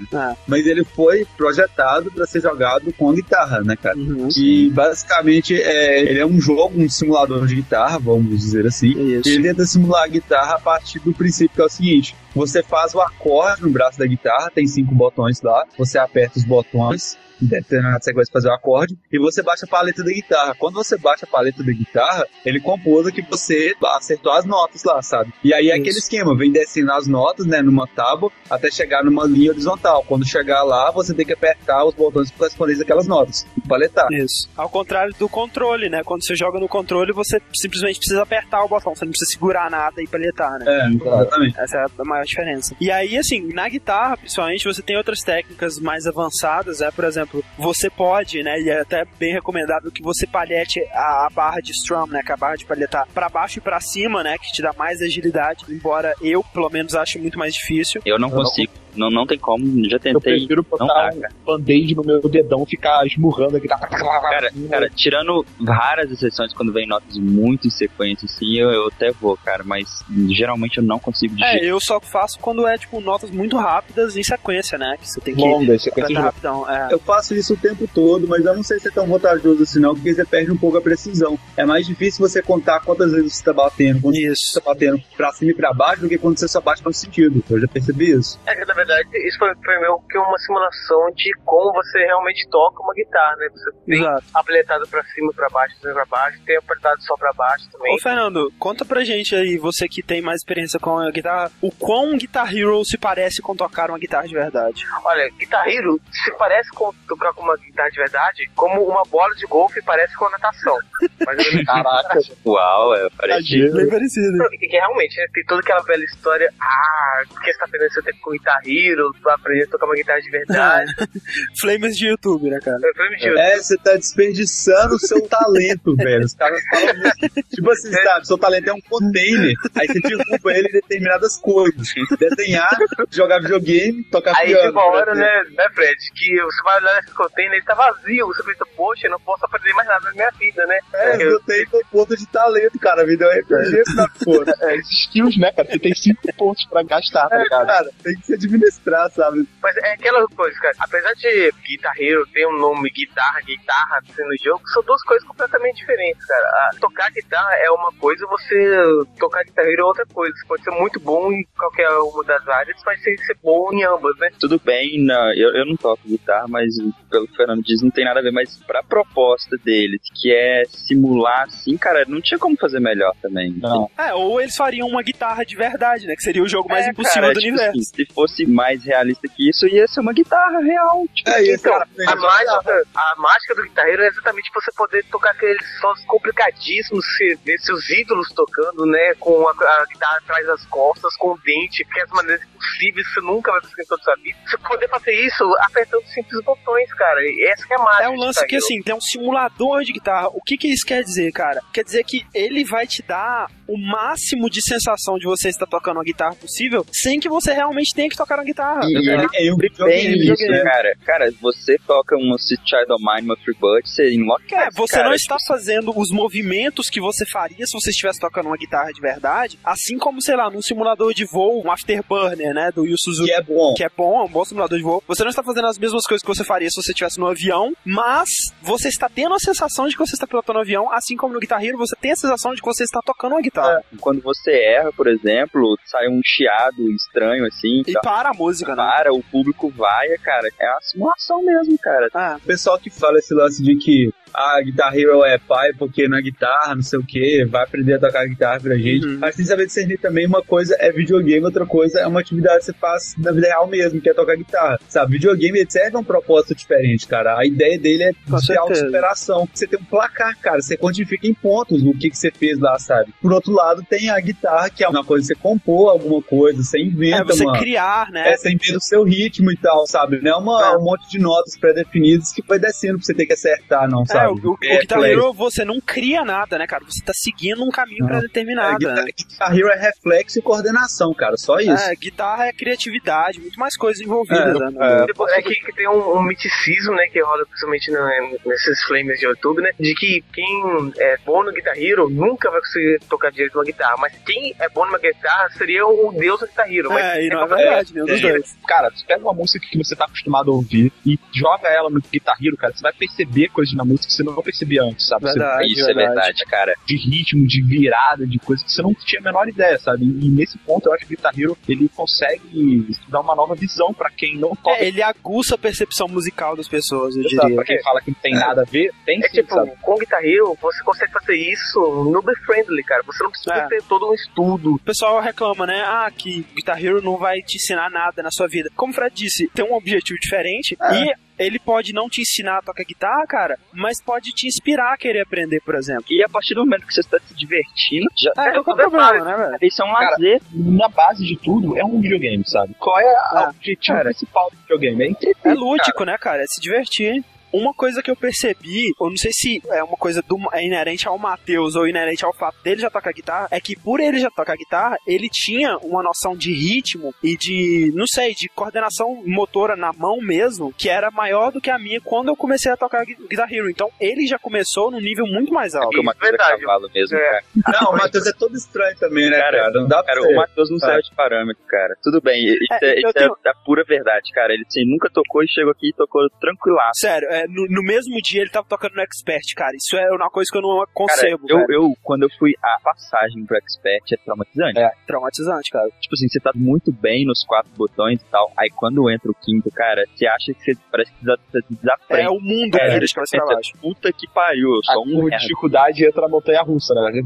Mas 0.49 0.67
ele 0.67 0.83
foi 0.83 1.27
projetado 1.37 2.11
para 2.11 2.27
ser 2.27 2.41
jogado 2.41 2.91
com 2.95 3.13
guitarra, 3.13 3.61
né, 3.61 3.77
cara? 3.77 3.99
Uhum. 3.99 4.29
E 4.35 4.71
basicamente 4.71 5.61
é, 5.61 6.01
ele 6.01 6.21
é 6.21 6.27
um 6.27 6.41
jogo, 6.41 6.81
um 6.81 6.89
simulador 6.89 7.47
de 7.47 7.57
guitarra, 7.57 7.99
vamos 7.99 8.41
dizer 8.41 8.67
assim. 8.67 8.99
Isso. 8.99 9.29
Ele 9.29 9.43
tenta 9.43 9.67
simular 9.67 10.05
a 10.05 10.09
guitarra 10.09 10.55
a 10.55 10.59
partir 10.59 11.01
do 11.01 11.13
princípio 11.13 11.55
que 11.55 11.61
é 11.61 11.65
o 11.65 11.69
seguinte: 11.69 12.17
você 12.35 12.63
faz 12.63 12.95
o 12.95 13.01
acorde 13.03 13.61
no 13.61 13.69
braço 13.69 13.99
da 13.99 14.07
guitarra, 14.07 14.51
tem 14.51 14.67
cinco 14.67 14.95
botões 14.95 15.43
lá, 15.43 15.67
você 15.77 15.99
aperta 15.99 16.39
os 16.39 16.47
botões 16.47 17.19
determinada 17.41 18.03
sequência 18.03 18.33
fazer 18.33 18.49
o 18.49 18.53
acorde 18.53 18.97
e 19.13 19.19
você 19.19 19.43
baixa 19.43 19.67
a 19.67 19.69
paleta 19.69 20.03
da 20.03 20.13
guitarra. 20.13 20.55
Quando 20.59 20.75
você 20.75 20.97
baixa 20.97 21.27
a 21.27 21.29
paleta 21.29 21.63
da 21.63 21.73
guitarra, 21.73 22.27
ele 22.45 22.61
compôs 22.61 23.11
que 23.11 23.23
você 23.23 23.75
acertou 23.85 24.33
as 24.33 24.45
notas 24.45 24.83
lá, 24.85 25.01
sabe? 25.03 25.33
E 25.45 25.53
aí 25.53 25.71
é 25.71 25.75
Isso. 25.75 25.81
aquele 25.81 25.99
esquema, 25.99 26.37
vem 26.37 26.51
descendo 26.51 26.93
as 26.93 27.07
notas, 27.07 27.47
né, 27.47 27.63
numa 27.63 27.87
tábua 27.87 28.31
até 28.51 28.71
chegar 28.71 29.05
numa 29.05 29.25
linha 29.25 29.51
horizontal. 29.51 30.05
Quando 30.07 30.27
chegar 30.27 30.63
lá, 30.63 30.91
você 30.91 31.15
tem 31.15 31.27
que 31.27 31.33
apertar 31.33 31.85
os 31.85 31.95
botões 31.95 32.31
correspondentes 32.31 32.83
àquelas 32.83 33.07
notas 33.07 33.47
e 33.57 33.61
paletar. 33.69 34.11
Isso. 34.13 34.49
Ao 34.57 34.69
contrário 34.69 35.15
do 35.19 35.29
controle, 35.29 35.89
né? 35.89 36.03
Quando 36.05 36.25
você 36.25 36.35
joga 36.35 36.59
no 36.59 36.69
controle, 36.69 37.13
você 37.13 37.41
simplesmente 37.55 37.99
precisa 37.99 38.23
apertar 38.23 38.65
o 38.65 38.69
botão, 38.69 38.95
você 38.95 39.05
não 39.05 39.13
precisa 39.13 39.33
segurar 39.33 39.71
nada 39.71 40.03
e 40.03 40.07
palhetar, 40.07 40.59
né? 40.59 40.65
É, 40.67 40.89
exatamente. 40.89 41.61
Essa 41.61 41.79
é 41.79 41.87
a 41.99 42.05
maior 42.05 42.25
diferença. 42.25 42.75
E 42.81 42.91
aí, 42.91 43.17
assim, 43.17 43.53
na 43.53 43.69
guitarra, 43.69 44.17
principalmente, 44.17 44.65
você 44.65 44.83
tem 44.83 44.97
outras 44.97 45.21
técnicas 45.21 45.79
mais 45.79 46.07
avançadas, 46.07 46.81
né? 46.81 46.91
Por 46.91 47.05
exemplo, 47.05 47.26
você 47.59 47.91
pode, 47.91 48.43
né? 48.43 48.61
E 48.61 48.69
é 48.69 48.81
até 48.81 49.05
bem 49.19 49.33
recomendável 49.33 49.91
que 49.91 50.03
você 50.03 50.27
palhete 50.27 50.81
a, 50.93 51.27
a 51.27 51.31
barra 51.31 51.61
de 51.61 51.73
strum, 51.73 52.07
né? 52.07 52.23
Que 52.23 52.33
é 52.33 52.35
a 52.35 52.37
barra 52.37 52.57
de 52.57 52.65
palhetar 52.65 53.07
pra 53.13 53.29
baixo 53.29 53.59
e 53.59 53.63
pra 53.63 53.81
cima, 53.81 54.23
né? 54.23 54.37
Que 54.39 54.53
te 54.53 54.63
dá 54.63 54.73
mais 54.73 55.01
agilidade. 55.01 55.65
Embora 55.69 56.15
eu, 56.21 56.43
pelo 56.43 56.69
menos, 56.71 56.95
ache 56.95 57.19
muito 57.19 57.39
mais 57.39 57.55
difícil. 57.55 58.01
Eu 58.05 58.19
não 58.19 58.31
consigo. 58.31 58.73
Não, 58.97 59.11
não 59.11 59.27
tem 59.27 59.39
como. 59.39 59.65
Já 59.89 59.97
Eu 59.97 60.01
tentei. 60.01 60.21
prefiro 60.39 60.65
Não 60.79 60.87
botar 60.87 61.11
um 61.15 61.21
band-aid 61.45 61.95
no 61.95 62.03
meu 62.05 62.21
dedão 62.29 62.63
e 62.65 62.71
ficar 62.71 63.07
esmurrando 63.07 63.57
aqui. 63.57 63.69
Cara, 63.69 64.51
cara, 64.71 64.91
tirando 64.91 65.45
raras 65.67 66.11
exceções 66.11 66.53
quando 66.53 66.73
vem 66.73 66.87
notas 66.87 67.17
muito 67.19 67.67
em 67.67 67.71
sequência, 67.71 68.27
assim, 68.27 68.57
eu, 68.59 68.71
eu 68.71 68.87
até 68.89 69.11
vou, 69.13 69.37
cara, 69.37 69.63
mas 69.65 70.03
geralmente 70.29 70.79
eu 70.79 70.85
não 70.85 70.99
consigo 70.99 71.35
É, 71.43 71.53
jeito. 71.53 71.65
eu 71.67 71.81
só 71.81 72.01
faço 72.01 72.39
quando 72.39 72.67
é, 72.67 72.77
tipo, 72.79 73.01
notas 73.01 73.31
muito 73.31 73.57
rápidas 73.57 74.17
em 74.17 74.23
sequência, 74.23 74.79
né? 74.79 74.97
Que 75.01 75.09
você 75.09 75.21
tem 75.21 75.35
que 75.35 75.41
tratar 75.43 75.57
longas. 75.59 75.85
rapidão. 76.17 76.71
É. 76.71 76.89
Eu 76.93 76.99
faço 76.99 77.35
isso 77.35 77.55
o 77.55 77.57
tempo 77.57 77.89
todo, 77.93 78.27
mas 78.29 78.45
eu 78.45 78.55
não 78.55 78.63
sei 78.63 78.79
se 78.79 78.89
é 78.89 78.91
tão 78.91 79.07
vantajoso 79.07 79.63
assim 79.63 79.81
não, 79.81 79.95
porque 79.95 80.15
você 80.15 80.25
perde 80.25 80.51
um 80.51 80.57
pouco 80.57 80.77
a 80.79 80.81
precisão. 80.81 81.39
É 81.57 81.65
mais 81.65 81.87
difícil 81.87 82.27
você 82.27 82.43
contar 82.43 82.81
quantas 82.81 83.13
vezes 83.13 83.35
você 83.37 83.45
tá 83.45 83.53
batendo, 83.53 84.01
quando 84.01 84.17
Isso. 84.17 84.53
você 84.53 84.61
tá 84.61 84.73
batendo 84.73 85.01
pra 85.17 85.33
cima 85.33 85.51
e 85.51 85.55
pra 85.55 85.73
baixo, 85.73 86.03
do 86.03 86.09
que 86.09 86.19
quando 86.19 86.39
você 86.39 86.49
só 86.49 86.61
bate 86.61 86.85
no 86.85 86.93
sentido. 86.93 87.43
Eu 87.51 87.61
já 87.61 87.69
percebi 87.69 88.11
isso. 88.11 88.39
É 88.47 88.55
que 88.55 88.65
na 88.65 88.75
verdade 88.75 88.86
isso 89.27 89.39
foi, 89.39 89.55
foi 89.65 89.79
meio 89.79 89.99
que 90.09 90.19
uma 90.19 90.39
simulação 90.39 91.11
de 91.15 91.31
como 91.45 91.73
você 91.73 91.99
realmente 92.05 92.49
toca 92.51 92.83
uma 92.83 92.93
guitarra, 92.95 93.37
né? 93.37 93.49
Você 93.51 93.71
tem 93.87 93.99
Exato. 94.01 94.25
apletado 94.35 94.89
pra 94.89 95.03
cima 95.05 95.31
e 95.33 95.35
pra 95.35 95.49
baixo, 95.49 95.77
cima 95.77 95.91
e 95.91 95.95
pra 95.95 96.05
baixo, 96.07 96.39
tem 96.45 96.57
apertado 96.57 97.03
só 97.03 97.17
pra 97.17 97.33
baixo 97.33 97.69
também. 97.71 97.95
Ô, 97.95 97.99
Fernando, 97.99 98.53
conta 98.59 98.85
pra 98.85 99.05
gente 99.05 99.35
aí, 99.35 99.57
você 99.59 99.89
que 99.89 100.03
tem 100.03 100.21
mais 100.23 100.41
experiência 100.41 100.79
com 100.79 100.99
a 100.99 101.11
guitarra, 101.11 101.51
o 101.61 101.71
quão 101.71 102.17
Guitar 102.17 102.55
Hero 102.55 102.85
se 102.85 102.97
parece 102.99 103.43
com 103.43 103.55
tocar 103.57 103.91
uma 103.91 103.99
guitarra 103.99 104.27
de 104.27 104.35
verdade. 104.35 104.85
Olha, 105.05 105.29
Guitar 105.39 105.67
Hero 105.69 106.01
se 106.11 106.33
parece 106.39 106.71
com 106.71 106.93
tocar 107.09 107.33
com 107.33 107.43
uma 107.43 107.57
guitarra 107.57 107.91
de 107.91 107.97
verdade, 107.97 108.51
como 108.55 108.83
uma 108.85 109.03
bola 109.05 109.35
de 109.35 109.47
golfe 109.47 109.83
parece 109.83 110.15
com 110.17 110.27
a 110.27 110.31
natação. 110.31 110.77
Mas 111.27 111.39
eu 111.39 111.65
Caraca, 111.65 112.19
Uau, 112.45 112.95
é 112.95 113.09
parecido. 113.11 113.77
Bem 113.77 113.89
parecido. 113.89 114.49
que, 114.51 114.59
que 114.59 114.67
realmente 114.77 115.17
né, 115.17 115.27
tem 115.33 115.45
toda 115.45 115.61
aquela 115.61 115.83
bela 115.83 116.05
história. 116.05 116.53
Ah, 116.61 117.23
porque 117.29 117.53
você 117.53 117.59
tá 117.59 117.67
perdendo 117.71 117.93
seu 117.93 118.03
tempo 118.03 118.19
com 118.21 118.31
Guitar 118.31 118.61
Hero, 118.65 118.76
pra 119.23 119.35
aprender 119.35 119.65
a 119.65 119.67
tocar 119.69 119.87
uma 119.87 119.95
guitarra 119.95 120.21
de 120.21 120.31
verdade. 120.31 120.93
Flames 121.61 121.97
de 121.97 122.07
YouTube, 122.09 122.51
né, 122.51 122.59
cara? 122.63 122.79
Eu 122.83 122.95
falei, 122.95 123.17
"Meu, 123.19 123.39
É, 123.39 123.57
você 123.59 123.77
tá 123.79 123.95
desperdiçando 123.97 124.95
o 124.95 124.99
seu 124.99 125.21
talento, 125.29 125.95
velho. 125.97 126.25
Os 126.25 126.35
caras 126.35 126.61
falam 126.71 126.95
isso. 126.95 127.49
Tipo 127.55 127.71
assim, 127.71 127.93
sabe? 127.93 128.27
Seu 128.27 128.39
talento 128.39 128.69
é 128.69 128.73
um 128.73 128.81
container. 128.81 129.55
Aí 129.77 129.87
você 129.87 130.01
derruba 130.01 130.53
ele 130.53 130.69
em 130.69 130.73
determinadas 130.73 131.37
coisas. 131.39 131.89
Desenhar, 132.19 132.71
jogar 133.11 133.41
videogame, 133.41 134.05
tocar 134.05 134.37
Aí 134.37 134.49
piano. 134.49 134.61
chega 134.63 134.73
uma 134.73 134.87
hora, 134.87 135.13
exemplo. 135.13 135.31
né, 135.51 135.57
né, 135.57 135.69
Fred, 135.75 135.97
que 136.15 136.37
você 136.43 136.63
vai 136.63 136.81
olhar 136.83 136.95
nesse 136.97 137.15
container, 137.15 137.53
ele 137.55 137.65
tá 137.65 137.75
vazio. 137.75 138.27
Você 138.29 138.43
pensa, 138.45 138.67
poxa, 138.77 139.07
eu 139.07 139.11
não 139.11 139.21
posso 139.21 139.45
aprender 139.45 139.73
mais 139.75 139.89
nada 139.89 140.05
na 140.07 140.13
minha 140.13 140.31
vida, 140.33 140.67
né? 140.67 140.79
É, 140.95 141.17
Eu- 141.17 141.31
eu 141.33 141.41
tenho 141.41 141.67
meu 141.73 141.83
ponto 141.91 142.17
de 142.17 142.27
talento, 142.27 142.79
cara. 142.79 143.03
A 143.03 143.05
vida 143.05 143.25
é 143.25 143.29
um 143.29 143.41
RPG, 143.41 143.85
sabe, 143.95 144.13
porra. 144.25 144.55
é, 144.63 144.77
esses 144.77 145.01
skills, 145.01 145.39
né, 145.39 145.53
cara? 145.53 145.69
Você 145.71 145.79
tem 145.79 145.95
cinco 145.95 146.33
pontos 146.35 146.65
pra 146.67 146.83
gastar, 146.83 147.29
tá 147.29 147.37
É, 147.39 147.43
ligado? 147.43 147.67
cara, 147.67 147.91
tem 148.03 148.15
que 148.17 148.27
se 148.27 148.35
administrar, 148.71 149.11
sabe? 149.11 149.47
Mas 149.63 149.77
é 149.79 149.93
aquela 149.93 150.27
coisa, 150.29 150.59
cara. 150.61 150.75
Apesar 150.81 151.13
de 151.15 151.53
Guitar 151.67 151.93
Hero 151.99 152.27
ter 152.33 152.47
um 152.47 152.59
nome 152.59 152.91
guitarra, 152.91 153.41
guitarra 153.41 154.01
sendo 154.15 154.31
jogo, 154.43 154.63
são 154.69 154.83
duas 154.83 155.03
coisas 155.03 155.27
completamente 155.27 155.77
diferentes, 155.77 156.25
cara. 156.27 156.47
A- 156.47 156.71
tocar 156.81 157.11
guitarra 157.11 157.51
é 157.63 157.71
uma 157.71 157.93
coisa, 157.93 158.27
você 158.27 158.83
tocar 159.19 159.45
Guitar 159.45 159.65
Hero 159.65 159.83
é 159.83 159.85
outra 159.85 160.07
coisa. 160.07 160.35
Você 160.37 160.47
pode 160.47 160.65
ser 160.65 160.71
muito 160.73 161.01
bom 161.01 161.33
em 161.33 161.45
qualquer 161.57 161.89
uma 161.91 162.25
das 162.25 162.47
áreas, 162.49 162.77
mas 162.85 163.01
tem 163.03 163.15
que 163.17 163.25
ser 163.25 163.37
bom 163.43 163.71
em 163.73 163.85
ambas, 163.85 164.17
né? 164.19 164.31
Tudo 164.39 164.61
bem, 164.63 165.03
não, 165.05 165.33
eu, 165.33 165.55
eu 165.55 165.67
não 165.67 165.77
toco 165.77 166.03
guitarra, 166.07 166.47
mas 166.49 166.67
pelo 167.11 167.27
que 167.27 167.33
o 167.33 167.37
Fernando 167.37 167.63
diz, 167.63 167.83
não 167.83 167.91
tem 167.91 168.05
nada 168.05 168.21
a 168.21 168.23
ver. 168.23 168.33
Mas 168.33 168.57
pra 168.67 168.83
proposta 168.83 169.57
deles, 169.65 170.01
que 170.15 170.33
é 170.33 170.63
simular 170.69 171.45
assim, 171.45 171.77
cara, 171.77 172.05
não 172.07 172.21
tinha 172.21 172.39
como 172.39 172.57
fazer 172.57 172.81
melhor 172.81 173.15
também. 173.23 173.51
Não. 173.57 173.91
É, 173.99 174.13
ou 174.15 174.41
eles 174.41 174.57
fariam 174.57 174.89
uma 174.89 175.03
guitarra 175.03 175.45
de 175.45 175.57
verdade, 175.57 176.07
né? 176.07 176.15
Que 176.17 176.23
seria 176.23 176.43
o 176.43 176.49
jogo 176.49 176.69
mais 176.69 176.87
É, 176.87 176.91
impossível 176.91 177.23
cara, 177.23 177.35
do 177.35 177.41
tipo 177.41 177.53
universo. 177.55 177.79
assim, 177.79 177.83
se 177.83 178.13
fosse 178.13 178.46
mais 178.47 178.85
realista 178.85 179.29
que 179.29 179.49
isso, 179.51 179.67
ia 179.67 179.87
ser 179.87 180.01
uma 180.01 180.13
guitarra 180.13 180.61
real. 180.61 181.05
Tipo, 181.15 181.31
É 181.31 181.43
isso, 181.43 181.55
Então, 181.61 181.73
cara. 181.73 181.89
a 182.07 182.17
mágica, 182.17 182.83
a 182.95 183.15
mágica 183.19 183.55
do 183.55 183.63
Guitar 183.63 183.87
Hero 183.89 184.03
é 184.03 184.09
exatamente 184.09 184.51
você 184.55 184.71
poder 184.73 185.05
tocar 185.07 185.31
aqueles 185.31 185.65
sons 185.81 186.05
complicadíssimos, 186.07 187.05
você 187.05 187.37
ver 187.45 187.59
seus 187.59 187.89
ídolos 187.91 188.29
tocando, 188.35 188.87
né, 188.87 189.15
com 189.19 189.47
a, 189.49 189.53
a 189.53 189.87
guitarra 189.87 190.19
atrás 190.19 190.47
das 190.47 190.65
costas, 190.67 191.15
com 191.17 191.33
o 191.33 191.39
dente, 191.45 191.85
que 191.85 192.01
é 192.01 192.03
as 192.05 192.11
maneiras 192.11 192.43
impossíveis 192.45 193.07
que 193.09 193.15
você 193.15 193.21
nunca 193.21 193.53
vai 193.53 193.61
conseguir 193.61 193.83
em 193.83 193.87
toda 193.87 194.01
a 194.01 194.05
sua 194.05 194.17
vida. 194.17 194.39
Você 194.47 194.59
poder 194.59 194.89
fazer 194.89 195.13
isso 195.13 195.45
apertando 195.61 196.05
simples 196.07 196.45
botões, 196.45 196.93
cara. 196.95 197.21
E 197.23 197.49
essa 197.53 197.67
que 197.67 197.73
é 197.73 197.77
a 197.77 197.83
mágica. 197.83 198.05
É 198.05 198.09
um 198.09 198.17
lance 198.17 198.47
que, 198.47 198.57
assim, 198.57 198.83
tem 198.83 198.95
um 198.95 199.01
simulador 199.01 199.83
de 199.83 199.93
guitarra. 199.93 200.29
O 200.29 200.41
que 200.45 200.57
que 200.57 200.69
isso 200.73 200.87
quer 200.87 201.03
dizer, 201.03 201.33
cara? 201.33 201.61
Quer 201.73 201.85
dizer 201.85 202.05
que 202.05 202.27
ele 202.35 202.65
vai 202.65 202.87
te 202.87 203.03
dar 203.03 203.49
o 203.69 203.77
máximo 203.79 204.49
de 204.51 204.63
sensação 204.63 205.19
de 205.19 205.25
você 205.27 205.49
estar 205.49 205.67
tocando 205.67 205.97
uma 205.97 206.05
guitarra 206.05 206.35
possível, 206.35 206.85
sem 206.93 207.19
que 207.21 207.29
você 207.29 207.53
realmente 207.53 207.95
tenha 207.95 208.09
que 208.09 208.17
tocar 208.17 208.39
uma 208.39 208.45
guitarra. 208.45 208.81
E 208.85 208.97
ele 208.97 209.11
É, 209.35 209.53
um 209.53 209.57
tem 209.57 209.69
videogame, 209.69 210.33
isso, 210.33 210.47
né? 210.47 210.63
cara. 210.63 210.97
Cara, 211.05 211.33
você 211.41 211.77
toca 211.87 212.17
um 212.17 212.37
Child 212.39 212.93
of 212.93 213.03
Mine, 213.05 213.27
uma 213.29 213.37
Free 213.37 213.55
Bird, 213.61 213.89
você 213.89 214.13
enlouquece, 214.13 214.55
É, 214.55 214.69
você 214.73 214.95
cara. 214.97 215.09
não 215.09 215.15
está 215.15 215.37
fazendo 215.47 215.93
os 215.97 216.11
movimentos 216.11 216.89
que 216.89 217.01
você 217.01 217.25
faria 217.27 217.67
se 217.67 217.73
você 217.73 217.91
estivesse 217.91 218.21
tocando 218.21 218.47
uma 218.47 218.57
guitarra 218.57 218.91
de 218.93 219.01
verdade, 219.01 219.59
assim 219.65 219.99
como, 219.99 220.21
sei 220.23 220.37
lá, 220.37 220.51
num 220.51 220.63
simulador 220.63 221.13
de 221.15 221.25
voo, 221.25 221.63
um 221.65 221.71
Afterburner, 221.71 222.55
né, 222.55 222.71
do 222.75 222.87
Yu 222.87 222.97
Suzuki. 222.99 223.29
Que 223.29 223.35
é 223.35 223.43
bom. 223.43 223.75
que 223.75 223.85
é 223.85 223.89
bom, 223.97 224.21
é 224.21 224.25
um 224.25 224.29
bom 224.29 224.45
simulador 224.45 224.79
de 224.79 224.85
voo. 224.85 225.03
Você 225.09 225.23
não 225.23 225.31
está 225.31 225.43
fazendo 225.43 225.67
as 225.67 225.79
mesmas 225.79 226.05
coisas 226.07 226.23
que 226.23 226.29
você 226.29 226.45
faria 226.45 226.69
se 226.71 226.81
você 226.81 226.93
estivesse 226.93 227.19
no 227.19 227.27
avião, 227.27 227.73
mas 227.85 228.29
você 228.63 228.89
está 228.89 229.09
tendo 229.09 229.35
a 229.35 229.39
sensação 229.39 229.87
de 229.89 229.95
que 229.97 230.01
você 230.07 230.15
está 230.15 230.27
pilotando 230.27 230.59
um 230.59 230.63
avião, 230.63 230.93
assim 230.93 231.17
como 231.17 231.35
no 231.35 231.41
Guitar 231.41 231.63
Hero, 231.65 231.79
você 231.79 231.97
tem 232.01 232.13
a 232.13 232.17
sensação 232.17 232.55
de 232.55 232.61
que 232.61 232.67
você 232.67 232.85
está 232.85 233.01
tocando 233.05 233.33
uma 233.33 233.41
guitarra. 233.43 233.56
Quando 234.01 234.21
você 234.23 234.53
erra, 234.53 234.93
por 234.93 235.07
exemplo, 235.07 235.79
sai 235.85 236.09
um 236.09 236.21
chiado 236.25 236.89
estranho 236.93 237.47
assim, 237.47 237.83
E 237.87 237.93
tá- 237.93 238.01
para 238.03 238.31
a 238.31 238.35
música, 238.35 238.71
né? 238.71 238.77
para, 238.77 239.13
o 239.13 239.23
público 239.23 239.71
vai, 239.71 240.09
cara. 240.23 240.49
É 240.59 240.71
uma 240.71 240.81
simulação 240.81 241.43
mesmo, 241.45 241.79
cara. 241.79 242.09
Ah, 242.15 242.37
O 242.43 242.47
pessoal 242.47 242.79
que 242.79 242.91
fala 242.91 243.19
esse 243.19 243.35
lance 243.35 243.63
de 243.63 243.77
que 243.77 244.11
a 244.37 244.61
Guitar 244.61 244.95
Hero 244.95 245.25
é 245.25 245.39
pai 245.39 245.73
porque 245.79 246.07
na 246.07 246.21
guitarra, 246.21 246.75
não 246.75 246.83
sei 246.83 246.99
o 246.99 247.03
que, 247.03 247.45
vai 247.47 247.65
aprender 247.65 247.95
a 247.95 247.99
tocar 247.99 248.27
guitarra 248.27 248.61
pra 248.61 248.77
gente. 248.77 249.07
Uhum. 249.07 249.19
Mas 249.19 249.35
tem 249.35 249.45
que 249.45 249.51
saber 249.51 249.67
discernir 249.67 249.99
também 249.99 250.27
uma 250.27 250.43
coisa 250.43 250.77
é 250.79 250.93
videogame, 250.93 251.45
outra 251.45 251.65
coisa 251.65 252.01
é 252.01 252.07
uma 252.07 252.21
atividade 252.21 252.59
que 252.59 252.65
você 252.67 252.73
faz 252.75 253.15
na 253.17 253.33
vida 253.33 253.47
real 253.47 253.67
mesmo, 253.67 254.01
que 254.01 254.11
é 254.11 254.15
tocar 254.15 254.37
guitarra. 254.37 254.79
Sabe, 254.89 255.13
videogame 255.13 255.59
ele 255.59 255.71
serve 255.71 255.97
a 255.97 256.01
um 256.01 256.05
propósito 256.05 256.55
diferente, 256.55 257.07
cara. 257.07 257.39
A 257.39 257.47
ideia 257.47 257.79
dele 257.79 258.05
é 258.05 258.13
Com 258.13 258.37
de 258.37 258.45
certeza. 258.45 258.61
autossuperação. 258.61 259.49
Você 259.55 259.67
tem 259.67 259.81
um 259.81 259.85
placar, 259.85 260.39
cara, 260.39 260.61
você 260.61 260.77
quantifica 260.77 261.27
em 261.27 261.33
pontos 261.33 261.83
o 261.83 261.93
que, 261.93 262.11
que 262.11 262.19
você 262.19 262.31
fez 262.31 262.59
lá, 262.59 262.79
sabe? 262.79 263.15
Por 263.23 263.33
outro 263.33 263.53
lado, 263.53 263.83
tem 263.89 264.11
a 264.11 264.21
guitarra, 264.21 264.69
que 264.69 264.85
é 264.85 264.89
uma 264.89 265.05
coisa 265.05 265.23
que 265.23 265.29
você 265.29 265.41
compor 265.41 265.91
alguma 265.91 266.21
coisa, 266.21 266.63
você 266.63 266.79
é 266.79 266.83
inventa 266.83 267.25
você 267.25 267.45
uma... 267.45 267.59
criar, 267.59 268.11
né? 268.11 268.33
É, 268.33 268.37
você 268.37 268.51
inventa 268.51 268.77
o 268.77 268.81
seu 268.81 269.03
ritmo 269.03 269.51
e 269.51 269.57
tal, 269.57 269.87
sabe? 269.87 270.21
Não 270.21 270.31
é 270.31 270.37
uma, 270.37 270.77
um 270.77 270.85
monte 270.85 271.09
de 271.09 271.19
notas 271.19 271.57
pré-definidas 271.59 272.33
que 272.33 272.43
vai 272.47 272.59
descendo 272.59 272.99
pra 272.99 273.07
você 273.07 273.15
ter 273.15 273.27
que 273.27 273.33
acertar, 273.33 273.89
não, 273.89 274.05
sabe? 274.05 274.26
É, 274.26 274.26
o, 274.31 274.35
o, 274.53 274.59
É, 274.63 274.77
o 274.77 274.81
Guitar. 274.81 275.03
Hero 275.05 275.33
você 275.33 275.65
não 275.65 275.81
cria 275.81 276.25
nada, 276.25 276.59
né, 276.59 276.67
cara? 276.67 276.85
Você 276.85 277.03
tá 277.05 277.13
seguindo 277.15 277.63
um 277.65 277.71
caminho 277.71 278.01
Não. 278.01 278.09
pré-determinado, 278.09 278.87
É, 278.89 278.95
né? 278.95 279.05
Guitar, 279.07 279.29
Guitar 279.29 279.59
Hero 279.59 279.69
é 279.69 279.77
reflexo 279.79 280.39
e 280.39 280.43
coordenação, 280.43 281.13
cara, 281.15 281.37
só 281.37 281.59
isso. 281.59 281.71
É, 281.91 281.95
guitarra 281.95 282.47
é 282.47 282.53
criatividade, 282.53 283.41
muito 283.41 283.59
mais 283.59 283.77
coisas 283.77 284.01
envolvidas, 284.03 284.47
É, 284.61 284.71
né? 284.71 284.71
no- 285.01 285.07
Tipo, 285.07 285.29
É 285.31 285.43
que, 285.43 285.55
que 285.55 285.73
tem 285.73 285.89
um, 285.89 286.17
um 286.19 286.23
miticismo, 286.23 286.95
né, 286.95 287.07
que 287.13 287.21
rola 287.23 287.45
principalmente 287.47 287.91
no- 287.91 288.39
nesses 288.51 288.83
flames 288.85 289.19
de 289.19 289.27
YouTube, 289.27 289.63
né, 289.63 289.71
de 289.79 289.95
que 289.95 290.23
quem 290.33 290.93
é 290.99 291.17
bom 291.25 291.43
no 291.45 291.53
Guitar 291.53 291.77
Hero 291.77 292.09
nunca 292.11 292.51
vai 292.51 292.61
conseguir 292.61 292.99
tocar 293.09 293.31
direito 293.31 293.57
uma 293.59 293.65
guitarra, 293.65 293.97
mas 293.99 294.13
quem 294.25 294.55
é 294.59 294.69
bom 294.69 294.85
numa 294.87 294.99
guitarra 294.99 295.49
seria 295.51 295.87
o 295.87 296.13
deus 296.13 296.41
do 296.41 296.47
Guitar 296.47 296.71
Hero. 296.73 296.89
mas 296.91 297.05
É, 297.05 297.25
e 297.25 297.29
não 297.29 297.43
é 297.45 297.47
verdade, 297.47 297.95
nenhum 297.95 298.07
dos 298.07 298.19
É, 298.23 298.29
dois. 298.33 298.57
Cara, 298.67 298.91
você 298.91 299.05
pega 299.07 299.23
uma 299.23 299.33
música 299.33 299.65
que 299.71 299.79
você 299.79 299.95
tá 299.95 300.05
acostumado 300.05 300.51
a 300.51 300.55
ouvir 300.55 300.93
e 301.05 301.19
joga 301.35 301.69
ela 301.69 301.89
no 301.91 302.01
Guitar 302.01 302.37
Hero, 302.43 302.57
cara, 302.57 302.73
você 302.75 302.83
vai 302.83 302.93
perceber 302.93 303.49
coisas 303.49 303.75
na 303.75 303.85
música 303.85 304.06
que 304.07 304.13
você 304.13 304.23
não 304.23 304.35
percebia 304.43 304.83
antes, 304.83 305.07
sabe? 305.07 305.25
Você 305.27 305.39
Verdade, 305.39 305.73
Isso 305.73 305.91
é 305.91 305.95
verdade, 305.95 306.45
cara. 306.47 306.75
de 306.87 306.97
ritmo, 306.97 307.47
de 307.47 307.63
virada, 307.63 308.27
de 308.27 308.39
coisa 308.39 308.65
que 308.65 308.73
você 308.73 308.83
não 308.83 308.95
tinha 308.95 309.21
a 309.21 309.25
menor 309.25 309.49
ideia, 309.49 309.79
sabe? 309.79 310.05
E 310.05 310.29
nesse 310.29 310.57
ponto 310.59 310.87
eu 310.89 310.95
acho 310.95 311.07
que 311.07 311.15
o 311.15 311.17
Guitar 311.17 311.33
Hero 311.39 311.57
ele 311.69 311.89
consegue 311.95 312.87
dar 313.09 313.21
uma 313.21 313.35
nova 313.35 313.55
visão 313.55 313.93
pra 313.93 314.11
quem 314.11 314.37
não 314.37 314.55
toca. 314.55 314.77
É, 314.83 314.87
ele 314.89 315.03
aguça 315.03 315.55
a 315.55 315.59
percepção 315.59 316.09
musical 316.09 316.57
das 316.57 316.69
pessoas, 316.69 317.15
eu 317.17 317.23
Exato, 317.25 317.41
diria. 317.43 317.57
pra 317.57 317.65
quem 317.65 317.83
fala 317.83 318.01
que 318.01 318.11
não 318.11 318.19
tem 318.21 318.35
nada 318.35 318.63
a 318.63 318.65
ver, 318.65 318.93
tem 319.05 319.19
É 319.23 319.29
sim, 319.29 319.35
tipo, 319.37 319.55
sabe? 319.55 319.73
com 319.83 319.95
o 319.95 319.99
Guitar 319.99 320.25
Hero, 320.25 320.57
você 320.61 320.83
consegue 320.83 321.13
fazer 321.13 321.37
isso 321.37 321.81
no 321.81 322.23
friendly, 322.45 322.83
cara. 322.83 323.03
Você 323.07 323.23
não 323.23 323.31
precisa 323.31 323.55
É. 323.55 323.67
ter 323.69 323.83
todo 323.85 324.09
um 324.11 324.15
estudo. 324.15 324.75
O 324.75 324.79
pessoal 324.79 325.21
reclama, 325.21 325.67
né? 325.67 325.83
Ah, 325.87 326.11
que 326.11 326.45
Guitar 326.55 326.83
Hero 326.83 327.03
não 327.03 327.17
vai 327.17 327.41
te 327.41 327.57
ensinar 327.57 327.91
nada 327.91 328.23
na 328.23 328.31
sua 328.31 328.47
vida. 328.47 328.71
Como 328.77 328.93
o 328.93 328.95
Fred 328.95 329.15
disse, 329.15 329.49
tem 329.55 329.65
um 329.65 329.75
objetivo 329.75 330.19
diferente 330.21 330.77
e 330.93 331.15
ele 331.39 331.59
pode 331.59 331.93
não 331.93 332.09
te 332.09 332.21
ensinar 332.23 332.59
a 332.59 332.63
tocar 332.63 332.85
guitarra, 332.85 333.27
cara, 333.27 333.59
mas 333.73 334.01
pode 334.03 334.31
te 334.33 334.47
inspirar 334.47 334.93
a 334.95 334.97
querer 334.97 335.21
aprender, 335.23 335.61
por 335.65 335.75
exemplo. 335.75 336.05
E 336.11 336.23
a 336.25 336.29
partir 336.29 336.55
do 336.55 336.61
momento 336.65 336.87
que 336.87 336.95
você 336.95 337.01
está 337.01 337.19
se 337.19 337.35
divertindo, 337.35 338.07
já 338.17 338.33
É, 338.39 338.57
é 338.57 338.61
o 338.61 338.65
problema, 338.65 339.13
né, 339.25 339.37
velho? 339.37 339.59
isso 339.63 339.83
é 339.83 339.85
um 339.85 339.93
Cara, 339.93 340.11
lazer. 340.11 340.41
Na 340.53 340.89
base 340.89 341.25
de 341.25 341.37
tudo, 341.37 341.77
é 341.79 341.85
um 341.85 342.01
videogame, 342.01 342.43
sabe? 342.49 342.75
Qual 342.79 342.99
é 342.99 343.05
a- 343.15 343.47
o 343.47 343.51
objetivo 343.51 344.01
principal 344.01 344.51
do 344.51 344.57
videogame? 344.59 345.05
É 345.05 345.09
entreter. 345.09 345.37
É 345.53 345.55
lúdico, 345.55 346.05
né, 346.05 346.17
cara? 346.19 346.43
É 346.43 346.47
se 346.47 346.61
divertir. 346.61 347.25
Uma 347.57 347.73
coisa 347.75 348.03
que 348.03 348.11
eu 348.11 348.17
percebi, 348.17 348.93
eu 349.01 349.09
não 349.09 349.17
sei 349.17 349.31
se 349.33 349.63
é 349.71 349.83
uma 349.83 349.97
coisa 349.97 350.23
do, 350.23 350.37
é 350.53 350.65
inerente 350.65 351.09
ao 351.09 351.19
Matheus 351.19 351.75
ou 351.75 351.87
inerente 351.89 352.25
ao 352.25 352.35
fato 352.35 352.57
dele 352.63 352.81
já 352.81 352.91
tocar 352.91 353.13
guitarra, 353.13 353.49
é 353.51 353.61
que 353.61 353.75
por 353.77 354.01
ele 354.01 354.19
já 354.19 354.31
tocar 354.31 354.57
guitarra, 354.57 354.97
ele 355.07 355.29
tinha 355.31 355.77
uma 355.79 356.03
noção 356.03 356.37
de 356.37 356.53
ritmo 356.53 357.15
e 357.23 357.37
de, 357.37 357.91
não 357.95 358.07
sei, 358.07 358.35
de 358.35 358.49
coordenação 358.49 359.23
motora 359.27 359.77
na 359.77 359.93
mão 359.93 360.19
mesmo, 360.21 360.73
que 360.77 360.89
era 360.89 361.11
maior 361.11 361.51
do 361.51 361.61
que 361.61 361.71
a 361.71 361.79
minha 361.79 362.01
quando 362.01 362.29
eu 362.29 362.37
comecei 362.37 362.71
a 362.71 362.77
tocar 362.77 363.05
Gui- 363.05 363.17
Guitar 363.29 363.53
Hero. 363.53 363.71
Então 363.71 363.91
ele 364.01 364.27
já 364.27 364.39
começou 364.39 364.91
num 364.91 365.01
nível 365.01 365.27
muito 365.27 365.53
mais 365.53 365.75
alto. 365.75 365.87
Porque 365.87 366.01
o 366.01 366.05
Matheus 366.05 366.27
é 366.29 366.31
verdade. 366.31 366.61
cavalo 366.61 366.91
mesmo, 366.95 367.17
É. 367.17 367.21
cara. 367.31 367.43
Não, 367.81 367.91
o 367.93 367.97
Matheus 367.97 368.27
é 368.27 368.33
todo 368.33 368.55
estranho 368.57 368.97
também, 368.99 369.31
né, 369.31 369.39
Cara, 369.39 369.59
cara? 369.59 369.73
Não 369.73 369.89
dá 369.89 370.03
pra 370.03 370.15
Cara, 370.15 370.27
ser. 370.27 370.33
o 370.33 370.37
Matheus 370.37 370.71
não 370.71 370.79
serve 370.79 371.03
de 371.03 371.15
parâmetro, 371.15 371.63
cara. 371.67 371.97
Tudo 372.03 372.21
bem, 372.21 372.45
isso 372.45 372.67
É, 372.83 372.87
é, 372.87 372.99
isso 373.01 373.13
tenho- 373.13 373.33
é 373.33 373.45
da 373.45 373.55
pura 373.65 373.85
verdade, 373.85 374.31
cara. 374.33 374.53
Ele 374.53 374.65
assim, 374.67 374.85
nunca 374.85 375.09
tocou 375.11 375.43
e 375.43 375.49
chegou 375.49 375.73
aqui 375.73 375.89
e 375.91 375.93
tocou 375.95 376.23
tranquilaço. 376.41 377.01
Sério, 377.01 377.29
é, 377.31 377.46
no, 377.49 377.67
no 377.69 377.83
mesmo 377.83 378.15
dia 378.23 378.43
ele 378.43 378.51
tava 378.51 378.67
tocando 378.69 378.95
no 378.95 379.03
Expert, 379.03 379.55
cara. 379.57 379.73
Isso 379.77 379.97
é 379.97 380.11
uma 380.11 380.31
coisa 380.31 380.49
que 380.51 380.59
eu 380.59 380.63
não 380.63 380.77
Cara, 380.79 380.89
concebo, 380.93 381.47
eu, 381.49 381.57
velho. 381.59 381.73
eu, 381.73 381.97
quando 382.03 382.23
eu 382.25 382.29
fui 382.39 382.53
a 382.63 382.77
passagem 382.83 383.45
pro 383.45 383.57
Expert 383.57 384.03
é 384.13 384.17
traumatizante. 384.17 384.79
É. 384.79 384.91
Traumatizante, 385.07 385.71
cara. 385.71 385.89
Tipo 386.01 386.15
assim, 386.15 386.29
você 386.29 386.41
tá 386.41 386.51
muito 386.55 386.93
bem 386.93 387.25
nos 387.27 387.45
quatro 387.45 387.71
botões 387.77 388.21
e 388.21 388.25
tal. 388.27 388.51
Aí 388.57 388.71
quando 388.71 389.11
entra 389.11 389.31
o 389.31 389.35
quinto, 389.35 389.71
cara, 389.71 390.05
você 390.15 390.27
acha 390.27 390.53
que 390.55 390.63
você 390.65 390.81
parece 390.91 391.13
que 391.13 391.25
desa- 391.25 391.39
você 391.51 391.59
É 391.59 391.63
desaprende. 391.71 392.29
o 392.29 392.41
mundo 392.41 392.77
É, 392.79 392.93
que 392.95 392.99
deixa 393.01 393.15
pra 393.15 393.25
pensa, 393.31 393.45
baixo. 393.55 393.73
Puta 393.81 394.13
que 394.13 394.27
pariu, 394.33 394.75
eu 394.75 394.81
sou 394.85 394.95
A 394.95 395.01
um 395.01 395.05
curva 395.05 395.17
de 395.25 395.31
merda. 395.31 395.37
dificuldade 395.39 396.05
entra 396.07 396.23
na 396.23 396.29
montanha 396.29 396.63
russa, 396.63 396.95
né? 396.95 397.23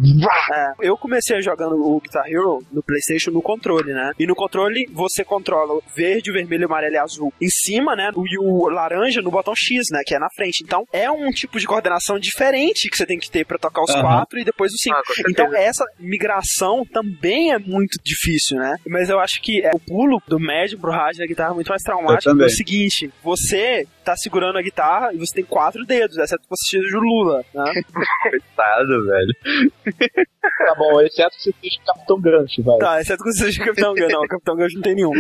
É, 0.53 0.73
eu 0.89 0.97
comecei 0.97 1.41
jogando 1.43 1.75
o 1.77 2.01
Guitar 2.01 2.27
Hero 2.27 2.59
no 2.73 2.83
PlayStation 2.83 3.31
no 3.31 3.43
controle, 3.43 3.93
né? 3.93 4.13
E 4.19 4.27
no 4.27 4.35
controle 4.35 4.87
você 4.93 5.25
controla 5.25 5.75
o 5.75 5.83
verde, 5.95 6.31
o 6.31 6.35
vermelho, 6.35 6.63
o 6.63 6.67
amarelo 6.67 6.95
e 6.95 6.99
azul 6.99 7.33
em 7.41 7.49
cima, 7.49 7.95
né? 7.97 8.11
E 8.15 8.39
o 8.39 8.69
laranja 8.69 9.21
no 9.23 9.31
botão 9.31 9.55
X, 9.57 9.87
né? 9.91 10.00
Que 10.05 10.15
é 10.15 10.19
na 10.19 10.31
frente. 10.31 10.63
Então 10.65 10.85
é 10.93 11.11
um 11.11 11.31
tipo 11.31 11.59
de 11.59 11.67
coordenação 11.67 12.19
diferente 12.19 12.89
que 12.89 12.97
você 12.97 13.07
tem 13.07 13.19
que 13.19 13.31
ter 13.31 13.45
pra 13.45 13.59
tocar 13.59 13.83
os 13.83 13.91
Aham. 13.91 14.03
quatro 14.03 14.39
e 14.39 14.45
depois 14.45 14.73
os 14.73 14.81
cinco. 14.81 14.97
Ah. 14.97 15.23
Então 15.29 15.55
essa 15.55 15.85
migração 15.99 16.85
também 16.85 17.53
é 17.53 17.59
muito 17.59 17.99
difícil, 18.03 18.59
né? 18.59 18.77
Mas 18.87 19.09
eu 19.09 19.19
acho 19.21 19.41
que 19.41 19.65
é, 19.65 19.71
o 19.75 19.81
pulo 19.81 20.21
do 20.27 20.39
médio 20.39 20.79
pro 20.79 20.91
hard 20.91 21.19
na 21.19 21.27
guitarra 21.27 21.51
é 21.53 21.55
muito 21.55 21.69
mais 21.69 21.83
traumático. 21.83 22.31
É 22.41 22.47
o 22.47 22.51
seguinte, 22.51 23.13
você 23.23 23.87
tá 24.05 24.17
segurando 24.17 24.59
a 24.59 24.63
guitarra 24.63 25.13
e 25.13 25.19
você 25.19 25.35
tem 25.35 25.45
quatro 25.45 25.85
dedos, 25.85 26.17
exceto 26.17 26.43
que 26.43 26.49
você 26.49 26.79
seja 26.79 26.97
o 26.97 27.01
Lula, 27.01 27.45
né? 27.55 27.65
Coitado, 28.31 29.07
velho. 29.07 29.35
Tá 30.41 30.75
bom, 30.75 31.01
exceto 31.03 31.35
se 31.37 31.53
você 31.53 31.55
seja 31.61 31.81
Capitão 31.87 32.21
Gancho, 32.21 32.63
vai. 32.63 32.79
Tá, 32.79 33.01
exceto 33.01 33.23
que 33.23 33.31
você 33.33 33.45
seja 33.45 33.65
Capitão 33.65 33.95
Gancho. 33.95 34.17
Não, 34.17 34.27
Capitão 34.27 34.57
Gancho 34.57 34.75
não 34.77 34.83
tem 34.83 34.95
nenhum. 34.95 35.13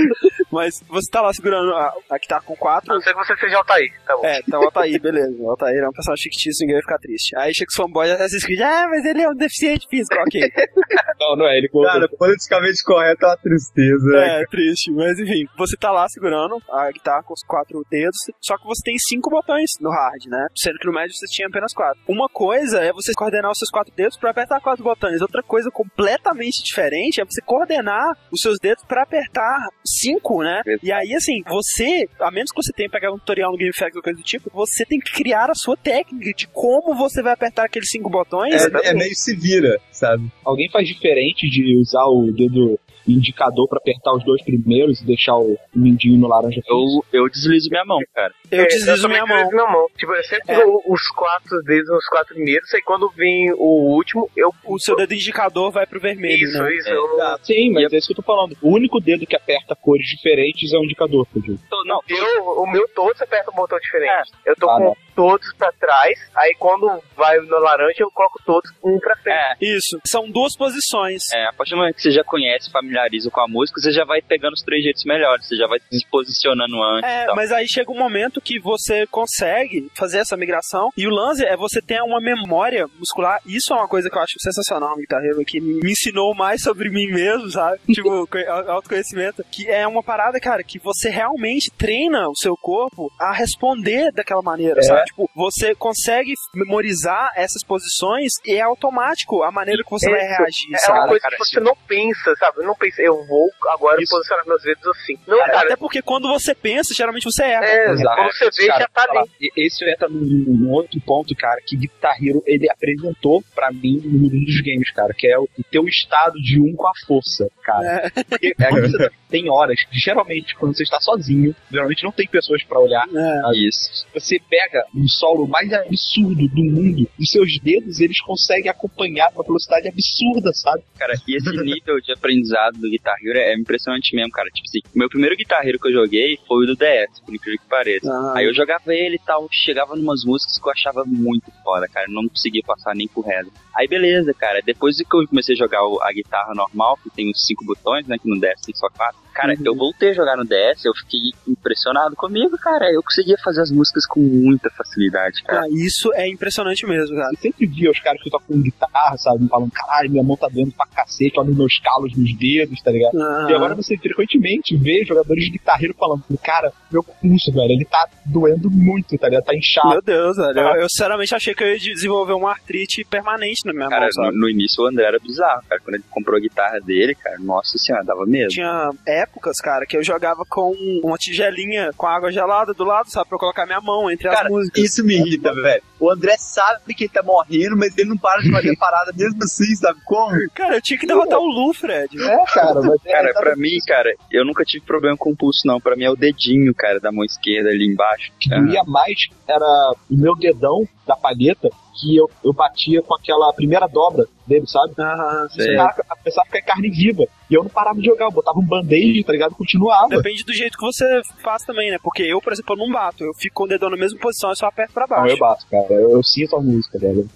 Mas 0.50 0.82
você 0.88 1.10
tá 1.10 1.20
lá 1.20 1.32
segurando 1.32 1.72
a, 1.74 1.94
a 2.10 2.18
que 2.18 2.26
tá 2.26 2.40
com 2.40 2.54
A 2.54 2.56
quatro. 2.56 2.94
não 2.94 3.00
ser 3.00 3.12
que 3.12 3.18
você 3.18 3.36
seja 3.36 3.58
Altair, 3.58 3.92
tá 4.06 4.16
bom. 4.16 4.24
É, 4.24 4.40
então 4.40 4.60
o 4.60 4.64
Altair, 4.64 5.00
beleza. 5.00 5.36
O 5.38 5.50
Altair 5.50 5.78
é 5.82 5.88
um 5.88 5.92
personagem 5.92 6.22
fictício, 6.24 6.62
ninguém 6.62 6.76
vai 6.76 6.82
ficar 6.82 6.98
triste. 6.98 7.36
Aí 7.36 7.54
chega 7.54 7.68
os 7.68 7.74
fanboys 7.76 8.08
e 8.10 8.12
Assassin's 8.14 8.44
Creed, 8.44 8.60
ah, 8.62 8.86
mas 8.88 9.04
ele 9.04 9.22
é 9.22 9.28
um 9.28 9.34
deficiente 9.34 9.86
físico, 9.88 10.14
ok. 10.20 10.40
Não, 11.20 11.36
não 11.36 11.46
é. 11.46 11.58
Ele 11.58 11.68
Cara, 11.68 12.08
politicamente 12.08 12.82
correto 12.82 13.26
é 13.26 13.28
uma 13.28 13.36
tristeza. 13.36 14.06
né? 14.10 14.40
É, 14.40 14.44
triste, 14.46 14.90
mas 14.90 15.18
enfim, 15.18 15.44
você 15.56 15.76
tá 15.76 15.92
lá 15.92 16.08
segurando 16.08 16.56
a 16.70 16.90
guitarra 16.90 17.22
com 17.22 17.34
os 17.34 17.42
quatro 17.44 17.84
dedos, 17.90 18.16
só 18.40 18.56
que 18.56 18.66
você 18.70 18.82
tem 18.84 18.96
cinco 18.98 19.30
botões 19.30 19.70
no 19.80 19.90
hard, 19.90 20.26
né? 20.26 20.46
Sendo 20.56 20.78
que 20.78 20.86
no 20.86 20.92
médio 20.92 21.14
você 21.14 21.26
tinha 21.26 21.48
apenas 21.48 21.72
quatro. 21.72 22.00
Uma 22.08 22.28
coisa 22.28 22.80
é 22.80 22.92
você 22.92 23.12
coordenar 23.12 23.50
os 23.50 23.58
seus 23.58 23.70
quatro 23.70 23.92
dedos 23.94 24.16
pra 24.16 24.30
apertar 24.30 24.60
quatro 24.60 24.84
botões, 24.84 25.20
outra 25.20 25.42
coisa 25.42 25.70
completamente 25.70 26.62
diferente 26.62 27.20
é 27.20 27.24
você 27.24 27.40
coordenar 27.42 28.16
os 28.30 28.40
seus 28.40 28.58
dedos 28.58 28.84
pra 28.84 29.02
apertar 29.02 29.68
cinco, 29.84 30.42
né? 30.42 30.62
E 30.82 30.92
aí, 30.92 31.14
assim, 31.14 31.42
você, 31.46 32.08
a 32.20 32.30
menos 32.30 32.50
que 32.50 32.62
você 32.62 32.72
tenha 32.72 32.88
pegado 32.88 33.14
um 33.14 33.18
tutorial 33.18 33.52
no 33.52 33.58
GameFAQs 33.58 33.96
ou 33.96 34.02
coisa 34.02 34.18
do 34.18 34.24
tipo, 34.24 34.50
você 34.52 34.84
tem 34.84 34.98
que 34.98 35.12
criar 35.12 35.50
a 35.50 35.54
sua 35.54 35.76
técnica 35.76 36.32
de 36.32 36.46
como 36.46 36.94
você 36.94 37.22
vai 37.22 37.32
apertar 37.32 37.64
aqueles 37.64 37.88
cinco 37.90 38.08
botões. 38.08 38.54
É, 38.54 38.88
é 38.88 38.94
meio 38.94 39.14
se 39.14 39.34
vira, 39.34 39.78
sabe? 39.90 40.30
Alguém 40.44 40.70
faz 40.70 40.86
diferente 40.86 41.48
de 41.48 41.76
usar 41.78 42.04
o 42.04 42.30
dedo 42.32 42.78
indicador 43.16 43.68
pra 43.68 43.78
apertar 43.78 44.12
os 44.14 44.24
dois 44.24 44.42
primeiros 44.42 45.00
e 45.00 45.06
deixar 45.06 45.36
o 45.36 45.56
mindinho 45.74 46.18
no 46.18 46.28
laranja 46.28 46.60
Eu, 46.68 47.04
eu 47.12 47.28
deslizo 47.28 47.68
minha 47.70 47.84
mão, 47.84 47.98
cara. 48.14 48.32
Eu 48.50 48.62
É, 48.64 48.66
deslizo 48.66 49.02
também 49.02 49.22
minha 49.22 49.26
mão. 49.26 49.36
deslizo 49.44 49.56
minha 49.64 49.72
mão. 49.72 49.86
Tipo, 49.96 50.12
eu 50.14 50.24
sempre 50.24 50.52
É. 50.54 50.64
dou 50.64 50.82
os 50.86 51.08
quatro 51.10 51.62
dedos 51.62 51.88
nos 51.90 52.06
quatro 52.06 52.34
primeiros, 52.34 52.72
aí 52.74 52.82
quando 52.82 53.08
vem 53.10 53.52
o 53.52 53.94
último, 53.94 54.28
eu. 54.36 54.52
O 54.64 54.78
seu 54.78 54.96
dedo 54.96 55.14
indicador 55.14 55.70
vai 55.70 55.86
pro 55.86 56.00
vermelho, 56.00 56.44
Isso, 56.48 56.62
né? 56.62 56.74
isso. 56.74 56.88
É, 56.88 56.92
eu, 56.94 57.38
Sim, 57.42 57.72
mas 57.72 57.92
é 57.92 57.96
isso 57.96 58.06
que 58.08 58.12
eu 58.12 58.16
tô 58.16 58.22
falando. 58.22 58.56
O 58.62 58.70
único 58.74 59.00
dedo 59.00 59.26
que 59.26 59.36
aperta 59.36 59.74
cores 59.76 60.06
diferentes 60.06 60.72
é 60.72 60.78
o 60.78 60.84
indicador, 60.84 61.26
eu. 61.36 61.58
Tô- 61.68 61.80
Não, 61.84 62.00
eu, 62.08 62.42
o 62.62 62.70
meu 62.70 62.86
todos 62.94 63.20
aperta 63.20 63.50
um 63.50 63.54
botão 63.54 63.78
diferente. 63.78 64.30
Eu 64.46 64.54
tô 64.54 64.68
Ah, 64.70 64.76
com 64.76 64.84
não. 64.84 64.96
todos 65.16 65.52
pra 65.54 65.72
trás, 65.72 66.18
aí 66.36 66.54
quando 66.58 67.02
vai 67.16 67.36
no 67.38 67.58
laranja, 67.58 67.96
eu 68.00 68.10
coloco 68.12 68.38
todos 68.44 68.70
um 68.84 68.98
pra 68.98 69.16
frente. 69.16 69.34
é. 69.36 69.54
Isso. 69.60 69.98
São 70.06 70.30
duas 70.30 70.56
posições. 70.56 71.22
É, 71.32 71.46
a 71.46 71.52
partir 71.52 71.70
do 71.72 71.78
momento 71.78 71.96
que 71.96 72.02
você 72.02 72.10
já 72.12 72.22
conhece, 72.22 72.70
familiariza 73.00 73.30
com 73.30 73.40
a 73.40 73.48
música, 73.48 73.80
você 73.80 73.90
já 73.92 74.04
vai 74.04 74.20
pegando 74.20 74.52
os 74.54 74.62
três 74.62 74.82
jeitos 74.82 75.04
melhores, 75.04 75.46
você 75.46 75.56
já 75.56 75.66
vai 75.66 75.78
se 75.90 76.06
posicionando 76.10 76.82
antes 76.82 77.08
É, 77.10 77.24
tal. 77.26 77.34
mas 77.36 77.50
aí 77.52 77.66
chega 77.66 77.90
um 77.90 77.98
momento 77.98 78.40
que 78.40 78.60
você 78.60 79.06
consegue 79.06 79.90
fazer 79.94 80.18
essa 80.18 80.36
migração 80.36 80.90
e 80.96 81.06
o 81.06 81.10
lance 81.10 81.44
é 81.44 81.56
você 81.56 81.80
ter 81.80 82.00
uma 82.02 82.20
memória 82.20 82.86
muscular. 82.98 83.40
Isso 83.46 83.72
é 83.72 83.76
uma 83.76 83.88
coisa 83.88 84.10
que 84.10 84.16
eu 84.16 84.22
acho 84.22 84.34
sensacional 84.38 84.90
no 84.90 84.96
Guitar 84.96 85.22
Hero, 85.24 85.44
que 85.44 85.60
me 85.60 85.90
ensinou 85.90 86.34
mais 86.34 86.62
sobre 86.62 86.90
mim 86.90 87.06
mesmo, 87.06 87.50
sabe? 87.50 87.80
tipo, 87.92 88.26
co- 88.26 88.38
autoconhecimento. 88.70 89.44
Que 89.50 89.68
é 89.68 89.86
uma 89.86 90.02
parada, 90.02 90.38
cara, 90.40 90.62
que 90.62 90.78
você 90.78 91.08
realmente 91.08 91.70
treina 91.70 92.28
o 92.28 92.36
seu 92.36 92.54
corpo 92.56 93.10
a 93.18 93.32
responder 93.32 94.12
daquela 94.12 94.42
maneira, 94.42 94.82
sabe? 94.82 95.04
Tipo, 95.06 95.28
você 95.34 95.74
consegue 95.74 96.32
memorizar 96.54 97.32
essas 97.36 97.64
posições 97.64 98.32
e 98.44 98.54
é 98.54 98.60
automático 98.62 99.42
a 99.42 99.50
maneira 99.50 99.82
que 99.82 99.90
você 99.90 100.10
vai 100.10 100.20
Isso. 100.20 100.28
reagir, 100.38 100.74
É 100.74 100.78
sabe? 100.78 100.98
uma 100.98 101.08
coisa 101.08 101.22
cara, 101.22 101.36
que 101.36 101.44
você 101.44 101.60
não 101.60 101.76
pensa, 101.86 102.34
sabe? 102.36 102.62
Não 102.62 102.74
pensa, 102.80 103.02
eu 103.02 103.24
vou 103.26 103.48
agora 103.68 104.02
Isso. 104.02 104.10
posicionar 104.14 104.46
meus 104.46 104.62
dedos 104.62 104.86
assim. 104.88 105.14
Não, 105.26 105.40
Até 105.42 105.52
cara. 105.52 105.76
porque 105.76 106.02
quando 106.02 106.26
você 106.28 106.54
pensa, 106.54 106.94
geralmente 106.94 107.24
você 107.24 107.44
erra. 107.44 107.64
É, 107.66 107.90
Exato. 107.92 108.16
quando 108.16 108.32
você 108.32 108.62
vê, 108.62 108.66
Cara, 108.68 108.80
já 108.80 108.88
tá 108.88 109.06
ali. 109.10 109.30
Esse 109.56 109.84
entra 109.90 110.08
num, 110.08 110.70
outro 110.70 111.00
ponto, 111.02 111.34
cara, 111.36 111.60
que 111.64 111.76
Guitar 111.76 112.16
Hero 112.22 112.42
ele 112.46 112.68
apresentou 112.70 113.42
pra 113.54 113.70
mim 113.70 114.00
no 114.04 114.10
mundo 114.18 114.44
dos 114.44 114.60
games, 114.62 114.90
cara, 114.92 115.12
que 115.14 115.26
é 115.26 115.38
o 115.38 115.48
teu 115.70 115.86
estado 115.86 116.34
de 116.40 116.60
um 116.60 116.74
com 116.74 116.86
a 116.88 116.92
força, 117.06 117.48
cara. 117.62 118.10
Porque 118.28 118.54
é, 118.58 118.68
quando 118.68 118.90
você 118.90 118.98
tá- 118.98 119.10
tem 119.30 119.48
horas, 119.50 119.82
que 119.84 119.98
geralmente 119.98 120.54
quando 120.56 120.76
você 120.76 120.82
está 120.82 121.00
sozinho, 121.00 121.54
geralmente 121.70 122.02
não 122.04 122.12
tem 122.12 122.26
pessoas 122.26 122.62
pra 122.64 122.78
olhar, 122.80 123.06
É. 123.14 123.56
Isso. 123.58 124.06
você 124.12 124.38
pega 124.48 124.84
um 124.94 125.06
solo 125.08 125.46
mais 125.46 125.72
absurdo 125.72 126.48
do 126.48 126.64
mundo, 126.64 127.08
os 127.18 127.30
seus 127.30 127.58
dedos 127.60 128.00
eles 128.00 128.20
conseguem 128.20 128.68
acompanhar 128.70 129.30
uma 129.34 129.44
velocidade 129.44 129.88
absurda, 129.88 130.52
sabe? 130.52 130.82
Cara, 130.98 131.14
e 131.26 131.36
esse 131.36 131.50
nível 131.62 132.00
de 132.00 132.12
aprendizado 132.12 132.78
do 132.78 132.90
Guitar 132.90 133.14
Hero 133.24 133.38
é 133.38 133.54
impressionante 133.54 134.14
mesmo, 134.14 134.30
cara. 134.32 134.48
Tipo 134.50 134.66
assim, 134.68 134.80
meu 134.94 135.08
primeiro 135.08 135.36
Guitar 135.36 135.66
Hero 135.66 135.78
que 135.78 135.88
eu 135.88 135.92
joguei 135.92 136.38
foi 136.46 136.64
o 136.64 136.66
do 136.66 136.76
DS, 136.76 137.20
por 137.24 137.34
incrível 137.34 137.60
que 137.60 137.68
pareça. 137.68 138.10
Ah. 138.10 138.34
Aí 138.36 138.46
eu 138.46 138.54
jogava 138.54 138.94
ele 138.94 139.16
e 139.16 139.20
tal, 139.24 139.48
chegava 139.50 139.94
numas 139.96 140.24
músicas 140.24 140.58
que 140.58 140.66
eu 140.66 140.72
achava 140.72 141.04
muito 141.06 141.50
foda, 141.62 141.86
cara. 141.88 142.06
Não 142.08 142.28
conseguia 142.28 142.62
passar 142.66 142.94
nem 142.94 143.06
por 143.08 143.24
reto. 143.24 143.50
Aí 143.76 143.86
beleza, 143.86 144.34
cara. 144.34 144.60
Depois 144.64 144.96
que 144.96 145.04
eu 145.16 145.26
comecei 145.28 145.54
a 145.54 145.58
jogar 145.58 145.80
a 146.02 146.12
guitarra 146.12 146.54
normal, 146.54 146.98
que 147.02 147.10
tem 147.10 147.30
os 147.30 147.46
cinco 147.46 147.64
botões, 147.64 148.06
né? 148.06 148.16
Que 148.18 148.28
no 148.28 148.38
DS 148.40 148.60
tem 148.64 148.74
só 148.74 148.88
quatro. 148.90 149.19
Cara, 149.40 149.56
eu 149.64 149.74
voltei 149.74 150.10
a 150.10 150.14
jogar 150.14 150.36
no 150.36 150.44
DS, 150.44 150.84
eu 150.84 150.92
fiquei 150.94 151.20
impressionado 151.48 152.14
comigo, 152.16 152.56
cara. 152.58 152.90
Eu 152.92 153.02
conseguia 153.02 153.36
fazer 153.42 153.62
as 153.62 153.70
músicas 153.70 154.06
com 154.06 154.20
muita 154.20 154.70
facilidade, 154.70 155.42
cara. 155.42 155.62
Ah, 155.62 155.68
isso 155.70 156.12
é 156.14 156.28
impressionante 156.28 156.86
mesmo, 156.86 157.16
cara. 157.16 157.30
Eu 157.32 157.38
sempre 157.38 157.66
via 157.66 157.90
os 157.90 158.00
caras 158.00 158.22
que 158.22 158.30
tocam 158.30 158.60
guitarra, 158.60 159.16
sabe? 159.16 159.48
Falando, 159.48 159.70
caralho, 159.70 160.10
minha 160.10 160.22
mão 160.22 160.36
tá 160.36 160.48
doendo 160.48 160.72
pra 160.72 160.86
cacete, 160.86 161.38
olha 161.38 161.50
os 161.50 161.56
meus 161.56 161.78
calos 161.80 162.16
nos 162.16 162.36
dedos, 162.36 162.80
tá 162.82 162.90
ligado? 162.90 163.20
Ah. 163.20 163.46
E 163.50 163.54
agora 163.54 163.74
você 163.74 163.96
frequentemente 163.96 164.76
vê 164.76 165.04
jogadores 165.04 165.44
de 165.44 165.50
guitarreiro 165.50 165.94
falando, 165.94 166.22
cara, 166.42 166.72
meu 166.90 167.02
pulso, 167.02 167.52
velho, 167.52 167.72
ele 167.72 167.84
tá 167.84 168.08
doendo 168.24 168.70
muito, 168.70 169.16
tá 169.16 169.28
ligado? 169.28 169.44
Tá 169.44 169.54
inchado. 169.54 169.88
Meu 169.88 170.02
Deus, 170.02 170.36
velho. 170.36 170.58
Eu, 170.58 170.82
eu 170.82 170.88
sinceramente 170.88 171.34
achei 171.34 171.54
que 171.54 171.62
eu 171.62 171.68
ia 171.72 171.78
desenvolver 171.78 172.32
uma 172.34 172.50
artrite 172.50 173.04
permanente 173.04 173.64
na 173.64 173.72
minha 173.72 173.88
Cara, 173.88 174.00
mão, 174.02 174.08
no, 174.08 174.12
sabe? 174.12 174.36
no 174.38 174.48
início 174.48 174.82
o 174.82 174.86
André 174.86 175.04
era 175.06 175.18
bizarro, 175.18 175.62
cara. 175.68 175.80
Quando 175.80 175.94
ele 175.94 176.04
comprou 176.10 176.36
a 176.36 176.40
guitarra 176.40 176.80
dele, 176.80 177.14
cara, 177.14 177.38
nossa 177.38 177.78
senhora, 177.78 178.04
dava 178.04 178.24
medo. 178.26 178.48
Tinha 178.48 178.90
épocas, 179.30 179.58
cara, 179.60 179.86
que 179.86 179.96
eu 179.96 180.02
jogava 180.02 180.44
com 180.48 180.72
uma 181.02 181.16
tigelinha 181.16 181.90
com 181.96 182.06
água 182.06 182.30
gelada 182.32 182.74
do 182.74 182.84
lado, 182.84 183.10
sabe? 183.10 183.28
Pra 183.28 183.36
eu 183.36 183.40
colocar 183.40 183.64
minha 183.66 183.80
mão 183.80 184.10
entre 184.10 184.28
Cara, 184.28 184.46
as 184.46 184.50
músicas. 184.52 184.84
isso 184.84 185.04
me 185.04 185.14
irrita, 185.16 185.54
velho. 185.54 185.82
O 185.98 186.10
André 186.10 186.36
sabe 186.38 186.94
que 186.94 187.04
ele 187.04 187.12
tá 187.12 187.22
morrendo, 187.22 187.76
mas 187.76 187.96
ele 187.96 188.08
não 188.08 188.16
para 188.16 188.42
de 188.42 188.50
fazer 188.52 188.76
parada 188.76 189.12
mesmo 189.16 189.42
assim, 189.42 189.74
sabe 189.76 190.00
como? 190.04 190.36
Cara, 190.54 190.76
eu 190.76 190.82
tinha 190.82 190.98
que 190.98 191.06
derrotar 191.06 191.38
o 191.38 191.46
Lu, 191.46 191.72
Fred. 191.72 192.20
É, 192.20 192.44
cara, 192.52 192.80
mas 192.82 193.00
é, 193.06 193.12
Cara, 193.12 193.32
pra 193.34 193.56
mim, 193.56 193.78
cara, 193.86 194.12
eu 194.30 194.44
nunca 194.44 194.64
tive 194.64 194.84
problema 194.84 195.16
com 195.16 195.30
o 195.30 195.36
pulso, 195.36 195.66
não. 195.66 195.80
Pra 195.80 195.96
mim 195.96 196.04
é 196.04 196.10
o 196.10 196.16
dedinho, 196.16 196.74
cara, 196.74 196.98
da 197.00 197.12
mão 197.12 197.24
esquerda 197.24 197.70
ali 197.70 197.86
embaixo. 197.86 198.32
que 198.38 198.48
doía 198.50 198.82
mais 198.84 199.18
era 199.46 199.64
o 200.10 200.16
meu 200.16 200.34
dedão 200.36 200.86
da 201.06 201.16
palheta, 201.16 201.68
que 202.00 202.16
eu, 202.16 202.30
eu 202.44 202.52
batia 202.52 203.02
com 203.02 203.14
aquela 203.14 203.52
primeira 203.52 203.86
dobra 203.86 204.26
dele, 204.46 204.66
sabe? 204.66 204.94
Aham, 204.98 205.48
Sei. 205.50 205.74
O 205.74 205.76
cara 205.76 205.92
começava 206.18 206.42
a 206.42 206.46
ficar 206.46 206.58
em 206.58 206.64
carne 206.64 206.90
viva. 206.90 207.24
E 207.50 207.54
eu 207.54 207.62
não 207.62 207.70
parava 207.70 207.98
de 208.00 208.06
jogar, 208.06 208.24
eu 208.26 208.30
botava 208.30 208.58
um 208.58 208.66
band-aid, 208.66 209.22
tá 209.24 209.32
ligado? 209.32 209.54
Continuava. 209.54 210.08
Depende 210.08 210.44
do 210.44 210.52
jeito 210.52 210.76
que 210.78 210.84
você 210.84 211.04
faz 211.42 211.62
também, 211.64 211.90
né? 211.90 211.98
Porque 212.02 212.22
eu, 212.22 212.40
por 212.40 212.52
exemplo, 212.52 212.74
eu 212.74 212.78
não 212.78 212.90
bato. 212.92 213.24
Eu 213.24 213.34
fico 213.34 213.54
com 213.56 213.64
o 213.64 213.68
dedão 213.68 213.90
na 213.90 213.96
mesma 213.96 214.18
posição 214.18 214.50
e 214.52 214.56
só 214.56 214.66
aperto 214.66 214.92
pra 214.92 215.06
Não, 215.08 215.16
baixo. 215.16 215.34
eu 215.34 215.38
bato, 215.38 215.66
cara. 215.70 215.86
Eu, 215.90 216.10
eu 216.12 216.22
sinto 216.22 216.56
a 216.56 216.60
música, 216.60 216.98
velho. 216.98 217.28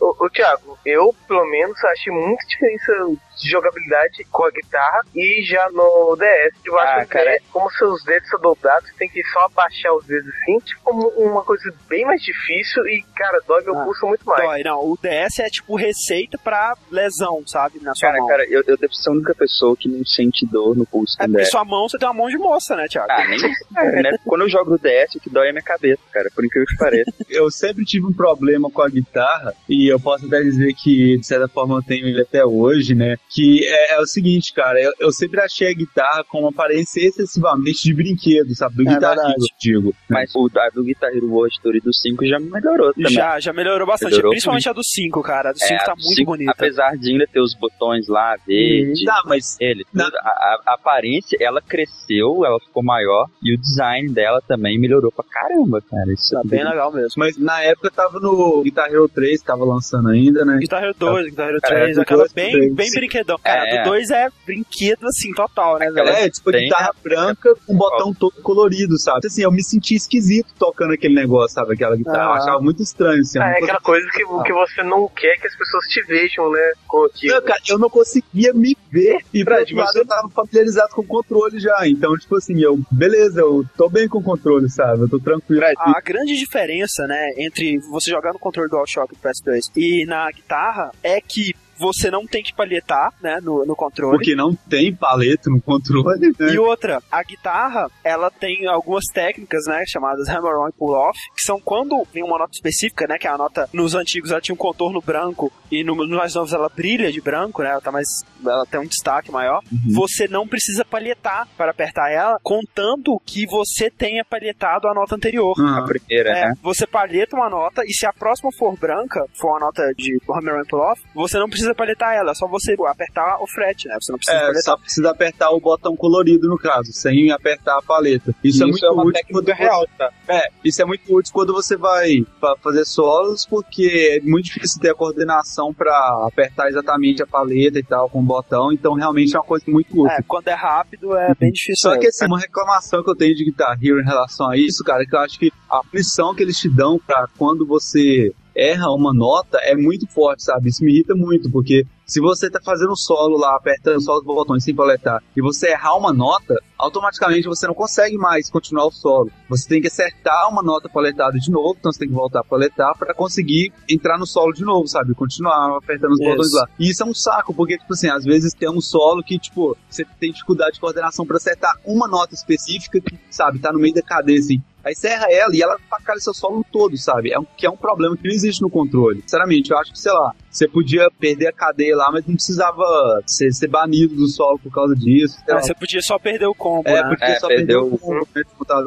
Ô, 0.00 0.24
ô 0.24 0.30
Thiago, 0.30 0.78
eu 0.84 1.14
pelo 1.26 1.44
menos 1.50 1.82
achei 1.84 2.12
muita 2.12 2.46
diferença 2.46 2.92
de 3.36 3.50
jogabilidade 3.50 4.24
com 4.30 4.44
a 4.44 4.50
guitarra 4.50 5.00
e 5.14 5.42
já 5.46 5.68
no 5.70 6.16
DS. 6.16 6.54
Eu 6.64 6.78
acho 6.78 7.00
Ah, 7.00 7.04
que 7.06 7.18
é, 7.18 7.38
como 7.52 7.70
seus 7.72 8.02
dedos 8.04 8.28
são 8.28 8.40
dobраdos, 8.40 8.88
você 8.88 8.94
tem 8.98 9.08
que 9.08 9.22
só 9.28 9.40
abaixar 9.46 9.92
os 9.94 10.04
dedos 10.06 10.28
assim, 10.28 10.58
tipo 10.60 10.90
uma 11.16 11.42
coisa 11.42 11.72
bem 11.88 12.04
mais 12.04 12.20
difícil 12.22 12.86
e, 12.86 13.02
cara, 13.16 13.40
dói 13.46 13.62
meu 13.64 13.76
Ah, 13.78 13.84
pulso 13.84 14.06
muito 14.06 14.24
mais. 14.26 14.42
Dói, 14.42 14.62
não. 14.62 14.80
O 14.80 14.98
DS 15.00 15.38
é 15.40 15.48
tipo 15.48 15.76
receita 15.76 16.38
pra 16.38 16.74
lesão, 16.90 17.42
sabe? 17.46 17.80
Na 17.82 17.94
sua 17.94 18.08
Cara, 18.08 18.18
mão. 18.18 18.28
cara, 18.28 18.44
eu, 18.48 18.62
eu 18.66 18.76
devo 18.76 18.92
ser 18.94 19.08
a 19.10 19.12
única 19.12 19.34
pessoa 19.34 19.76
que 19.76 19.88
não 19.88 20.04
sente 20.04 20.46
dor 20.46 20.76
no 20.76 20.84
pulso 20.86 21.16
é 21.20 21.26
porque 21.26 21.44
sua 21.46 21.64
mão, 21.64 21.88
você 21.88 21.98
tem 21.98 22.06
uma 22.08 22.14
mão 22.14 22.28
de 22.28 22.36
moça, 22.38 22.76
né, 22.76 22.86
Thiago? 22.88 23.10
Ah, 23.10 23.24
nem 23.26 24.02
né? 24.02 24.10
Quando 24.24 24.42
eu 24.42 24.48
jogo 24.48 24.70
no 24.72 24.78
DS, 24.78 25.14
o 25.16 25.20
que 25.20 25.30
dói 25.30 25.48
é 25.48 25.52
minha 25.52 25.62
cabeça, 25.62 26.00
cara, 26.12 26.30
por 26.34 26.44
incrível 26.44 26.66
que 26.66 26.76
pareça. 26.76 27.10
Eu 27.28 27.50
sempre 27.50 27.84
tive 27.84 28.06
um 28.06 28.12
problema 28.12 28.70
com 28.72 28.82
a 28.82 28.88
guitarra, 28.88 29.54
e 29.68 29.86
eu 29.92 30.00
posso 30.00 30.26
até 30.26 30.42
dizer 30.42 30.74
que, 30.74 31.18
de 31.18 31.26
certa 31.26 31.48
forma, 31.48 31.76
eu 31.76 31.82
tenho 31.82 32.06
ele 32.06 32.20
até 32.20 32.44
hoje, 32.44 32.94
né? 32.94 33.16
Que 33.30 33.64
é, 33.66 33.94
é 33.94 34.00
o 34.00 34.06
seguinte, 34.06 34.52
cara, 34.52 34.80
eu, 34.80 34.92
eu 34.98 35.12
sempre 35.12 35.40
achei 35.40 35.68
a 35.70 35.74
guitarra 35.74 36.24
com 36.24 36.40
uma 36.40 36.50
aparência 36.50 37.00
excessivamente 37.06 37.82
de 37.82 37.94
brinquedo, 37.94 38.54
sabe? 38.54 38.76
Do 38.76 38.88
É 38.90 38.94
guitarrista, 38.94 39.54
digo. 39.60 39.94
Mas 40.08 40.34
o 40.34 40.48
a 40.56 40.68
do 40.74 40.84
Guitar 40.84 41.10
Hero 41.14 41.28
World 41.28 41.58
Tour 41.62 41.76
e 41.76 41.80
do 41.80 41.92
5 41.94 42.26
já 42.26 42.38
melhorou 42.38 42.92
também. 42.94 43.10
Já, 43.12 43.38
já 43.40 43.52
melhorou 43.52 43.86
bastante. 43.86 44.10
Melhorou 44.10 44.30
Principalmente 44.32 44.68
a 44.68 44.72
do 44.72 44.84
5, 44.84 45.22
cara. 45.22 45.50
A 45.50 45.52
do 45.52 45.58
5 45.58 45.72
É, 45.72 45.78
tá 45.84 45.94
muito 45.94 46.14
cinco, 46.14 46.30
bonita. 46.32 46.50
Apesar 46.52 46.96
de 46.96 47.10
ainda 47.10 47.26
ter 47.26 47.40
os 47.40 47.54
botões 47.54 48.06
lá, 48.08 48.36
verde, 48.46 49.04
Tá, 49.04 49.22
mas 49.26 49.56
ele, 49.60 49.84
Na- 49.92 50.06
a- 50.06 50.60
a 50.66 50.74
aparência, 50.74 51.36
ela 51.40 51.60
cresceu, 51.60 52.44
ela 52.44 52.58
ficou 52.60 52.82
maior, 52.82 53.26
e 53.42 53.54
o 53.54 53.58
design 53.58 54.08
dela 54.12 54.40
também 54.46 54.78
melhorou 54.78 55.10
pra 55.12 55.24
caramba, 55.24 55.80
cara. 55.82 56.12
Isso 56.12 56.30
Tá 56.34 56.40
é 56.44 56.48
bem 56.48 56.64
legal 56.64 56.92
mesmo. 56.92 57.12
Mas 57.16 57.36
na 57.36 57.60
época 57.62 57.90
tava 57.90 58.18
no 58.20 58.61
Guitar 58.62 58.88
Hero 58.88 59.08
3, 59.08 59.40
que 59.40 59.46
tava 59.46 59.64
lançando 59.64 60.08
ainda, 60.08 60.44
né? 60.44 60.58
Guitar 60.58 60.82
Hero 60.82 60.94
2, 60.98 61.26
Guitar 61.30 61.48
Hero 61.48 61.60
Cara, 61.60 61.74
3, 61.82 61.96
do 61.96 62.02
aquela 62.02 62.26
bem, 62.34 62.72
bem 62.74 62.90
brinquedão. 62.90 63.38
Cara, 63.42 63.68
É. 63.68 63.82
do 63.82 63.90
2 63.90 64.10
é 64.10 64.28
brinquedo 64.46 65.06
assim, 65.06 65.32
total, 65.32 65.78
né, 65.78 65.90
velho? 65.90 66.08
É, 66.08 66.28
tipo, 66.30 66.50
tem 66.50 66.64
guitarra 66.64 66.90
branca 67.02 67.54
com 67.66 67.74
botão 67.76 68.12
todo 68.14 68.40
colorido, 68.42 68.98
sabe? 68.98 69.26
Assim, 69.26 69.42
eu 69.42 69.50
me 69.52 69.62
senti 69.62 69.94
esquisito 69.94 70.48
tocando 70.58 70.92
aquele 70.92 71.14
negócio, 71.14 71.54
sabe? 71.54 71.74
Aquela 71.74 71.96
guitarra. 71.96 72.18
Eu 72.24 72.32
Ah. 72.32 72.36
achava 72.38 72.60
muito 72.60 72.82
estranho, 72.82 73.20
assim. 73.20 73.38
eu 73.38 73.44
Ah, 73.44 73.50
é 73.50 73.58
aquela 73.62 73.80
coisa 73.80 74.06
que, 74.12 74.24
que 74.24 74.52
você 74.52 74.82
não 74.82 75.08
quer 75.08 75.36
que 75.38 75.46
as 75.46 75.56
pessoas 75.56 75.84
te 75.86 76.02
vejam, 76.04 76.50
né? 76.50 76.72
Com 76.86 77.04
aquilo. 77.04 77.34
Não, 77.34 77.42
cara, 77.42 77.60
eu 77.68 77.78
não 77.78 77.90
conseguia 77.90 78.52
me 78.52 78.76
ver. 78.90 79.18
E 79.32 79.44
pra 79.44 79.56
Fred, 79.56 79.74
outro 79.74 79.76
lado, 79.86 79.96
eu 79.98 80.06
tava 80.06 80.28
familiarizado 80.30 80.94
com 80.94 81.02
o 81.02 81.06
controle 81.06 81.58
já. 81.58 81.86
Então, 81.86 82.16
tipo 82.16 82.36
assim, 82.36 82.60
eu, 82.62 82.78
beleza, 82.90 83.40
eu 83.40 83.64
tô 83.76 83.88
bem 83.88 84.08
com 84.08 84.18
o 84.18 84.22
controle, 84.22 84.68
sabe? 84.68 85.02
Eu 85.02 85.08
tô 85.08 85.18
tranquilo. 85.18 85.62
A 85.78 86.00
grande 86.00 86.36
diferença, 86.36 87.06
né, 87.06 87.32
entre 87.38 87.78
você 87.90 88.10
jogar 88.10 88.32
no 88.32 88.38
controle 88.38 88.51
DualShock 88.52 89.14
do 89.14 89.20
PS2 89.20 89.70
e 89.76 90.04
na 90.06 90.30
guitarra 90.30 90.92
é 91.02 91.20
que 91.20 91.54
você 91.78 92.10
não 92.10 92.26
tem 92.26 92.42
que 92.42 92.54
palhetar, 92.54 93.12
né, 93.22 93.38
no, 93.42 93.64
no 93.64 93.74
controle. 93.76 94.16
Porque 94.16 94.34
não 94.34 94.54
tem 94.54 94.94
paleta 94.94 95.50
no 95.50 95.60
controle, 95.60 96.32
né? 96.38 96.52
E 96.52 96.58
outra, 96.58 97.02
a 97.10 97.22
guitarra, 97.22 97.88
ela 98.04 98.30
tem 98.30 98.66
algumas 98.66 99.04
técnicas, 99.12 99.64
né, 99.66 99.84
chamadas 99.86 100.28
hammer-on 100.28 100.68
e 100.68 100.72
pull-off, 100.72 101.18
que 101.34 101.42
são 101.42 101.60
quando 101.60 102.06
vem 102.12 102.22
uma 102.22 102.38
nota 102.38 102.52
específica, 102.52 103.06
né, 103.06 103.18
que 103.18 103.26
a 103.26 103.36
nota 103.36 103.68
nos 103.72 103.94
antigos 103.94 104.30
ela 104.30 104.40
tinha 104.40 104.54
um 104.54 104.58
contorno 104.58 105.00
branco 105.00 105.52
e 105.70 105.82
no, 105.84 105.94
nos 105.94 106.08
mais 106.16 106.34
novos 106.34 106.52
ela 106.52 106.68
brilha 106.68 107.10
de 107.10 107.20
branco, 107.20 107.62
né, 107.62 107.70
ela 107.70 107.80
tá 107.80 107.90
mais, 107.92 108.06
ela 108.44 108.64
tem 108.66 108.80
um 108.80 108.86
destaque 108.86 109.30
maior. 109.30 109.60
Você 109.92 110.28
não 110.28 110.46
precisa 110.46 110.84
palhetar 110.84 111.48
para 111.56 111.70
apertar 111.70 112.10
ela, 112.10 112.38
contanto 112.42 113.20
que 113.24 113.46
você 113.46 113.90
tenha 113.90 114.24
palhetado 114.24 114.88
a 114.88 114.94
nota 114.94 115.14
anterior. 115.16 115.54
Ah, 115.58 115.78
a 115.78 115.84
primeira, 115.84 116.30
É, 116.30 116.48
né? 116.48 116.54
você 116.62 116.86
palheta 116.86 117.36
uma 117.36 117.48
nota 117.48 117.82
e 117.86 117.92
se 117.92 118.06
a 118.06 118.12
próxima 118.12 118.50
for 118.58 118.76
branca, 118.76 119.24
for 119.34 119.50
uma 119.50 119.60
nota 119.60 119.82
de 119.96 120.18
hammer 120.30 120.60
on 120.60 120.64
pull 120.68 120.80
off, 120.80 121.00
você 121.14 121.38
não 121.38 121.48
precisa 121.48 121.61
palhetar 121.74 122.14
ela, 122.14 122.32
é 122.32 122.34
só 122.34 122.46
você 122.46 122.74
apertar 122.86 123.38
o 123.40 123.46
fret, 123.46 123.86
né? 123.88 123.96
Você 124.00 124.12
não 124.12 124.18
precisa 124.18 124.36
É, 124.38 124.40
palhetar. 124.42 124.62
só 124.62 124.76
precisa 124.76 125.10
apertar 125.10 125.50
o 125.50 125.60
botão 125.60 125.96
colorido, 125.96 126.48
no 126.48 126.58
caso, 126.58 126.92
sem 126.92 127.30
apertar 127.30 127.78
a 127.78 127.82
paleta. 127.82 128.34
Isso, 128.42 128.62
é 128.62 128.66
muito 128.66 128.84
uma 128.86 129.02
útil 129.02 129.12
técnica 129.12 129.32
quando 129.34 129.46
você- 129.46 129.52
real, 129.62 129.86
tá? 129.98 130.10
É, 130.28 130.48
isso 130.64 130.82
é 130.82 130.84
muito 130.84 131.14
útil 131.14 131.32
quando 131.32 131.52
você 131.52 131.76
vai 131.76 132.24
fa- 132.40 132.56
fazer 132.62 132.84
solos, 132.84 133.46
porque 133.46 134.20
é 134.22 134.28
muito 134.28 134.46
difícil 134.46 134.80
ter 134.80 134.90
a 134.90 134.94
coordenação 134.94 135.72
pra 135.72 135.92
apertar 136.26 136.68
exatamente 136.68 137.22
a 137.22 137.26
paleta 137.26 137.78
e 137.78 137.82
tal 137.82 138.08
com 138.08 138.18
o 138.20 138.22
botão, 138.22 138.72
então 138.72 138.94
realmente 138.94 139.34
é 139.34 139.38
uma 139.38 139.44
coisa 139.44 139.64
muito 139.68 139.90
útil. 139.92 140.10
É, 140.16 140.22
quando 140.26 140.48
é 140.48 140.54
rápido 140.54 141.16
é 141.16 141.34
bem 141.34 141.50
difícil. 141.52 141.90
Só 141.90 141.98
que 141.98 142.06
assim, 142.06 142.26
uma 142.26 142.38
reclamação 142.38 143.02
que 143.02 143.10
eu 143.10 143.16
tenho 143.16 143.34
de 143.34 143.44
Guitar 143.44 143.76
Hero 143.82 144.00
em 144.00 144.04
relação 144.04 144.48
a 144.50 144.56
isso, 144.56 144.82
cara, 144.84 145.02
é 145.02 145.06
que 145.06 145.14
eu 145.14 145.20
acho 145.20 145.38
que 145.38 145.52
a 145.72 145.82
punição 145.82 146.34
que 146.34 146.42
eles 146.42 146.58
te 146.58 146.68
dão 146.68 146.98
pra 146.98 147.26
quando 147.38 147.66
você 147.66 148.30
erra 148.54 148.90
uma 148.90 149.14
nota 149.14 149.56
é 149.62 149.74
muito 149.74 150.06
forte, 150.06 150.42
sabe? 150.42 150.68
Isso 150.68 150.84
me 150.84 150.92
irrita 150.92 151.14
muito, 151.14 151.50
porque 151.50 151.86
se 152.06 152.20
você 152.20 152.50
tá 152.50 152.60
fazendo 152.62 152.94
solo 152.94 153.38
lá, 153.38 153.56
apertando 153.56 154.02
só 154.02 154.18
os 154.18 154.22
botões 154.22 154.62
sem 154.62 154.74
paletar, 154.74 155.22
e 155.34 155.40
você 155.40 155.70
errar 155.70 155.96
uma 155.96 156.12
nota, 156.12 156.54
automaticamente 156.76 157.48
você 157.48 157.66
não 157.66 157.72
consegue 157.72 158.18
mais 158.18 158.50
continuar 158.50 158.84
o 158.84 158.90
solo. 158.90 159.30
Você 159.48 159.66
tem 159.66 159.80
que 159.80 159.86
acertar 159.86 160.50
uma 160.50 160.62
nota 160.62 160.90
paletada 160.90 161.38
de 161.38 161.50
novo, 161.50 161.76
então 161.78 161.90
você 161.90 162.00
tem 162.00 162.08
que 162.08 162.14
voltar 162.14 162.40
a 162.40 162.44
paletar 162.44 162.94
pra 162.98 163.14
conseguir 163.14 163.72
entrar 163.88 164.18
no 164.18 164.26
solo 164.26 164.52
de 164.52 164.62
novo, 164.62 164.86
sabe? 164.86 165.14
Continuar 165.14 165.78
apertando 165.78 166.12
os 166.12 166.20
Isso. 166.20 166.28
botões 166.28 166.52
lá. 166.52 166.68
E 166.78 166.90
isso 166.90 167.02
é 167.02 167.06
um 167.06 167.14
saco, 167.14 167.54
porque, 167.54 167.78
tipo 167.78 167.94
assim, 167.94 168.10
às 168.10 168.24
vezes 168.24 168.52
tem 168.52 168.68
um 168.68 168.82
solo 168.82 169.22
que, 169.22 169.38
tipo, 169.38 169.74
você 169.88 170.04
tem 170.20 170.32
dificuldade 170.32 170.74
de 170.74 170.80
coordenação 170.80 171.24
pra 171.24 171.38
acertar 171.38 171.74
uma 171.86 172.06
nota 172.06 172.34
específica 172.34 173.00
que, 173.00 173.18
sabe, 173.30 173.58
tá 173.58 173.72
no 173.72 173.78
meio 173.78 173.94
da 173.94 174.02
cadeia, 174.02 174.38
assim. 174.38 174.60
Aí 174.84 174.94
você 174.94 175.08
erra 175.08 175.26
ela 175.30 175.54
e 175.54 175.62
ela 175.62 175.78
facalha 175.88 176.18
seu 176.18 176.34
solo 176.34 176.64
todo, 176.70 176.96
sabe? 176.96 177.32
É 177.32 177.38
um, 177.38 177.44
que 177.44 177.66
é 177.66 177.70
um 177.70 177.76
problema 177.76 178.16
que 178.16 178.24
não 178.24 178.34
existe 178.34 178.62
no 178.62 178.70
controle. 178.70 179.22
Sinceramente, 179.22 179.70
eu 179.70 179.78
acho 179.78 179.92
que, 179.92 179.98
sei 179.98 180.12
lá, 180.12 180.34
você 180.52 180.68
podia 180.68 181.08
perder 181.18 181.48
a 181.48 181.52
cadeia 181.52 181.96
lá, 181.96 182.10
mas 182.12 182.26
não 182.26 182.34
precisava 182.34 182.84
ser, 183.26 183.50
ser 183.52 183.68
banido 183.68 184.14
do 184.14 184.28
solo 184.28 184.58
por 184.58 184.70
causa 184.72 184.94
disso. 184.94 185.38
Ah, 185.48 185.54
lá. 185.54 185.62
você 185.62 185.74
podia 185.74 186.00
só 186.02 186.18
perder 186.18 186.46
o 186.46 186.54
combo, 186.54 186.88
É, 186.88 187.02
né? 187.02 187.08
porque 187.08 187.24
É, 187.24 187.38
só 187.40 187.48
perdeu 187.48 187.80
perdeu 187.82 187.94
o 187.94 187.98
combo, 187.98 188.28
né. 188.34 188.42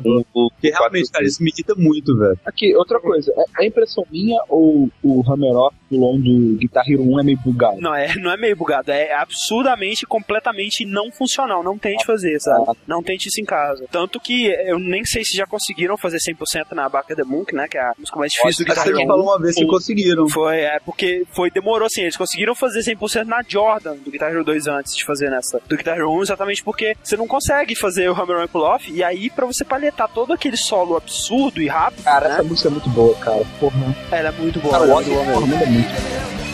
Um, 0.05 0.23
o, 0.33 0.49
Porque 0.51 0.69
realmente, 0.69 1.11
cara, 1.11 1.25
isso 1.25 1.41
me 1.43 1.49
irrita 1.51 1.73
muito, 1.75 2.15
velho. 2.17 2.39
Aqui, 2.45 2.75
outra 2.75 2.99
coisa. 2.99 3.31
É, 3.57 3.63
é 3.63 3.67
impressão 3.67 4.05
minha 4.11 4.39
ou 4.47 4.89
o 5.03 5.23
Hammeroff 5.29 5.75
do 5.89 5.97
long 5.99 6.19
do 6.19 6.57
Guitar 6.57 6.83
Hero 6.89 7.03
1 7.03 7.19
é 7.19 7.23
meio 7.23 7.37
bugado? 7.43 7.79
Não, 7.81 7.93
é, 7.95 8.15
não 8.15 8.31
é 8.31 8.37
meio 8.37 8.55
bugado, 8.55 8.91
é 8.91 9.13
absurdamente, 9.13 10.05
completamente 10.05 10.85
não 10.85 11.11
funcional. 11.11 11.63
Não 11.63 11.77
tente 11.77 12.05
fazer, 12.05 12.39
sabe? 12.39 12.77
Não 12.87 13.01
tente 13.03 13.27
isso 13.27 13.39
em 13.41 13.45
casa. 13.45 13.85
Tanto 13.91 14.19
que 14.19 14.45
eu 14.67 14.79
nem 14.79 15.03
sei 15.05 15.23
se 15.23 15.35
já 15.37 15.45
conseguiram 15.45 15.97
fazer 15.97 16.17
100% 16.17 16.73
na 16.73 16.87
Baca 16.89 17.15
the 17.15 17.23
Monk, 17.23 17.53
né? 17.53 17.67
Que 17.67 17.77
é 17.77 17.81
a 17.81 17.93
música 17.97 18.17
mais 18.17 18.31
difícil 18.31 18.65
do 18.65 18.69
Guitar 18.69 18.83
que 18.83 18.89
Hero 18.89 18.97
você 18.99 19.03
1. 19.03 19.07
falou 19.07 19.25
uma 19.25 19.39
vez 19.39 19.55
que 19.55 19.65
conseguiram. 19.65 20.27
Foi, 20.29 20.57
é, 20.57 20.79
porque 20.79 21.25
foi, 21.31 21.51
demorou 21.55 21.85
assim, 21.85 22.01
eles 22.01 22.17
conseguiram 22.17 22.53
fazer 22.53 22.81
100% 22.81 23.23
na 23.23 23.41
Jordan 23.47 23.95
do 23.95 24.11
Guitar 24.11 24.29
Hero 24.29 24.43
2 24.43 24.67
antes 24.67 24.93
de 24.93 25.05
fazer 25.05 25.31
nessa 25.31 25.61
do 25.65 25.77
Guitar 25.77 25.95
Hero 25.95 26.11
1, 26.11 26.23
exatamente 26.23 26.61
porque 26.61 26.97
você 27.01 27.15
não 27.15 27.25
consegue 27.25 27.73
fazer 27.75 28.09
o 28.09 28.13
Hammer 28.13 28.43
On 28.43 28.47
Pull 28.47 28.61
Off, 28.61 28.91
e 28.91 29.01
aí 29.01 29.29
pra 29.29 29.45
você 29.45 29.63
palhetar 29.63 30.09
todo 30.09 30.33
aquele 30.33 30.57
solo 30.57 30.97
absurdo 30.97 31.61
e 31.61 31.67
rápido, 31.67 32.03
Cara, 32.03 32.27
né, 32.27 32.33
essa 32.35 32.43
música 32.43 32.67
é 32.67 32.71
muito 32.71 32.89
boa, 32.89 33.15
cara. 33.15 33.43
Porra. 33.59 33.95
ela 34.11 34.29
é 34.29 34.31
muito 34.33 34.59
boa. 34.59 34.73
Cara, 34.73 34.85
o 34.85 35.01
é 35.01 35.05
muito 35.05 35.25
boa 35.25 35.47
mesmo. 35.47 36.44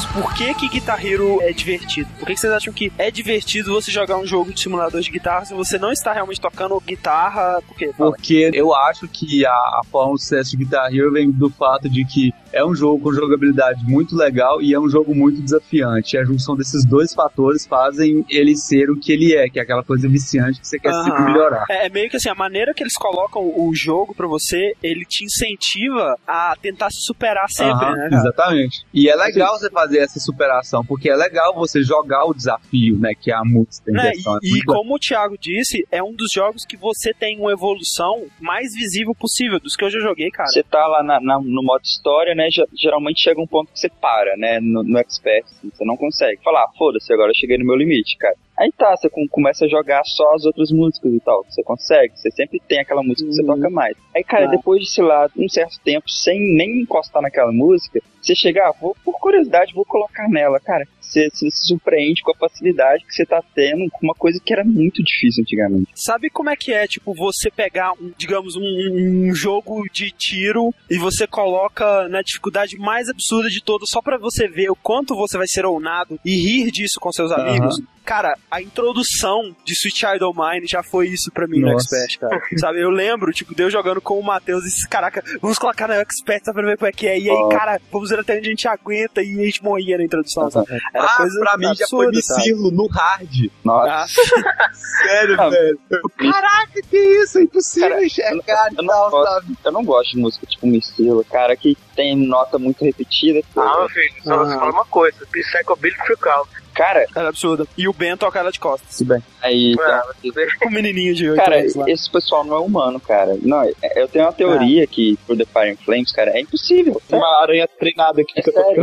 Contas, 0.00 0.06
por 0.06 0.34
que 0.34 0.54
que 0.54 0.68
Guitar 0.68 1.04
Hero 1.04 1.40
é 1.42 1.52
divertido? 1.52 2.08
Por 2.18 2.26
que, 2.26 2.34
que 2.34 2.40
vocês 2.40 2.52
acham 2.52 2.72
que 2.72 2.92
é 2.98 3.10
divertido 3.10 3.72
você 3.72 3.90
jogar 3.90 4.16
um 4.16 4.26
jogo 4.26 4.52
de 4.52 4.60
simulador 4.60 5.00
de 5.00 5.10
guitarra 5.10 5.44
se 5.44 5.54
você 5.54 5.78
não 5.78 5.92
está 5.92 6.12
realmente 6.12 6.40
tocando 6.40 6.80
guitarra? 6.80 7.62
Por 7.66 7.76
quê? 7.76 7.90
Porque 7.96 8.50
eu 8.54 8.74
acho 8.74 9.08
que 9.08 9.44
a, 9.44 9.50
a 9.50 9.80
forma 9.90 10.14
de 10.14 10.22
sucesso 10.22 10.50
de 10.50 10.58
Guitar 10.58 10.94
Hero 10.94 11.12
vem 11.12 11.30
do 11.30 11.50
fato 11.50 11.88
de 11.88 12.04
que 12.04 12.32
é 12.52 12.64
um 12.64 12.74
jogo 12.74 13.02
com 13.02 13.12
jogabilidade 13.12 13.84
muito 13.84 14.16
legal 14.16 14.60
e 14.60 14.74
é 14.74 14.80
um 14.80 14.88
jogo 14.88 15.14
muito 15.14 15.40
desafiante. 15.40 16.16
A 16.16 16.24
junção 16.24 16.56
desses 16.56 16.84
dois 16.84 17.14
fatores 17.14 17.66
fazem 17.66 18.24
ele 18.28 18.56
ser 18.56 18.90
o 18.90 18.98
que 18.98 19.12
ele 19.12 19.34
é, 19.34 19.48
que 19.48 19.58
é 19.58 19.62
aquela 19.62 19.84
coisa 19.84 20.08
viciante 20.08 20.60
que 20.60 20.66
você 20.66 20.78
quer 20.78 20.92
sempre 20.92 21.22
Aham. 21.22 21.32
melhorar. 21.32 21.64
É, 21.68 21.86
é 21.86 21.88
meio 21.88 22.10
que 22.10 22.16
assim, 22.16 22.28
a 22.28 22.34
maneira 22.34 22.74
que 22.74 22.82
eles 22.82 22.94
colocam 22.94 23.42
o 23.42 23.72
jogo 23.74 24.14
pra 24.14 24.26
você, 24.26 24.74
ele 24.82 25.04
te 25.04 25.24
incentiva 25.24 26.16
a 26.26 26.54
tentar 26.60 26.90
se 26.90 27.00
superar 27.02 27.48
sempre, 27.48 27.72
Aham, 27.72 27.96
né, 27.96 28.10
cara? 28.10 28.22
Exatamente. 28.22 28.84
E 28.92 29.08
é 29.08 29.14
legal 29.14 29.58
você 29.58 29.70
fazer 29.70 29.89
essa 29.98 30.18
superação, 30.20 30.84
porque 30.84 31.10
é 31.10 31.16
legal 31.16 31.54
você 31.54 31.82
jogar 31.82 32.24
o 32.24 32.34
desafio, 32.34 32.98
né? 32.98 33.12
Que 33.14 33.30
é 33.30 33.34
a 33.34 33.44
música 33.44 33.90
Né, 33.90 34.10
questão. 34.12 34.34
É 34.36 34.38
E, 34.42 34.58
e 34.58 34.62
como 34.64 34.94
o 34.94 34.98
Thiago 34.98 35.36
disse, 35.38 35.86
é 35.90 36.02
um 36.02 36.12
dos 36.12 36.32
jogos 36.32 36.64
que 36.64 36.76
você 36.76 37.12
tem 37.12 37.38
uma 37.38 37.52
evolução 37.52 38.26
mais 38.40 38.72
visível 38.74 39.14
possível 39.14 39.58
dos 39.60 39.76
que 39.76 39.84
eu 39.84 39.90
já 39.90 40.00
joguei, 40.00 40.30
cara. 40.30 40.48
Você 40.48 40.62
tá 40.62 40.86
lá 40.86 41.02
na- 41.02 41.20
na- 41.20 41.40
no 41.40 41.62
modo 41.62 41.82
história, 41.84 42.34
né? 42.34 42.48
ge- 42.50 42.64
Geralmente 42.74 43.20
chega 43.20 43.40
um 43.40 43.46
ponto 43.46 43.72
que 43.72 43.78
você 43.78 43.88
para, 43.88 44.36
né? 44.36 44.58
No, 44.60 44.82
no 44.82 44.98
expert, 44.98 45.44
assim, 45.46 45.70
você 45.72 45.84
não 45.84 45.96
consegue. 45.96 46.40
Falar, 46.42 46.62
ah, 46.64 46.70
foda-se, 46.78 47.12
agora 47.12 47.30
eu 47.30 47.34
cheguei 47.34 47.58
no 47.58 47.64
meu 47.66 47.76
limite, 47.76 48.16
cara. 48.18 48.34
Aí 48.58 48.70
tá, 48.76 48.94
você 48.94 49.08
com- 49.08 49.26
começa 49.28 49.64
a 49.64 49.68
jogar 49.68 50.02
só 50.04 50.34
as 50.34 50.44
outras 50.44 50.70
músicas 50.70 51.12
e 51.14 51.20
tal. 51.20 51.44
Você 51.48 51.62
consegue, 51.62 52.12
você 52.14 52.30
sempre 52.30 52.60
tem 52.68 52.78
aquela 52.80 53.02
música 53.02 53.26
que 53.28 53.34
você 53.34 53.42
toca 53.44 53.70
mais. 53.70 53.96
Aí, 54.14 54.22
cara, 54.22 54.44
Ah. 54.46 54.50
depois 54.50 54.82
de, 54.82 54.90
sei 54.90 55.02
lá, 55.04 55.28
um 55.36 55.48
certo 55.48 55.80
tempo, 55.82 56.10
sem 56.10 56.38
nem 56.56 56.82
encostar 56.82 57.22
naquela 57.22 57.52
música, 57.52 58.00
você 58.20 58.34
chegar, 58.34 58.68
ah, 58.68 58.74
vou, 58.80 58.96
por 59.04 59.18
curiosidade, 59.18 59.74
vou 59.74 59.84
colocar 59.84 60.28
nela, 60.28 60.60
cara. 60.60 60.86
Você, 61.00 61.28
você 61.28 61.50
se 61.50 61.66
surpreende 61.66 62.22
com 62.22 62.30
a 62.30 62.36
facilidade 62.36 63.04
que 63.04 63.12
você 63.12 63.26
tá 63.26 63.42
tendo 63.54 63.90
com 63.90 64.06
uma 64.06 64.14
coisa 64.14 64.40
que 64.44 64.52
era 64.52 64.64
muito 64.64 65.02
difícil 65.02 65.42
antigamente. 65.42 65.90
Sabe 65.94 66.30
como 66.30 66.50
é 66.50 66.56
que 66.56 66.72
é, 66.72 66.86
tipo, 66.86 67.12
você 67.14 67.50
pegar, 67.50 67.92
um, 67.94 68.12
digamos, 68.16 68.54
um, 68.54 68.60
um 68.62 69.34
jogo 69.34 69.82
de 69.92 70.12
tiro 70.12 70.72
e 70.88 70.98
você 70.98 71.26
coloca 71.26 72.08
na 72.08 72.22
dificuldade 72.22 72.78
mais 72.78 73.08
absurda 73.08 73.48
de 73.48 73.62
todas 73.62 73.90
só 73.90 74.00
pra 74.00 74.18
você 74.18 74.46
ver 74.46 74.70
o 74.70 74.76
quanto 74.76 75.16
você 75.16 75.36
vai 75.36 75.46
ser 75.48 75.66
ounado 75.66 76.18
e 76.24 76.36
rir 76.36 76.70
disso 76.70 77.00
com 77.00 77.10
seus 77.10 77.32
amigos? 77.32 77.80
Cara, 78.04 78.36
a 78.50 78.60
introdução 78.60 79.54
de 79.64 79.72
Sweet 79.72 79.98
Child 79.98 80.24
O' 80.24 80.32
Mine 80.32 80.66
já 80.66 80.82
foi 80.82 81.08
isso 81.08 81.30
pra 81.32 81.46
mim 81.46 81.60
no 81.60 81.72
Nossa. 81.72 81.96
Expert, 81.96 82.18
cara. 82.18 82.42
Sabe, 82.58 82.80
eu 82.80 82.90
lembro, 82.90 83.30
tipo, 83.32 83.54
de 83.54 83.62
eu 83.62 83.70
jogando 83.70 84.00
com 84.00 84.18
o 84.18 84.22
Matheus 84.22 84.64
e 84.64 84.68
disse, 84.68 84.88
caraca, 84.88 85.22
vamos 85.40 85.58
colocar 85.58 85.86
no 85.86 85.94
Expert 85.94 86.44
só 86.44 86.52
pra 86.52 86.62
ver 86.62 86.76
como 86.76 86.88
é 86.88 86.92
que 86.92 87.06
é. 87.06 87.18
E 87.18 87.30
aí, 87.30 87.48
cara, 87.50 87.80
vamos 87.92 88.09
até 88.18 88.36
onde 88.38 88.48
a 88.48 88.50
gente 88.50 88.66
aguenta 88.68 89.22
e 89.22 89.40
a 89.40 89.44
gente 89.44 89.62
morria 89.62 89.96
na 89.98 90.04
introdução, 90.04 90.50
sabe? 90.50 90.66
Era 90.94 91.04
ah, 91.04 91.16
coisa 91.16 91.40
pra 91.40 91.56
mim 91.56 91.74
já 91.74 91.86
foi? 91.88 92.08
Missilo 92.08 92.70
no 92.70 92.86
hard. 92.88 93.50
Nossa. 93.64 93.90
Ah, 93.90 94.70
Sério, 94.74 95.40
Ah, 95.40 95.48
velho. 95.48 95.78
Caraca, 96.18 96.82
que 96.88 96.96
isso? 96.98 97.38
É 97.38 97.42
impossível 97.42 97.88
Cara, 97.90 98.04
enxergar 98.04 98.66
eu 98.66 98.72
e 98.72 98.76
não 98.76 98.86
tal, 98.86 99.10
gosto. 99.10 99.32
sabe? 99.32 99.58
Eu 99.64 99.72
não 99.72 99.84
gosto 99.84 100.10
de 100.12 100.18
música 100.18 100.46
tipo 100.46 100.66
Mistila, 100.66 101.24
cara, 101.24 101.56
que 101.56 101.76
tem 101.94 102.16
nota 102.16 102.58
muito 102.58 102.84
repetida. 102.84 103.40
Ah, 103.56 103.78
meu 103.80 103.88
filho, 103.88 104.14
só 104.22 104.34
Ah. 104.34 104.38
você 104.44 104.54
fala 104.56 104.70
uma 104.72 104.84
coisa: 104.86 105.16
Psychobilly 105.30 105.94
Freak 105.96 106.28
Out. 106.28 106.50
Cara, 106.74 107.04
era 107.14 107.28
absurdo. 107.28 107.68
E 107.76 107.86
o 107.88 107.92
Ben 107.92 108.16
toca 108.16 108.38
ela 108.38 108.50
de 108.52 108.58
costas. 108.60 108.94
se 108.94 109.04
bem. 109.04 109.22
Aí, 109.42 109.74
Ah, 109.80 110.02
então, 110.22 110.44
O 110.66 110.70
menininho 110.70 111.14
de 111.14 111.30
8 111.30 111.36
cara, 111.42 111.58
anos 111.60 111.74
lá. 111.74 111.84
esse 111.88 112.10
pessoal 112.10 112.44
não 112.44 112.56
é 112.56 112.60
humano, 112.60 113.00
cara. 113.00 113.36
Não, 113.42 113.62
é- 113.62 113.72
eu 113.96 114.06
tenho 114.08 114.24
uma 114.26 114.32
teoria 114.32 114.86
que 114.86 115.18
pro 115.26 115.36
The 115.36 115.44
Fire 115.46 115.70
and 115.70 115.76
Flames, 115.84 116.12
cara, 116.12 116.30
é 116.30 116.40
impossível. 116.40 117.00
Tem 117.08 117.18
uma 117.18 117.42
aranha 117.42 117.66
treinada 117.78 118.20
aqui 118.20 118.32
É 118.36 118.42
que 118.42 118.50
eu 118.50 118.54
tô 118.54 118.62
sério. 118.62 118.76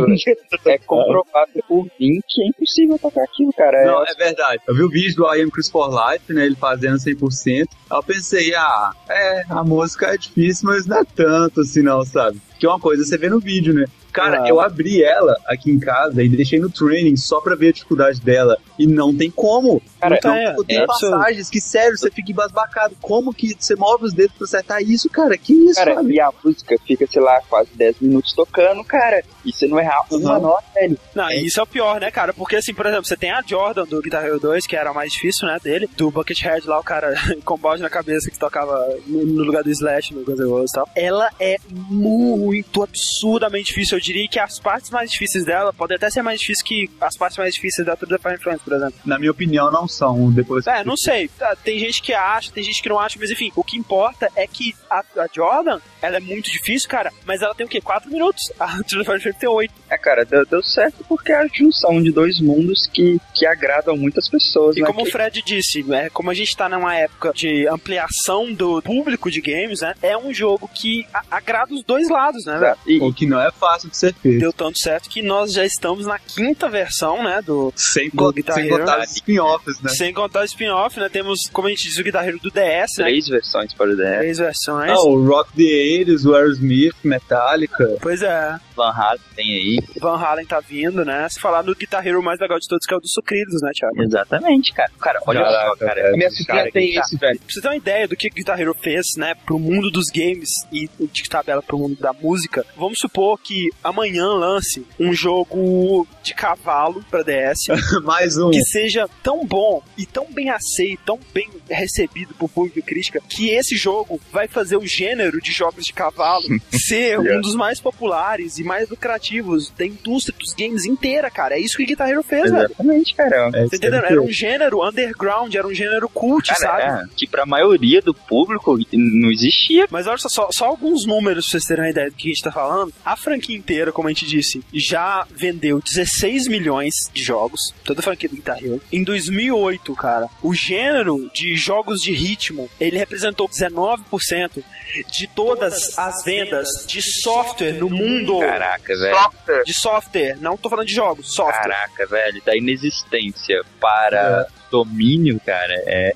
tocando. 0.50 0.68
É 0.68 0.78
comprovado 0.78 1.50
por 1.66 1.84
mim 1.98 2.20
que 2.28 2.42
é 2.42 2.46
impossível 2.48 2.98
tocar 2.98 3.22
aquilo, 3.24 3.52
cara. 3.52 3.84
Não, 3.84 4.04
é, 4.04 4.10
é 4.10 4.14
verdade. 4.14 4.62
Eu 4.66 4.74
vi 4.74 4.82
o 4.82 4.88
vídeo 4.90 5.16
do 5.16 5.34
I 5.34 5.42
Am 5.42 5.50
Chris 5.50 5.68
for 5.70 5.88
Life, 5.88 6.32
né? 6.32 6.44
Ele 6.46 6.56
fazendo 6.56 6.98
100%. 6.98 7.68
Aí 7.90 7.98
eu 7.98 8.02
pensei, 8.02 8.54
ah, 8.54 8.90
é, 9.08 9.42
a 9.48 9.62
música 9.64 10.06
é 10.12 10.16
difícil, 10.16 10.68
mas 10.68 10.86
não 10.86 10.98
é 10.98 11.04
tanto 11.14 11.60
assim, 11.60 11.82
não, 11.82 12.04
sabe? 12.04 12.40
Que 12.58 12.66
é 12.66 12.68
uma 12.68 12.80
coisa 12.80 13.04
você 13.04 13.16
vê 13.16 13.28
no 13.28 13.38
vídeo, 13.38 13.72
né? 13.72 13.84
Cara, 14.18 14.42
Ah. 14.44 14.48
eu 14.48 14.60
abri 14.60 15.02
ela 15.02 15.36
aqui 15.46 15.70
em 15.70 15.78
casa 15.78 16.22
e 16.22 16.28
deixei 16.28 16.58
no 16.58 16.70
training 16.70 17.16
só 17.16 17.40
pra 17.40 17.54
ver 17.54 17.68
a 17.68 17.72
dificuldade 17.72 18.20
dela. 18.20 18.56
E 18.78 18.86
não 18.86 19.14
tem 19.16 19.30
como. 19.30 19.82
Cara, 20.00 20.18
não, 20.22 20.34
é, 20.34 20.54
tem 20.66 20.76
é 20.78 20.82
absurdo. 20.84 21.16
passagens 21.16 21.50
que, 21.50 21.60
sério, 21.60 21.96
você 21.96 22.10
fica 22.10 22.30
embasbacado. 22.30 22.94
Como 23.00 23.32
que 23.34 23.56
você 23.58 23.74
move 23.74 24.04
os 24.04 24.12
dedos 24.12 24.36
pra 24.36 24.44
acertar 24.44 24.82
isso, 24.82 25.08
cara? 25.10 25.36
Que 25.36 25.52
isso, 25.52 25.74
Cara, 25.76 25.94
sabe? 25.96 26.12
e 26.14 26.20
a 26.20 26.30
música 26.44 26.76
fica, 26.86 27.06
sei 27.06 27.20
lá, 27.22 27.40
quase 27.48 27.70
10 27.74 27.96
minutos 28.00 28.32
tocando, 28.32 28.84
cara. 28.84 29.22
E 29.44 29.52
você 29.52 29.66
não 29.66 29.78
errar 29.80 30.00
uma 30.10 30.34
Uhum. 30.36 30.42
nota, 30.42 30.64
velho. 30.74 30.98
Não, 31.14 31.30
e 31.30 31.46
isso 31.46 31.58
é 31.58 31.62
o 31.62 31.66
pior, 31.66 32.00
né, 32.00 32.10
cara? 32.10 32.32
Porque, 32.32 32.56
assim, 32.56 32.72
por 32.74 32.86
exemplo, 32.86 33.04
você 33.06 33.16
tem 33.16 33.30
a 33.30 33.42
Jordan 33.44 33.84
do 33.86 34.00
Guitar 34.00 34.24
Hero 34.24 34.38
2, 34.38 34.66
que 34.66 34.76
era 34.76 34.90
a 34.90 34.94
mais 34.94 35.12
difícil, 35.12 35.46
né, 35.48 35.58
dele, 35.62 35.88
do 35.96 36.10
Buckethead 36.10 36.66
lá, 36.66 36.78
o 36.78 36.84
cara 36.84 37.14
com 37.44 37.56
balde 37.58 37.82
na 37.82 37.90
cabeça 37.90 38.30
que 38.30 38.38
tocava 38.38 38.96
no, 39.06 39.24
no 39.26 39.42
lugar 39.42 39.64
do 39.64 39.70
Slash 39.70 40.14
no 40.14 40.24
Guns 40.24 40.38
N' 40.38 40.48
Roses 40.48 40.70
e 40.70 40.74
tal. 40.74 40.88
Ela 40.94 41.30
é 41.40 41.56
muito 41.70 42.82
absurdamente 42.82 43.66
difícil. 43.68 43.96
Eu 43.98 44.00
diria 44.08 44.28
que 44.28 44.38
as 44.38 44.58
partes 44.58 44.90
mais 44.90 45.10
difíceis 45.10 45.44
dela 45.44 45.72
podem 45.72 45.96
até 45.96 46.10
ser 46.10 46.22
mais 46.22 46.40
difíceis 46.40 46.62
que 46.62 46.90
as 47.00 47.16
partes 47.16 47.36
mais 47.38 47.54
difíceis 47.54 47.86
da 47.86 47.94
Tour 47.94 48.08
de 48.08 48.18
Fire 48.18 48.38
Friends, 48.38 48.62
por 48.62 48.72
exemplo. 48.72 48.94
Na 49.04 49.18
minha 49.18 49.30
opinião, 49.30 49.70
não 49.70 49.86
são. 49.86 50.30
Depois 50.32 50.66
É, 50.66 50.84
não 50.84 50.96
sei. 50.96 51.28
Tá, 51.28 51.54
Tem 51.56 51.78
gente 51.78 52.02
que 52.02 52.12
acha, 52.12 52.50
tem 52.50 52.62
gente 52.62 52.82
que 52.82 52.88
não 52.88 52.98
acha, 52.98 53.18
mas 53.20 53.30
enfim, 53.30 53.52
o 53.54 53.62
que 53.62 53.76
importa 53.76 54.30
é 54.34 54.46
que 54.46 54.74
a, 54.90 55.00
a 55.00 55.26
Jordan 55.32 55.80
ela 56.02 56.16
é 56.16 56.20
muito 56.20 56.50
difícil, 56.50 56.88
cara, 56.88 57.12
mas 57.26 57.42
ela 57.42 57.54
tem 57.54 57.66
o 57.66 57.68
quê? 57.68 57.80
4 57.80 58.10
minutos. 58.10 58.42
A 58.58 58.82
Trilha 58.82 59.04
Fire 59.04 59.34
tem 59.34 59.48
8. 59.48 59.72
É, 59.90 59.96
cara, 59.98 60.24
deu, 60.24 60.44
deu 60.46 60.62
certo 60.62 61.04
porque 61.08 61.32
é 61.32 61.36
a 61.36 61.46
junção 61.46 62.02
de 62.02 62.10
dois 62.12 62.40
mundos 62.40 62.86
que, 62.92 63.18
que 63.34 63.46
agradam 63.46 63.96
muitas 63.96 64.28
pessoas, 64.28 64.76
E 64.76 64.80
né? 64.80 64.86
como 64.86 65.00
o 65.00 65.04
Que- 65.04 65.10
Fred 65.12 65.42
disse, 65.42 65.84
é, 65.92 66.10
como 66.10 66.30
a 66.30 66.34
gente 66.34 66.54
tá 66.56 66.68
numa 66.68 66.94
época 66.94 67.32
de 67.34 67.66
ampliação 67.68 68.52
do 68.52 68.82
público 68.82 69.30
de 69.30 69.40
games, 69.40 69.80
né? 69.80 69.94
É 70.02 70.16
um 70.16 70.32
jogo 70.32 70.68
que 70.72 71.06
a- 71.12 71.22
agrada 71.30 71.74
os 71.74 71.82
dois 71.82 72.08
lados, 72.08 72.44
né, 72.44 72.58
velho? 72.58 72.76
E, 72.86 72.98
O 73.00 73.12
que 73.12 73.26
não 73.26 73.40
é 73.40 73.50
fácil 73.50 73.88
de 73.88 73.96
ser 73.96 74.14
feito. 74.14 74.40
Deu 74.40 74.52
tanto 74.52 74.78
certo 74.78 75.08
que 75.08 75.22
nós 75.22 75.52
já 75.52 75.64
estamos 75.64 76.06
na 76.06 76.18
quinta 76.18 76.68
versão, 76.68 77.22
né? 77.22 77.40
Do. 77.44 77.72
Sem, 77.74 78.10
Do 78.12 78.32
Guitar 78.32 78.54
sem 78.56 78.66
Hero. 78.66 78.78
contar 78.80 79.00
os 79.00 79.10
spin-offs, 79.12 79.80
né? 79.80 79.90
Sem 79.90 80.12
contar 80.12 80.40
o 80.40 80.44
spin-off, 80.44 81.00
né? 81.00 81.08
Temos, 81.08 81.48
como 81.52 81.68
a 81.68 81.70
gente 81.70 81.84
diz, 81.88 81.96
o 81.98 82.02
Guitar 82.04 82.26
Hero 82.28 82.38
do 82.38 82.50
DS, 82.50 82.98
né? 82.98 83.04
três 83.06 83.26
versões 83.28 83.72
para 83.72 83.90
o 83.90 83.96
DS. 83.96 84.18
Três 84.18 84.38
versões. 84.38 84.90
Ah, 84.90 85.00
o 85.00 85.24
Rock 85.26 85.52
the 85.54 85.62
Ages, 86.02 86.24
o 86.24 86.34
Aerosmith, 86.34 86.94
Metallica. 87.04 87.96
Pois 88.00 88.22
é, 88.22 88.56
Van 88.76 88.90
Halen 88.90 89.20
tem 89.34 89.46
aí. 89.54 89.78
Van 90.00 90.16
Halen 90.16 90.46
tá 90.46 90.60
vindo, 90.60 91.04
né? 91.04 91.28
Se 91.28 91.40
falar 91.40 91.62
no 91.62 91.74
Guitar 91.74 92.06
Hero 92.06 92.22
mais 92.22 92.38
legal 92.40 92.58
de 92.58 92.68
todos, 92.68 92.86
que 92.86 92.94
é 92.94 92.96
o 92.96 93.00
dos 93.00 93.12
Sucridos, 93.12 93.60
né, 93.62 93.70
Thiago? 93.74 94.02
Exatamente, 94.02 94.72
cara. 94.72 94.90
Cara, 95.00 95.20
olha 95.26 95.40
só, 95.40 95.44
Caraca, 95.50 95.76
cara. 95.78 95.94
velho. 96.02 96.14
A 96.14 96.16
minha 96.16 96.30
sobrinha 96.30 96.46
cara 96.58 96.70
tem 96.72 96.94
tá- 96.94 97.00
esse, 97.00 97.16
velho. 97.16 97.38
Pra 97.38 97.46
você 97.48 97.60
ter 97.60 97.68
uma 97.68 97.76
ideia 97.76 98.08
do 98.08 98.16
que 98.16 98.28
o 98.28 98.30
Guitar 98.32 98.60
Hero 98.60 98.74
fez, 98.74 99.06
né, 99.16 99.34
pro 99.46 99.58
mundo 99.58 99.90
dos 99.90 100.08
games 100.10 100.50
e 100.72 100.88
de 101.12 101.22
tabela 101.28 101.62
pro 101.62 101.78
mundo 101.78 101.96
da 101.98 102.12
música, 102.12 102.64
vamos 102.76 102.98
supor 102.98 103.38
que 103.40 103.68
amanhã 103.82 104.26
lance 104.28 104.86
um 104.98 105.12
jogo 105.12 106.06
de 106.22 106.34
cavalo 106.34 107.04
pra 107.10 107.22
DS 107.22 107.68
Mais 108.04 108.36
um. 108.36 108.50
que 108.50 108.60
seja 108.62 109.08
tão 109.22 109.44
bom 109.46 109.82
e 109.96 110.04
tão 110.06 110.26
bem 110.32 110.50
aceito, 110.50 111.00
tão 111.04 111.18
bem 111.32 111.48
recebido 111.68 112.34
por 112.34 112.48
público 112.48 112.78
e 112.78 112.82
crítica, 112.82 113.20
que 113.28 113.50
esse 113.50 113.76
jogo 113.76 114.20
vai 114.32 114.46
fazer 114.48 114.76
o 114.76 114.86
gênero 114.86 115.40
de 115.40 115.52
jogos 115.52 115.77
de 115.86 115.92
cavalo 115.92 116.44
ser 116.70 117.18
um 117.18 117.40
dos 117.40 117.54
mais 117.54 117.80
populares 117.80 118.58
e 118.58 118.64
mais 118.64 118.88
lucrativos 118.88 119.70
da 119.76 119.84
indústria 119.84 120.36
dos 120.38 120.52
games 120.54 120.84
inteira, 120.84 121.30
cara. 121.30 121.56
É 121.56 121.60
isso 121.60 121.76
que 121.76 121.84
o 121.84 121.86
Guitar 121.86 122.08
Hero 122.08 122.22
fez, 122.22 122.50
velho. 122.50 122.64
Exatamente, 122.66 123.14
cara. 123.14 123.50
É? 123.54 123.68
Era 123.86 124.22
um 124.22 124.30
gênero 124.30 124.86
underground, 124.86 125.54
era 125.54 125.66
um 125.66 125.74
gênero 125.74 126.08
cult, 126.08 126.48
sabe? 126.54 126.82
Cara, 126.82 127.02
é, 127.04 127.08
que 127.16 127.26
pra 127.26 127.46
maioria 127.46 128.00
do 128.00 128.14
público 128.14 128.78
não 128.92 129.30
existia. 129.30 129.86
Mas 129.90 130.06
olha 130.06 130.18
só, 130.18 130.28
só, 130.28 130.48
só 130.52 130.66
alguns 130.66 131.06
números 131.06 131.44
pra 131.44 131.52
vocês 131.52 131.64
terem 131.64 131.84
uma 131.84 131.90
ideia 131.90 132.10
do 132.10 132.16
que 132.16 132.28
a 132.28 132.32
gente 132.32 132.42
tá 132.42 132.52
falando. 132.52 132.92
A 133.04 133.16
franquia 133.16 133.56
inteira, 133.56 133.92
como 133.92 134.08
a 134.08 134.10
gente 134.10 134.26
disse, 134.26 134.62
já 134.72 135.26
vendeu 135.30 135.80
16 135.80 136.48
milhões 136.48 136.94
de 137.12 137.22
jogos. 137.22 137.74
Toda 137.84 138.00
a 138.00 138.02
franquia 138.02 138.28
do 138.28 138.36
Guitar 138.36 138.62
Hero. 138.62 138.80
Em 138.92 139.02
2008, 139.02 139.94
cara, 139.94 140.28
o 140.42 140.54
gênero 140.54 141.30
de 141.32 141.56
jogos 141.56 142.00
de 142.00 142.12
ritmo, 142.12 142.68
ele 142.80 142.98
representou 142.98 143.48
19% 143.48 144.62
de 145.10 145.26
todas 145.68 145.98
as 145.98 146.24
vendas 146.24 146.68
de 146.86 147.02
software 147.02 147.72
no 147.74 147.90
mundo. 147.90 148.40
Caraca, 148.40 148.96
velho. 148.96 149.16
Software. 149.16 149.62
De 149.64 149.74
software, 149.74 150.36
não 150.40 150.56
tô 150.56 150.68
falando 150.68 150.86
de 150.86 150.94
jogos, 150.94 151.32
software. 151.32 151.62
Caraca, 151.62 152.06
velho. 152.06 152.42
Da 152.44 152.56
inexistência 152.56 153.62
para 153.80 154.46
domínio, 154.70 155.40
cara, 155.44 155.74
é 155.86 156.12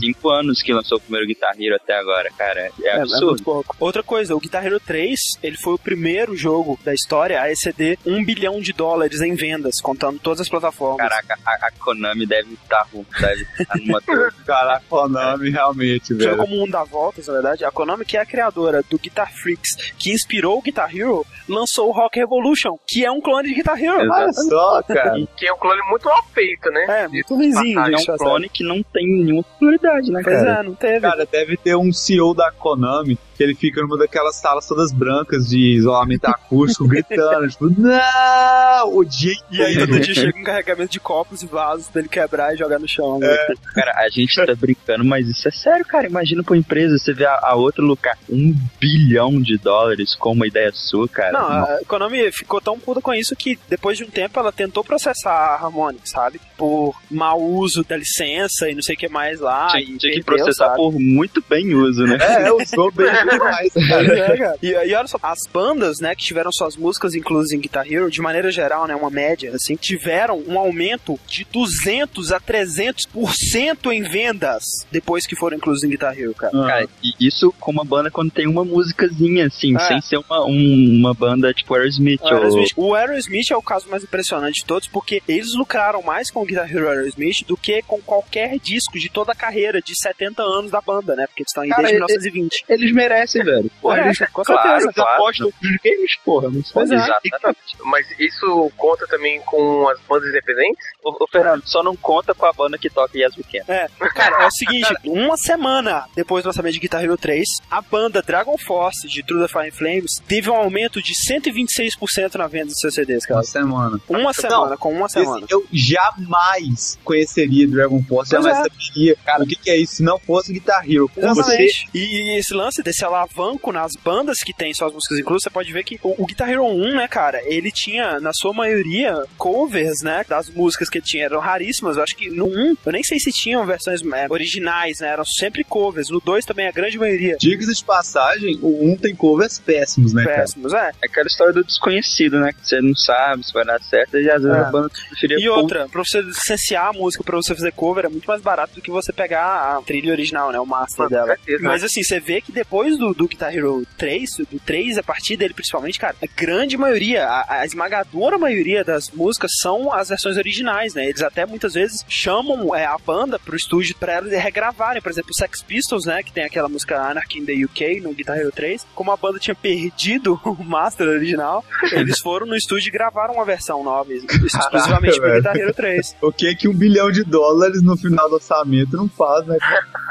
cinco 0.00 0.30
anos 0.30 0.62
que 0.62 0.72
lançou 0.72 0.98
o 0.98 1.00
primeiro 1.00 1.26
Guitar 1.26 1.54
Hero 1.58 1.76
até 1.76 1.94
agora, 1.96 2.30
cara. 2.36 2.60
É 2.60 2.72
É, 2.82 2.88
é 2.88 3.00
absurdo. 3.00 3.26
muito 3.26 3.44
pouco. 3.44 3.76
Outra 3.78 4.02
coisa, 4.02 4.34
o 4.34 4.40
Guitar 4.40 4.64
Hero 4.64 4.80
3, 4.80 5.18
ele 5.42 5.56
foi 5.56 5.74
o 5.74 5.78
primeiro 5.78 6.36
jogo 6.36 6.78
da 6.84 6.92
história 6.94 7.40
a 7.40 7.50
exceder 7.50 7.98
um 8.06 8.24
bilhão 8.24 8.60
de 8.60 8.72
dólares 8.72 9.20
em 9.20 9.34
vendas, 9.34 9.80
contando 9.80 10.18
todas 10.18 10.40
as 10.40 10.48
plataformas. 10.48 11.08
Caraca, 11.08 11.38
a, 11.44 11.66
a 11.66 11.70
Konami 11.72 12.26
deve 12.26 12.54
estar 12.54 12.86
deve 13.20 13.46
estar 13.58 13.76
numa 13.78 14.00
Caraca, 14.46 14.84
Konami, 14.88 15.50
realmente, 15.50 16.08
Chega 16.08 16.24
velho. 16.24 16.36
como 16.38 16.54
um 16.56 16.58
mundo 16.60 16.72
dá 16.72 16.84
voltas, 16.84 17.26
na 17.26 17.34
verdade. 17.34 17.64
A 17.64 17.70
Konami, 17.70 18.04
que 18.04 18.16
é 18.16 18.20
a 18.20 18.26
criadora 18.26 18.82
do 18.88 18.98
Guitar 18.98 19.32
Freaks, 19.32 19.92
que 19.98 20.12
inspirou 20.12 20.58
o 20.58 20.62
Guitar 20.62 20.94
Hero, 20.94 21.24
lançou 21.48 21.88
o 21.88 21.92
Rock 21.92 22.18
Revolution, 22.18 22.76
que 22.86 23.04
é 23.04 23.10
um 23.10 23.20
clone 23.20 23.48
de 23.48 23.54
Guitar 23.54 23.82
Hero. 23.82 24.10
Olha 24.10 24.32
só, 24.32 24.82
cara. 24.82 25.18
E 25.18 25.26
que 25.36 25.46
é 25.46 25.52
um 25.52 25.58
clone 25.58 25.80
muito 25.88 26.04
mal 26.08 26.22
feito, 26.32 26.70
né? 26.70 27.02
É, 27.04 27.08
muito 27.08 27.34
ruimzinho. 27.34 27.80
É 27.88 27.96
gente, 27.98 28.10
um 28.10 28.16
clone 28.16 28.48
que 28.48 28.64
não 28.64 28.82
tem 28.82 29.06
nenhuma 29.06 29.42
popularidade, 29.42 30.10
né, 30.10 30.20
Pois 30.22 30.36
cara? 30.36 30.60
é, 30.60 30.62
não 30.62 30.74
teve. 30.74 31.00
Cara, 31.00 31.26
deve 31.26 31.56
ter 31.56 31.76
um 31.76 31.92
CEO 31.92 32.34
da 32.34 32.50
Konami 32.50 33.18
que 33.42 33.44
ele 33.44 33.54
fica 33.54 33.80
numa 33.82 33.98
daquelas 33.98 34.36
salas 34.36 34.66
todas 34.66 34.92
brancas 34.92 35.48
de 35.48 35.58
isolamento 35.74 36.26
acústico, 36.26 36.86
gritando, 36.86 37.48
tipo, 37.48 37.68
não! 37.76 38.94
O 38.94 39.04
dia 39.04 39.34
E 39.50 39.60
aí 39.62 39.76
todo 39.78 39.98
dia 40.00 40.14
chega 40.14 40.38
um 40.38 40.44
carregamento 40.44 40.92
de 40.92 41.00
copos 41.00 41.42
e 41.42 41.46
vasos 41.46 41.88
pra 41.88 42.00
ele 42.00 42.08
quebrar 42.08 42.54
e 42.54 42.56
jogar 42.58 42.78
no 42.78 42.86
chão. 42.88 43.18
né? 43.18 43.28
Cara, 43.74 43.92
a 43.98 44.08
gente 44.08 44.34
tá 44.44 44.54
brincando, 44.54 45.04
mas 45.04 45.28
isso 45.28 45.48
é 45.48 45.50
sério, 45.50 45.84
cara. 45.84 46.06
Imagina 46.06 46.42
pra 46.42 46.52
uma 46.54 46.58
empresa, 46.58 46.98
você 46.98 47.12
vê 47.12 47.26
a, 47.26 47.38
a 47.42 47.54
outra 47.54 47.82
lucrar 47.84 48.16
um 48.30 48.54
bilhão 48.80 49.40
de 49.40 49.58
dólares 49.58 50.14
com 50.14 50.32
uma 50.32 50.46
ideia 50.46 50.70
sua, 50.72 51.08
cara. 51.08 51.32
Não, 51.32 51.48
a 51.48 51.78
Konami 51.86 52.30
ficou 52.32 52.60
tão 52.60 52.78
puta 52.78 53.00
com 53.00 53.12
isso 53.12 53.34
que 53.34 53.58
depois 53.68 53.98
de 53.98 54.04
um 54.04 54.10
tempo 54.10 54.38
ela 54.38 54.52
tentou 54.52 54.84
processar 54.84 55.32
a 55.32 55.54
Harmonix, 55.54 56.10
sabe? 56.10 56.40
Por 56.56 56.94
mau 57.10 57.40
uso 57.40 57.82
da 57.84 57.96
licença 57.96 58.68
e 58.68 58.74
não 58.74 58.82
sei 58.82 58.94
o 58.94 58.98
que 58.98 59.08
mais 59.08 59.40
lá. 59.40 59.68
tinha, 59.68 59.82
e 59.82 59.98
tinha 59.98 60.12
que 60.12 60.22
perdeu, 60.22 60.44
processar 60.44 60.66
sabe? 60.66 60.76
por 60.76 60.92
muito 60.98 61.42
bem 61.48 61.74
uso, 61.74 62.04
né? 62.04 62.18
É, 62.20 62.52
usou 62.52 62.90
bem 62.92 63.06
demais, 63.32 63.72
cara. 63.88 64.18
é, 64.18 64.36
cara. 64.36 64.56
E, 64.62 64.68
e 64.68 64.94
olha 64.94 65.06
só, 65.06 65.18
as 65.22 65.40
bandas, 65.52 66.00
né, 66.00 66.14
que 66.14 66.22
tiveram 66.24 66.50
suas 66.52 66.76
músicas 66.76 67.14
inclusas 67.14 67.52
em 67.52 67.58
Guitar 67.60 67.90
Hero, 67.90 68.10
de 68.10 68.20
maneira 68.20 68.50
geral, 68.50 68.86
né, 68.86 68.94
uma 68.94 69.10
média, 69.10 69.52
assim, 69.54 69.76
tiveram 69.76 70.42
um 70.46 70.58
aumento 70.58 71.18
de 71.26 71.44
200 71.52 72.32
a 72.32 72.40
300% 72.40 73.92
em 73.92 74.02
vendas 74.02 74.64
depois 74.90 75.26
que 75.26 75.36
foram 75.36 75.56
inclusas 75.56 75.84
em 75.84 75.88
Guitar 75.90 76.18
Hero, 76.18 76.34
cara. 76.34 76.52
Cara, 76.52 76.88
e 77.02 77.26
isso 77.26 77.52
com 77.60 77.70
uma 77.70 77.84
banda 77.84 78.10
quando 78.10 78.30
tem 78.30 78.46
uma 78.46 78.64
musicazinha, 78.64 79.46
assim, 79.46 79.74
É. 79.76 79.80
sem 79.80 80.00
ser 80.00 80.18
uma, 80.18 80.44
um- 80.46 80.96
uma 80.98 81.14
banda 81.14 81.52
tipo 81.52 81.74
Aerosmith. 81.74 82.20
O 82.22 82.26
Aerosmith, 82.28 82.72
ou... 82.76 82.90
o 82.90 82.94
Aerosmith 82.94 83.50
é 83.50 83.56
o 83.56 83.62
caso 83.62 83.88
mais 83.88 84.02
impressionante 84.02 84.60
de 84.60 84.64
todos, 84.64 84.88
porque 84.88 85.22
eles 85.28 85.54
lucraram 85.54 86.02
mais 86.02 86.30
com 86.30 86.40
o 86.42 86.44
Guitar 86.44 86.70
Hero 86.70 86.88
Aerosmith 86.88 87.44
do 87.46 87.56
que 87.56 87.82
com 87.82 88.00
qualquer 88.00 88.58
disco 88.58 88.98
de 88.98 89.08
toda 89.08 89.32
a 89.32 89.34
carreira 89.34 89.80
de 89.80 89.98
70 89.98 90.42
anos 90.42 90.70
da 90.70 90.80
banda, 90.80 91.14
né? 91.16 91.26
Porque 91.26 91.42
eles 91.42 91.50
estão 91.50 91.62
aí 91.62 91.70
Cara, 91.70 91.82
desde 91.82 91.96
ele- 91.96 92.06
1920. 92.06 92.64
Eles 92.68 92.92
merecem, 92.92 93.11
velho. 93.44 93.70
Porra, 93.80 93.98
É, 93.98 94.04
eles, 94.06 94.18
com 94.32 94.42
claro, 94.42 94.62
certeza. 94.62 94.84
eles 94.84 94.94
claro. 94.94 95.10
apostam 95.14 95.46
nos 95.62 95.76
games, 95.82 96.16
porra. 96.24 96.50
Não 96.50 96.60
é. 96.60 96.94
Exatamente. 96.96 97.76
Mas 97.84 98.06
isso 98.18 98.72
conta 98.76 99.06
também 99.06 99.40
com 99.42 99.88
as 99.88 100.00
bandas 100.08 100.28
independentes? 100.28 100.84
Ô, 101.02 101.10
ô, 101.24 101.26
Fernando, 101.30 101.62
só 101.66 101.82
não 101.82 101.96
conta 101.96 102.34
com 102.34 102.46
a 102.46 102.52
banda 102.52 102.78
que 102.78 102.88
toca 102.90 103.16
Yes 103.18 103.36
We 103.36 103.44
Can. 103.50 103.72
É, 103.72 103.88
cara, 104.14 104.44
é 104.44 104.46
o 104.46 104.50
seguinte, 104.50 104.94
uma 105.04 105.36
semana 105.36 106.04
depois 106.14 106.42
do 106.44 106.48
lançamento 106.48 106.74
de 106.74 106.80
Guitar 106.80 107.02
Hero 107.02 107.16
3, 107.16 107.44
a 107.70 107.80
banda 107.80 108.22
Dragon 108.22 108.56
Force 108.58 109.06
de 109.08 109.22
True 109.22 109.40
the 109.46 109.48
Fire 109.48 109.70
Flames 109.70 110.10
teve 110.26 110.50
um 110.50 110.54
aumento 110.54 111.02
de 111.02 111.12
126% 111.12 112.34
na 112.36 112.46
venda 112.46 112.66
dos 112.66 112.78
seus 112.78 112.94
CDs, 112.94 113.24
cara. 113.26 113.38
Uma 113.40 113.44
semana. 113.44 114.00
Uma 114.08 114.32
semana, 114.32 114.76
com 114.76 114.92
uma 114.92 115.08
semana. 115.08 115.44
Esse, 115.44 115.52
eu 115.54 115.66
jamais 115.72 116.98
conheceria 117.04 117.66
Dragon 117.68 118.02
Force, 118.04 118.30
Pois 118.30 118.44
jamais 118.44 118.58
é. 118.66 118.70
saberia 118.70 119.16
cara, 119.24 119.42
o 119.42 119.46
que, 119.46 119.56
que 119.56 119.70
é 119.70 119.76
isso 119.76 119.96
se 119.96 120.02
não 120.02 120.18
fosse 120.18 120.52
Guitar 120.52 120.84
Hero. 120.88 121.08
Como 121.08 121.34
você. 121.34 121.66
E 121.94 122.38
esse 122.38 122.54
lance 122.54 122.82
desse 122.82 123.01
alavanco 123.04 123.72
nas 123.72 123.92
bandas 124.02 124.38
que 124.38 124.52
tem 124.52 124.72
suas 124.74 124.92
músicas 124.92 125.18
inclusas, 125.18 125.42
você 125.44 125.50
pode 125.50 125.72
ver 125.72 125.84
que 125.84 125.98
o, 126.02 126.22
o 126.22 126.26
Guitar 126.26 126.48
Hero 126.50 126.64
1, 126.66 126.96
né, 126.96 127.08
cara, 127.08 127.40
ele 127.44 127.70
tinha, 127.70 128.20
na 128.20 128.32
sua 128.32 128.52
maioria, 128.52 129.22
covers, 129.38 130.02
né, 130.02 130.24
das 130.28 130.48
músicas 130.50 130.88
que 130.88 130.98
ele 130.98 131.04
tinha, 131.04 131.24
eram 131.24 131.40
raríssimas. 131.40 131.96
Eu 131.96 132.02
acho 132.02 132.16
que 132.16 132.30
no 132.30 132.46
1, 132.46 132.76
eu 132.86 132.92
nem 132.92 133.02
sei 133.02 133.18
se 133.18 133.30
tinham 133.32 133.64
versões 133.66 134.00
é, 134.14 134.26
originais, 134.30 135.00
né, 135.00 135.08
eram 135.08 135.24
sempre 135.24 135.64
covers. 135.64 136.08
No 136.10 136.20
2 136.20 136.44
também, 136.44 136.66
a 136.68 136.72
grande 136.72 136.98
maioria. 136.98 137.36
Diga-se 137.38 137.74
de 137.74 137.84
passagem, 137.84 138.58
o 138.62 138.92
1 138.92 138.96
tem 138.96 139.14
covers 139.14 139.58
péssimos, 139.58 140.12
né, 140.12 140.24
cara? 140.24 140.40
Péssimos, 140.42 140.72
é. 140.72 140.92
É 141.02 141.06
aquela 141.06 141.26
história 141.26 141.52
do 141.52 141.64
desconhecido, 141.64 142.38
né? 142.40 142.52
Que 142.52 142.66
você 142.66 142.80
não 142.80 142.94
sabe 142.94 143.44
se 143.46 143.52
vai 143.52 143.64
dar 143.64 143.80
certo 143.82 144.16
e 144.18 144.30
às 144.30 144.42
vezes 144.42 144.56
É. 144.58 144.60
a 144.60 144.64
banda 144.64 144.88
preferia 145.08 145.38
E 145.38 145.48
outra, 145.48 145.88
pra 145.88 146.02
você 146.04 146.20
licenciar 146.20 146.88
a 146.88 146.92
música 146.92 147.22
pra 147.24 147.36
você 147.36 147.54
fazer 147.54 147.72
cover 147.72 148.04
é 148.04 148.08
muito 148.08 148.26
mais 148.26 148.40
barato 148.40 148.74
do 148.74 148.80
que 148.82 148.90
você 148.90 149.12
pegar 149.12 149.76
a 149.76 149.82
trilha 149.82 150.12
original, 150.12 150.50
né? 150.52 150.58
O 150.60 150.66
master 150.66 151.04
Com 151.06 151.10
dela. 151.10 151.26
certeza. 151.26 151.62
Mas 151.62 151.82
assim, 151.84 152.02
você 152.02 152.20
vê 152.20 152.40
que 152.40 152.52
depois 152.52 152.91
do, 152.98 153.12
do 153.12 153.28
Guitar 153.28 153.54
Hero 153.54 153.86
3, 153.96 154.30
do 154.50 154.60
3, 154.60 154.98
a 154.98 155.02
partir 155.02 155.36
dele 155.36 155.54
principalmente, 155.54 155.98
cara, 155.98 156.16
a 156.22 156.26
grande 156.26 156.76
maioria, 156.76 157.26
a, 157.26 157.60
a 157.60 157.66
esmagadora 157.66 158.38
maioria 158.38 158.84
das 158.84 159.10
músicas 159.10 159.52
são 159.60 159.92
as 159.92 160.08
versões 160.08 160.36
originais, 160.36 160.94
né? 160.94 161.08
Eles 161.08 161.22
até 161.22 161.46
muitas 161.46 161.74
vezes 161.74 162.04
chamam 162.08 162.74
é, 162.74 162.84
a 162.84 162.96
banda 162.98 163.38
pro 163.38 163.56
estúdio 163.56 163.96
pra 163.98 164.14
elas 164.14 164.32
regravarem. 164.32 165.02
Por 165.02 165.10
exemplo, 165.10 165.30
o 165.30 165.36
Sex 165.36 165.62
Pistols, 165.62 166.04
né? 166.06 166.22
Que 166.22 166.32
tem 166.32 166.44
aquela 166.44 166.68
música 166.68 167.00
Anarchy 167.00 167.38
in 167.40 167.44
the 167.44 167.64
UK 167.64 168.00
no 168.00 168.14
Guitar 168.14 168.38
Hero 168.38 168.52
3. 168.52 168.86
Como 168.94 169.10
a 169.10 169.16
banda 169.16 169.38
tinha 169.38 169.54
perdido 169.54 170.40
o 170.44 170.64
master 170.64 171.08
original, 171.08 171.64
eles 171.92 172.18
foram 172.20 172.46
no 172.46 172.56
estúdio 172.56 172.88
e 172.88 172.92
gravaram 172.92 173.34
uma 173.34 173.44
versão 173.44 173.82
nova, 173.82 174.12
exclusivamente 174.12 175.18
pro 175.18 175.28
velho. 175.28 175.42
Guitar 175.42 175.56
Hero 175.56 175.74
3. 175.74 176.16
O 176.22 176.32
que 176.32 176.54
que 176.54 176.68
um 176.68 176.74
bilhão 176.74 177.10
de 177.10 177.24
dólares 177.24 177.82
no 177.82 177.96
final 177.96 178.28
do 178.28 178.36
orçamento 178.36 178.96
não 178.96 179.08
faz, 179.08 179.46
né? 179.46 179.58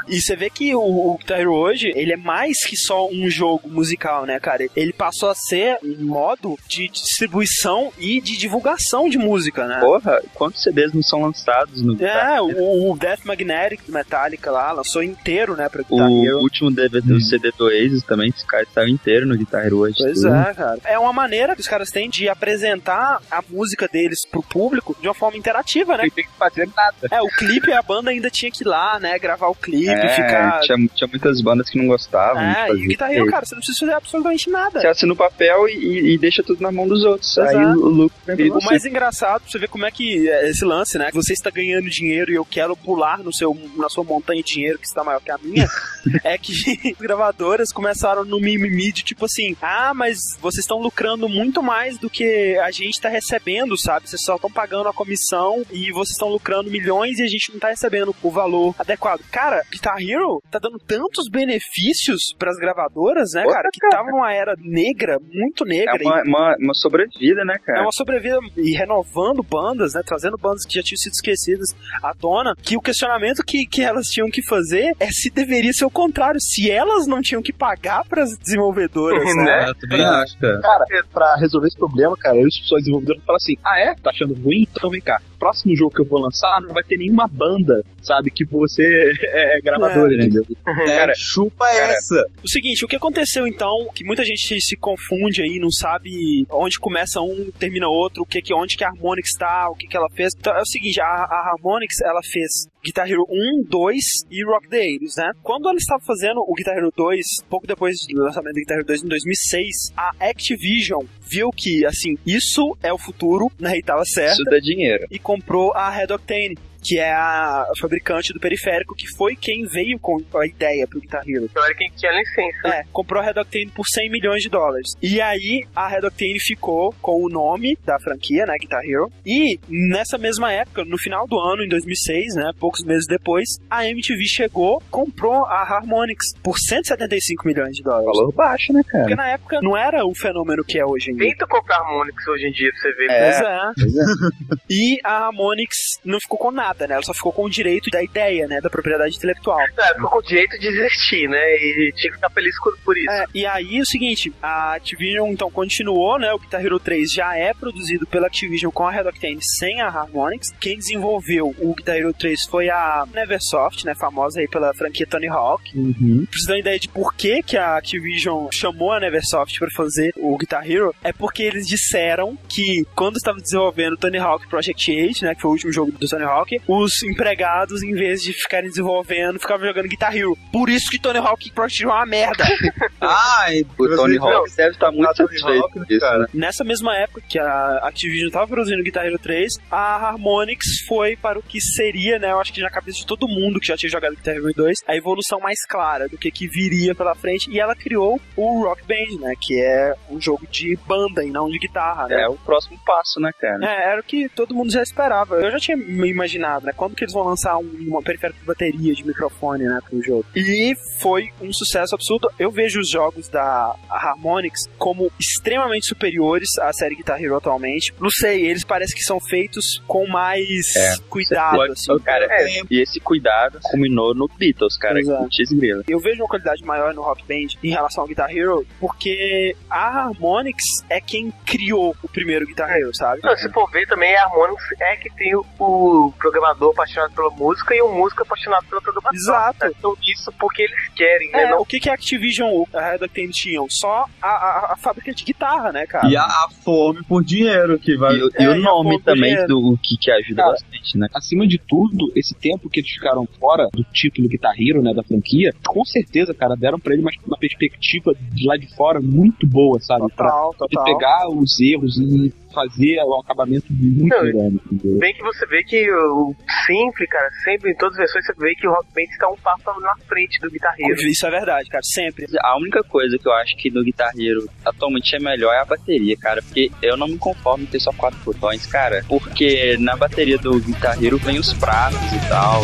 E 0.08 0.20
você 0.20 0.36
vê 0.36 0.50
que 0.50 0.74
o, 0.74 0.80
o 0.80 1.18
Guitar 1.18 1.40
Hero 1.40 1.54
hoje, 1.54 1.92
ele 1.94 2.12
é 2.12 2.16
mais 2.16 2.58
que 2.72 2.76
só 2.78 3.06
um 3.10 3.28
jogo 3.28 3.68
musical, 3.68 4.24
né, 4.24 4.40
cara? 4.40 4.66
Ele 4.74 4.94
passou 4.94 5.28
a 5.28 5.34
ser 5.34 5.76
um 5.84 6.06
modo 6.06 6.58
de 6.66 6.88
distribuição 6.88 7.92
e 7.98 8.18
de 8.20 8.36
divulgação 8.38 9.10
de 9.10 9.18
música, 9.18 9.66
né? 9.66 9.78
Porra, 9.80 10.22
quantos 10.34 10.62
CDs 10.62 10.92
não 10.94 11.02
são 11.02 11.20
lançados 11.20 11.82
no 11.82 12.02
É, 12.02 12.40
o, 12.40 12.90
o 12.90 12.96
Death 12.96 13.24
Magnetic 13.24 13.82
do 13.86 13.92
Metallica 13.92 14.50
lá 14.50 14.72
lançou 14.72 15.02
inteiro, 15.02 15.54
né, 15.54 15.68
pra 15.68 15.82
Guitar 15.82 16.08
O 16.08 16.24
Hero. 16.24 16.38
último 16.38 16.70
DVD, 16.70 17.12
o 17.12 17.20
CD 17.20 17.52
do 17.58 17.66
Oasis 17.66 18.02
também, 18.04 18.30
esse 18.30 18.46
cara 18.46 18.62
estava 18.62 18.88
inteiro 18.88 19.26
no 19.26 19.36
Guitar 19.36 19.66
Hero 19.66 19.80
hoje. 19.80 19.96
Pois 19.98 20.24
é, 20.24 20.54
cara. 20.54 20.78
É 20.84 20.98
uma 20.98 21.12
maneira 21.12 21.54
que 21.54 21.60
os 21.60 21.68
caras 21.68 21.90
têm 21.90 22.08
de 22.08 22.26
apresentar 22.30 23.20
a 23.30 23.42
música 23.50 23.86
deles 23.86 24.26
pro 24.30 24.42
público 24.42 24.96
de 25.00 25.06
uma 25.08 25.14
forma 25.14 25.36
interativa, 25.36 25.96
né? 25.96 26.04
Sem 26.04 26.10
ter 26.10 26.22
que 26.22 26.30
fazer 26.38 26.68
nada. 26.74 26.96
É, 27.10 27.20
o 27.20 27.28
clipe, 27.28 27.70
a 27.72 27.82
banda 27.82 28.10
ainda 28.10 28.30
tinha 28.30 28.50
que 28.50 28.64
ir 28.64 28.66
lá, 28.66 28.98
né, 28.98 29.18
gravar 29.18 29.48
o 29.48 29.54
clipe, 29.54 29.90
É, 29.90 30.08
ficar... 30.08 30.60
tinha, 30.60 30.78
tinha 30.94 31.08
muitas 31.08 31.40
bandas 31.42 31.68
que 31.68 31.76
não 31.78 31.86
gostavam 31.86 32.42
de 32.42 32.61
É, 32.68 32.72
e 32.72 32.84
o 32.84 32.88
Guitar 32.88 33.10
Hero, 33.12 33.26
cara, 33.26 33.44
você 33.44 33.54
não 33.54 33.60
precisa 33.60 33.78
fazer 33.80 33.92
absolutamente 33.94 34.50
nada. 34.50 34.80
Você 34.80 34.86
assina 34.86 35.12
o 35.12 35.16
papel 35.16 35.68
e, 35.68 36.14
e- 36.14 36.18
deixa 36.18 36.42
tudo 36.42 36.62
na 36.62 36.70
mão 36.70 36.86
dos 36.86 37.04
outros. 37.04 37.36
Aí 37.38 37.56
Exato. 37.56 37.80
o 37.80 37.88
lucro 37.88 38.18
vem 38.26 38.50
o 38.50 38.58
mais 38.64 38.84
engraçado, 38.84 39.42
pra 39.42 39.50
você 39.50 39.58
ver 39.58 39.68
como 39.68 39.86
é 39.86 39.90
que 39.90 40.28
é 40.28 40.48
esse 40.50 40.64
lance, 40.64 40.98
né? 40.98 41.10
Você 41.12 41.32
está 41.32 41.50
ganhando 41.50 41.88
dinheiro 41.88 42.30
e 42.30 42.34
eu 42.34 42.44
quero 42.44 42.76
pular 42.76 43.18
no 43.18 43.32
seu, 43.32 43.56
na 43.76 43.88
sua 43.88 44.04
montanha 44.04 44.42
de 44.42 44.52
dinheiro 44.54 44.78
que 44.78 44.86
está 44.86 45.02
maior 45.02 45.20
que 45.20 45.30
a 45.30 45.38
minha. 45.38 45.68
é 46.24 46.38
que 46.38 46.52
as 46.92 46.98
gravadoras 46.98 47.72
começaram 47.72 48.24
no 48.24 48.40
mimimi 48.40 48.92
de 48.92 49.02
tipo 49.02 49.24
assim: 49.24 49.56
ah, 49.60 49.92
mas 49.94 50.18
vocês 50.40 50.64
estão 50.64 50.78
lucrando 50.78 51.28
muito 51.28 51.62
mais 51.62 51.98
do 51.98 52.10
que 52.10 52.56
a 52.58 52.70
gente 52.70 52.94
está 52.94 53.08
recebendo, 53.08 53.78
sabe? 53.78 54.08
Vocês 54.08 54.22
só 54.22 54.36
estão 54.36 54.50
pagando 54.50 54.88
a 54.88 54.92
comissão 54.92 55.64
e 55.70 55.90
vocês 55.92 56.12
estão 56.12 56.28
lucrando 56.28 56.70
milhões 56.70 57.18
e 57.18 57.22
a 57.22 57.28
gente 57.28 57.52
não 57.52 57.58
tá 57.58 57.68
recebendo 57.68 58.14
o 58.22 58.30
valor 58.30 58.74
adequado. 58.78 59.22
Cara, 59.30 59.62
Guitar 59.70 59.96
Hero 60.00 60.42
tá 60.50 60.58
dando 60.58 60.78
tantos 60.78 61.28
benefícios 61.28 62.34
pras 62.52 62.58
gravadoras, 62.58 63.32
né, 63.32 63.42
Porra, 63.42 63.54
cara? 63.56 63.68
Que 63.72 63.80
cara. 63.80 63.96
tava 63.96 64.10
numa 64.10 64.32
era 64.32 64.54
negra, 64.58 65.18
muito 65.32 65.64
negra. 65.64 65.98
É 66.00 66.06
uma, 66.06 66.22
uma, 66.22 66.56
uma 66.58 66.74
sobrevida, 66.74 67.44
né, 67.44 67.54
É 67.54 67.58
cara? 67.58 67.82
uma 67.82 67.92
sobrevida 67.92 68.38
e 68.56 68.72
renovando 68.72 69.42
bandas, 69.42 69.94
né? 69.94 70.02
Trazendo 70.04 70.36
bandas 70.36 70.64
que 70.64 70.74
já 70.74 70.82
tinham 70.82 70.98
sido 70.98 71.12
esquecidas 71.12 71.74
à 72.02 72.14
tona. 72.14 72.54
Que 72.62 72.76
o 72.76 72.80
questionamento 72.80 73.42
que, 73.44 73.66
que 73.66 73.82
elas 73.82 74.06
tinham 74.06 74.28
que 74.30 74.42
fazer 74.42 74.94
é 74.98 75.10
se 75.10 75.30
deveria 75.30 75.72
ser 75.72 75.84
o 75.84 75.90
contrário. 75.90 76.40
Se 76.40 76.70
elas 76.70 77.06
não 77.06 77.20
tinham 77.20 77.42
que 77.42 77.52
pagar 77.52 78.04
pras 78.04 78.36
desenvolvedoras, 78.38 79.24
né? 79.36 79.68
Eu 79.68 79.74
também 79.74 80.04
acho, 80.04 80.38
cara. 80.38 80.60
Cara, 80.60 80.84
pra 81.12 81.36
resolver 81.36 81.68
esse 81.68 81.78
problema, 81.78 82.16
cara, 82.16 82.38
os 82.38 82.58
pessoas 82.58 82.82
desenvolvedores 82.82 83.22
falam 83.24 83.36
assim: 83.36 83.56
ah, 83.64 83.78
é? 83.78 83.94
Tá 83.94 84.10
achando 84.10 84.34
ruim? 84.34 84.66
Então 84.70 84.90
vem 84.90 85.00
cá. 85.00 85.20
Próximo 85.42 85.74
jogo 85.74 85.92
que 85.92 86.00
eu 86.00 86.06
vou 86.06 86.20
lançar 86.20 86.60
não 86.60 86.72
vai 86.72 86.84
ter 86.84 86.96
nenhuma 86.96 87.26
banda, 87.26 87.82
sabe? 88.00 88.30
Que 88.30 88.44
você 88.44 88.84
é 89.26 89.60
gravador, 89.60 90.08
É. 90.12 90.14
entendeu? 90.14 90.44
Cara, 90.64 91.12
Chupa 91.16 91.64
cara, 91.66 91.92
essa. 91.94 92.24
O 92.44 92.48
seguinte, 92.48 92.84
o 92.84 92.88
que 92.88 92.94
aconteceu 92.94 93.44
então, 93.44 93.88
que 93.92 94.04
muita 94.04 94.24
gente 94.24 94.60
se 94.60 94.76
confunde 94.76 95.42
aí, 95.42 95.58
não 95.58 95.70
sabe 95.72 96.46
onde 96.48 96.78
começa 96.78 97.20
um, 97.20 97.50
termina 97.58 97.88
outro, 97.88 98.22
o 98.22 98.26
que 98.26 98.40
que 98.40 98.54
onde 98.54 98.76
que 98.76 98.84
a 98.84 98.88
Harmonix 98.90 99.30
tá, 99.36 99.68
o 99.68 99.74
que 99.74 99.88
que 99.88 99.96
ela 99.96 100.08
fez. 100.14 100.32
Então 100.38 100.56
é 100.56 100.60
o 100.60 100.66
seguinte, 100.66 101.00
a, 101.00 101.04
a 101.06 101.50
Harmonix, 101.52 102.00
ela 102.02 102.20
fez 102.22 102.68
Guitar 102.84 103.10
Hero 103.10 103.24
1, 103.28 103.64
2 103.68 104.04
e 104.30 104.44
Rock 104.44 104.68
the 104.68 104.78
Ages, 104.80 105.16
né? 105.16 105.32
Quando 105.42 105.68
ela 105.68 105.76
estava 105.76 106.00
fazendo 106.06 106.38
o 106.38 106.54
Guitar 106.54 106.76
Hero 106.76 106.92
2, 106.96 107.26
pouco 107.50 107.66
depois 107.66 107.96
do 108.08 108.22
lançamento 108.22 108.54
do 108.54 108.60
Guitar 108.60 108.76
Hero 108.78 108.86
2 108.86 109.02
em 109.02 109.08
2006, 109.08 109.92
a 109.96 110.10
Activision 110.20 111.04
viu 111.32 111.50
que, 111.50 111.86
assim, 111.86 112.16
isso 112.26 112.76
é 112.82 112.92
o 112.92 112.98
futuro, 112.98 113.50
né? 113.58 113.76
E 113.78 113.82
tava 113.82 114.04
certo 114.04 114.34
Isso 114.34 114.44
dá 114.44 114.58
dinheiro. 114.58 115.06
e 115.10 115.18
comprou 115.18 115.72
a 115.72 115.88
Red 115.90 116.12
Octane, 116.12 116.56
que 116.82 116.98
é 116.98 117.12
a 117.12 117.64
fabricante 117.80 118.32
do 118.32 118.40
periférico, 118.40 118.94
que 118.94 119.06
foi 119.16 119.36
quem 119.36 119.64
veio 119.66 119.98
com 119.98 120.18
a 120.34 120.46
ideia 120.46 120.86
pro 120.86 121.00
Guitar 121.00 121.22
Hero. 121.26 121.44
Então 121.44 121.64
era 121.64 121.74
quem 121.74 121.90
tinha 121.96 122.12
licença. 122.12 122.68
É, 122.68 122.84
comprou 122.92 123.22
a 123.22 123.24
Red 123.24 123.40
Octane 123.40 123.70
por 123.70 123.84
100 123.86 124.10
milhões 124.10 124.42
de 124.42 124.48
dólares. 124.48 124.88
E 125.02 125.20
aí 125.20 125.64
a 125.74 125.88
Red 125.88 126.06
Octane 126.06 126.40
ficou 126.40 126.94
com 127.00 127.22
o 127.24 127.28
nome 127.28 127.78
da 127.84 127.98
franquia, 128.00 128.44
né, 128.46 128.54
Guitar 128.60 128.82
Hero. 128.84 129.10
E 129.24 129.58
nessa 129.68 130.18
mesma 130.18 130.52
época, 130.52 130.84
no 130.84 130.98
final 130.98 131.26
do 131.26 131.38
ano, 131.38 131.62
em 131.64 131.68
2006, 131.68 132.34
né, 132.34 132.50
poucos 132.58 132.84
meses 132.84 133.06
depois, 133.06 133.48
a 133.70 133.86
MTV 133.86 134.24
chegou, 134.26 134.82
comprou 134.90 135.44
a 135.46 135.62
Harmonix 135.62 136.32
por 136.42 136.56
175 136.58 137.46
milhões 137.46 137.76
de 137.76 137.82
dólares. 137.82 138.06
Valor 138.06 138.32
baixo, 138.32 138.72
né, 138.72 138.82
Porque 138.82 138.98
cara? 138.98 139.16
na 139.16 139.28
época 139.30 139.60
não 139.62 139.76
era 139.76 140.04
o 140.04 140.14
fenômeno 140.14 140.64
que 140.64 140.78
é 140.78 140.84
hoje 140.84 141.10
em 141.10 141.16
dia. 141.16 141.28
Tenta 141.30 141.46
comprar 141.46 141.76
Harmonix 141.78 142.26
hoje 142.26 142.46
em 142.46 142.52
dia 142.52 142.70
pra 142.70 142.80
você 142.80 142.92
ver. 142.96 143.10
É. 143.10 143.72
Pois 143.74 143.96
é. 143.96 144.62
E 144.70 144.98
a 145.04 145.26
Harmonix 145.26 145.76
não 146.04 146.18
ficou 146.20 146.38
com 146.38 146.50
nada, 146.50 146.71
né? 146.80 146.94
Ela 146.94 147.02
só 147.02 147.14
ficou 147.14 147.32
com 147.32 147.44
o 147.44 147.50
direito 147.50 147.90
da 147.90 148.02
ideia, 148.02 148.46
né? 148.46 148.60
Da 148.60 148.70
propriedade 148.70 149.16
intelectual. 149.16 149.60
É, 149.60 149.94
ficou 149.94 150.10
com 150.10 150.18
o 150.18 150.22
direito 150.22 150.58
de 150.58 150.66
existir, 150.68 151.28
né? 151.28 151.38
E 151.38 151.92
tinha 151.96 152.10
que 152.10 152.16
ficar 152.16 152.30
feliz 152.30 152.54
por 152.84 152.96
isso. 152.96 153.10
É, 153.10 153.24
e 153.34 153.46
aí 153.46 153.80
o 153.80 153.86
seguinte, 153.86 154.32
a 154.42 154.74
Activision 154.74 155.30
então 155.30 155.50
continuou, 155.50 156.18
né? 156.18 156.32
O 156.32 156.38
Guitar 156.38 156.64
Hero 156.64 156.78
3 156.78 157.12
já 157.12 157.36
é 157.36 157.52
produzido 157.54 158.06
pela 158.06 158.26
Activision 158.26 158.70
com 158.72 158.86
a 158.86 158.90
Red 158.90 159.08
Octane 159.08 159.38
sem 159.58 159.80
a 159.80 159.88
Harmonix. 159.88 160.50
Quem 160.60 160.76
desenvolveu 160.76 161.54
o 161.58 161.74
Guitar 161.74 161.96
Hero 161.96 162.12
3 162.12 162.46
foi 162.46 162.70
a 162.70 163.04
Neversoft, 163.12 163.84
né? 163.84 163.94
Famosa 163.94 164.40
aí 164.40 164.48
pela 164.48 164.72
franquia 164.74 165.06
Tony 165.06 165.28
Hawk. 165.28 165.76
Uhum. 165.76 166.26
Pra 166.28 166.38
vocês 166.38 166.46
terem 166.46 166.60
ideia 166.60 166.78
de 166.78 166.88
por 166.88 167.14
que, 167.14 167.42
que 167.42 167.56
a 167.56 167.76
Activision 167.76 168.48
chamou 168.52 168.92
a 168.92 169.00
Neversoft 169.00 169.58
pra 169.58 169.70
fazer 169.70 170.12
o 170.16 170.36
Guitar 170.36 170.68
Hero, 170.68 170.94
é 171.02 171.12
porque 171.12 171.42
eles 171.42 171.66
disseram 171.66 172.36
que 172.48 172.84
quando 172.94 173.16
estavam 173.16 173.40
desenvolvendo 173.40 173.94
o 173.94 173.96
Tony 173.96 174.18
Hawk 174.18 174.48
Project 174.48 174.90
8, 174.90 175.24
né, 175.24 175.34
que 175.34 175.42
foi 175.42 175.50
o 175.50 175.52
último 175.52 175.72
jogo 175.72 175.92
do 175.92 176.08
Tony 176.08 176.24
Hawk, 176.24 176.60
os 176.68 177.02
empregados, 177.02 177.82
em 177.82 177.92
vez 177.94 178.20
de 178.22 178.32
ficarem 178.32 178.68
desenvolvendo, 178.68 179.38
ficavam 179.40 179.66
jogando 179.66 179.88
Guitar 179.88 180.16
Hero. 180.16 180.36
Por 180.52 180.68
isso 180.68 180.90
que 180.90 180.98
Tony 181.00 181.18
Hawk 181.18 181.50
Project 181.52 181.86
8 181.86 181.92
é 181.92 181.96
uma 181.96 182.06
merda. 182.06 182.44
Ai, 183.00 183.62
O 183.78 183.88
Tony 183.96 184.18
Hawk 184.18 184.50
deve 184.56 184.70
estar 184.72 184.90
muito 184.92 185.08
Ah, 185.08 185.14
Tony 185.14 185.28
satisfeito 185.28 185.62
Hawk, 185.64 185.72
com 185.74 185.84
isso, 185.88 186.00
cara. 186.00 186.18
né? 186.20 186.26
Nessa 186.34 186.64
mesma 186.64 186.96
época 186.96 187.22
que 187.28 187.38
a 187.38 187.80
Activision 187.84 188.28
estava 188.28 188.46
produzindo 188.46 188.82
Guitar 188.82 189.04
Hero 189.06 189.18
3, 189.18 189.52
a 189.70 189.96
Harmonix 190.08 190.64
foi 190.86 191.16
para 191.16 191.38
o 191.38 191.42
que 191.42 191.60
seria, 191.60 192.18
né, 192.18 192.30
eu 192.32 192.40
acho 192.40 192.52
que 192.52 192.60
na 192.60 192.70
cabeça 192.70 192.98
de 192.98 193.06
todo 193.06 193.26
mundo 193.28 193.58
que 193.60 193.66
já 193.66 193.76
tinha 193.76 193.90
jogado 193.90 194.14
Guitar 194.16 194.34
Hero 194.34 194.52
2, 194.54 194.78
a 194.86 194.96
evolução 194.96 195.40
mais 195.40 195.64
clara 195.66 196.08
do 196.08 196.16
que 196.18 196.30
que 196.30 196.46
viria 196.46 196.94
pela 196.94 197.14
frente, 197.14 197.50
e 197.50 197.58
ela 197.58 197.74
criou 197.74 198.20
o 198.36 198.62
Rock 198.62 198.82
Band, 198.86 199.20
né, 199.20 199.34
que 199.40 199.60
é 199.60 199.94
um 200.10 200.20
jogo 200.20 200.46
de 200.50 200.76
banda 200.86 201.24
e 201.24 201.30
não 201.30 201.48
de 201.48 201.58
guitarra, 201.58 202.06
né? 202.08 202.22
É 202.22 202.28
o 202.28 202.34
próximo 202.36 202.78
passo, 202.86 203.18
né, 203.20 203.30
cara? 203.40 203.64
É, 203.64 203.92
era 203.92 204.00
o 204.00 204.04
que 204.04 204.28
todo 204.28 204.54
mundo 204.54 204.70
já 204.72 204.82
esperava. 204.82 205.36
Eu 205.36 205.50
já 205.50 205.58
tinha 205.58 205.76
me 205.76 206.08
imaginado, 206.08 206.51
né? 206.60 206.72
Quando 206.76 206.94
que 206.94 207.04
eles 207.04 207.14
vão 207.14 207.24
lançar 207.24 207.56
um, 207.58 207.68
uma 207.88 208.02
periférico 208.02 208.40
de 208.40 208.46
bateria, 208.46 208.94
de 208.94 209.06
microfone, 209.06 209.64
né, 209.64 209.78
pro 209.88 210.02
jogo. 210.02 210.24
E 210.36 210.74
foi 211.00 211.30
um 211.40 211.52
sucesso 211.52 211.94
absurdo. 211.94 212.30
Eu 212.38 212.50
vejo 212.50 212.80
os 212.80 212.90
jogos 212.90 213.28
da 213.28 213.74
Harmonix 213.88 214.68
como 214.78 215.10
extremamente 215.18 215.86
superiores 215.86 216.48
à 216.60 216.72
série 216.72 216.94
Guitar 216.96 217.22
Hero 217.22 217.36
atualmente. 217.36 217.94
Não 218.00 218.10
sei, 218.10 218.46
eles 218.46 218.64
parecem 218.64 218.96
que 218.96 219.02
são 219.02 219.18
feitos 219.20 219.82
com 219.86 220.06
mais 220.06 220.74
É. 220.76 220.96
cuidado, 221.08 221.62
assim. 221.72 221.98
Cara, 222.00 222.26
e 222.70 222.80
esse 222.80 223.00
cuidado 223.00 223.58
culminou 223.62 224.14
no 224.14 224.28
Beatles, 224.28 224.76
cara. 224.76 224.98
Exato. 225.00 225.28
Grila. 225.52 225.82
Eu 225.88 225.98
vejo 225.98 226.22
uma 226.22 226.28
qualidade 226.28 226.64
maior 226.64 226.94
no 226.94 227.02
Rock 227.02 227.24
Band 227.26 227.58
em 227.62 227.70
relação 227.70 228.02
ao 228.02 228.08
Guitar 228.08 228.30
Hero, 228.34 228.66
porque 228.80 229.54
a 229.70 230.00
Harmonix 230.06 230.62
é 230.88 231.00
quem 231.00 231.32
criou 231.44 231.94
o 232.02 232.08
primeiro 232.08 232.46
Guitar 232.46 232.70
Hero, 232.70 232.94
sabe? 232.94 233.20
Não, 233.22 233.36
se 233.36 233.48
for 233.50 233.70
ver 233.70 233.86
também, 233.86 234.14
a 234.16 234.24
Harmonix 234.24 234.62
é 234.80 234.96
que 234.96 235.10
tem 235.14 235.34
o, 235.34 235.44
o 235.58 236.12
programador 236.42 236.70
apaixonado 236.72 237.12
pela 237.14 237.30
música 237.30 237.74
e 237.74 237.82
o 237.82 237.92
músico 237.94 238.22
apaixonado 238.22 238.66
pela 238.66 238.80
programação. 238.80 239.12
Exato. 239.14 239.66
Então 239.78 239.96
isso 240.06 240.32
porque 240.38 240.62
eles 240.62 240.88
querem, 240.94 241.30
né? 241.30 241.42
É, 241.44 241.50
Não 241.50 241.60
o 241.60 241.66
que, 241.66 241.78
que 241.78 241.88
a 241.88 241.94
Activision, 241.94 242.64
a 242.74 242.90
Red 242.90 243.04
Octane 243.04 243.28
tinham? 243.30 243.66
Só 243.70 244.06
a, 244.20 244.26
a, 244.28 244.72
a 244.72 244.76
fábrica 244.76 245.14
de 245.14 245.24
guitarra, 245.24 245.72
né, 245.72 245.86
cara? 245.86 246.08
E 246.08 246.16
a, 246.16 246.22
a 246.22 246.48
fome 246.64 247.02
por 247.04 247.22
dinheiro 247.24 247.78
que 247.78 247.96
vai. 247.96 248.16
E, 248.16 248.22
o- 248.24 248.30
É, 248.34 248.42
e 248.42 248.48
o 248.48 248.54
nome 248.56 249.00
também 249.02 249.34
do 249.46 249.78
que, 249.82 249.96
que 249.96 250.10
ajuda 250.10 250.42
Cara, 250.42 250.50
bastante, 250.52 250.98
né? 250.98 251.06
Acima 251.14 251.46
de 251.46 251.58
tudo, 251.58 252.10
esse 252.16 252.34
tempo 252.34 252.68
que 252.68 252.80
eles 252.80 252.90
ficaram 252.90 253.26
fora 253.38 253.68
do 253.72 253.84
título 253.84 254.28
Guitar 254.28 254.54
Hero, 254.58 254.82
né, 254.82 254.92
da 254.92 255.02
franquia, 255.02 255.52
com 255.66 255.84
certeza, 255.84 256.34
cara, 256.34 256.54
deram 256.56 256.78
pra 256.78 256.92
ele 256.92 257.02
uma, 257.02 257.10
uma 257.26 257.38
perspectiva 257.38 258.12
de 258.32 258.46
lá 258.46 258.56
de 258.56 258.66
fora 258.74 259.00
muito 259.00 259.46
boa, 259.46 259.78
sabe? 259.80 260.06
Pra 260.16 260.30
Total, 260.30 260.50
de 260.52 260.58
total. 260.76 260.84
pegar 260.84 261.28
os 261.28 261.60
erros 261.60 261.98
e 261.98 262.32
fazer 262.52 262.98
o 263.04 263.20
acabamento 263.20 263.66
muito 263.70 264.14
Não, 264.14 264.22
grande, 264.22 264.60
entendeu? 264.70 264.98
Bem 264.98 265.14
que 265.14 265.22
você 265.22 265.46
vê 265.46 265.62
que 265.64 265.90
o 265.90 266.34
sempre, 266.66 267.06
cara, 267.06 267.28
sempre 267.44 267.72
em 267.72 267.76
todas 267.76 267.98
as 267.98 268.12
versões 268.12 268.26
você 268.26 268.32
vê 268.38 268.54
que 268.54 268.66
o 268.66 268.70
Rock 268.70 268.86
Band 268.94 269.02
está 269.02 269.28
um 269.28 269.36
passo 269.36 269.80
na 269.80 269.96
frente 270.06 270.40
do 270.40 270.50
Guitar 270.50 270.74
Hero. 270.78 271.00
Isso 271.02 271.26
é 271.26 271.30
verdade, 271.30 271.68
cara, 271.68 271.82
sempre. 271.84 272.26
A 272.40 272.56
única 272.58 272.82
coisa 272.84 273.18
que 273.18 273.28
eu 273.28 273.32
acho 273.32 273.56
que 273.56 273.70
no 273.70 273.82
Guitar 273.82 274.12
Hero 274.18 274.48
atualmente 274.64 275.14
é 275.16 275.18
melhor 275.18 275.52
é 275.52 275.60
a 275.60 275.64
bateria, 275.64 276.16
cara. 276.16 276.42
Porque 276.42 276.70
eu 276.82 276.96
não 276.96 277.08
me 277.08 277.18
conformo 277.18 277.64
em 277.64 277.66
ter 277.66 277.80
só 277.80 277.92
quatro 277.92 278.18
botões, 278.24 278.66
cara. 278.66 279.04
Porque 279.08 279.76
na 279.78 279.96
bateria 279.96 280.38
do 280.38 280.60
Guitar 280.60 281.02
Hero 281.02 281.18
vem 281.18 281.38
os 281.38 281.52
pratos 281.52 282.00
e 282.12 282.28
tal. 282.28 282.62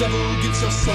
devil 0.00 0.34
gets 0.40 0.62
your 0.62 0.70
soul. 0.70 0.94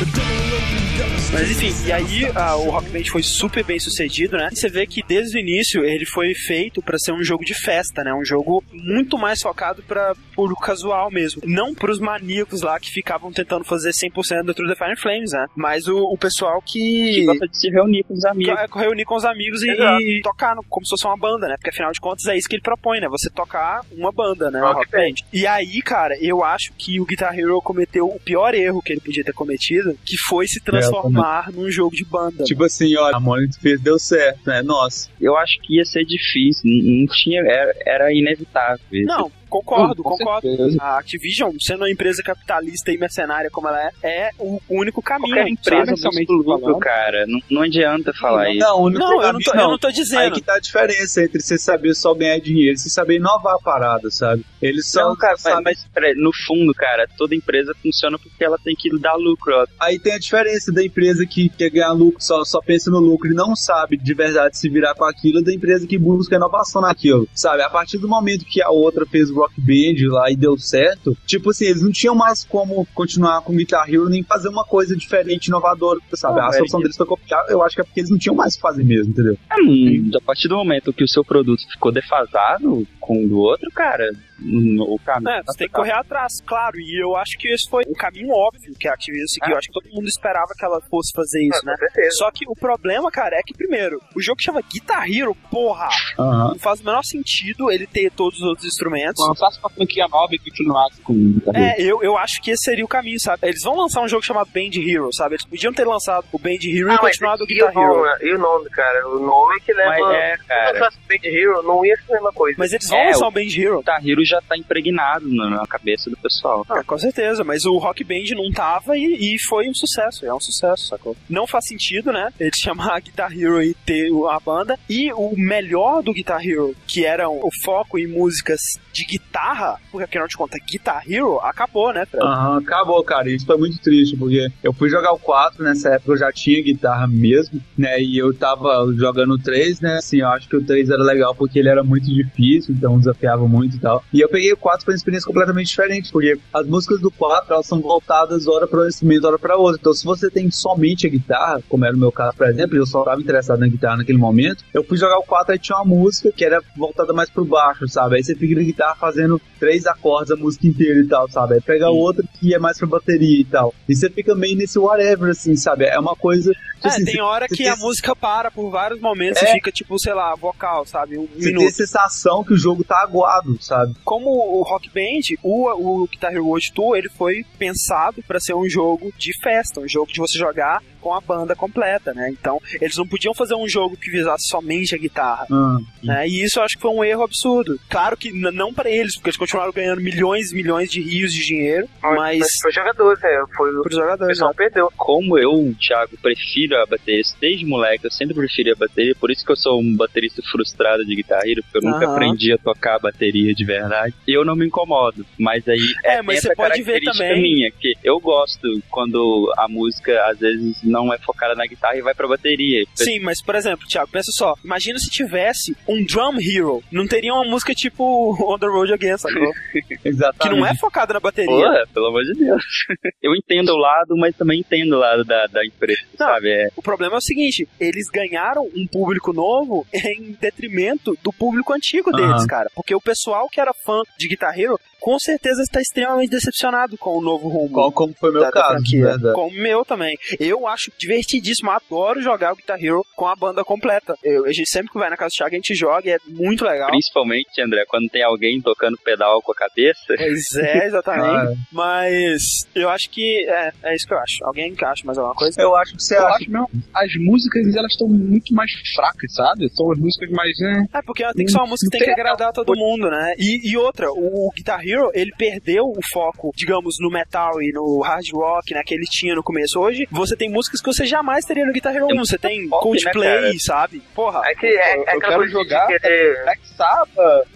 The 0.00 0.06
devil 0.12 0.38
opened 0.58 1.02
up 1.02 1.13
Mas 1.32 1.50
enfim, 1.50 1.72
e 1.86 1.90
aí 1.92 2.26
ah, 2.34 2.54
o 2.56 2.70
Rock 2.70 2.88
Band 2.90 3.04
foi 3.10 3.22
super 3.22 3.64
bem 3.64 3.78
sucedido, 3.80 4.36
né? 4.36 4.50
E 4.52 4.56
você 4.56 4.68
vê 4.68 4.86
que 4.86 5.02
desde 5.06 5.36
o 5.36 5.40
início 5.40 5.84
ele 5.84 6.06
foi 6.06 6.32
feito 6.32 6.80
pra 6.80 6.96
ser 6.96 7.10
um 7.12 7.24
jogo 7.24 7.44
de 7.44 7.54
festa, 7.54 8.04
né? 8.04 8.14
Um 8.14 8.24
jogo 8.24 8.62
muito 8.72 9.18
mais 9.18 9.40
focado 9.42 9.82
pra 9.82 10.14
público 10.34 10.60
casual 10.62 11.10
mesmo. 11.10 11.42
Não 11.44 11.74
pros 11.74 11.98
maníacos 11.98 12.62
lá 12.62 12.78
que 12.78 12.88
ficavam 12.90 13.32
tentando 13.32 13.64
fazer 13.64 13.90
100% 13.90 14.44
do 14.44 14.54
True 14.54 14.68
the 14.68 14.76
Fire 14.76 14.96
Flames, 14.96 15.32
né? 15.32 15.46
Mas 15.56 15.88
o, 15.88 15.96
o 16.04 16.16
pessoal 16.16 16.62
que. 16.62 17.14
Que 17.14 17.24
gosta 17.24 17.48
de 17.48 17.58
se 17.58 17.68
reunir 17.68 18.04
com 18.04 18.14
os 18.14 18.24
amigos. 18.24 18.54
que- 18.72 18.78
reunir 18.78 19.04
com 19.04 19.16
os 19.16 19.24
amigos 19.24 19.62
e, 19.62 19.70
e 19.70 20.20
tocar 20.22 20.54
no- 20.54 20.62
como 20.68 20.86
se 20.86 20.90
fosse 20.90 21.04
uma 21.06 21.16
banda, 21.16 21.48
né? 21.48 21.56
Porque 21.56 21.70
afinal 21.70 21.90
de 21.90 21.98
contas 22.00 22.26
é 22.26 22.36
isso 22.36 22.48
que 22.48 22.54
ele 22.54 22.62
propõe, 22.62 23.00
né? 23.00 23.08
Você 23.08 23.28
tocar 23.28 23.80
uma 23.92 24.12
banda, 24.12 24.50
né? 24.52 24.60
Rock 24.60 24.74
Rock 24.74 24.90
Band. 24.92 25.14
E 25.32 25.46
aí, 25.48 25.82
cara, 25.82 26.14
eu 26.20 26.44
acho 26.44 26.72
que 26.78 27.00
o 27.00 27.04
Guitar 27.04 27.36
Hero 27.36 27.60
cometeu 27.60 28.06
o 28.06 28.20
pior 28.20 28.54
erro 28.54 28.80
que 28.82 28.92
ele 28.92 29.00
podia 29.00 29.24
ter 29.24 29.32
cometido, 29.32 29.98
que 30.04 30.16
foi 30.28 30.46
se 30.46 30.60
transformar 30.60 31.13
num 31.52 31.70
jogo 31.70 31.94
de 31.94 32.04
banda. 32.04 32.44
Tipo 32.44 32.64
assim, 32.64 32.96
olha, 32.96 33.16
a 33.16 33.20
Monolith 33.20 33.58
fez, 33.60 33.80
deu 33.80 33.98
certo, 33.98 34.46
né? 34.46 34.62
Nossa. 34.62 35.08
Eu 35.20 35.36
acho 35.36 35.60
que 35.60 35.76
ia 35.76 35.84
ser 35.84 36.04
difícil, 36.04 36.62
não, 36.64 37.06
tinha, 37.06 37.40
era, 37.40 37.74
era 37.86 38.12
inevitável. 38.12 38.80
isso. 38.92 39.06
Não, 39.06 39.30
concordo, 39.62 40.02
Com 40.02 40.16
concordo. 40.16 40.48
certeza. 40.48 40.76
A 40.80 40.98
Activision, 40.98 41.52
sendo 41.60 41.80
uma 41.82 41.90
empresa 41.90 42.22
capitalista 42.22 42.90
e 42.90 42.98
mercenária 42.98 43.50
como 43.50 43.68
ela 43.68 43.80
é, 44.02 44.26
é 44.26 44.30
o 44.38 44.58
único 44.68 45.02
caminho. 45.02 45.34
Qualquer 45.34 45.50
empresa 45.50 45.96
sabe? 45.96 46.00
somente 46.00 46.32
lucro, 46.32 46.78
cara. 46.78 47.24
Não, 47.26 47.40
não 47.50 47.62
adianta 47.62 48.12
falar 48.14 48.50
isso. 48.50 48.58
Não, 48.60 48.80
o 48.80 48.84
único 48.86 49.00
Não, 49.00 49.22
eu 49.22 49.32
não, 49.32 49.40
tô, 49.40 49.50
eu 49.54 49.68
não 49.68 49.78
tô 49.78 49.86
Aí 49.88 49.92
dizendo. 49.92 50.34
que 50.34 50.42
tá 50.42 50.54
a 50.54 50.60
diferença 50.60 51.22
entre 51.22 51.40
você 51.40 51.58
saber 51.58 51.94
só 51.94 52.14
ganhar 52.14 52.38
dinheiro 52.40 52.74
e 52.74 52.78
você 52.78 52.88
saber 52.90 53.16
inovar 53.16 53.54
a 53.54 53.58
parada, 53.58 54.10
sabe? 54.10 54.44
Eles 54.60 54.90
só 54.90 55.08
Não, 55.08 55.16
cara, 55.16 55.32
mas, 55.34 55.40
sabem- 55.42 55.62
mas 55.64 55.84
peraí, 55.92 56.14
no 56.14 56.30
fundo, 56.46 56.72
cara, 56.74 57.06
toda 57.16 57.34
empresa 57.34 57.74
funciona 57.82 58.18
porque 58.18 58.42
ela 58.44 58.58
tem 58.62 58.74
que 58.74 58.90
dar 58.98 59.14
lucro. 59.14 59.54
Aí 59.78 59.98
tem 59.98 60.14
a 60.14 60.18
diferença 60.18 60.72
da 60.72 60.82
empresa 60.84 61.26
que 61.26 61.48
quer 61.48 61.70
ganhar 61.70 61.92
lucro, 61.92 62.22
só, 62.22 62.44
só 62.44 62.60
pensa 62.60 62.90
no 62.90 62.98
lucro 62.98 63.30
e 63.30 63.34
não 63.34 63.54
sabe 63.54 63.96
de 63.96 64.14
verdade 64.14 64.56
se 64.58 64.68
virar 64.68 64.94
com 64.94 65.04
aquilo, 65.04 65.42
da 65.42 65.52
empresa 65.52 65.86
que 65.86 65.98
busca 65.98 66.36
inovação 66.36 66.80
naquilo, 66.82 67.28
sabe? 67.34 67.62
A 67.62 67.68
partir 67.70 67.98
do 67.98 68.08
momento 68.08 68.44
que 68.44 68.62
a 68.62 68.70
outra 68.70 69.04
fez 69.06 69.30
o 69.30 69.34
Rock 69.44 69.60
Band 69.60 70.12
lá 70.12 70.30
e 70.30 70.36
deu 70.36 70.56
certo, 70.58 71.16
tipo 71.26 71.50
assim, 71.50 71.66
eles 71.66 71.82
não 71.82 71.90
tinham 71.90 72.14
mais 72.14 72.44
como 72.44 72.86
continuar 72.94 73.42
com 73.42 73.54
Guitar 73.54 73.88
Hero 73.88 74.08
nem 74.08 74.22
fazer 74.22 74.48
uma 74.48 74.64
coisa 74.64 74.96
diferente, 74.96 75.46
inovadora, 75.46 76.00
sabe? 76.14 76.40
Não, 76.40 76.48
a 76.48 76.52
solução 76.52 76.78
velho. 76.78 76.84
deles 76.84 76.96
foi 76.96 77.06
copiar, 77.06 77.44
eu 77.48 77.62
acho 77.62 77.74
que 77.74 77.80
é 77.80 77.84
porque 77.84 78.00
eles 78.00 78.10
não 78.10 78.18
tinham 78.18 78.34
mais 78.34 78.54
o 78.54 78.56
que 78.56 78.62
fazer 78.62 78.84
mesmo, 78.84 79.12
entendeu? 79.12 79.36
É, 79.50 79.62
hum, 79.62 80.10
a 80.14 80.20
partir 80.20 80.48
do 80.48 80.56
momento 80.56 80.92
que 80.92 81.04
o 81.04 81.08
seu 81.08 81.24
produto 81.24 81.62
ficou 81.70 81.92
defasado 81.92 82.86
com 83.00 83.24
o 83.24 83.28
do 83.28 83.38
outro, 83.38 83.70
cara, 83.72 84.10
o 84.40 84.98
caminho. 85.04 85.30
É, 85.30 85.42
você 85.44 85.58
tem 85.58 85.68
que 85.68 85.74
correr 85.74 85.92
atrás, 85.92 86.32
claro, 86.46 86.78
e 86.78 87.02
eu 87.02 87.16
acho 87.16 87.36
que 87.38 87.48
esse 87.48 87.68
foi 87.68 87.84
um 87.88 87.92
caminho 87.94 88.30
óbvio 88.32 88.74
que 88.78 88.88
a 88.88 88.92
Activision 88.94 89.26
seguiu. 89.28 89.52
Eu 89.52 89.58
acho 89.58 89.68
que 89.68 89.74
todo 89.74 89.88
mundo 89.94 90.06
esperava 90.06 90.48
que 90.58 90.64
ela 90.64 90.80
fosse 90.82 91.12
fazer 91.14 91.42
isso, 91.46 91.64
né? 91.64 91.72
Com 91.72 91.78
certeza. 91.78 92.10
Só 92.18 92.30
que 92.30 92.44
o 92.48 92.54
problema, 92.54 93.10
cara, 93.10 93.36
é 93.36 93.42
que, 93.44 93.54
primeiro, 93.54 94.00
o 94.16 94.20
jogo 94.20 94.42
chama 94.42 94.60
Guitar 94.62 95.08
Hero, 95.10 95.34
porra! 95.50 95.88
Aham. 96.18 96.48
Não 96.52 96.58
faz 96.58 96.80
o 96.80 96.84
menor 96.84 97.02
sentido 97.04 97.70
ele 97.70 97.86
ter 97.86 98.10
todos 98.10 98.38
os 98.40 98.46
outros 98.46 98.66
instrumentos. 98.66 99.26
Lançasse 99.26 99.58
uma 99.60 99.70
franquia 99.70 100.06
nova 100.08 100.34
e 100.34 100.38
continuasse 100.38 101.00
com 101.02 101.12
o 101.12 101.16
Guitar 101.16 101.54
Hero. 101.56 101.64
É, 101.64 101.82
eu, 101.82 102.02
eu 102.02 102.16
acho 102.18 102.40
que 102.42 102.50
esse 102.50 102.64
seria 102.64 102.84
o 102.84 102.88
caminho, 102.88 103.20
sabe? 103.20 103.46
Eles 103.46 103.62
vão 103.62 103.76
lançar 103.76 104.02
um 104.02 104.08
jogo 104.08 104.24
chamado 104.24 104.50
Band 104.52 104.70
Hero, 104.76 105.12
sabe? 105.12 105.34
Eles 105.36 105.44
podiam 105.46 105.72
ter 105.72 105.86
lançado 105.86 106.24
o 106.32 106.38
Band 106.38 106.50
Hero 106.62 106.88
e 106.88 106.92
Ah, 106.92 106.98
mas 107.02 107.18
continuado 107.18 107.42
o 107.42 107.44
e 107.44 107.54
Guitar 107.54 107.70
o 107.70 107.74
nome, 107.74 108.08
Hero. 108.08 108.26
E 108.26 108.34
o 108.34 108.38
nome, 108.38 108.70
cara? 108.70 109.08
O 109.08 109.18
nome 109.20 109.60
que 109.60 109.72
leva. 109.72 109.90
Mas 109.90 110.14
é, 110.16 110.36
Se 110.36 110.44
cara. 110.44 110.72
não 110.78 110.84
fosse 110.86 110.98
Band 111.08 111.28
Hero, 111.28 111.62
não 111.62 111.84
ia 111.84 111.96
ser 111.96 112.12
a 112.12 112.14
mesma 112.14 112.32
coisa. 112.32 112.56
Mas 112.58 112.72
eles 112.72 112.88
vão 112.88 112.98
É, 112.98 113.06
lançar 113.06 113.24
o- 113.26 113.28
o 113.28 113.32
Band 113.32 113.40
Hero. 113.56 113.78
Guitar 113.78 114.06
Hero 114.08 114.24
já 114.24 114.33
tá 114.40 114.56
impregnado 114.56 115.28
na, 115.28 115.50
na 115.50 115.66
cabeça 115.66 116.10
do 116.10 116.16
pessoal. 116.16 116.64
Ah, 116.68 116.82
com 116.84 116.98
certeza, 116.98 117.44
mas 117.44 117.64
o 117.64 117.78
Rock 117.78 118.04
Band 118.04 118.34
não 118.36 118.50
tava 118.50 118.96
e, 118.96 119.34
e 119.34 119.36
foi 119.48 119.68
um 119.68 119.74
sucesso, 119.74 120.26
é 120.26 120.34
um 120.34 120.40
sucesso, 120.40 120.86
sacou? 120.86 121.16
Não 121.28 121.46
faz 121.46 121.66
sentido, 121.66 122.12
né? 122.12 122.32
Eles 122.38 122.58
chamar 122.62 123.00
Guitar 123.00 123.32
Hero 123.32 123.62
e 123.62 123.74
ter 123.74 124.08
a 124.30 124.40
banda. 124.40 124.78
E 124.88 125.12
o 125.12 125.34
melhor 125.36 126.02
do 126.02 126.12
Guitar 126.12 126.44
Hero, 126.44 126.74
que 126.86 127.04
era 127.04 127.28
o 127.28 127.48
foco 127.62 127.98
em 127.98 128.06
músicas 128.06 128.60
de 128.92 129.04
guitarra, 129.04 129.78
porque 129.90 130.04
afinal 130.04 130.28
de 130.28 130.36
contas, 130.36 130.60
Guitar 130.70 131.02
Hero 131.08 131.38
acabou, 131.40 131.92
né, 131.92 132.06
Fred? 132.06 132.24
Aham, 132.24 132.58
acabou, 132.58 133.02
cara. 133.02 133.28
Isso 133.30 133.46
foi 133.46 133.56
muito 133.56 133.78
triste, 133.78 134.16
porque 134.16 134.48
eu 134.62 134.72
fui 134.72 134.88
jogar 134.88 135.12
o 135.12 135.18
4, 135.18 135.62
nessa 135.64 135.90
época 135.90 136.12
eu 136.12 136.18
já 136.18 136.32
tinha 136.32 136.62
guitarra 136.62 137.06
mesmo, 137.06 137.60
né? 137.76 138.00
E 138.00 138.18
eu 138.18 138.32
tava 138.32 138.86
jogando 138.96 139.34
o 139.34 139.38
3, 139.38 139.80
né? 139.80 139.96
Assim, 139.96 140.20
eu 140.20 140.28
acho 140.28 140.48
que 140.48 140.56
o 140.56 140.64
3 140.64 140.90
era 140.90 141.02
legal 141.02 141.34
porque 141.34 141.58
ele 141.58 141.68
era 141.68 141.82
muito 141.82 142.06
difícil, 142.06 142.74
então 142.74 142.98
desafiava 142.98 143.46
muito 143.48 143.76
e 143.76 143.80
tal. 143.80 144.04
E 144.14 144.20
eu 144.20 144.28
peguei 144.28 144.52
o 144.52 144.56
4 144.56 144.84
foi 144.84 144.94
uma 144.94 144.96
experiência 144.96 145.26
completamente 145.26 145.66
diferente, 145.66 146.12
porque 146.12 146.38
as 146.52 146.64
músicas 146.68 147.00
do 147.00 147.10
4, 147.10 147.52
elas 147.52 147.66
são 147.66 147.80
voltadas 147.80 148.46
hora 148.46 148.64
para 148.64 148.82
um 148.82 148.86
instrumento, 148.86 149.26
hora 149.26 149.40
para 149.40 149.56
outro. 149.56 149.80
Então, 149.80 149.92
se 149.92 150.04
você 150.04 150.30
tem 150.30 150.48
somente 150.52 151.04
a 151.04 151.10
guitarra, 151.10 151.60
como 151.68 151.84
era 151.84 151.96
o 151.96 151.98
meu 151.98 152.12
caso, 152.12 152.36
por 152.36 152.46
exemplo, 152.46 152.76
eu 152.76 152.86
só 152.86 153.02
tava 153.02 153.20
interessado 153.20 153.58
na 153.58 153.66
guitarra 153.66 153.96
naquele 153.96 154.18
momento, 154.18 154.62
eu 154.72 154.84
fui 154.84 154.96
jogar 154.96 155.18
o 155.18 155.24
4 155.24 155.56
e 155.56 155.58
tinha 155.58 155.78
uma 155.78 155.96
música 155.96 156.30
que 156.30 156.44
era 156.44 156.62
voltada 156.76 157.12
mais 157.12 157.28
pro 157.28 157.44
baixo, 157.44 157.88
sabe? 157.88 158.14
Aí 158.14 158.22
você 158.22 158.36
fica 158.36 158.54
na 158.54 158.62
guitarra 158.62 158.94
fazendo 158.94 159.40
três 159.58 159.84
acordes 159.84 160.30
a 160.30 160.36
música 160.36 160.68
inteira 160.68 161.00
e 161.00 161.08
tal, 161.08 161.28
sabe? 161.28 161.54
Aí 161.54 161.60
pega 161.60 161.90
outra 161.90 162.22
que 162.38 162.54
é 162.54 162.58
mais 162.60 162.78
pra 162.78 162.86
bateria 162.86 163.40
e 163.40 163.44
tal. 163.44 163.74
E 163.88 163.96
você 163.96 164.08
fica 164.08 164.32
meio 164.36 164.56
nesse 164.56 164.78
whatever, 164.78 165.30
assim, 165.30 165.56
sabe? 165.56 165.86
É 165.86 165.98
uma 165.98 166.14
coisa. 166.14 166.52
É, 166.84 166.88
assim, 166.88 167.04
tem 167.04 167.20
hora 167.20 167.46
que 167.48 167.66
a 167.66 167.76
música 167.76 168.14
para 168.14 168.50
por 168.50 168.70
vários 168.70 169.00
momentos 169.00 169.42
É. 169.42 169.50
e 169.50 169.52
fica, 169.54 169.72
tipo, 169.72 169.98
sei 169.98 170.12
lá, 170.14 170.34
vocal, 170.34 170.84
sabe? 170.86 171.18
Um 171.18 171.26
Você 171.26 171.44
tem 171.46 171.54
a 171.54 171.58
minuto. 171.58 171.74
sensação 171.74 172.44
que 172.44 172.52
o 172.52 172.56
jogo 172.56 172.84
tá 172.84 173.00
aguado, 173.00 173.56
sabe? 173.60 173.94
Como 174.04 174.30
o 174.30 174.62
Rock 174.62 174.88
Band, 174.90 175.36
o, 175.42 176.02
o 176.02 176.06
Guitar 176.08 176.32
Hero 176.32 176.46
World 176.46 176.72
Tour, 176.72 176.96
ele 176.96 177.08
foi 177.08 177.44
pensado 177.58 178.22
pra 178.26 178.38
ser 178.38 178.54
um 178.54 178.68
jogo 178.68 179.12
de 179.18 179.32
festa, 179.42 179.80
um 179.80 179.88
jogo 179.88 180.12
de 180.12 180.20
você 180.20 180.38
jogar 180.38 180.82
com 181.04 181.12
a 181.14 181.20
banda 181.20 181.54
completa, 181.54 182.14
né? 182.14 182.30
Então, 182.30 182.58
eles 182.80 182.96
não 182.96 183.06
podiam 183.06 183.34
fazer 183.34 183.54
um 183.54 183.68
jogo 183.68 183.94
que 183.94 184.10
visasse 184.10 184.48
somente 184.48 184.94
a 184.94 184.98
guitarra. 184.98 185.46
Ah, 185.52 185.76
né? 186.02 186.26
E 186.26 186.42
isso 186.42 186.58
eu 186.58 186.62
acho 186.62 186.76
que 186.76 186.80
foi 186.82 186.90
um 186.90 187.04
erro 187.04 187.22
absurdo. 187.22 187.78
Claro 187.90 188.16
que 188.16 188.32
não 188.32 188.72
pra 188.72 188.88
eles, 188.90 189.14
porque 189.14 189.28
eles 189.28 189.36
continuaram 189.36 189.70
ganhando 189.70 190.00
milhões 190.00 190.50
e 190.50 190.54
milhões 190.54 190.90
de 190.90 191.02
rios 191.02 191.30
de 191.34 191.44
dinheiro, 191.44 191.86
mas 192.02 192.38
Mas 192.38 192.48
foi 192.62 192.72
jogadores, 192.72 193.22
é. 193.22 193.42
Foi 193.54 193.76
o 193.76 193.82
pros 193.82 193.96
jogadores. 193.96 194.28
pessoal 194.38 194.50
né? 194.50 194.56
perdeu. 194.56 194.90
Como 194.96 195.38
eu, 195.38 195.74
Thiago, 195.78 196.16
prefiro 196.22 196.80
a 196.80 196.86
bateria, 196.86 197.22
desde 197.38 197.66
moleque, 197.66 198.06
eu 198.06 198.10
sempre 198.10 198.34
preferi 198.34 198.70
a 198.72 198.74
bateria, 198.74 199.14
por 199.14 199.30
isso 199.30 199.44
que 199.44 199.52
eu 199.52 199.56
sou 199.56 199.78
um 199.80 199.94
baterista 199.94 200.40
frustrado 200.50 201.04
de 201.04 201.14
guitarra, 201.14 201.42
porque 201.44 201.76
eu 201.78 201.82
nunca 201.82 202.06
Aham. 202.06 202.12
aprendi 202.14 202.50
a 202.52 202.56
tocar 202.56 202.94
a 202.96 202.98
bateria 202.98 203.54
de 203.54 203.64
verdade. 203.64 204.14
Eu 204.26 204.42
não 204.42 204.56
me 204.56 204.66
incomodo, 204.66 205.26
mas 205.38 205.68
aí 205.68 205.78
É, 206.02 206.22
mas 206.22 206.36
tem 206.36 206.40
você 206.42 206.48
essa 206.48 206.56
pode 206.56 206.82
ver 206.82 206.92
característica 207.00 207.28
também- 207.28 207.42
minha, 207.42 207.70
que 207.70 207.92
eu 208.02 208.18
gosto 208.20 208.82
quando 208.90 209.52
a 209.58 209.68
música 209.68 210.24
às 210.30 210.38
vezes 210.38 210.82
não 210.94 211.12
é 211.12 211.18
focada 211.18 211.54
na 211.56 211.66
guitarra 211.66 211.96
e 211.96 212.02
vai 212.02 212.14
pra 212.14 212.28
bateria. 212.28 212.84
Sim, 212.94 213.18
mas 213.20 213.42
por 213.42 213.54
exemplo, 213.56 213.86
Thiago, 213.88 214.10
pensa 214.10 214.30
só. 214.32 214.54
Imagina 214.64 214.98
se 214.98 215.10
tivesse 215.10 215.76
um 215.88 216.04
Drum 216.04 216.38
Hero. 216.40 216.82
Não 216.92 217.06
teria 217.06 217.34
uma 217.34 217.44
música 217.44 217.74
tipo 217.74 218.04
On 218.54 218.58
the 218.58 218.66
Road 218.66 218.92
Again, 218.92 219.18
sacou? 219.18 219.52
que 219.72 219.98
exatamente. 220.08 220.56
não 220.60 220.66
é 220.66 220.74
focada 220.76 221.14
na 221.14 221.20
bateria. 221.20 221.50
Porra, 221.50 221.84
pelo 221.92 222.06
amor 222.06 222.22
de 222.22 222.34
Deus. 222.34 222.62
Eu 223.20 223.34
entendo 223.34 223.70
o 223.70 223.76
lado, 223.76 224.16
mas 224.16 224.36
também 224.36 224.60
entendo 224.60 224.92
o 224.94 224.98
lado 224.98 225.24
da, 225.24 225.46
da 225.46 225.64
empresa, 225.66 226.00
Não. 226.18 226.26
sabe? 226.26 226.48
É, 226.50 226.68
O 226.76 226.82
problema 226.82 227.14
é 227.14 227.18
o 227.18 227.22
seguinte, 227.22 227.68
eles 227.80 228.08
ganharam 228.08 228.68
um 228.76 228.86
público 228.86 229.32
novo 229.32 229.86
em 229.92 230.36
detrimento 230.40 231.16
do 231.22 231.32
público 231.32 231.72
antigo 231.72 232.12
deles, 232.12 232.46
cara. 232.46 232.70
Porque 232.74 232.94
o 232.94 233.00
pessoal 233.00 233.48
que 233.48 233.60
era 233.60 233.72
fã 233.84 234.02
de 234.18 234.28
Guitar 234.28 234.58
Hero, 234.58 234.78
com 235.04 235.18
certeza 235.18 235.60
está 235.60 235.82
extremamente 235.82 236.30
decepcionado 236.30 236.96
com 236.96 237.18
o 237.18 237.20
novo 237.20 237.46
rumo. 237.46 237.68
Como, 237.68 237.92
como 237.92 238.14
foi 238.14 238.32
meu 238.32 238.40
da, 238.40 238.46
da 238.46 238.52
caso, 238.52 238.82
de 238.82 239.02
verdade. 239.02 239.34
Como 239.34 239.50
o 239.54 239.62
meu 239.62 239.84
também. 239.84 240.16
Eu 240.40 240.66
acho 240.66 240.90
divertidíssimo, 240.96 241.70
adoro 241.70 242.22
jogar 242.22 242.54
o 242.54 242.56
Guitar 242.56 242.82
Hero 242.82 243.04
com 243.14 243.26
a 243.26 243.36
banda 243.36 243.62
completa. 243.62 244.14
Eu, 244.24 244.46
a 244.46 244.52
gente 244.52 244.70
sempre 244.70 244.90
que 244.90 244.98
vai 244.98 245.10
na 245.10 245.16
casa 245.18 245.28
do 245.28 245.36
Thiago, 245.36 245.54
a 245.54 245.58
gente 245.58 245.74
joga 245.74 246.08
e 246.08 246.12
é 246.12 246.18
muito 246.26 246.64
legal. 246.64 246.88
principalmente, 246.88 247.60
André, 247.60 247.84
quando 247.86 248.08
tem 248.08 248.22
alguém 248.22 248.62
tocando 248.62 248.96
pedal 249.04 249.42
com 249.42 249.52
a 249.52 249.54
cabeça. 249.54 250.00
Pois 250.16 250.54
é, 250.56 250.86
exatamente. 250.88 251.52
Ah, 251.52 251.52
Mas 251.70 252.40
eu 252.74 252.88
acho 252.88 253.10
que 253.10 253.44
é, 253.46 253.72
é 253.82 253.94
isso 253.94 254.06
que 254.06 254.14
eu 254.14 254.18
acho. 254.18 254.42
Alguém 254.42 254.74
que 254.74 254.86
acha 254.86 255.04
mais 255.04 255.18
alguma 255.18 255.34
coisa? 255.34 255.60
eu 255.60 255.76
acho 255.76 255.94
que 255.96 256.02
você 256.02 256.16
Eu 256.16 256.26
acha. 256.26 256.36
acho 256.36 256.50
mesmo, 256.50 256.70
as 256.94 257.10
músicas 257.16 257.76
elas 257.76 257.92
estão 257.92 258.08
muito 258.08 258.54
mais 258.54 258.70
fracas, 258.94 259.34
sabe? 259.34 259.68
São 259.74 259.92
as 259.92 259.98
músicas 259.98 260.30
mais. 260.30 260.58
né? 260.60 260.86
É, 260.94 261.02
porque 261.02 261.22
tem 261.34 261.44
que 261.44 261.52
ser 261.52 261.58
uma 261.58 261.66
música 261.66 261.90
que 261.90 261.98
tem 261.98 262.06
que 262.14 262.20
agradar 262.20 262.54
todo 262.54 262.74
mundo, 262.74 263.10
né? 263.10 263.34
E, 263.38 263.70
e 263.70 263.76
outra, 263.76 264.10
o, 264.10 264.48
o 264.48 264.50
Guitar 264.56 264.80
Hero, 264.80 264.93
ele 265.14 265.32
perdeu 265.36 265.84
o 265.84 265.98
foco, 266.12 266.52
digamos, 266.54 266.96
no 267.00 267.10
metal 267.10 267.62
e 267.62 267.72
no 267.72 268.00
hard 268.00 268.26
rock, 268.32 268.74
né, 268.74 268.82
que 268.84 268.94
ele 268.94 269.04
tinha 269.04 269.34
no 269.34 269.42
começo. 269.42 269.78
Hoje, 269.78 270.06
você 270.10 270.36
tem 270.36 270.50
músicas 270.50 270.80
que 270.80 270.92
você 270.92 271.06
jamais 271.06 271.44
teria 271.44 271.64
no 271.64 271.72
Guitar 271.72 271.94
Hero 271.94 272.06
1. 272.06 272.16
Você 272.18 272.38
tem 272.38 272.62
né, 272.62 272.68
Coldplay, 272.70 273.40
cara? 273.40 273.52
sabe? 273.58 274.02
Porra. 274.14 274.42
É 274.44 274.54
que 274.54 274.66
é, 274.66 274.94
é 274.94 274.98
Eu 274.98 275.02
aquela 275.02 275.20
quero 275.20 275.48
jogar 275.48 275.86
de 275.86 275.98
querer... 275.98 276.42
Black 276.44 276.68
Sabbath, 276.68 277.48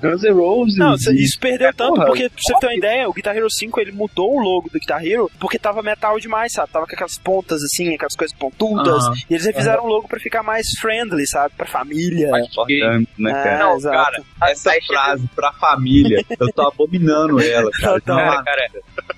Guns 0.00 0.22
N' 0.22 0.32
Roses. 0.32 0.76
Não, 0.78 0.94
isso 0.94 1.38
perdeu 1.40 1.68
É, 1.68 1.72
tanto 1.72 1.94
porra, 1.94 2.06
porque, 2.06 2.28
pra 2.28 2.38
você 2.40 2.54
ter 2.60 2.66
uma 2.66 2.74
ideia, 2.74 3.08
o 3.08 3.12
Guitar 3.12 3.36
Hero 3.36 3.50
5 3.50 3.80
ele 3.80 3.92
mudou 3.92 4.34
o 4.36 4.40
logo 4.40 4.68
do 4.68 4.78
Guitar 4.78 5.04
Hero 5.04 5.30
porque 5.38 5.58
tava 5.58 5.82
metal 5.82 6.18
demais, 6.18 6.52
sabe? 6.52 6.70
Tava 6.72 6.86
com 6.86 6.94
aquelas 6.94 7.18
pontas 7.18 7.62
assim, 7.62 7.94
aquelas 7.94 8.14
coisas 8.16 8.36
pontudas. 8.36 9.02
E 9.30 9.34
eles 9.34 9.46
refizeram 9.46 9.84
o 9.84 9.86
logo 9.88 10.08
pra 10.08 10.18
ficar 10.20 10.42
mais 10.42 10.66
friendly, 10.80 11.26
sabe? 11.26 11.54
Pra 11.56 11.66
família. 11.66 12.30
Mais 12.30 12.46
importante, 12.46 13.08
né, 13.18 13.30
É, 13.30 13.34
cara? 13.34 13.58
Não, 13.58 13.76
exato. 13.76 13.96
cara, 13.96 14.22
essa 14.50 14.72
frase 14.86 15.28
pra 15.34 15.52
família, 15.54 16.24
eu 16.38 16.52
tô 16.52 16.62
abominando 16.62 17.40
ela, 17.42 17.70
cara. 17.70 18.00
Total. 18.00 18.16
Não, 18.16 18.22
Cara, 18.22 18.44
cara, 18.44 18.70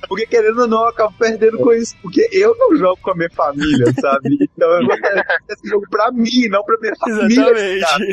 Porque 0.09 0.27
querendo 0.27 0.62
ou 0.62 0.69
não, 0.69 0.82
eu 0.82 0.89
acabo 0.89 1.15
perdendo 1.19 1.59
com 1.59 1.73
isso. 1.73 1.97
Porque 2.02 2.28
eu 2.32 2.55
não 2.59 2.77
jogo 2.77 2.98
com 3.02 3.11
a 3.11 3.15
minha 3.15 3.31
família, 3.31 3.86
sabe? 4.01 4.36
Então 4.40 4.70
eu 4.81 4.86
gostaria 4.86 5.24
esse 5.51 5.69
jogo 5.69 5.86
pra 5.90 6.11
mim, 6.12 6.48
não 6.51 6.62
pra 6.65 6.77
minha 6.81 6.94
família. 6.97 7.81
Cara. 7.81 8.05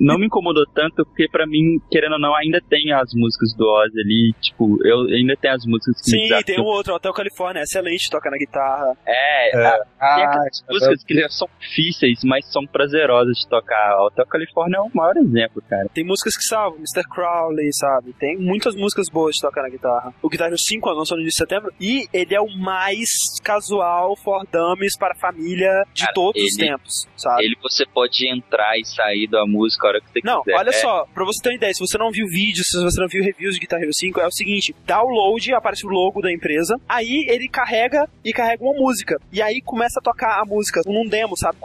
Não 0.00 0.18
me 0.18 0.26
incomodou 0.26 0.64
tanto, 0.74 1.04
porque 1.06 1.28
pra 1.28 1.46
mim, 1.46 1.78
querendo 1.90 2.12
ou 2.14 2.20
não, 2.20 2.34
ainda 2.34 2.60
tem 2.68 2.92
as 2.92 3.10
músicas 3.14 3.54
do 3.56 3.64
Ozzy 3.66 4.00
ali. 4.00 4.34
Tipo, 4.40 4.78
eu 4.86 5.02
ainda 5.14 5.36
tenho 5.40 5.54
as 5.54 5.64
músicas 5.66 6.00
que 6.02 6.10
Sim, 6.10 6.28
me 6.30 6.42
tem 6.44 6.60
o 6.60 6.64
outro, 6.64 6.94
Hotel 6.94 7.12
Califórnia, 7.12 7.62
excelente, 7.62 8.10
toca 8.10 8.30
na 8.30 8.36
guitarra. 8.36 8.96
É, 9.06 9.56
É. 9.56 9.66
a- 9.66 9.78
tem 9.78 10.24
Ah, 10.24 10.24
aquelas 10.28 10.64
músicas 10.68 11.04
que 11.04 11.28
são 11.30 11.48
difíceis, 11.60 12.20
mas 12.24 12.50
são 12.52 12.66
prazerosas 12.66 13.36
de 13.38 13.48
tocar. 13.48 13.98
Hotel 14.04 14.26
Califórnia 14.26 14.78
é 14.78 14.80
o 14.80 14.90
maior 14.94 15.16
exemplo, 15.16 15.62
cara. 15.68 15.88
Tem 15.94 16.04
músicas 16.04 16.36
que 16.36 16.42
salvam, 16.44 16.78
Mr. 16.78 17.08
Crowley, 17.08 17.70
sabe? 17.74 18.12
Tem 18.18 18.36
muitas 18.36 18.74
músicas 18.74 19.06
boas 19.10 19.34
de 19.34 19.40
tocar 19.40 19.62
na 19.62 19.68
guitarra. 19.70 20.12
O 20.22 20.28
Guitar 20.28 20.48
Hero 20.48 20.58
5 20.58 20.88
lançou 20.94 21.16
no 21.16 21.22
início 21.22 21.44
de 21.44 21.48
setembro 21.50 21.72
e 21.80 22.06
ele 22.12 22.34
é 22.34 22.40
o 22.40 22.48
mais 22.58 23.08
casual 23.42 24.16
for 24.16 24.46
dummies 24.50 24.96
para 24.98 25.12
a 25.12 25.16
família 25.16 25.84
de 25.92 26.02
Cara, 26.02 26.14
todos 26.14 26.42
os 26.42 26.58
ele- 26.58 26.68
tempos, 26.70 27.06
sabe? 27.16 27.44
Ele 27.44 27.56
você 27.62 27.84
pode 27.86 28.26
entrar 28.28 28.78
e 28.78 28.84
sair 28.84 29.26
da 29.28 29.44
música 29.46 29.86
a 29.86 29.90
hora 29.90 30.00
que 30.00 30.08
você 30.10 30.20
Não, 30.24 30.42
quiser. 30.42 30.56
olha 30.56 30.70
É, 30.70 30.72
só, 30.72 31.06
pra 31.12 31.24
você 31.24 31.42
ter 31.42 31.48
uma 31.50 31.54
ideia, 31.56 31.74
se 31.74 31.80
você 31.80 31.98
não 31.98 32.10
viu 32.10 32.26
vídeos, 32.26 32.66
se 32.68 32.82
você 32.82 33.00
não 33.00 33.08
viu 33.08 33.22
reviews 33.22 33.54
de 33.54 33.60
Guitar 33.60 33.80
Hero 33.80 33.92
5, 33.94 34.20
é 34.20 34.26
o 34.26 34.30
seguinte, 34.32 34.74
download, 34.86 35.52
aparece 35.54 35.86
o 35.86 35.90
logo 35.90 36.20
da 36.20 36.32
empresa, 36.32 36.76
aí 36.88 37.26
ele 37.28 37.48
carrega 37.48 38.08
e 38.24 38.32
carrega 38.32 38.62
uma 38.64 38.74
música, 38.74 39.20
e 39.32 39.40
aí 39.42 39.60
começa 39.64 40.00
a 40.00 40.02
tocar 40.02 40.40
a 40.40 40.44
música 40.44 40.80
num 40.86 41.06
demo, 41.08 41.36
sabe? 41.36 41.58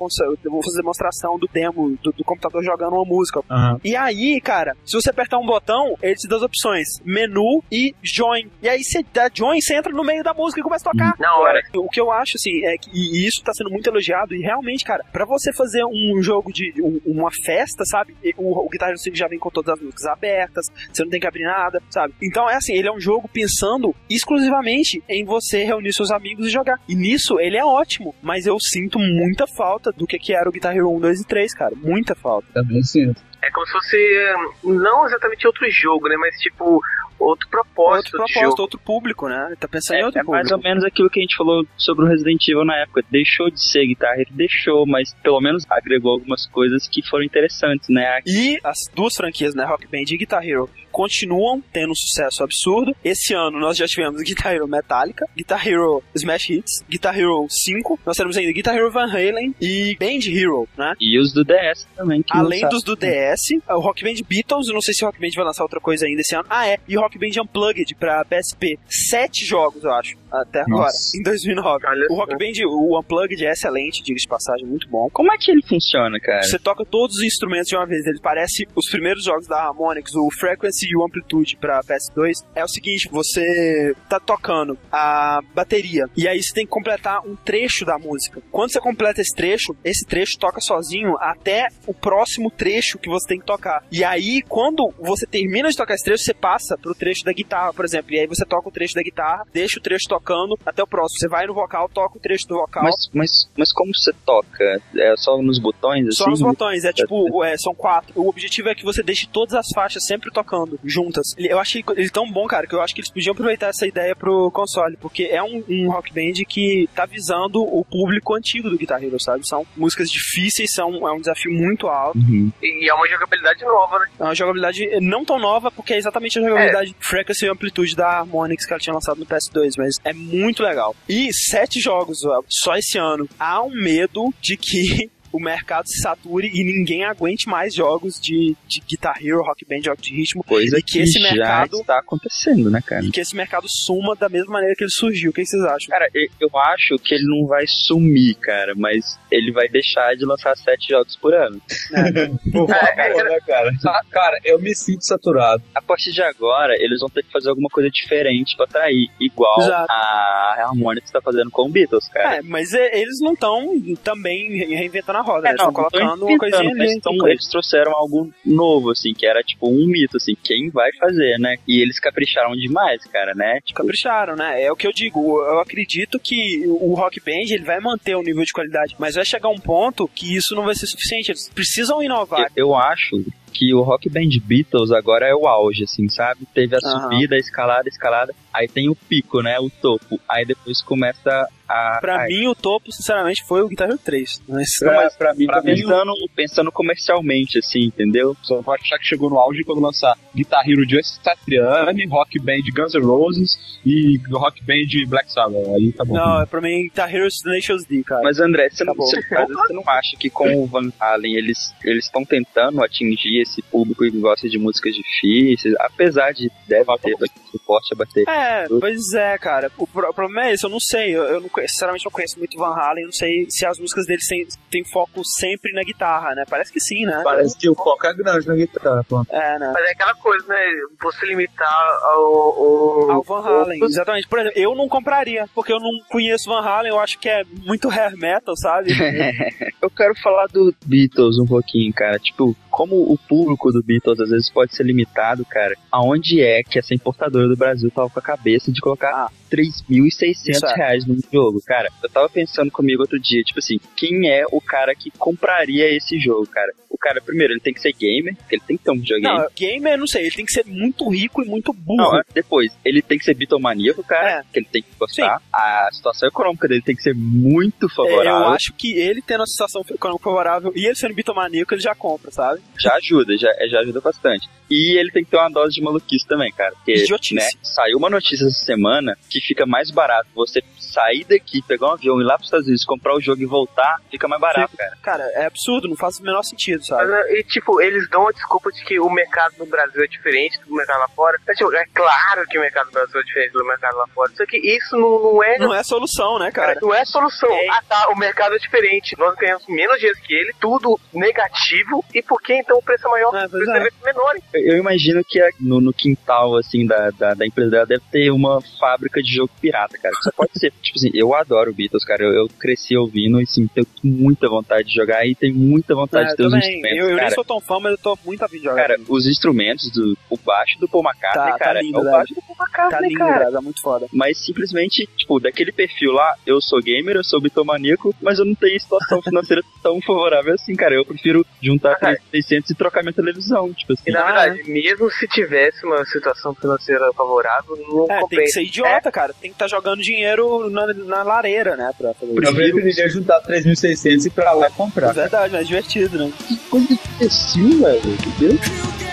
Eu 0.43 0.51
vou 0.51 0.63
fazer 0.63 0.77
demonstração 0.77 1.37
do 1.37 1.47
demo, 1.51 1.97
do, 2.01 2.11
do 2.11 2.23
computador 2.23 2.63
jogando 2.63 2.93
uma 2.93 3.05
música. 3.05 3.41
E 3.83 3.95
aí, 3.95 4.39
cara, 4.41 4.75
se 4.85 4.95
você 4.99 5.09
apertar 5.09 5.37
um 5.39 5.45
botão, 5.45 5.95
ele 6.01 6.15
te 6.15 6.27
dá 6.27 6.37
as 6.37 6.41
opções, 6.43 6.87
menu 7.03 7.63
e 7.71 7.93
join. 8.03 8.49
E 8.61 8.69
aí 8.69 8.83
você 8.83 9.03
dá 9.21 9.29
join, 9.33 9.59
você 9.61 9.75
entra 9.75 9.91
no 9.91 10.03
meio 10.03 10.23
da 10.23 10.33
música 10.33 10.59
e 10.59 10.63
começa 10.63 10.87
a 10.89 10.91
tocar. 10.91 11.15
Na 11.19 11.35
hora. 11.37 11.59
O 11.75 11.89
que 11.89 11.99
eu 11.99 12.11
acho, 12.11 12.33
assim, 12.35 12.65
é 12.65 12.77
que 12.77 12.89
e 12.93 13.27
isso 13.27 13.43
tá 13.43 13.51
sendo 13.53 13.69
muito 13.69 13.87
elogiado, 13.89 14.33
e 14.35 14.39
realmente, 14.41 14.83
cara, 14.83 15.03
pra 15.11 15.25
você 15.25 15.53
fazer 15.53 15.83
um 15.85 16.21
jogo 16.21 16.51
de 16.51 16.73
um- 16.81 16.99
uma 17.05 17.29
festa, 17.45 17.83
sabe? 17.85 18.15
O, 18.37 18.65
o 18.65 18.69
Guitar 18.69 18.89
Hero 18.89 18.97
5 18.97 19.15
já 19.15 19.27
vem 19.27 19.39
com 19.39 19.49
todas 19.49 19.73
as 19.73 19.79
músicas 19.81 20.05
abertas, 20.05 20.65
você 20.91 21.03
não 21.03 21.09
tem 21.09 21.19
que 21.19 21.27
abrir 21.27 21.43
nada, 21.43 21.81
sabe? 21.89 22.13
Então 22.21 22.49
é 22.49 22.55
assim, 22.55 22.73
ele 22.73 22.87
é 22.87 22.91
um 22.91 22.99
jogo 22.99 23.27
pensando 23.31 23.93
exclusivamente 24.09 25.03
em 25.09 25.25
você 25.25 25.63
reunir 25.63 25.93
seus 25.93 26.11
amigos 26.11 26.47
e 26.47 26.49
jogar. 26.49 26.79
E 26.87 26.95
nisso 26.95 27.39
ele 27.39 27.57
é 27.57 27.65
ótimo, 27.65 28.13
mas 28.21 28.45
eu 28.45 28.57
sinto 28.59 28.99
muita 28.99 29.45
falta 29.47 29.91
do 29.91 30.05
que, 30.07 30.17
que 30.17 30.33
era 30.33 30.47
o 30.47 30.51
Guitar 30.51 30.75
Hero 30.75 30.89
1, 30.95 30.99
2 30.99 31.21
e 31.21 31.25
3, 31.27 31.53
cara. 31.53 31.73
Muita 31.75 32.15
falta. 32.15 32.47
Também 32.53 32.81
sinto. 32.83 33.21
É 33.41 33.49
como 33.51 33.65
se 33.65 33.71
fosse, 33.71 34.35
hum, 34.63 34.73
não 34.81 35.05
exatamente 35.05 35.47
outro 35.47 35.65
jogo, 35.71 36.07
né? 36.09 36.15
Mas 36.17 36.35
tipo, 36.39 36.81
outro 37.17 37.47
propósito 37.49 37.95
Outro 38.17 38.25
de 38.25 38.33
propósito, 38.33 38.49
jogo. 38.49 38.61
outro 38.61 38.79
público, 38.79 39.27
né? 39.29 39.53
Tá 39.59 39.67
pensando 39.67 39.97
É, 39.97 40.01
em 40.01 40.05
outro 40.05 40.19
é 40.19 40.23
mais 40.23 40.47
público. 40.49 40.55
ou 40.57 40.63
menos 40.73 40.83
aquilo 40.85 41.09
que 41.09 41.19
a 41.19 41.23
gente 41.23 41.35
falou 41.35 41.65
sobre 41.77 42.05
o 42.05 42.07
Resident 42.07 42.47
Evil 42.47 42.65
na 42.65 42.75
época. 42.77 43.03
Deixou 43.09 43.49
de 43.49 43.61
ser 43.63 43.85
guitarra, 43.85 44.15
ele 44.17 44.31
deixou, 44.31 44.85
mas 44.85 45.13
pelo 45.23 45.39
menos 45.39 45.65
agregou 45.69 46.11
algumas 46.13 46.45
coisas 46.47 46.87
que 46.87 47.01
foram 47.07 47.23
interessantes, 47.23 47.87
né? 47.89 48.19
E 48.25 48.59
as 48.63 48.77
duas 48.93 49.15
franquias, 49.15 49.55
né, 49.55 49.63
Rock 49.65 49.87
Band 49.87 50.03
e 50.09 50.17
Guitar 50.17 50.45
Hero, 50.45 50.69
continuam 50.99 51.63
tendo 51.71 51.91
um 51.91 51.95
sucesso 51.95 52.43
absurdo. 52.43 52.93
Esse 53.01 53.33
ano 53.33 53.57
nós 53.57 53.77
já 53.77 53.87
tivemos 53.87 54.19
Guitar 54.21 54.53
Hero 54.53 54.67
Metallica, 54.67 55.25
Guitar 55.33 55.65
Hero 55.65 56.03
Smash 56.13 56.49
Hits, 56.49 56.83
Guitar 56.89 57.17
Hero 57.17 57.47
5, 57.49 58.01
nós 58.05 58.17
temos 58.17 58.35
ainda 58.35 58.51
Guitar 58.51 58.75
Hero 58.75 58.91
Van 58.91 59.09
Halen 59.09 59.55
e 59.61 59.95
Band 59.97 60.27
Hero, 60.27 60.67
né? 60.77 60.95
E 60.99 61.17
os 61.17 61.31
do 61.31 61.45
DS 61.45 61.87
também. 61.95 62.21
Que 62.21 62.37
Além 62.37 62.63
lançaram. 62.63 62.69
dos 62.75 62.83
do 62.83 62.97
DS, 62.97 63.63
o 63.69 63.79
Rock 63.79 64.03
Band 64.03 64.21
Beatles, 64.27 64.67
eu 64.67 64.73
não 64.73 64.81
sei 64.81 64.93
se 64.93 65.05
o 65.05 65.07
Rock 65.07 65.21
Band 65.21 65.29
vai 65.35 65.45
lançar 65.45 65.63
outra 65.63 65.79
coisa 65.79 66.05
ainda 66.05 66.19
esse 66.19 66.35
ano. 66.35 66.45
Ah, 66.49 66.67
é, 66.67 66.77
e 66.85 66.97
o 66.97 66.99
Rock 66.99 67.17
Band 67.17 67.41
Unplugged 67.43 67.95
pra 67.95 68.25
PSP. 68.25 68.77
Sete 68.89 69.45
jogos, 69.45 69.85
eu 69.85 69.93
acho, 69.93 70.17
até 70.29 70.63
agora, 70.63 70.83
Nossa. 70.83 71.17
em 71.17 71.23
2009. 71.23 71.87
Olha 71.87 72.07
O. 72.09 72.15
Rock 72.15 72.35
Band, 72.37 72.67
o 72.67 72.99
Unplugged 72.99 73.45
é 73.45 73.51
excelente, 73.51 74.03
diga 74.03 74.19
de 74.19 74.27
passagem, 74.27 74.65
muito 74.65 74.89
bom. 74.89 75.09
Como 75.13 75.31
é 75.31 75.37
que 75.37 75.49
ele 75.49 75.61
funciona, 75.65 76.19
cara? 76.19 76.43
Você 76.43 76.59
toca 76.59 76.83
todos 76.83 77.15
os 77.15 77.23
instrumentos 77.23 77.69
de 77.69 77.77
uma 77.77 77.85
vez. 77.85 78.05
Ele 78.05 78.19
parece 78.21 78.67
os 78.75 78.89
primeiros 78.89 79.23
jogos 79.23 79.47
da 79.47 79.63
Harmonix, 79.63 80.13
o 80.13 80.29
Frequency 80.31 80.88
e 80.91 80.97
o 80.97 81.03
Amplitude 81.03 81.57
pra 81.57 81.81
PS2. 81.81 82.45
É 82.55 82.63
o 82.63 82.67
seguinte, 82.67 83.09
você 83.11 83.93
tá 84.07 84.19
tocando 84.19 84.77
a 84.91 85.39
bateria 85.53 86.05
e 86.15 86.27
aí 86.27 86.41
você 86.41 86.53
tem 86.53 86.65
que 86.65 86.71
completar 86.71 87.25
um 87.25 87.35
trecho 87.35 87.85
da 87.85 87.97
música. 87.97 88.41
Quando 88.51 88.71
você 88.71 88.79
completa 88.79 89.21
esse 89.21 89.35
trecho, 89.35 89.75
esse 89.83 90.05
trecho 90.05 90.37
toca 90.37 90.59
sozinho 90.59 91.15
até 91.19 91.67
o 91.85 91.93
próximo 91.93 92.49
trecho 92.51 92.97
que 92.97 93.09
você 93.09 93.27
tem 93.27 93.39
que 93.39 93.45
tocar. 93.45 93.83
E 93.91 94.03
aí, 94.03 94.41
quando 94.41 94.91
você 94.99 95.25
termina 95.25 95.69
de 95.69 95.75
tocar 95.75 95.93
esse 95.93 96.03
trecho, 96.03 96.23
você 96.23 96.33
passa 96.33 96.77
pro 96.77 96.95
trecho 96.95 97.23
da 97.23 97.33
guitarra, 97.33 97.73
por 97.73 97.85
exemplo. 97.85 98.13
E 98.13 98.19
aí 98.19 98.27
você 98.27 98.45
toca 98.45 98.69
o 98.69 98.71
trecho 98.71 98.95
da 98.95 99.03
guitarra, 99.03 99.43
deixa 99.53 99.79
o 99.79 99.81
trecho 99.81 100.07
tocando 100.07 100.57
até 100.65 100.83
o 100.83 100.87
próximo. 100.87 101.19
Você 101.19 101.27
vai 101.27 101.47
no 101.47 101.53
vocal, 101.53 101.89
toca 101.89 102.17
o 102.17 102.19
trecho 102.19 102.47
do 102.47 102.55
vocal. 102.55 102.83
Mas, 102.83 103.09
mas, 103.13 103.49
mas 103.57 103.71
como 103.71 103.91
você 103.93 104.11
toca? 104.25 104.81
É 104.95 105.15
só 105.17 105.41
nos 105.41 105.59
botões, 105.59 106.07
assim? 106.07 106.23
Só 106.23 106.29
nos 106.29 106.41
botões, 106.41 106.83
é 106.85 106.93
tipo, 106.93 107.43
é, 107.43 107.57
são 107.57 107.73
quatro. 107.73 108.21
O 108.21 108.29
objetivo 108.29 108.69
é 108.69 108.75
que 108.75 108.83
você 108.83 109.01
deixe 109.01 109.27
todas 109.27 109.53
as 109.53 109.67
faixas 109.73 110.05
sempre 110.05 110.31
tocando, 110.31 110.68
juntas. 110.83 111.33
Ele- 111.37 111.49
Eu 111.51 111.59
achei 111.59 111.83
ele 111.95 112.09
tão 112.09 112.31
bom, 112.31 112.45
cara, 112.47 112.67
que 112.67 112.73
eu 112.75 112.81
acho 112.81 112.93
que 112.93 113.01
eles 113.01 113.11
podiam 113.11 113.31
aproveitar 113.33 113.67
essa 113.67 113.87
ideia 113.87 114.15
pro 114.15 114.51
console, 114.51 114.97
porque 114.97 115.23
é 115.23 115.41
um, 115.43 115.63
um 115.67 115.89
rock 115.91 116.13
band 116.13 116.43
que 116.47 116.87
tá 116.95 117.05
visando 117.05 117.61
o 117.61 117.83
público 117.85 118.35
antigo 118.35 118.69
do 118.69 118.77
Guitar 118.77 119.03
Hero, 119.03 119.19
sabe? 119.19 119.47
São 119.47 119.65
músicas 119.75 120.09
difíceis, 120.11 120.69
são, 120.73 121.07
é 121.07 121.11
um 121.11 121.19
desafio 121.19 121.51
muito 121.51 121.87
alto. 121.87 122.17
Uhum. 122.19 122.51
E 122.61 122.89
é 122.89 122.93
uma 122.93 123.07
jogabilidade 123.07 123.63
nova, 123.63 123.99
né? 123.99 124.05
É 124.19 124.23
uma 124.23 124.35
jogabilidade 124.35 124.99
não 125.01 125.25
tão 125.25 125.39
nova, 125.39 125.71
porque 125.71 125.93
é 125.93 125.97
exatamente 125.97 126.39
a 126.39 126.41
jogabilidade 126.41 126.95
Frequency 126.99 127.45
e 127.45 127.49
Amplitude 127.49 127.95
da 127.95 128.19
Harmonix 128.19 128.65
que 128.65 128.73
ela 128.73 128.79
tinha 128.79 128.93
lançado 128.93 129.17
no 129.19 129.25
PS2, 129.25 129.73
mas 129.77 129.95
é 130.03 130.13
muito 130.13 130.61
legal. 130.63 130.95
E 131.07 131.31
sete 131.33 131.79
jogos, 131.79 132.19
só 132.47 132.75
esse 132.75 132.97
ano. 132.97 133.27
Há 133.39 133.61
um 133.63 133.71
medo 133.71 134.33
de 134.41 134.55
que 134.57 135.09
o 135.31 135.39
mercado 135.39 135.87
se 135.87 136.01
sature 136.01 136.49
e 136.53 136.63
ninguém 136.63 137.03
aguente 137.05 137.47
mais 137.47 137.73
jogos 137.73 138.19
de, 138.19 138.55
de 138.67 138.81
Guitar 138.87 139.17
Hero, 139.23 139.41
Rock 139.43 139.65
Band, 139.65 139.81
jogo 139.83 140.01
de 140.01 140.13
ritmo. 140.15 140.43
Coisa 140.43 140.77
e 140.79 140.83
que, 140.83 140.99
esse 140.99 141.19
já 141.19 141.31
mercado 141.33 141.79
está 141.81 141.99
acontecendo, 141.99 142.69
né, 142.69 142.81
cara? 142.85 143.03
e 143.05 143.11
que 143.11 143.19
esse 143.19 143.35
mercado 143.35 143.65
suma 143.67 144.15
da 144.15 144.27
mesma 144.29 144.53
maneira 144.53 144.75
que 144.75 144.83
ele 144.83 144.91
surgiu. 144.91 145.31
O 145.31 145.33
que 145.33 145.45
vocês 145.45 145.63
acham? 145.63 145.89
Cara, 145.89 146.07
eu- 146.13 146.29
acho 146.73 146.97
que 146.99 147.15
ele 147.15 147.23
não 147.25 147.47
vai 147.47 147.63
sumir, 147.67 148.35
cara, 148.35 148.73
mas 148.75 149.17
ele 149.31 149.51
vai 149.51 149.67
deixar 149.69 150.15
de 150.15 150.25
lançar 150.25 150.55
sete 150.57 150.89
jogos 150.89 151.15
por 151.15 151.33
ano. 151.33 151.61
Por 152.51 152.67
favor, 152.67 153.23
né, 153.23 153.37
cara? 153.47 153.71
Cara, 154.09 154.39
eu 154.43 154.59
me 154.59 154.75
sinto 154.75 155.05
saturado. 155.05 155.61
A 155.73 155.81
partir 155.81 156.11
de 156.11 156.21
agora, 156.21 156.73
eles 156.77 156.99
vão 156.99 157.09
ter 157.09 157.23
que 157.23 157.31
fazer 157.31 157.49
alguma 157.49 157.69
coisa 157.69 157.89
diferente 157.89 158.55
pra 158.55 158.65
atrair, 158.65 159.09
igual 159.19 159.59
Exato. 159.61 159.85
a 159.91 160.55
Harmonix 160.59 161.05
está 161.05 161.21
fazendo 161.21 161.49
com 161.51 161.63
o 161.67 161.69
Beatles, 161.69 162.07
cara. 162.09 162.37
É, 162.37 162.41
mas 162.41 162.73
é, 162.73 162.99
eles 162.99 163.19
não 163.21 163.33
estão 163.33 163.73
também 164.03 164.49
re- 164.57 164.75
reinventando 164.75 165.18
a 165.19 165.23
roda, 165.23 165.41
né? 165.43 165.49
Eles 165.49 165.61
estão 165.61 165.67
É, 165.69 165.73
não 165.73 165.73
tô 165.73 165.89
colocando 165.99 166.25
uma 166.25 166.37
coisinha 166.37 166.71
ali. 166.71 167.01
tão- 167.01 167.27
eles 167.27 167.47
trouxeram 167.47 167.91
algo 167.93 168.31
novo, 168.45 168.91
assim, 168.91 169.13
que 169.13 169.25
era 169.25 169.41
tipo 169.43 169.69
um 169.69 169.85
mito, 169.87 170.17
assim, 170.17 170.35
quem 170.43 170.69
vai 170.69 170.91
fazer, 170.93 171.37
né? 171.39 171.55
E 171.67 171.81
eles 171.81 171.99
capricharam 171.99 172.55
demais, 172.55 173.03
cara, 173.05 173.33
né? 173.35 173.59
Tipo, 173.65 173.79
Capricharam, 173.81 174.35
né? 174.35 174.63
É 174.63 174.71
o 174.71 174.75
que 174.75 174.87
eu 174.87 174.91
digo. 174.93 175.39
Eu 175.41 175.59
acredito 175.59 176.19
que 176.19 176.63
o 176.67 176.93
Rock 176.95 177.19
Band 177.19 177.53
ele 177.53 177.63
vai 177.63 177.79
manter 177.79 178.15
o 178.15 178.21
nível 178.23 178.43
de 178.43 178.51
qualidade, 178.53 178.95
mas 178.99 179.15
vai 179.15 179.25
chegar 179.25 179.49
um 179.49 179.59
ponto 179.59 180.07
que 180.07 180.35
isso 180.35 180.55
não 180.55 180.65
vai 180.65 180.75
ser 180.75 180.87
suficiente. 180.87 181.31
Eles 181.31 181.49
precisam 181.53 182.01
inovar. 182.01 182.49
eu, 182.55 182.67
eu 182.69 182.75
acho 182.75 183.23
que 183.51 183.73
o 183.73 183.81
Rock 183.81 184.07
Band 184.09 184.29
Beatles 184.43 184.91
agora 184.91 185.27
é 185.27 185.33
o 185.35 185.47
auge, 185.47 185.83
assim, 185.83 186.07
sabe? 186.07 186.41
Teve 186.53 186.75
a 186.75 186.79
subida, 186.79 187.35
a 187.35 187.39
escalada, 187.39 187.83
a 187.87 187.89
escalada, 187.89 188.33
aí 188.53 188.67
tem 188.67 188.87
o 188.89 188.95
pico, 188.95 189.41
né? 189.41 189.59
O 189.59 189.69
topo. 189.69 190.19
Aí 190.29 190.45
depois 190.45 190.81
começa 190.81 191.47
a. 191.69 191.99
Pra 192.01 192.23
a- 192.23 192.27
mim, 192.27 192.47
o 192.47 192.55
topo, 192.55 192.91
sinceramente, 192.91 193.43
foi 193.47 193.61
o 193.61 193.67
Guitar 193.67 193.87
Hero 193.89 193.97
3. 193.97 194.41
Mas, 194.47 194.69
Pra, 194.79 194.93
mas 194.95 195.15
pra 195.15 195.33
mim, 195.33 195.45
Pra 195.45 195.61
pensando, 195.61 196.13
pensando 196.35 196.71
comercialmente, 196.71 197.59
assim, 197.59 197.85
entendeu? 197.85 198.35
só 198.43 198.61
vou 198.61 198.73
achar 198.73 198.97
que 198.97 199.05
chegou 199.05 199.29
no 199.29 199.37
auge 199.37 199.63
quando 199.63 199.81
lançar 199.81 200.17
Guitar 200.35 200.67
Hero 200.67 200.83
Just 200.87 201.21
Satriani, 201.23 202.05
Rock 202.07 202.39
Band 202.39 202.61
Guns 202.75 202.93
N' 202.95 203.01
Roses 203.05 203.79
e 203.85 204.19
Rock 204.31 204.63
Band 204.63 205.07
Black 205.07 205.31
Sabbath. 205.31 205.67
Aí 205.75 205.91
tá 205.93 206.03
bom. 206.05 206.15
não, 206.15 206.45
pra 206.47 206.61
mim, 206.61 206.83
Guitar 206.83 207.13
Hero 207.13 207.27
Nations 207.45 207.85
D, 207.85 208.03
cara. 208.03 208.21
Mas 208.23 208.39
André, 208.39 208.69
você 208.69 208.83
não, 208.83 208.93
Acabou. 208.93 209.07
você, 209.07 209.21
você 209.21 209.73
não 209.73 209.83
acha 209.87 210.17
que 210.17 210.29
com 210.29 210.63
o 210.63 210.65
Van 210.65 210.91
Halen 210.99 211.35
eles 211.35 211.73
eles 211.83 212.05
estão 212.05 212.23
tentando 212.25 212.83
atingir 212.83 213.41
esse 213.41 213.61
público 213.61 214.03
que 214.03 214.11
gosta 214.19 214.47
de 214.49 214.57
músicas 214.57 214.93
difíceis, 214.95 215.73
apesar 215.79 216.31
de 216.33 216.51
deve 216.67 216.85
ter 217.01 217.15
suporte 217.51 217.93
a 217.93 217.97
bater. 217.97 218.23
É, 218.27 218.67
pois 218.67 219.13
é, 219.13 219.37
cara. 219.37 219.71
O, 219.77 219.87
pro- 219.87 220.09
o 220.09 220.13
problema 220.13 220.47
é 220.47 220.53
esse, 220.53 220.65
eu 220.65 220.69
não 220.69 220.79
sei. 220.79 221.15
Eu, 221.15 221.23
eu 221.23 221.41
não 221.41 221.49
conheço, 221.49 221.58
sinceramente 221.67 222.05
não 222.05 222.11
conheço 222.11 222.37
muito 222.37 222.57
Van 222.57 222.73
Halen, 222.75 223.05
não 223.05 223.11
sei 223.11 223.45
se 223.49 223.65
as 223.65 223.79
músicas 223.79 224.05
deles 224.05 224.25
têm, 224.27 224.47
têm 224.71 224.83
foco 224.85 225.21
sempre 225.23 225.71
na 225.73 225.83
guitarra, 225.83 226.35
né? 226.35 226.43
Parece 226.49 226.71
que 226.71 226.79
sim, 226.79 227.05
né? 227.05 227.21
Parece 227.23 227.57
que 227.57 227.69
o 227.69 227.75
foco 227.75 228.05
é 228.05 228.13
grande 228.13 228.47
na 228.47 228.55
guitarra, 228.55 229.03
pô. 229.07 229.25
É, 229.29 229.59
né? 229.59 229.71
Mas 229.73 229.85
é 229.85 229.91
aquela 229.91 230.15
coisa, 230.15 230.45
né? 230.47 230.59
Você 231.01 231.25
limitar 231.25 231.99
ao. 232.03 232.23
ao, 232.23 233.11
Ao 233.11 233.23
Van 233.23 233.41
Halen, 233.41 233.83
exatamente. 233.83 234.27
Por 234.27 234.39
exemplo, 234.39 234.59
eu 234.59 234.75
não 234.75 234.87
compraria, 234.87 235.45
porque 235.53 235.73
eu 235.73 235.79
não 235.79 235.91
conheço 236.09 236.49
Van 236.49 236.61
Halen, 236.61 236.91
eu 236.91 236.99
acho 236.99 237.19
que 237.19 237.29
é 237.29 237.43
muito 237.65 237.89
hair 237.89 238.15
metal, 238.17 238.55
sabe? 238.57 238.89
Eu 239.81 239.89
quero 239.89 240.13
falar 240.15 240.47
do 240.47 240.73
Beatles 240.85 241.39
um 241.39 241.45
pouquinho, 241.45 241.93
cara. 241.93 242.19
Tipo, 242.19 242.55
como 242.79 242.95
o 243.11 243.17
público 243.27 243.73
do 243.73 243.83
Beatles 243.83 244.21
às 244.21 244.29
vezes 244.29 244.49
pode 244.49 244.73
ser 244.73 244.83
limitado, 244.83 245.43
cara, 245.43 245.75
aonde 245.91 246.39
é 246.41 246.63
que 246.63 246.79
essa 246.79 246.93
importadora 246.93 247.45
do 247.45 247.57
Brasil 247.57 247.91
tava 247.91 248.09
com 248.09 248.19
a 248.19 248.21
cabeça 248.21 248.71
de 248.71 248.79
colocar 248.79 249.29
3.600 249.51 250.49
Isso 250.55 250.65
é. 250.65 250.73
reais 250.75 251.05
num 251.05 251.17
jogo, 251.33 251.61
cara? 251.65 251.89
Eu 252.01 252.09
tava 252.09 252.29
pensando 252.29 252.71
comigo 252.71 253.01
outro 253.01 253.19
dia, 253.19 253.43
tipo 253.43 253.59
assim, 253.59 253.81
quem 253.97 254.29
é 254.29 254.45
o 254.49 254.61
cara 254.61 254.95
que 254.95 255.11
compraria 255.11 255.93
esse 255.93 256.17
jogo, 256.19 256.47
cara? 256.47 256.71
O 256.89 256.97
cara, 256.97 257.19
primeiro, 257.21 257.51
ele 257.53 257.59
tem 257.59 257.73
que 257.73 257.81
ser 257.81 257.91
gamer, 257.91 258.35
porque 258.37 258.55
ele 258.55 258.63
tem 258.65 258.77
que 258.77 258.83
ter 258.83 258.91
um 258.91 258.99
videogame. 258.99 259.37
Não, 259.37 259.47
gamer, 259.55 259.97
não 259.97 260.07
sei, 260.07 260.21
ele 260.27 260.35
tem 260.35 260.45
que 260.45 260.51
ser 260.53 260.65
muito 260.65 261.07
rico 261.09 261.43
e 261.43 261.45
muito 261.47 261.73
burro. 261.73 261.97
Não, 262.13 262.21
depois, 262.33 262.71
ele 262.85 263.01
tem 263.01 263.17
que 263.17 263.25
ser 263.25 263.33
bitomaníaco, 263.35 264.03
cara, 264.03 264.39
É. 264.39 264.43
que 264.53 264.59
ele 264.59 264.67
tem 264.71 264.81
que 264.81 264.87
gostar. 264.97 265.41
A 265.53 265.89
situação 265.91 266.29
econômica 266.29 266.67
dele 266.67 266.81
tem 266.81 266.95
que 266.95 267.03
ser 267.03 267.13
muito 267.13 267.87
É, 267.87 267.89
favorável. 267.89 268.31
eu 268.31 268.53
acho 268.53 268.71
que 268.73 268.93
ele 268.97 269.21
tendo 269.21 269.43
a 269.43 269.47
situação 269.47 269.81
econômica 269.89 270.23
favorável 270.23 270.71
e 270.75 270.85
ele 270.85 270.95
sendo 270.95 271.13
bitomaníaco, 271.13 271.73
ele 271.73 271.81
já 271.81 271.93
compra, 271.95 272.31
sabe? 272.31 272.61
Já 272.79 272.93
ajuda, 272.95 273.37
já, 273.37 273.49
já 273.67 273.79
ajuda 273.79 274.01
bastante. 274.01 274.49
E 274.69 274.97
ele 274.97 275.11
tem 275.11 275.23
que 275.23 275.31
ter 275.31 275.37
uma 275.37 275.49
dose 275.49 275.73
de 275.75 275.81
maluquice 275.81 276.27
também, 276.27 276.51
cara. 276.51 276.71
Porque, 276.75 276.93
Idiotice. 276.93 277.35
né, 277.35 277.47
saiu 277.63 277.97
uma 277.97 278.09
notícia 278.09 278.45
essa 278.45 278.65
semana 278.65 279.17
que 279.29 279.41
fica 279.41 279.65
mais 279.65 279.89
barato 279.91 280.29
você 280.35 280.61
sair 280.77 281.23
daqui, 281.23 281.61
pegar 281.61 281.87
um 281.87 281.91
avião, 281.93 282.19
ir 282.19 282.23
lá 282.23 282.35
pros 282.35 282.47
Estados 282.47 282.67
Unidos, 282.67 282.85
comprar 282.85 283.15
o 283.15 283.21
jogo 283.21 283.41
e 283.41 283.45
voltar, 283.45 283.99
fica 284.09 284.27
mais 284.27 284.41
barato, 284.41 284.75
cara. 284.75 284.97
Cara, 285.01 285.23
é 285.33 285.45
absurdo, 285.45 285.87
não 285.87 285.95
faz 285.95 286.19
o 286.19 286.23
menor 286.23 286.43
sentido, 286.43 286.79
Mas, 286.79 286.87
sabe? 286.87 287.11
né, 287.11 287.39
e, 287.39 287.43
tipo, 287.43 287.81
eles 287.81 288.09
dão 288.09 288.27
a 288.27 288.31
desculpa 288.31 288.71
de 288.71 288.83
que 288.83 288.99
o 288.99 289.09
mercado 289.09 289.55
no 289.57 289.65
Brasil 289.65 290.03
é 290.03 290.07
diferente 290.07 290.59
do 290.61 290.75
mercado 290.75 290.99
lá 290.99 291.07
fora. 291.09 291.39
Mas, 291.47 291.57
tipo, 291.57 291.73
é 291.73 291.85
claro 291.93 292.45
que 292.47 292.57
o 292.57 292.61
mercado 292.61 292.87
no 292.87 292.91
Brasil 292.93 293.19
é 293.19 293.23
diferente 293.23 293.51
do 293.53 293.65
mercado 293.65 293.97
lá 293.97 294.07
fora. 294.07 294.31
Só 294.35 294.45
que 294.45 294.57
isso 294.57 294.95
não, 294.95 295.33
não 295.33 295.43
é. 295.43 295.57
Não 295.57 295.73
é 295.73 295.83
solução, 295.83 296.39
né, 296.39 296.51
cara? 296.51 296.77
Não 296.81 296.93
é 296.93 297.05
solução. 297.05 297.49
Ah, 297.71 297.83
tá, 297.87 298.09
o 298.09 298.15
mercado 298.17 298.55
é 298.55 298.57
diferente. 298.57 299.15
Nós 299.17 299.35
ganhamos 299.35 299.65
menos 299.67 299.97
dinheiro 299.97 300.19
que 300.23 300.33
ele, 300.33 300.53
tudo 300.59 300.99
negativo. 301.13 302.03
E 302.13 302.21
por 302.21 302.41
que 302.41 302.53
então 302.53 302.77
o 302.77 302.83
preço 302.83 303.07
é 303.07 303.11
maior? 303.11 303.35
É, 303.35 303.45
o 303.45 303.49
preço 303.49 303.71
é. 303.71 303.87
é 303.87 303.89
menor. 304.05 304.35
hein? 304.35 304.43
Eu, 304.59 304.77
imagino 304.77 305.23
que 305.27 305.39
a- 305.41 305.49
no, 305.59 305.79
no 305.81 305.93
quintal, 305.93 306.57
assim, 306.57 306.85
da, 306.85 307.09
da, 307.11 307.33
da 307.33 307.45
empresa 307.45 307.71
dela 307.71 307.85
deve 307.85 308.01
ter 308.11 308.31
uma 308.31 308.61
fábrica 308.79 309.21
de 309.21 309.33
jogo 309.33 309.49
pirata, 309.61 309.97
cara. 309.97 310.13
Só 310.21 310.31
pode 310.31 310.51
ser. 310.59 310.71
tipo 310.81 310.97
assim, 310.97 311.09
eu 311.13 311.33
adoro 311.33 311.73
Beatles, 311.73 312.03
cara. 312.05 312.23
Eu, 312.23 312.31
eu 312.33 312.47
cresci 312.59 312.95
ouvindo 312.97 313.41
e, 313.41 313.45
sim, 313.45 313.67
tenho 313.67 313.87
muita 314.03 314.47
vontade 314.49 314.87
de 314.89 314.95
jogar 314.95 315.25
e 315.25 315.35
tenho 315.35 315.55
muita 315.55 315.93
vontade 315.95 316.27
É, 316.27 316.31
de 316.31 316.37
ter 316.37 316.45
os 316.45 316.53
instrumentos, 316.53 316.97
Eu, 316.97 317.09
eu 317.09 317.15
nem 317.17 317.29
sou 317.31 317.45
tão 317.45 317.59
fã, 317.61 317.79
mas 317.79 317.91
eu 317.93 317.97
tô 317.97 318.17
muito 318.25 318.43
afim 318.43 318.57
de 318.57 318.63
jogar. 318.63 318.75
Cara, 318.87 318.99
os 319.07 319.27
instrumentos 319.27 319.89
do 319.91 320.17
o 320.29 320.37
baixo 320.37 320.79
do 320.79 320.87
Paul 320.87 321.03
McCartney, 321.03 321.51
Tá- 321.51 321.57
tá 321.57 321.65
cara, 321.65 321.81
lindo, 321.81 321.97
é 321.97 322.01
o 322.01 322.11
baixo 322.11 322.33
do 322.33 322.41
Paul 322.59 322.67
McCartney, 322.67 322.99
tá 322.99 323.07
lindo, 323.07 323.19
cara. 323.19 323.57
é 323.57 323.61
muito 323.61 323.81
foda. 323.81 324.05
Mas 324.13 324.37
simplesmente, 324.37 325.07
tipo, 325.17 325.39
daquele 325.39 325.71
perfil 325.71 326.11
lá, 326.11 326.35
eu 326.45 326.61
sou 326.61 326.81
gamer, 326.81 327.15
eu 327.15 327.23
sou 327.23 327.39
bitomaníaco, 327.41 328.13
mas 328.21 328.37
eu 328.39 328.45
não 328.45 328.53
tenho 328.55 328.79
situação 328.79 329.21
financeira 329.21 329.61
tão 329.81 330.01
favorável 330.01 330.53
assim, 330.53 330.75
cara. 330.75 330.93
Eu 330.95 331.05
prefiro 331.05 331.45
juntar 331.61 331.93
Ah, 331.93 331.95
cara. 331.95 332.17
600 332.31 332.69
e 332.71 332.75
trocar 332.75 333.01
minha 333.01 333.13
televisão, 333.13 333.73
tipo 333.73 333.93
assim. 333.93 334.03
E 334.07 334.11
na 334.11 334.23
verdade, 334.25 334.63
mesmo 334.69 335.09
se 335.11 335.27
tivesse 335.27 335.85
uma 335.85 336.03
situação 336.05 336.53
financeira 336.53 337.11
favorável, 337.13 337.77
não 337.87 338.03
É, 338.03 338.07
tem 338.07 338.15
que 338.17 338.21
compensa. 338.21 338.53
ser 338.53 338.63
idiota, 338.63 339.11
cara. 339.11 339.33
Tem 339.33 339.49
que 339.51 339.55
estar 339.55 339.67
jogando 339.67 340.01
dinheiro 340.01 340.69
na, 340.69 340.87
na 340.93 341.23
lareira, 341.23 341.75
né? 341.75 341.91
Pra 341.97 342.13
fazer 342.13 342.31
Eu 342.31 342.35
preferiria 342.35 343.09
juntar 343.09 343.41
3.600 343.41 344.23
e 344.25 344.27
ir 344.27 344.31
pra 344.31 344.51
lá 344.53 344.69
comprar. 344.69 345.09
É 345.11 345.13
verdade, 345.13 345.53
mas 345.53 345.61
é 345.61 345.63
divertido, 345.65 346.17
né? 346.17 346.31
Coisa 346.69 346.87
de 346.87 346.99
imbecil, 347.15 347.79
velho. 347.81 348.01
Meu 348.05 348.49
Deus. 348.49 349.08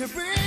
to 0.00 0.08
be 0.08 0.39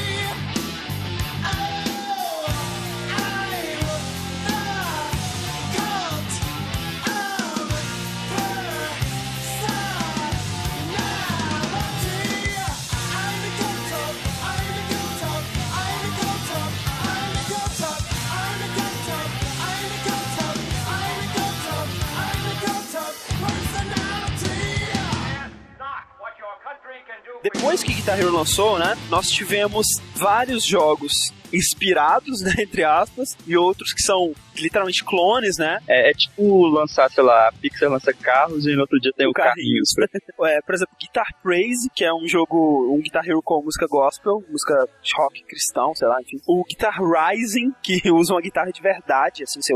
Depois 27.44 27.84
que 27.84 27.92
Guitar 27.94 28.18
Hero 28.18 28.32
lançou, 28.32 28.80
né? 28.80 28.98
Nós 29.10 29.30
tivemos 29.30 29.86
vários 30.16 30.66
jogos 30.66 31.12
inspirados, 31.52 32.40
né? 32.40 32.56
Entre 32.64 32.86
aspas, 32.86 33.36
e 33.46 33.58
outros 33.58 33.92
que 33.92 34.02
são 34.02 34.34
literalmente 34.58 35.04
clones, 35.04 35.58
né? 35.58 35.80
É, 35.88 36.10
é 36.10 36.14
tipo 36.14 36.68
lançar, 36.68 37.10
sei 37.12 37.24
lá, 37.24 37.48
a 37.48 37.52
Pixar 37.52 37.90
lança 37.90 38.14
carros 38.14 38.66
e 38.66 38.74
no 38.76 38.82
outro 38.82 39.00
dia 39.00 39.12
tem 39.16 39.28
o, 39.28 39.32
carrinhos. 39.34 39.94
É, 40.46 40.62
por 40.62 40.76
exemplo, 40.76 40.96
Guitar 41.00 41.28
Praise, 41.42 41.90
que 41.96 42.04
é 42.04 42.14
um 42.14 42.28
jogo, 42.28 42.94
um 42.94 43.02
Guitar 43.02 43.26
Hero 43.28 43.42
com 43.42 43.62
música 43.64 43.88
gospel, 43.88 44.44
música 44.50 44.74
rock 45.16 45.44
cristão, 45.46 45.94
sei 45.96 46.08
lá, 46.08 46.20
enfim. 46.22 46.38
O 46.48 46.64
Guitar 46.66 46.96
Rising, 47.02 47.72
que 47.82 48.02
usa 48.12 48.34
uma 48.34 48.42
guitarra 48.42 48.72
de 48.72 48.82
verdade, 48.82 49.44
assim, 49.44 49.62
você 49.62 49.74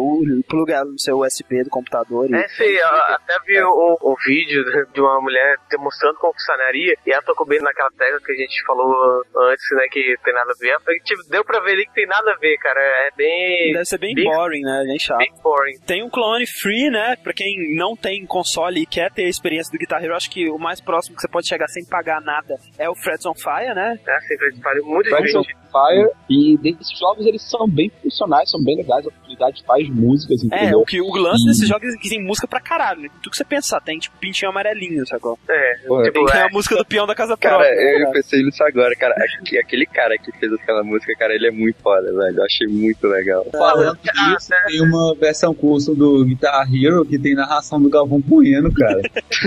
pluga 0.47 0.73
ela 0.75 0.85
no 0.85 0.99
seu 0.99 1.19
USB 1.19 1.63
do 1.63 1.69
computador. 1.69 2.29
e- 2.29 2.35
É, 2.35 2.47
sei, 2.49 2.79
eu 2.79 2.87
até 2.87 3.37
vi 3.45 3.59
o, 3.61 3.97
o 4.01 4.15
vídeo 4.25 4.63
de 4.93 5.01
uma 5.01 5.21
mulher 5.21 5.57
demonstrando 5.69 6.17
como 6.19 6.33
funcionaria 6.33 6.95
e 7.05 7.11
ela 7.11 7.21
tocou 7.23 7.45
bem 7.47 7.59
naquela 7.61 7.89
tecla 7.91 8.19
que 8.19 8.31
a 8.31 8.35
gente 8.35 8.65
falou 8.65 9.23
antes, 9.49 9.65
né, 9.71 9.87
que 9.91 10.15
tem 10.23 10.33
nada 10.33 10.51
a 10.51 10.59
ver. 10.59 10.77
Tipo, 11.03 11.21
deu 11.29 11.43
pra 11.45 11.59
ver 11.61 11.71
ali 11.73 11.85
que 11.85 11.93
tem 11.93 12.07
nada 12.07 12.31
a 12.31 12.37
ver, 12.37 12.57
cara. 12.57 12.79
É 12.81 13.09
bem. 13.15 13.73
Deve 13.73 13.85
ser 13.85 13.97
bem, 13.99 14.13
boring, 14.15 14.63
né? 14.67 14.83
Bem 14.85 14.99
chato. 14.99 15.17
Bem 15.19 15.33
boring. 15.41 15.79
Tem 15.85 16.03
um 16.03 16.09
clone 16.09 16.45
free, 16.45 16.89
né? 16.89 17.15
Pra 17.15 17.33
quem 17.33 17.75
não 17.75 17.95
tem 17.95 18.25
console 18.25 18.81
e 18.81 18.85
quer 18.85 19.11
ter 19.11 19.25
a 19.25 19.29
experiência 19.29 19.71
do 19.71 19.79
Guitar 19.79 20.03
Hero, 20.03 20.15
acho 20.15 20.29
que 20.29 20.49
o 20.49 20.57
mais 20.57 20.81
próximo 20.81 21.15
que 21.15 21.21
você 21.21 21.27
pode 21.27 21.47
chegar 21.47 21.67
sem 21.67 21.85
pagar 21.85 22.21
nada 22.21 22.55
é 22.77 22.89
o 22.89 22.95
Freds 22.95 23.25
on 23.25 23.33
Fire, 23.33 23.73
né? 23.73 23.97
É, 24.07 24.61
fazem 24.61 24.83
muito 24.83 25.09
diferente. 25.09 25.55
Fire. 25.71 26.09
E 26.29 26.57
desses 26.57 26.97
jogos 26.97 27.25
eles 27.25 27.41
são 27.41 27.67
bem 27.67 27.91
funcionais, 28.01 28.49
são 28.49 28.61
bem 28.63 28.77
legais. 28.77 29.05
A 29.07 29.11
comunidade 29.11 29.63
faz 29.65 29.89
músicas, 29.89 30.41
É, 30.43 30.45
entendeu? 30.45 30.79
o, 30.79 30.85
que, 30.85 31.01
o 31.01 31.11
lance 31.15 31.45
desses 31.45 31.67
jogos 31.67 31.93
é 31.93 31.97
que 31.97 32.09
tem 32.09 32.23
música 32.23 32.47
pra 32.47 32.59
caralho, 32.59 33.01
né? 33.01 33.09
Tudo 33.21 33.31
que 33.31 33.37
você 33.37 33.43
pensar, 33.45 33.79
tem 33.81 33.99
tipo 33.99 34.17
pintinho 34.17 34.49
amarelinho, 34.51 35.05
sacou? 35.07 35.37
É, 35.49 35.73
tipo, 35.77 36.25
Tem 36.25 36.41
é, 36.41 36.43
a 36.43 36.49
música 36.49 36.75
do 36.75 36.85
peão 36.85 37.05
da 37.07 37.13
casa 37.15 37.35
Cara, 37.37 37.57
própria. 37.57 37.73
eu 37.93 37.99
né? 37.99 38.11
pensei 38.13 38.43
nisso 38.43 38.63
agora, 38.63 38.95
cara. 38.95 39.13
Aque- 39.17 39.57
Aquele 39.57 39.85
cara 39.85 40.17
que 40.17 40.31
fez 40.33 40.51
aquela 40.53 40.83
música, 40.83 41.13
cara, 41.15 41.33
ele 41.33 41.47
é 41.47 41.51
muito 41.51 41.77
foda, 41.81 42.11
velho. 42.13 42.37
Eu 42.37 42.45
achei 42.45 42.67
muito 42.67 43.05
legal. 43.07 43.45
Falando 43.51 43.97
Ah, 44.17 44.33
disso, 44.35 44.49
tem 44.67 44.81
uma 44.81 45.13
versão 45.15 45.53
curso 45.53 45.93
do 45.95 46.23
Guitar 46.25 46.67
Hero 46.73 47.05
que 47.05 47.17
tem 47.19 47.35
narração 47.35 47.81
do 47.81 47.89
Galvão 47.89 48.19
Bueno, 48.21 48.71
cara. 48.73 49.01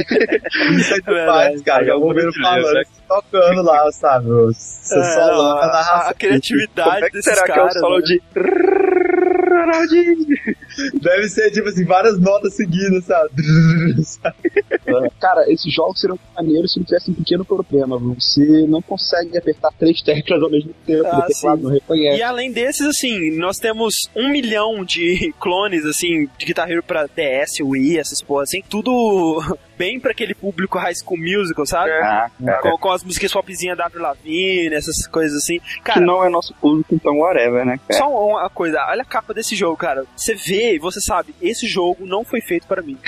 Isso 0.76 0.94
é 0.94 1.00
demais, 1.00 1.62
cara. 1.62 1.84
Galvão 1.84 2.12
Bueno 2.12 2.32
falando, 2.40 2.86
tocando 3.08 3.62
lá, 3.62 3.90
sabe? 3.92 4.26
Você 4.28 4.98
É, 4.98 5.02
solando 5.02 5.40
a 5.58 5.64
a, 5.64 5.66
narração. 5.66 6.09
A 6.10 6.14
criatividade 6.14 6.90
Como 6.90 7.04
é 7.04 7.10
que 7.10 7.16
desses 7.16 7.34
será 7.34 7.46
caras. 7.46 7.72
que 7.72 7.78
é 7.78 7.80
o 7.80 7.82
solo 7.82 7.98
né? 7.98 8.04
de... 8.04 8.22
Deve 11.00 11.28
ser, 11.28 11.50
tipo 11.50 11.68
assim, 11.68 11.84
várias 11.84 12.18
notas 12.18 12.54
seguidas, 12.54 13.04
sabe? 13.04 13.30
Cara, 15.20 15.50
esses 15.52 15.72
jogos 15.72 16.00
seriam 16.00 16.18
maneiros 16.34 16.72
se 16.72 16.78
não 16.78 16.86
tivesse 16.86 17.10
um 17.10 17.14
pequeno 17.14 17.44
problema. 17.44 17.98
Você 17.98 18.66
não 18.66 18.80
consegue 18.82 19.36
apertar 19.36 19.70
três 19.78 20.02
teclas 20.02 20.42
ao 20.42 20.50
mesmo 20.50 20.72
tempo. 20.86 21.06
Ah, 21.06 21.22
teclado 21.22 21.62
não 21.62 21.70
reconhece. 21.70 22.18
E 22.18 22.22
além 22.22 22.52
desses, 22.52 22.86
assim, 22.86 23.36
nós 23.36 23.58
temos 23.58 23.94
um 24.14 24.30
milhão 24.30 24.84
de 24.84 25.32
clones, 25.40 25.84
assim, 25.84 26.28
de 26.38 26.46
Guitar 26.46 26.70
Hero 26.70 26.82
pra 26.82 27.06
DS, 27.06 27.60
Wii, 27.62 27.98
essas 27.98 28.22
porra, 28.22 28.44
assim, 28.44 28.62
tudo 28.68 29.40
bem 29.80 29.98
pra 29.98 30.10
aquele 30.10 30.34
público 30.34 30.76
High 30.78 30.94
School 30.94 31.18
Musical, 31.18 31.64
sabe? 31.64 31.90
Ah, 31.90 32.30
cara. 32.44 32.60
Com, 32.60 32.76
com 32.76 32.90
as 32.92 33.02
músicas 33.02 33.32
popzinha 33.32 33.74
da 33.74 33.86
Avril 33.86 34.02
Lavigne, 34.02 34.74
essas 34.74 35.06
coisas 35.06 35.38
assim. 35.38 35.58
Que 35.58 35.80
Cara, 35.84 36.02
não 36.02 36.22
é 36.22 36.28
nosso 36.28 36.52
público, 36.54 36.94
então 36.94 37.16
whatever, 37.18 37.64
né, 37.64 37.80
cara? 37.88 37.98
só 37.98 38.28
uma 38.28 38.50
coisa, 38.50 38.78
olha 38.90 39.00
a 39.00 39.06
capa 39.06 39.32
desse 39.32 39.56
jogo, 39.56 39.78
cara. 39.78 40.04
Você 40.14 40.34
vê 40.34 40.74
e 40.74 40.78
você 40.78 41.00
sabe, 41.00 41.34
esse 41.40 41.66
jogo 41.66 42.04
não 42.04 42.24
foi 42.24 42.42
feito 42.42 42.66
para 42.66 42.82
mim. 42.82 42.98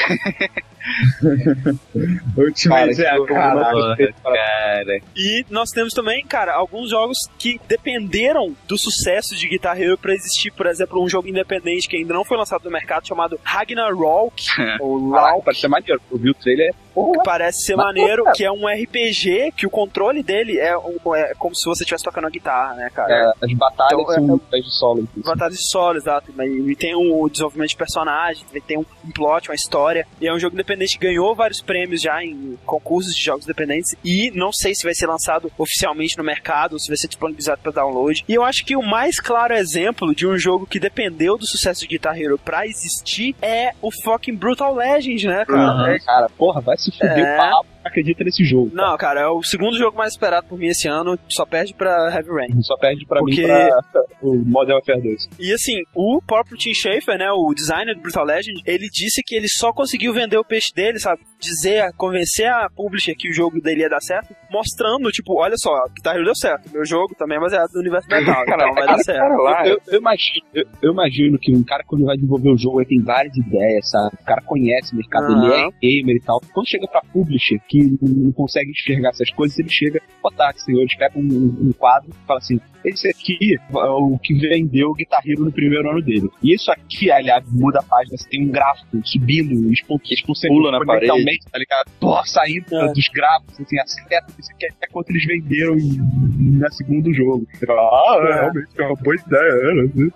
Ultimate 2.36 3.02
é 3.02 3.08
a 3.08 3.24
cara. 3.24 3.96
Cara, 4.22 5.00
E 5.16 5.44
nós 5.50 5.70
temos 5.70 5.92
também, 5.92 6.24
cara, 6.26 6.54
alguns 6.54 6.90
jogos 6.90 7.16
que 7.38 7.60
dependeram 7.68 8.54
do 8.66 8.76
sucesso 8.78 9.36
de 9.36 9.48
Guitar 9.48 9.80
Hero 9.80 9.96
pra 9.98 10.14
existir, 10.14 10.50
por 10.52 10.66
exemplo, 10.66 11.02
um 11.02 11.08
jogo 11.08 11.28
independente 11.28 11.88
que 11.88 11.96
ainda 11.96 12.14
não 12.14 12.24
foi 12.24 12.36
lançado 12.36 12.64
no 12.64 12.70
mercado 12.70 13.06
chamado 13.06 13.38
Ragnarok, 13.42 14.44
ou 14.80 15.08
Lauk, 15.10 15.44
parece 15.44 15.60
ser 15.60 15.68
maneiro. 15.68 16.00
Eu 16.10 16.18
vi 16.18 16.30
o 16.30 16.34
trailer. 16.34 16.61
it. 16.62 16.76
Porra, 16.94 17.12
que 17.18 17.24
parece 17.24 17.62
ser 17.64 17.76
Mas, 17.76 17.86
maneiro, 17.86 18.24
cara. 18.24 18.36
que 18.36 18.44
é 18.44 18.50
um 18.52 18.66
RPG 18.68 19.52
que 19.56 19.66
o 19.66 19.70
controle 19.70 20.22
dele 20.22 20.58
é, 20.58 20.76
um- 20.76 21.14
é 21.14 21.34
como 21.38 21.54
se 21.54 21.64
você 21.64 21.82
estivesse 21.82 22.04
tocando 22.04 22.24
uma 22.24 22.30
guitarra, 22.30 22.74
né, 22.74 22.90
cara? 22.90 23.12
é, 23.40 23.44
as 23.46 23.52
batalhas 23.54 23.92
Então, 24.00 24.14
são 24.14 24.36
batalhas 24.38 24.64
de 24.66 24.72
solo. 24.78 25.00
inclusive. 25.00 25.26
Batalha 25.26 25.50
de 25.50 25.70
solo, 25.70 25.96
exato. 25.98 26.32
E 26.40 26.76
tem 26.76 26.94
um 26.94 27.28
desenvolvimento 27.28 27.70
de 27.70 27.76
personagem, 27.76 28.44
tem 28.66 28.78
um, 28.78 28.84
um 29.04 29.10
plot, 29.10 29.48
uma 29.48 29.54
história. 29.54 30.06
E 30.20 30.26
é 30.26 30.32
um 30.34 30.38
jogo 30.38 30.54
independente 30.54 30.98
que 30.98 31.06
ganhou 31.06 31.34
vários 31.34 31.60
prêmios 31.60 32.00
já 32.02 32.22
em 32.22 32.58
concursos 32.66 33.14
de 33.14 33.22
jogos 33.22 33.44
independentes. 33.44 33.94
E 34.04 34.30
não 34.34 34.52
sei 34.52 34.74
se 34.74 34.84
vai 34.84 34.94
ser 34.94 35.06
lançado 35.06 35.50
oficialmente 35.58 36.16
no 36.18 36.24
mercado, 36.24 36.74
ou 36.74 36.78
se 36.78 36.88
vai 36.88 36.96
ser 36.96 37.08
disponibilizado 37.08 37.60
para 37.62 37.72
download. 37.72 38.24
E 38.28 38.34
eu 38.34 38.42
acho 38.44 38.64
que 38.64 38.76
o 38.76 38.82
mais 38.82 39.18
claro 39.20 39.54
exemplo 39.54 40.14
de 40.14 40.26
um 40.26 40.36
jogo 40.38 40.66
que 40.66 40.78
dependeu 40.78 41.36
do 41.38 41.46
sucesso 41.46 41.80
de 41.80 41.86
Guitar 41.86 42.18
Hero 42.20 42.38
pra 42.38 42.66
existir 42.66 43.34
é 43.40 43.72
o 43.80 43.90
fucking 43.90 44.34
Brutal 44.34 44.74
Legend, 44.74 45.26
né, 45.26 45.44
cara? 45.44 45.62
Aham, 45.62 45.98
Cara, 46.04 46.28
porra, 46.36 46.60
vai 46.60 46.76
se 46.82 46.92
fuder 46.92 47.18
É. 47.18 47.38
Acredita 47.84 48.22
nesse 48.22 48.44
jogo. 48.44 48.70
Não, 48.72 48.96
cara, 48.96 49.22
é 49.22 49.26
o 49.26 49.42
segundo 49.42 49.76
jogo 49.76 49.98
mais 49.98 50.12
esperado 50.12 50.46
por 50.46 50.56
mim 50.56 50.66
esse 50.68 50.86
ano, 50.86 51.18
só 51.28 51.44
perde 51.44 51.74
pra 51.74 51.90
Heavy 52.14 52.30
Rain. 52.30 52.62
Só 52.62 52.76
perde 52.76 53.04
pra 53.04 53.18
Porque- 53.18 53.40
mim 53.42 53.48
pra 53.48 53.80
o 54.22 54.36
Modern 54.36 54.74
Warfare 54.76 55.02
2. 55.02 55.28
E 55.40 55.52
assim, 55.52 55.82
o 55.92 56.22
próprio 56.24 56.56
Tim 56.56 56.72
Schafer, 56.72 57.18
né, 57.18 57.28
o 57.32 57.52
designer 57.52 57.96
do 57.96 58.00
Brutal 58.00 58.24
Legend, 58.24 58.62
ele 58.64 58.88
disse 58.88 59.20
que 59.26 59.34
ele 59.34 59.48
só 59.48 59.72
conseguiu 59.72 60.12
vender 60.14 60.36
o 60.38 60.44
peixe 60.44 60.72
dele, 60.72 61.00
sabe? 61.00 61.22
Dizer, 61.40 61.90
convencer 61.96 62.46
a 62.46 62.68
publisher 62.70 63.16
que 63.18 63.28
o 63.28 63.32
jogo 63.34 63.60
dele 63.60 63.80
ia 63.80 63.88
dar 63.88 64.00
certo, 64.00 64.32
mostrando, 64.48 65.10
tipo, 65.10 65.34
olha 65.40 65.56
só, 65.56 65.72
Guitar 65.96 66.14
Hero 66.14 66.24
deu 66.24 66.36
certo, 66.36 66.70
meu 66.72 66.84
jogo 66.86 67.16
também 67.18 67.36
é 67.36 67.40
baseado 67.40 67.70
no 67.74 67.80
universo 67.80 68.06
metal, 68.08 68.44
então 68.46 68.74
vai 68.74 68.86
dar 68.86 68.98
certo. 68.98 69.18
cara 69.18 69.36
lá, 69.42 69.66
Eu, 69.66 69.80
eu 69.88 69.98
imagino, 69.98 70.46
eu, 70.54 70.64
eu 70.82 70.92
imagino 70.92 71.36
que 71.36 71.52
um 71.52 71.64
cara, 71.64 71.82
quando 71.84 72.04
vai 72.04 72.14
desenvolver 72.14 72.50
o 72.50 72.56
jogo, 72.56 72.80
ele 72.80 72.88
tem 72.90 73.02
várias 73.02 73.36
ideias, 73.36 73.90
sabe? 73.90 74.14
O 74.20 74.24
cara 74.24 74.40
conhece 74.42 74.92
o 74.92 74.96
mercado, 74.96 75.32
ele 75.32 75.52
é 75.52 75.68
gamer 75.82 76.14
e 76.16 76.20
tal. 76.20 76.40
Quando 76.54 76.68
chega 76.72 76.88
pra 76.88 77.02
publisher, 77.12 77.60
que 77.68 77.96
não 78.00 78.32
consegue 78.32 78.70
enxergar 78.70 79.10
essas 79.10 79.30
coisas, 79.30 79.58
ele 79.58 79.68
chega, 79.68 80.02
ó, 80.22 80.30
tá, 80.30 80.52
senhores, 80.56 80.94
pega 80.96 81.18
um, 81.18 81.22
um 81.22 81.72
quadro 81.72 82.10
e 82.10 82.26
fala 82.26 82.38
assim: 82.38 82.60
esse 82.84 83.08
aqui 83.08 83.56
é 83.56 83.76
o 83.76 84.18
que 84.22 84.34
vendeu 84.34 84.90
o 84.90 84.94
Guitar 84.94 85.20
Hero 85.26 85.44
no 85.44 85.52
primeiro 85.52 85.90
ano 85.90 86.02
dele. 86.02 86.28
E 86.42 86.54
isso 86.54 86.70
aqui, 86.70 87.10
aliás, 87.10 87.44
muda 87.50 87.80
a 87.80 87.82
página, 87.82 88.16
você 88.16 88.28
tem 88.28 88.42
um 88.46 88.50
gráfico 88.50 89.00
subindo, 89.04 89.72
expondo 89.72 90.02
Pula 90.48 90.72
na 90.72 90.84
parede. 90.84 91.12
tá 91.50 91.58
ligado? 91.58 91.90
Pô, 92.00 92.24
saindo 92.26 92.74
É. 92.74 92.92
dos 92.92 93.08
gráficos, 93.08 93.60
assim, 93.60 93.78
a 93.78 93.86
seta, 93.86 94.26
isso 94.38 94.50
aqui 94.52 94.66
é 94.66 94.86
quanto 94.90 95.10
eles 95.10 95.24
venderam 95.26 95.76
em, 95.78 96.58
na 96.58 96.70
segundo 96.70 97.12
jogo. 97.14 97.46
Ah, 97.68 98.16
é, 98.28 98.32
realmente, 98.34 98.68
é 98.78 98.82
uma 98.86 98.96
boa 98.96 99.14
ideia, 99.16 99.74
né? 99.74 100.10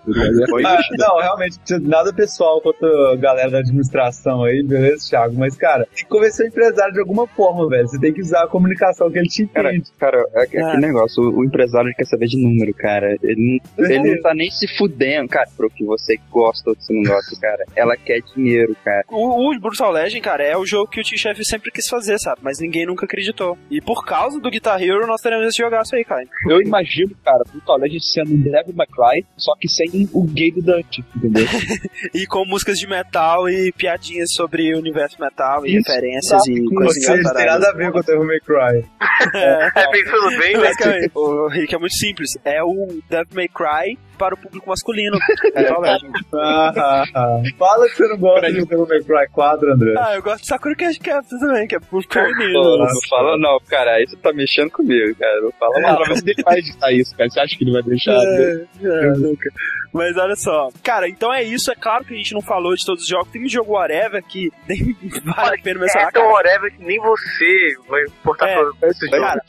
Ah, 0.64 0.80
não, 0.98 1.18
realmente, 1.20 1.58
nada 1.82 2.12
pessoal 2.12 2.60
contra 2.60 2.88
a 3.12 3.16
galera 3.16 3.50
da 3.50 3.58
administração 3.58 4.44
aí, 4.44 4.62
beleza, 4.62 5.08
Thiago? 5.08 5.34
Mas, 5.36 5.56
cara, 5.56 5.84
tem 5.94 6.04
que 6.04 6.10
convencer 6.10 6.46
o 6.46 6.48
empresário 6.48 6.92
de 6.94 7.00
alguma 7.00 7.26
forma, 7.26 7.68
velho. 7.68 7.86
Você 7.88 7.98
tem 7.98 8.12
que 8.12 8.20
usar 8.20 8.44
a 8.44 8.48
comunicação 8.48 9.10
que 9.10 9.18
ele 9.18 9.28
te 9.28 9.46
Cara, 9.46 9.70
entende. 9.74 9.90
cara, 9.98 10.24
é 10.34 10.42
aquele 10.42 10.62
Ah. 10.64 10.76
negócio, 10.78 11.22
o, 11.22 11.38
o 11.40 11.44
empresário 11.44 11.92
quer 11.96 12.04
saber 12.06 12.26
de 12.26 12.36
número, 12.42 12.55
cara. 12.74 13.16
Ele 13.22 13.60
não, 13.76 13.84
ele 13.84 14.14
não 14.14 14.22
tá 14.22 14.34
nem 14.34 14.50
se 14.50 14.66
fudendo, 14.76 15.28
cara, 15.28 15.48
pro 15.56 15.70
que 15.70 15.84
você 15.84 16.18
gosta 16.30 16.70
ou 16.70 16.76
que 16.76 16.84
você 16.84 16.92
não 16.92 17.02
gosta, 17.02 17.40
cara. 17.40 17.64
Ela 17.74 17.96
quer 17.96 18.20
dinheiro, 18.34 18.76
cara. 18.84 19.04
O, 19.08 19.50
o 19.50 19.60
Brutal 19.60 19.90
Legend, 19.92 20.20
cara, 20.20 20.44
é 20.44 20.56
o 20.56 20.66
jogo 20.66 20.90
que 20.90 21.00
o 21.00 21.04
Tim 21.04 21.16
Schafer 21.16 21.44
sempre 21.44 21.70
quis 21.70 21.88
fazer, 21.88 22.18
sabe? 22.18 22.40
Mas 22.42 22.58
ninguém 22.58 22.86
nunca 22.86 23.04
acreditou. 23.04 23.58
E 23.70 23.80
por 23.80 24.04
causa 24.04 24.38
do 24.40 24.50
Guitar 24.50 24.82
Hero, 24.82 25.06
nós 25.06 25.20
teremos 25.20 25.46
esse 25.46 25.58
jogaço 25.58 25.94
aí, 25.94 26.04
cara. 26.04 26.24
Eu 26.48 26.60
imagino, 26.60 27.14
cara, 27.24 27.42
Brutal 27.50 27.78
Legend 27.78 28.04
sendo 28.04 28.34
um 28.34 28.40
Devil 28.40 28.74
May 28.74 28.86
Cry, 28.86 29.26
só 29.36 29.54
que 29.60 29.68
sem 29.68 30.08
o 30.12 30.24
gay 30.24 30.52
do 30.52 30.62
Dante, 30.62 31.04
entendeu? 31.16 31.46
E 32.14 32.26
com 32.26 32.44
músicas 32.44 32.78
de 32.78 32.86
metal 32.86 33.48
e 33.48 33.72
piadinhas 33.72 34.32
sobre 34.32 34.74
o 34.74 34.78
universo 34.78 35.20
metal 35.20 35.66
e 35.66 35.76
Isso, 35.76 35.88
referências 35.88 36.46
e 36.46 36.52
exato. 36.52 36.64
Ou 36.64 36.74
coisas 36.74 37.04
seja, 37.04 37.34
tem 37.34 37.46
nada 37.46 37.68
a 37.68 37.72
ver 37.72 37.92
com 37.92 37.98
o 37.98 38.02
Devil 38.02 38.24
May 38.24 38.40
Cry. 38.40 38.84
É, 39.34 39.90
pensando 39.90 40.38
bem, 40.38 40.56
né? 40.56 40.70
O 41.14 41.48
Rick 41.48 41.74
é 41.74 41.78
muito 41.78 41.94
simples. 41.94 42.30
É 42.46 42.62
o 42.62 42.86
Devil 43.10 43.34
May 43.34 43.48
Cry 43.48 43.98
para 44.16 44.34
o 44.34 44.38
público 44.38 44.70
masculino. 44.70 45.18
Brutal 45.52 45.80
Legend. 45.80 46.12
Ah, 46.32 46.72
ah, 46.76 47.04
ah. 47.14 47.42
Fala 47.58 47.86
que 47.88 47.96
você 47.96 48.08
não 48.08 48.16
gosta 48.16 48.46
de 48.52 48.64
Devil 48.64 48.86
May 48.88 49.00
Cry 49.02 49.28
4, 49.32 49.72
André. 49.72 49.94
Ah, 49.98 50.14
eu 50.14 50.22
gosto 50.22 50.42
de 50.42 50.46
Sakura 50.48 50.76
Card 50.76 51.00
Captor 51.00 51.38
também, 51.40 51.66
que 51.66 51.74
é 51.74 51.80
público 51.80 52.14
feminino. 52.14 52.78
não 52.78 53.00
fala 53.10 53.36
não, 53.36 53.58
cara. 53.68 53.94
Aí 53.96 54.06
você 54.06 54.16
tá 54.16 54.32
mexendo 54.32 54.70
comigo, 54.70 55.14
cara. 55.18 55.40
Não 55.40 55.50
fala 55.58 55.72
Cara, 55.74 55.92
mal. 55.94 56.02
mas 56.08 56.22
ele 56.24 56.42
vai 56.42 56.58
editar 56.58 56.92
isso, 56.92 57.16
cara. 57.16 57.28
Você 57.28 57.40
acha 57.40 57.58
que 57.58 57.64
ele 57.64 57.72
vai 57.72 57.82
deixar? 57.82 58.12
É, 58.14 58.64
é, 58.84 59.10
nunca. 59.18 59.50
Mas 59.92 60.16
olha 60.16 60.36
só. 60.36 60.68
Cara, 60.82 61.08
então 61.08 61.32
é 61.34 61.42
isso. 61.42 61.70
É 61.72 61.74
claro 61.74 62.04
que 62.04 62.14
a 62.14 62.16
gente 62.16 62.32
não 62.32 62.42
falou 62.42 62.74
de 62.76 62.84
todos 62.86 63.02
os 63.02 63.08
jogos. 63.08 63.28
Tem 63.32 63.44
um 63.44 63.48
jogo 63.48 63.72
whatever 63.72 64.22
que 64.22 64.50
nem 64.68 64.96
vale 65.24 65.58
a 65.58 65.62
pena 65.62 65.80
mencionar. 65.80 66.08
É 66.08 66.12
tão 66.12 66.30
whatever 66.30 66.70
que 66.72 66.84
nem 66.84 66.98
você 67.00 67.74
vai 67.88 68.02
importar 68.04 68.48
É, 68.48 68.54
todo 68.56 68.76
esse 68.84 69.06
jogo. 69.06 69.22
cara, 69.22 69.40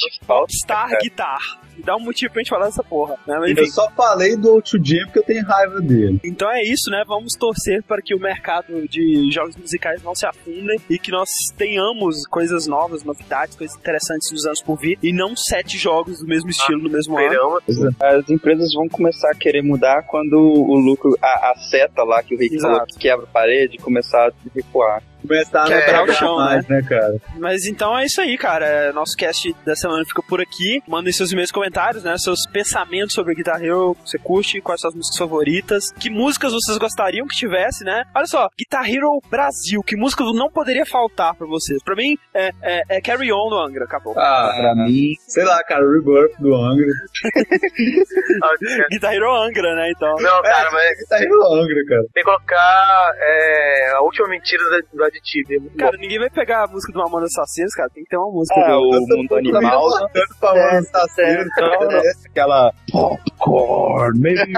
Star. 0.49 0.97
Guitar. 0.99 1.66
Dá 1.83 1.95
um 1.95 1.99
motivo 1.99 2.33
pra 2.33 2.41
gente 2.41 2.49
falar 2.49 2.65
dessa 2.65 2.83
porra. 2.83 3.15
Né? 3.25 3.37
Mas, 3.39 3.57
Eu 3.57 3.67
só 3.67 3.89
falei 3.91 4.35
do 4.35 4.51
Outro 4.51 4.79
Jam 4.83 5.05
porque 5.05 5.19
eu 5.19 5.23
tenho 5.23 5.45
raiva 5.45 5.79
dele. 5.81 6.19
então 6.23 6.51
é 6.51 6.61
isso, 6.61 6.89
né? 6.89 7.03
Vamos 7.07 7.33
torcer 7.33 7.83
para 7.83 8.01
que 8.01 8.13
o 8.13 8.19
mercado 8.19 8.87
de 8.87 9.29
jogos 9.31 9.55
musicais 9.55 10.01
não 10.03 10.15
se 10.15 10.25
afunde 10.25 10.79
e 10.89 10.97
que 10.97 11.11
nós 11.11 11.29
tenhamos 11.57 12.25
coisas 12.27 12.67
novas, 12.67 13.03
novidades, 13.03 13.55
coisas 13.55 13.77
interessantes 13.77 14.31
nos 14.31 14.45
anos 14.45 14.61
por 14.61 14.77
vir 14.77 14.97
e 15.01 15.13
não 15.13 15.35
sete 15.35 15.77
jogos 15.77 16.19
do 16.19 16.27
mesmo 16.27 16.49
estilo 16.49 16.81
no 16.81 16.89
mesmo 16.89 17.17
ano. 17.17 17.59
Esperamos. 17.67 17.95
As 18.01 18.29
empresas 18.29 18.73
vão 18.73 18.87
começar 18.87 19.31
a 19.31 19.35
querer 19.35 19.61
mudar 19.61 20.03
quando 20.03 20.37
o 20.37 20.75
lucro, 20.75 21.15
a, 21.21 21.51
a 21.51 21.55
seta 21.69 22.03
lá 22.03 22.21
que 22.23 22.35
o 22.35 22.37
Rick 22.37 22.55
Exato. 22.55 22.73
falou 22.73 22.87
que 22.87 22.97
quebra 22.97 23.25
a 23.25 23.29
parede, 23.29 23.77
começar 23.77 24.27
a 24.27 24.31
recuar. 24.55 25.01
Começar 25.21 25.63
a 25.63 25.67
Quebrar 25.67 25.97
não 25.97 26.03
o 26.05 26.13
chão, 26.13 26.35
mais, 26.35 26.67
né, 26.67 26.81
cara? 26.87 27.15
Mas 27.37 27.65
então 27.65 27.97
é 27.97 28.05
isso 28.05 28.21
aí, 28.21 28.37
cara. 28.37 28.65
É, 28.65 28.91
Nosso 28.93 29.15
cast 29.15 29.53
da 29.65 29.75
semana 29.75 30.03
fica 30.05 30.21
por 30.23 30.41
aqui. 30.41 30.81
Mandem 30.87 31.11
seus 31.13 31.31
e-mails 31.31 31.51
comentários, 31.51 32.03
né? 32.03 32.17
Seus 32.17 32.39
pensamentos 32.51 33.13
sobre 33.13 33.33
Guitar 33.35 33.61
Hero, 33.63 33.95
que 33.95 34.09
você 34.09 34.17
curte, 34.17 34.61
quais 34.61 34.79
são 34.81 34.89
as 34.89 34.95
músicas 34.95 35.17
favoritas, 35.17 35.91
que 35.99 36.09
músicas 36.09 36.53
vocês 36.53 36.77
gostariam 36.77 37.27
que 37.27 37.35
tivesse, 37.35 37.83
né? 37.83 38.03
Olha 38.15 38.25
só, 38.25 38.49
Guitar 38.57 38.89
Hero 38.89 39.19
Brasil, 39.29 39.81
que 39.83 39.95
música 39.95 40.23
não 40.23 40.49
poderia 40.49 40.85
faltar 40.85 41.33
pra 41.35 41.47
vocês? 41.47 41.81
Pra 41.83 41.95
mim, 41.95 42.17
é, 42.33 42.51
é, 42.61 42.81
é 42.97 43.01
Carry 43.01 43.31
On 43.31 43.49
do 43.49 43.57
Angra, 43.59 43.85
acabou. 43.85 44.13
Ah, 44.17 44.53
Pra 44.57 44.75
mim, 44.75 45.13
sei 45.27 45.43
lá, 45.43 45.63
cara, 45.63 45.83
o 45.85 45.91
Rebirth 45.93 46.39
do 46.39 46.53
Angra. 46.55 46.87
Guitar 48.91 49.13
Hero 49.13 49.31
Angra, 49.35 49.75
né? 49.75 49.91
Então. 49.95 50.13
Não, 50.19 50.41
cara, 50.41 50.71
mas 50.71 51.07
Tá 51.09 51.23
indo 51.23 51.35
Angra, 51.53 51.85
cara. 51.87 52.01
tem 52.13 52.23
que 52.23 52.23
colocar 52.23 53.11
é, 53.19 53.91
a 53.95 54.01
última 54.01 54.27
mentira 54.29 54.63
do 55.09 55.17
aditivo. 55.17 55.53
É 55.53 55.59
muito 55.59 55.71
bom. 55.73 55.77
Cara, 55.77 55.97
ninguém 55.97 56.19
vai 56.19 56.29
pegar 56.29 56.63
a 56.63 56.67
música 56.67 56.91
do 56.93 56.99
Mamonas 56.99 57.31
Assassinos, 57.37 57.73
cara. 57.73 57.89
Tem 57.89 58.03
que 58.03 58.09
ter 58.09 58.17
uma 58.17 58.31
música. 58.31 58.59
Ah, 58.59 58.67
do- 58.69 58.89
o 58.89 59.07
mundo 59.17 59.35
animal. 59.35 59.89
Tanto 60.13 60.35
falando 60.39 60.77
assassino, 60.77 61.49
cara. 61.55 62.01
aquela 62.25 62.73
popcorn, 62.91 64.19
maybe. 64.19 64.53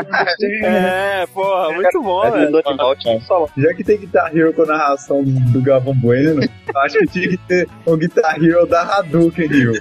É, 0.63 1.25
porra, 1.27 1.71
muito 1.73 2.01
bom, 2.01 2.19
o 2.27 2.31
velho. 2.31 2.61
animal. 2.65 3.49
Já 3.57 3.73
que 3.73 3.83
tem 3.83 3.97
Guitar 3.97 4.35
Hero 4.35 4.53
com 4.53 4.63
a 4.63 4.65
narração 4.65 5.23
do 5.23 5.61
Galvão 5.61 5.93
Bueno, 5.95 6.41
acho 6.77 6.99
que 6.99 7.07
tinha 7.07 7.29
que 7.29 7.37
ter 7.37 7.67
um 7.85 7.97
Guitar 7.97 8.35
Hero 8.41 8.65
da 8.65 8.81
Hadouken 8.81 9.47
Rio. 9.47 9.73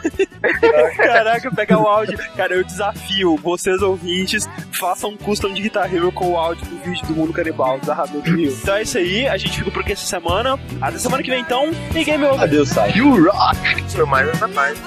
Caraca, 0.97 1.51
pegar 1.55 1.79
o 1.81 1.87
áudio. 1.87 2.19
Cara, 2.37 2.55
eu 2.55 2.65
desafio 2.65 3.37
vocês 3.37 3.81
ouvintes, 3.83 4.49
façam 4.79 5.11
um 5.11 5.17
custom 5.17 5.53
de 5.53 5.63
Guitar 5.63 5.93
Hero 5.95 6.11
com 6.13 6.33
o 6.33 6.37
áudio 6.37 6.65
do 6.67 6.77
vídeo 6.79 7.07
do 7.07 7.15
Mundo 7.15 7.33
Canibal, 7.33 7.79
da 7.81 7.95
Hadouken 7.95 8.35
Rio. 8.37 8.53
Então 8.63 8.75
é 8.77 8.83
isso 8.83 8.99
aí, 8.99 9.29
a 9.29 9.37
gente 9.37 9.59
fica 9.59 9.71
por 9.71 9.83
aqui 9.83 9.93
essa 9.93 10.07
semana. 10.07 10.58
Até 10.81 10.99
semana 10.99 11.23
que 11.23 11.31
vem 11.31 11.41
então, 11.41 11.71
e 11.95 12.05
Game 12.05 12.25
Over. 12.25 12.43
Adeus, 12.43 12.69
sai. 12.69 12.93
You 12.97 13.25
rock! 13.25 13.83
Foi 13.89 14.07
mais 14.07 14.29
essa 14.29 14.49
parte. 14.49 14.81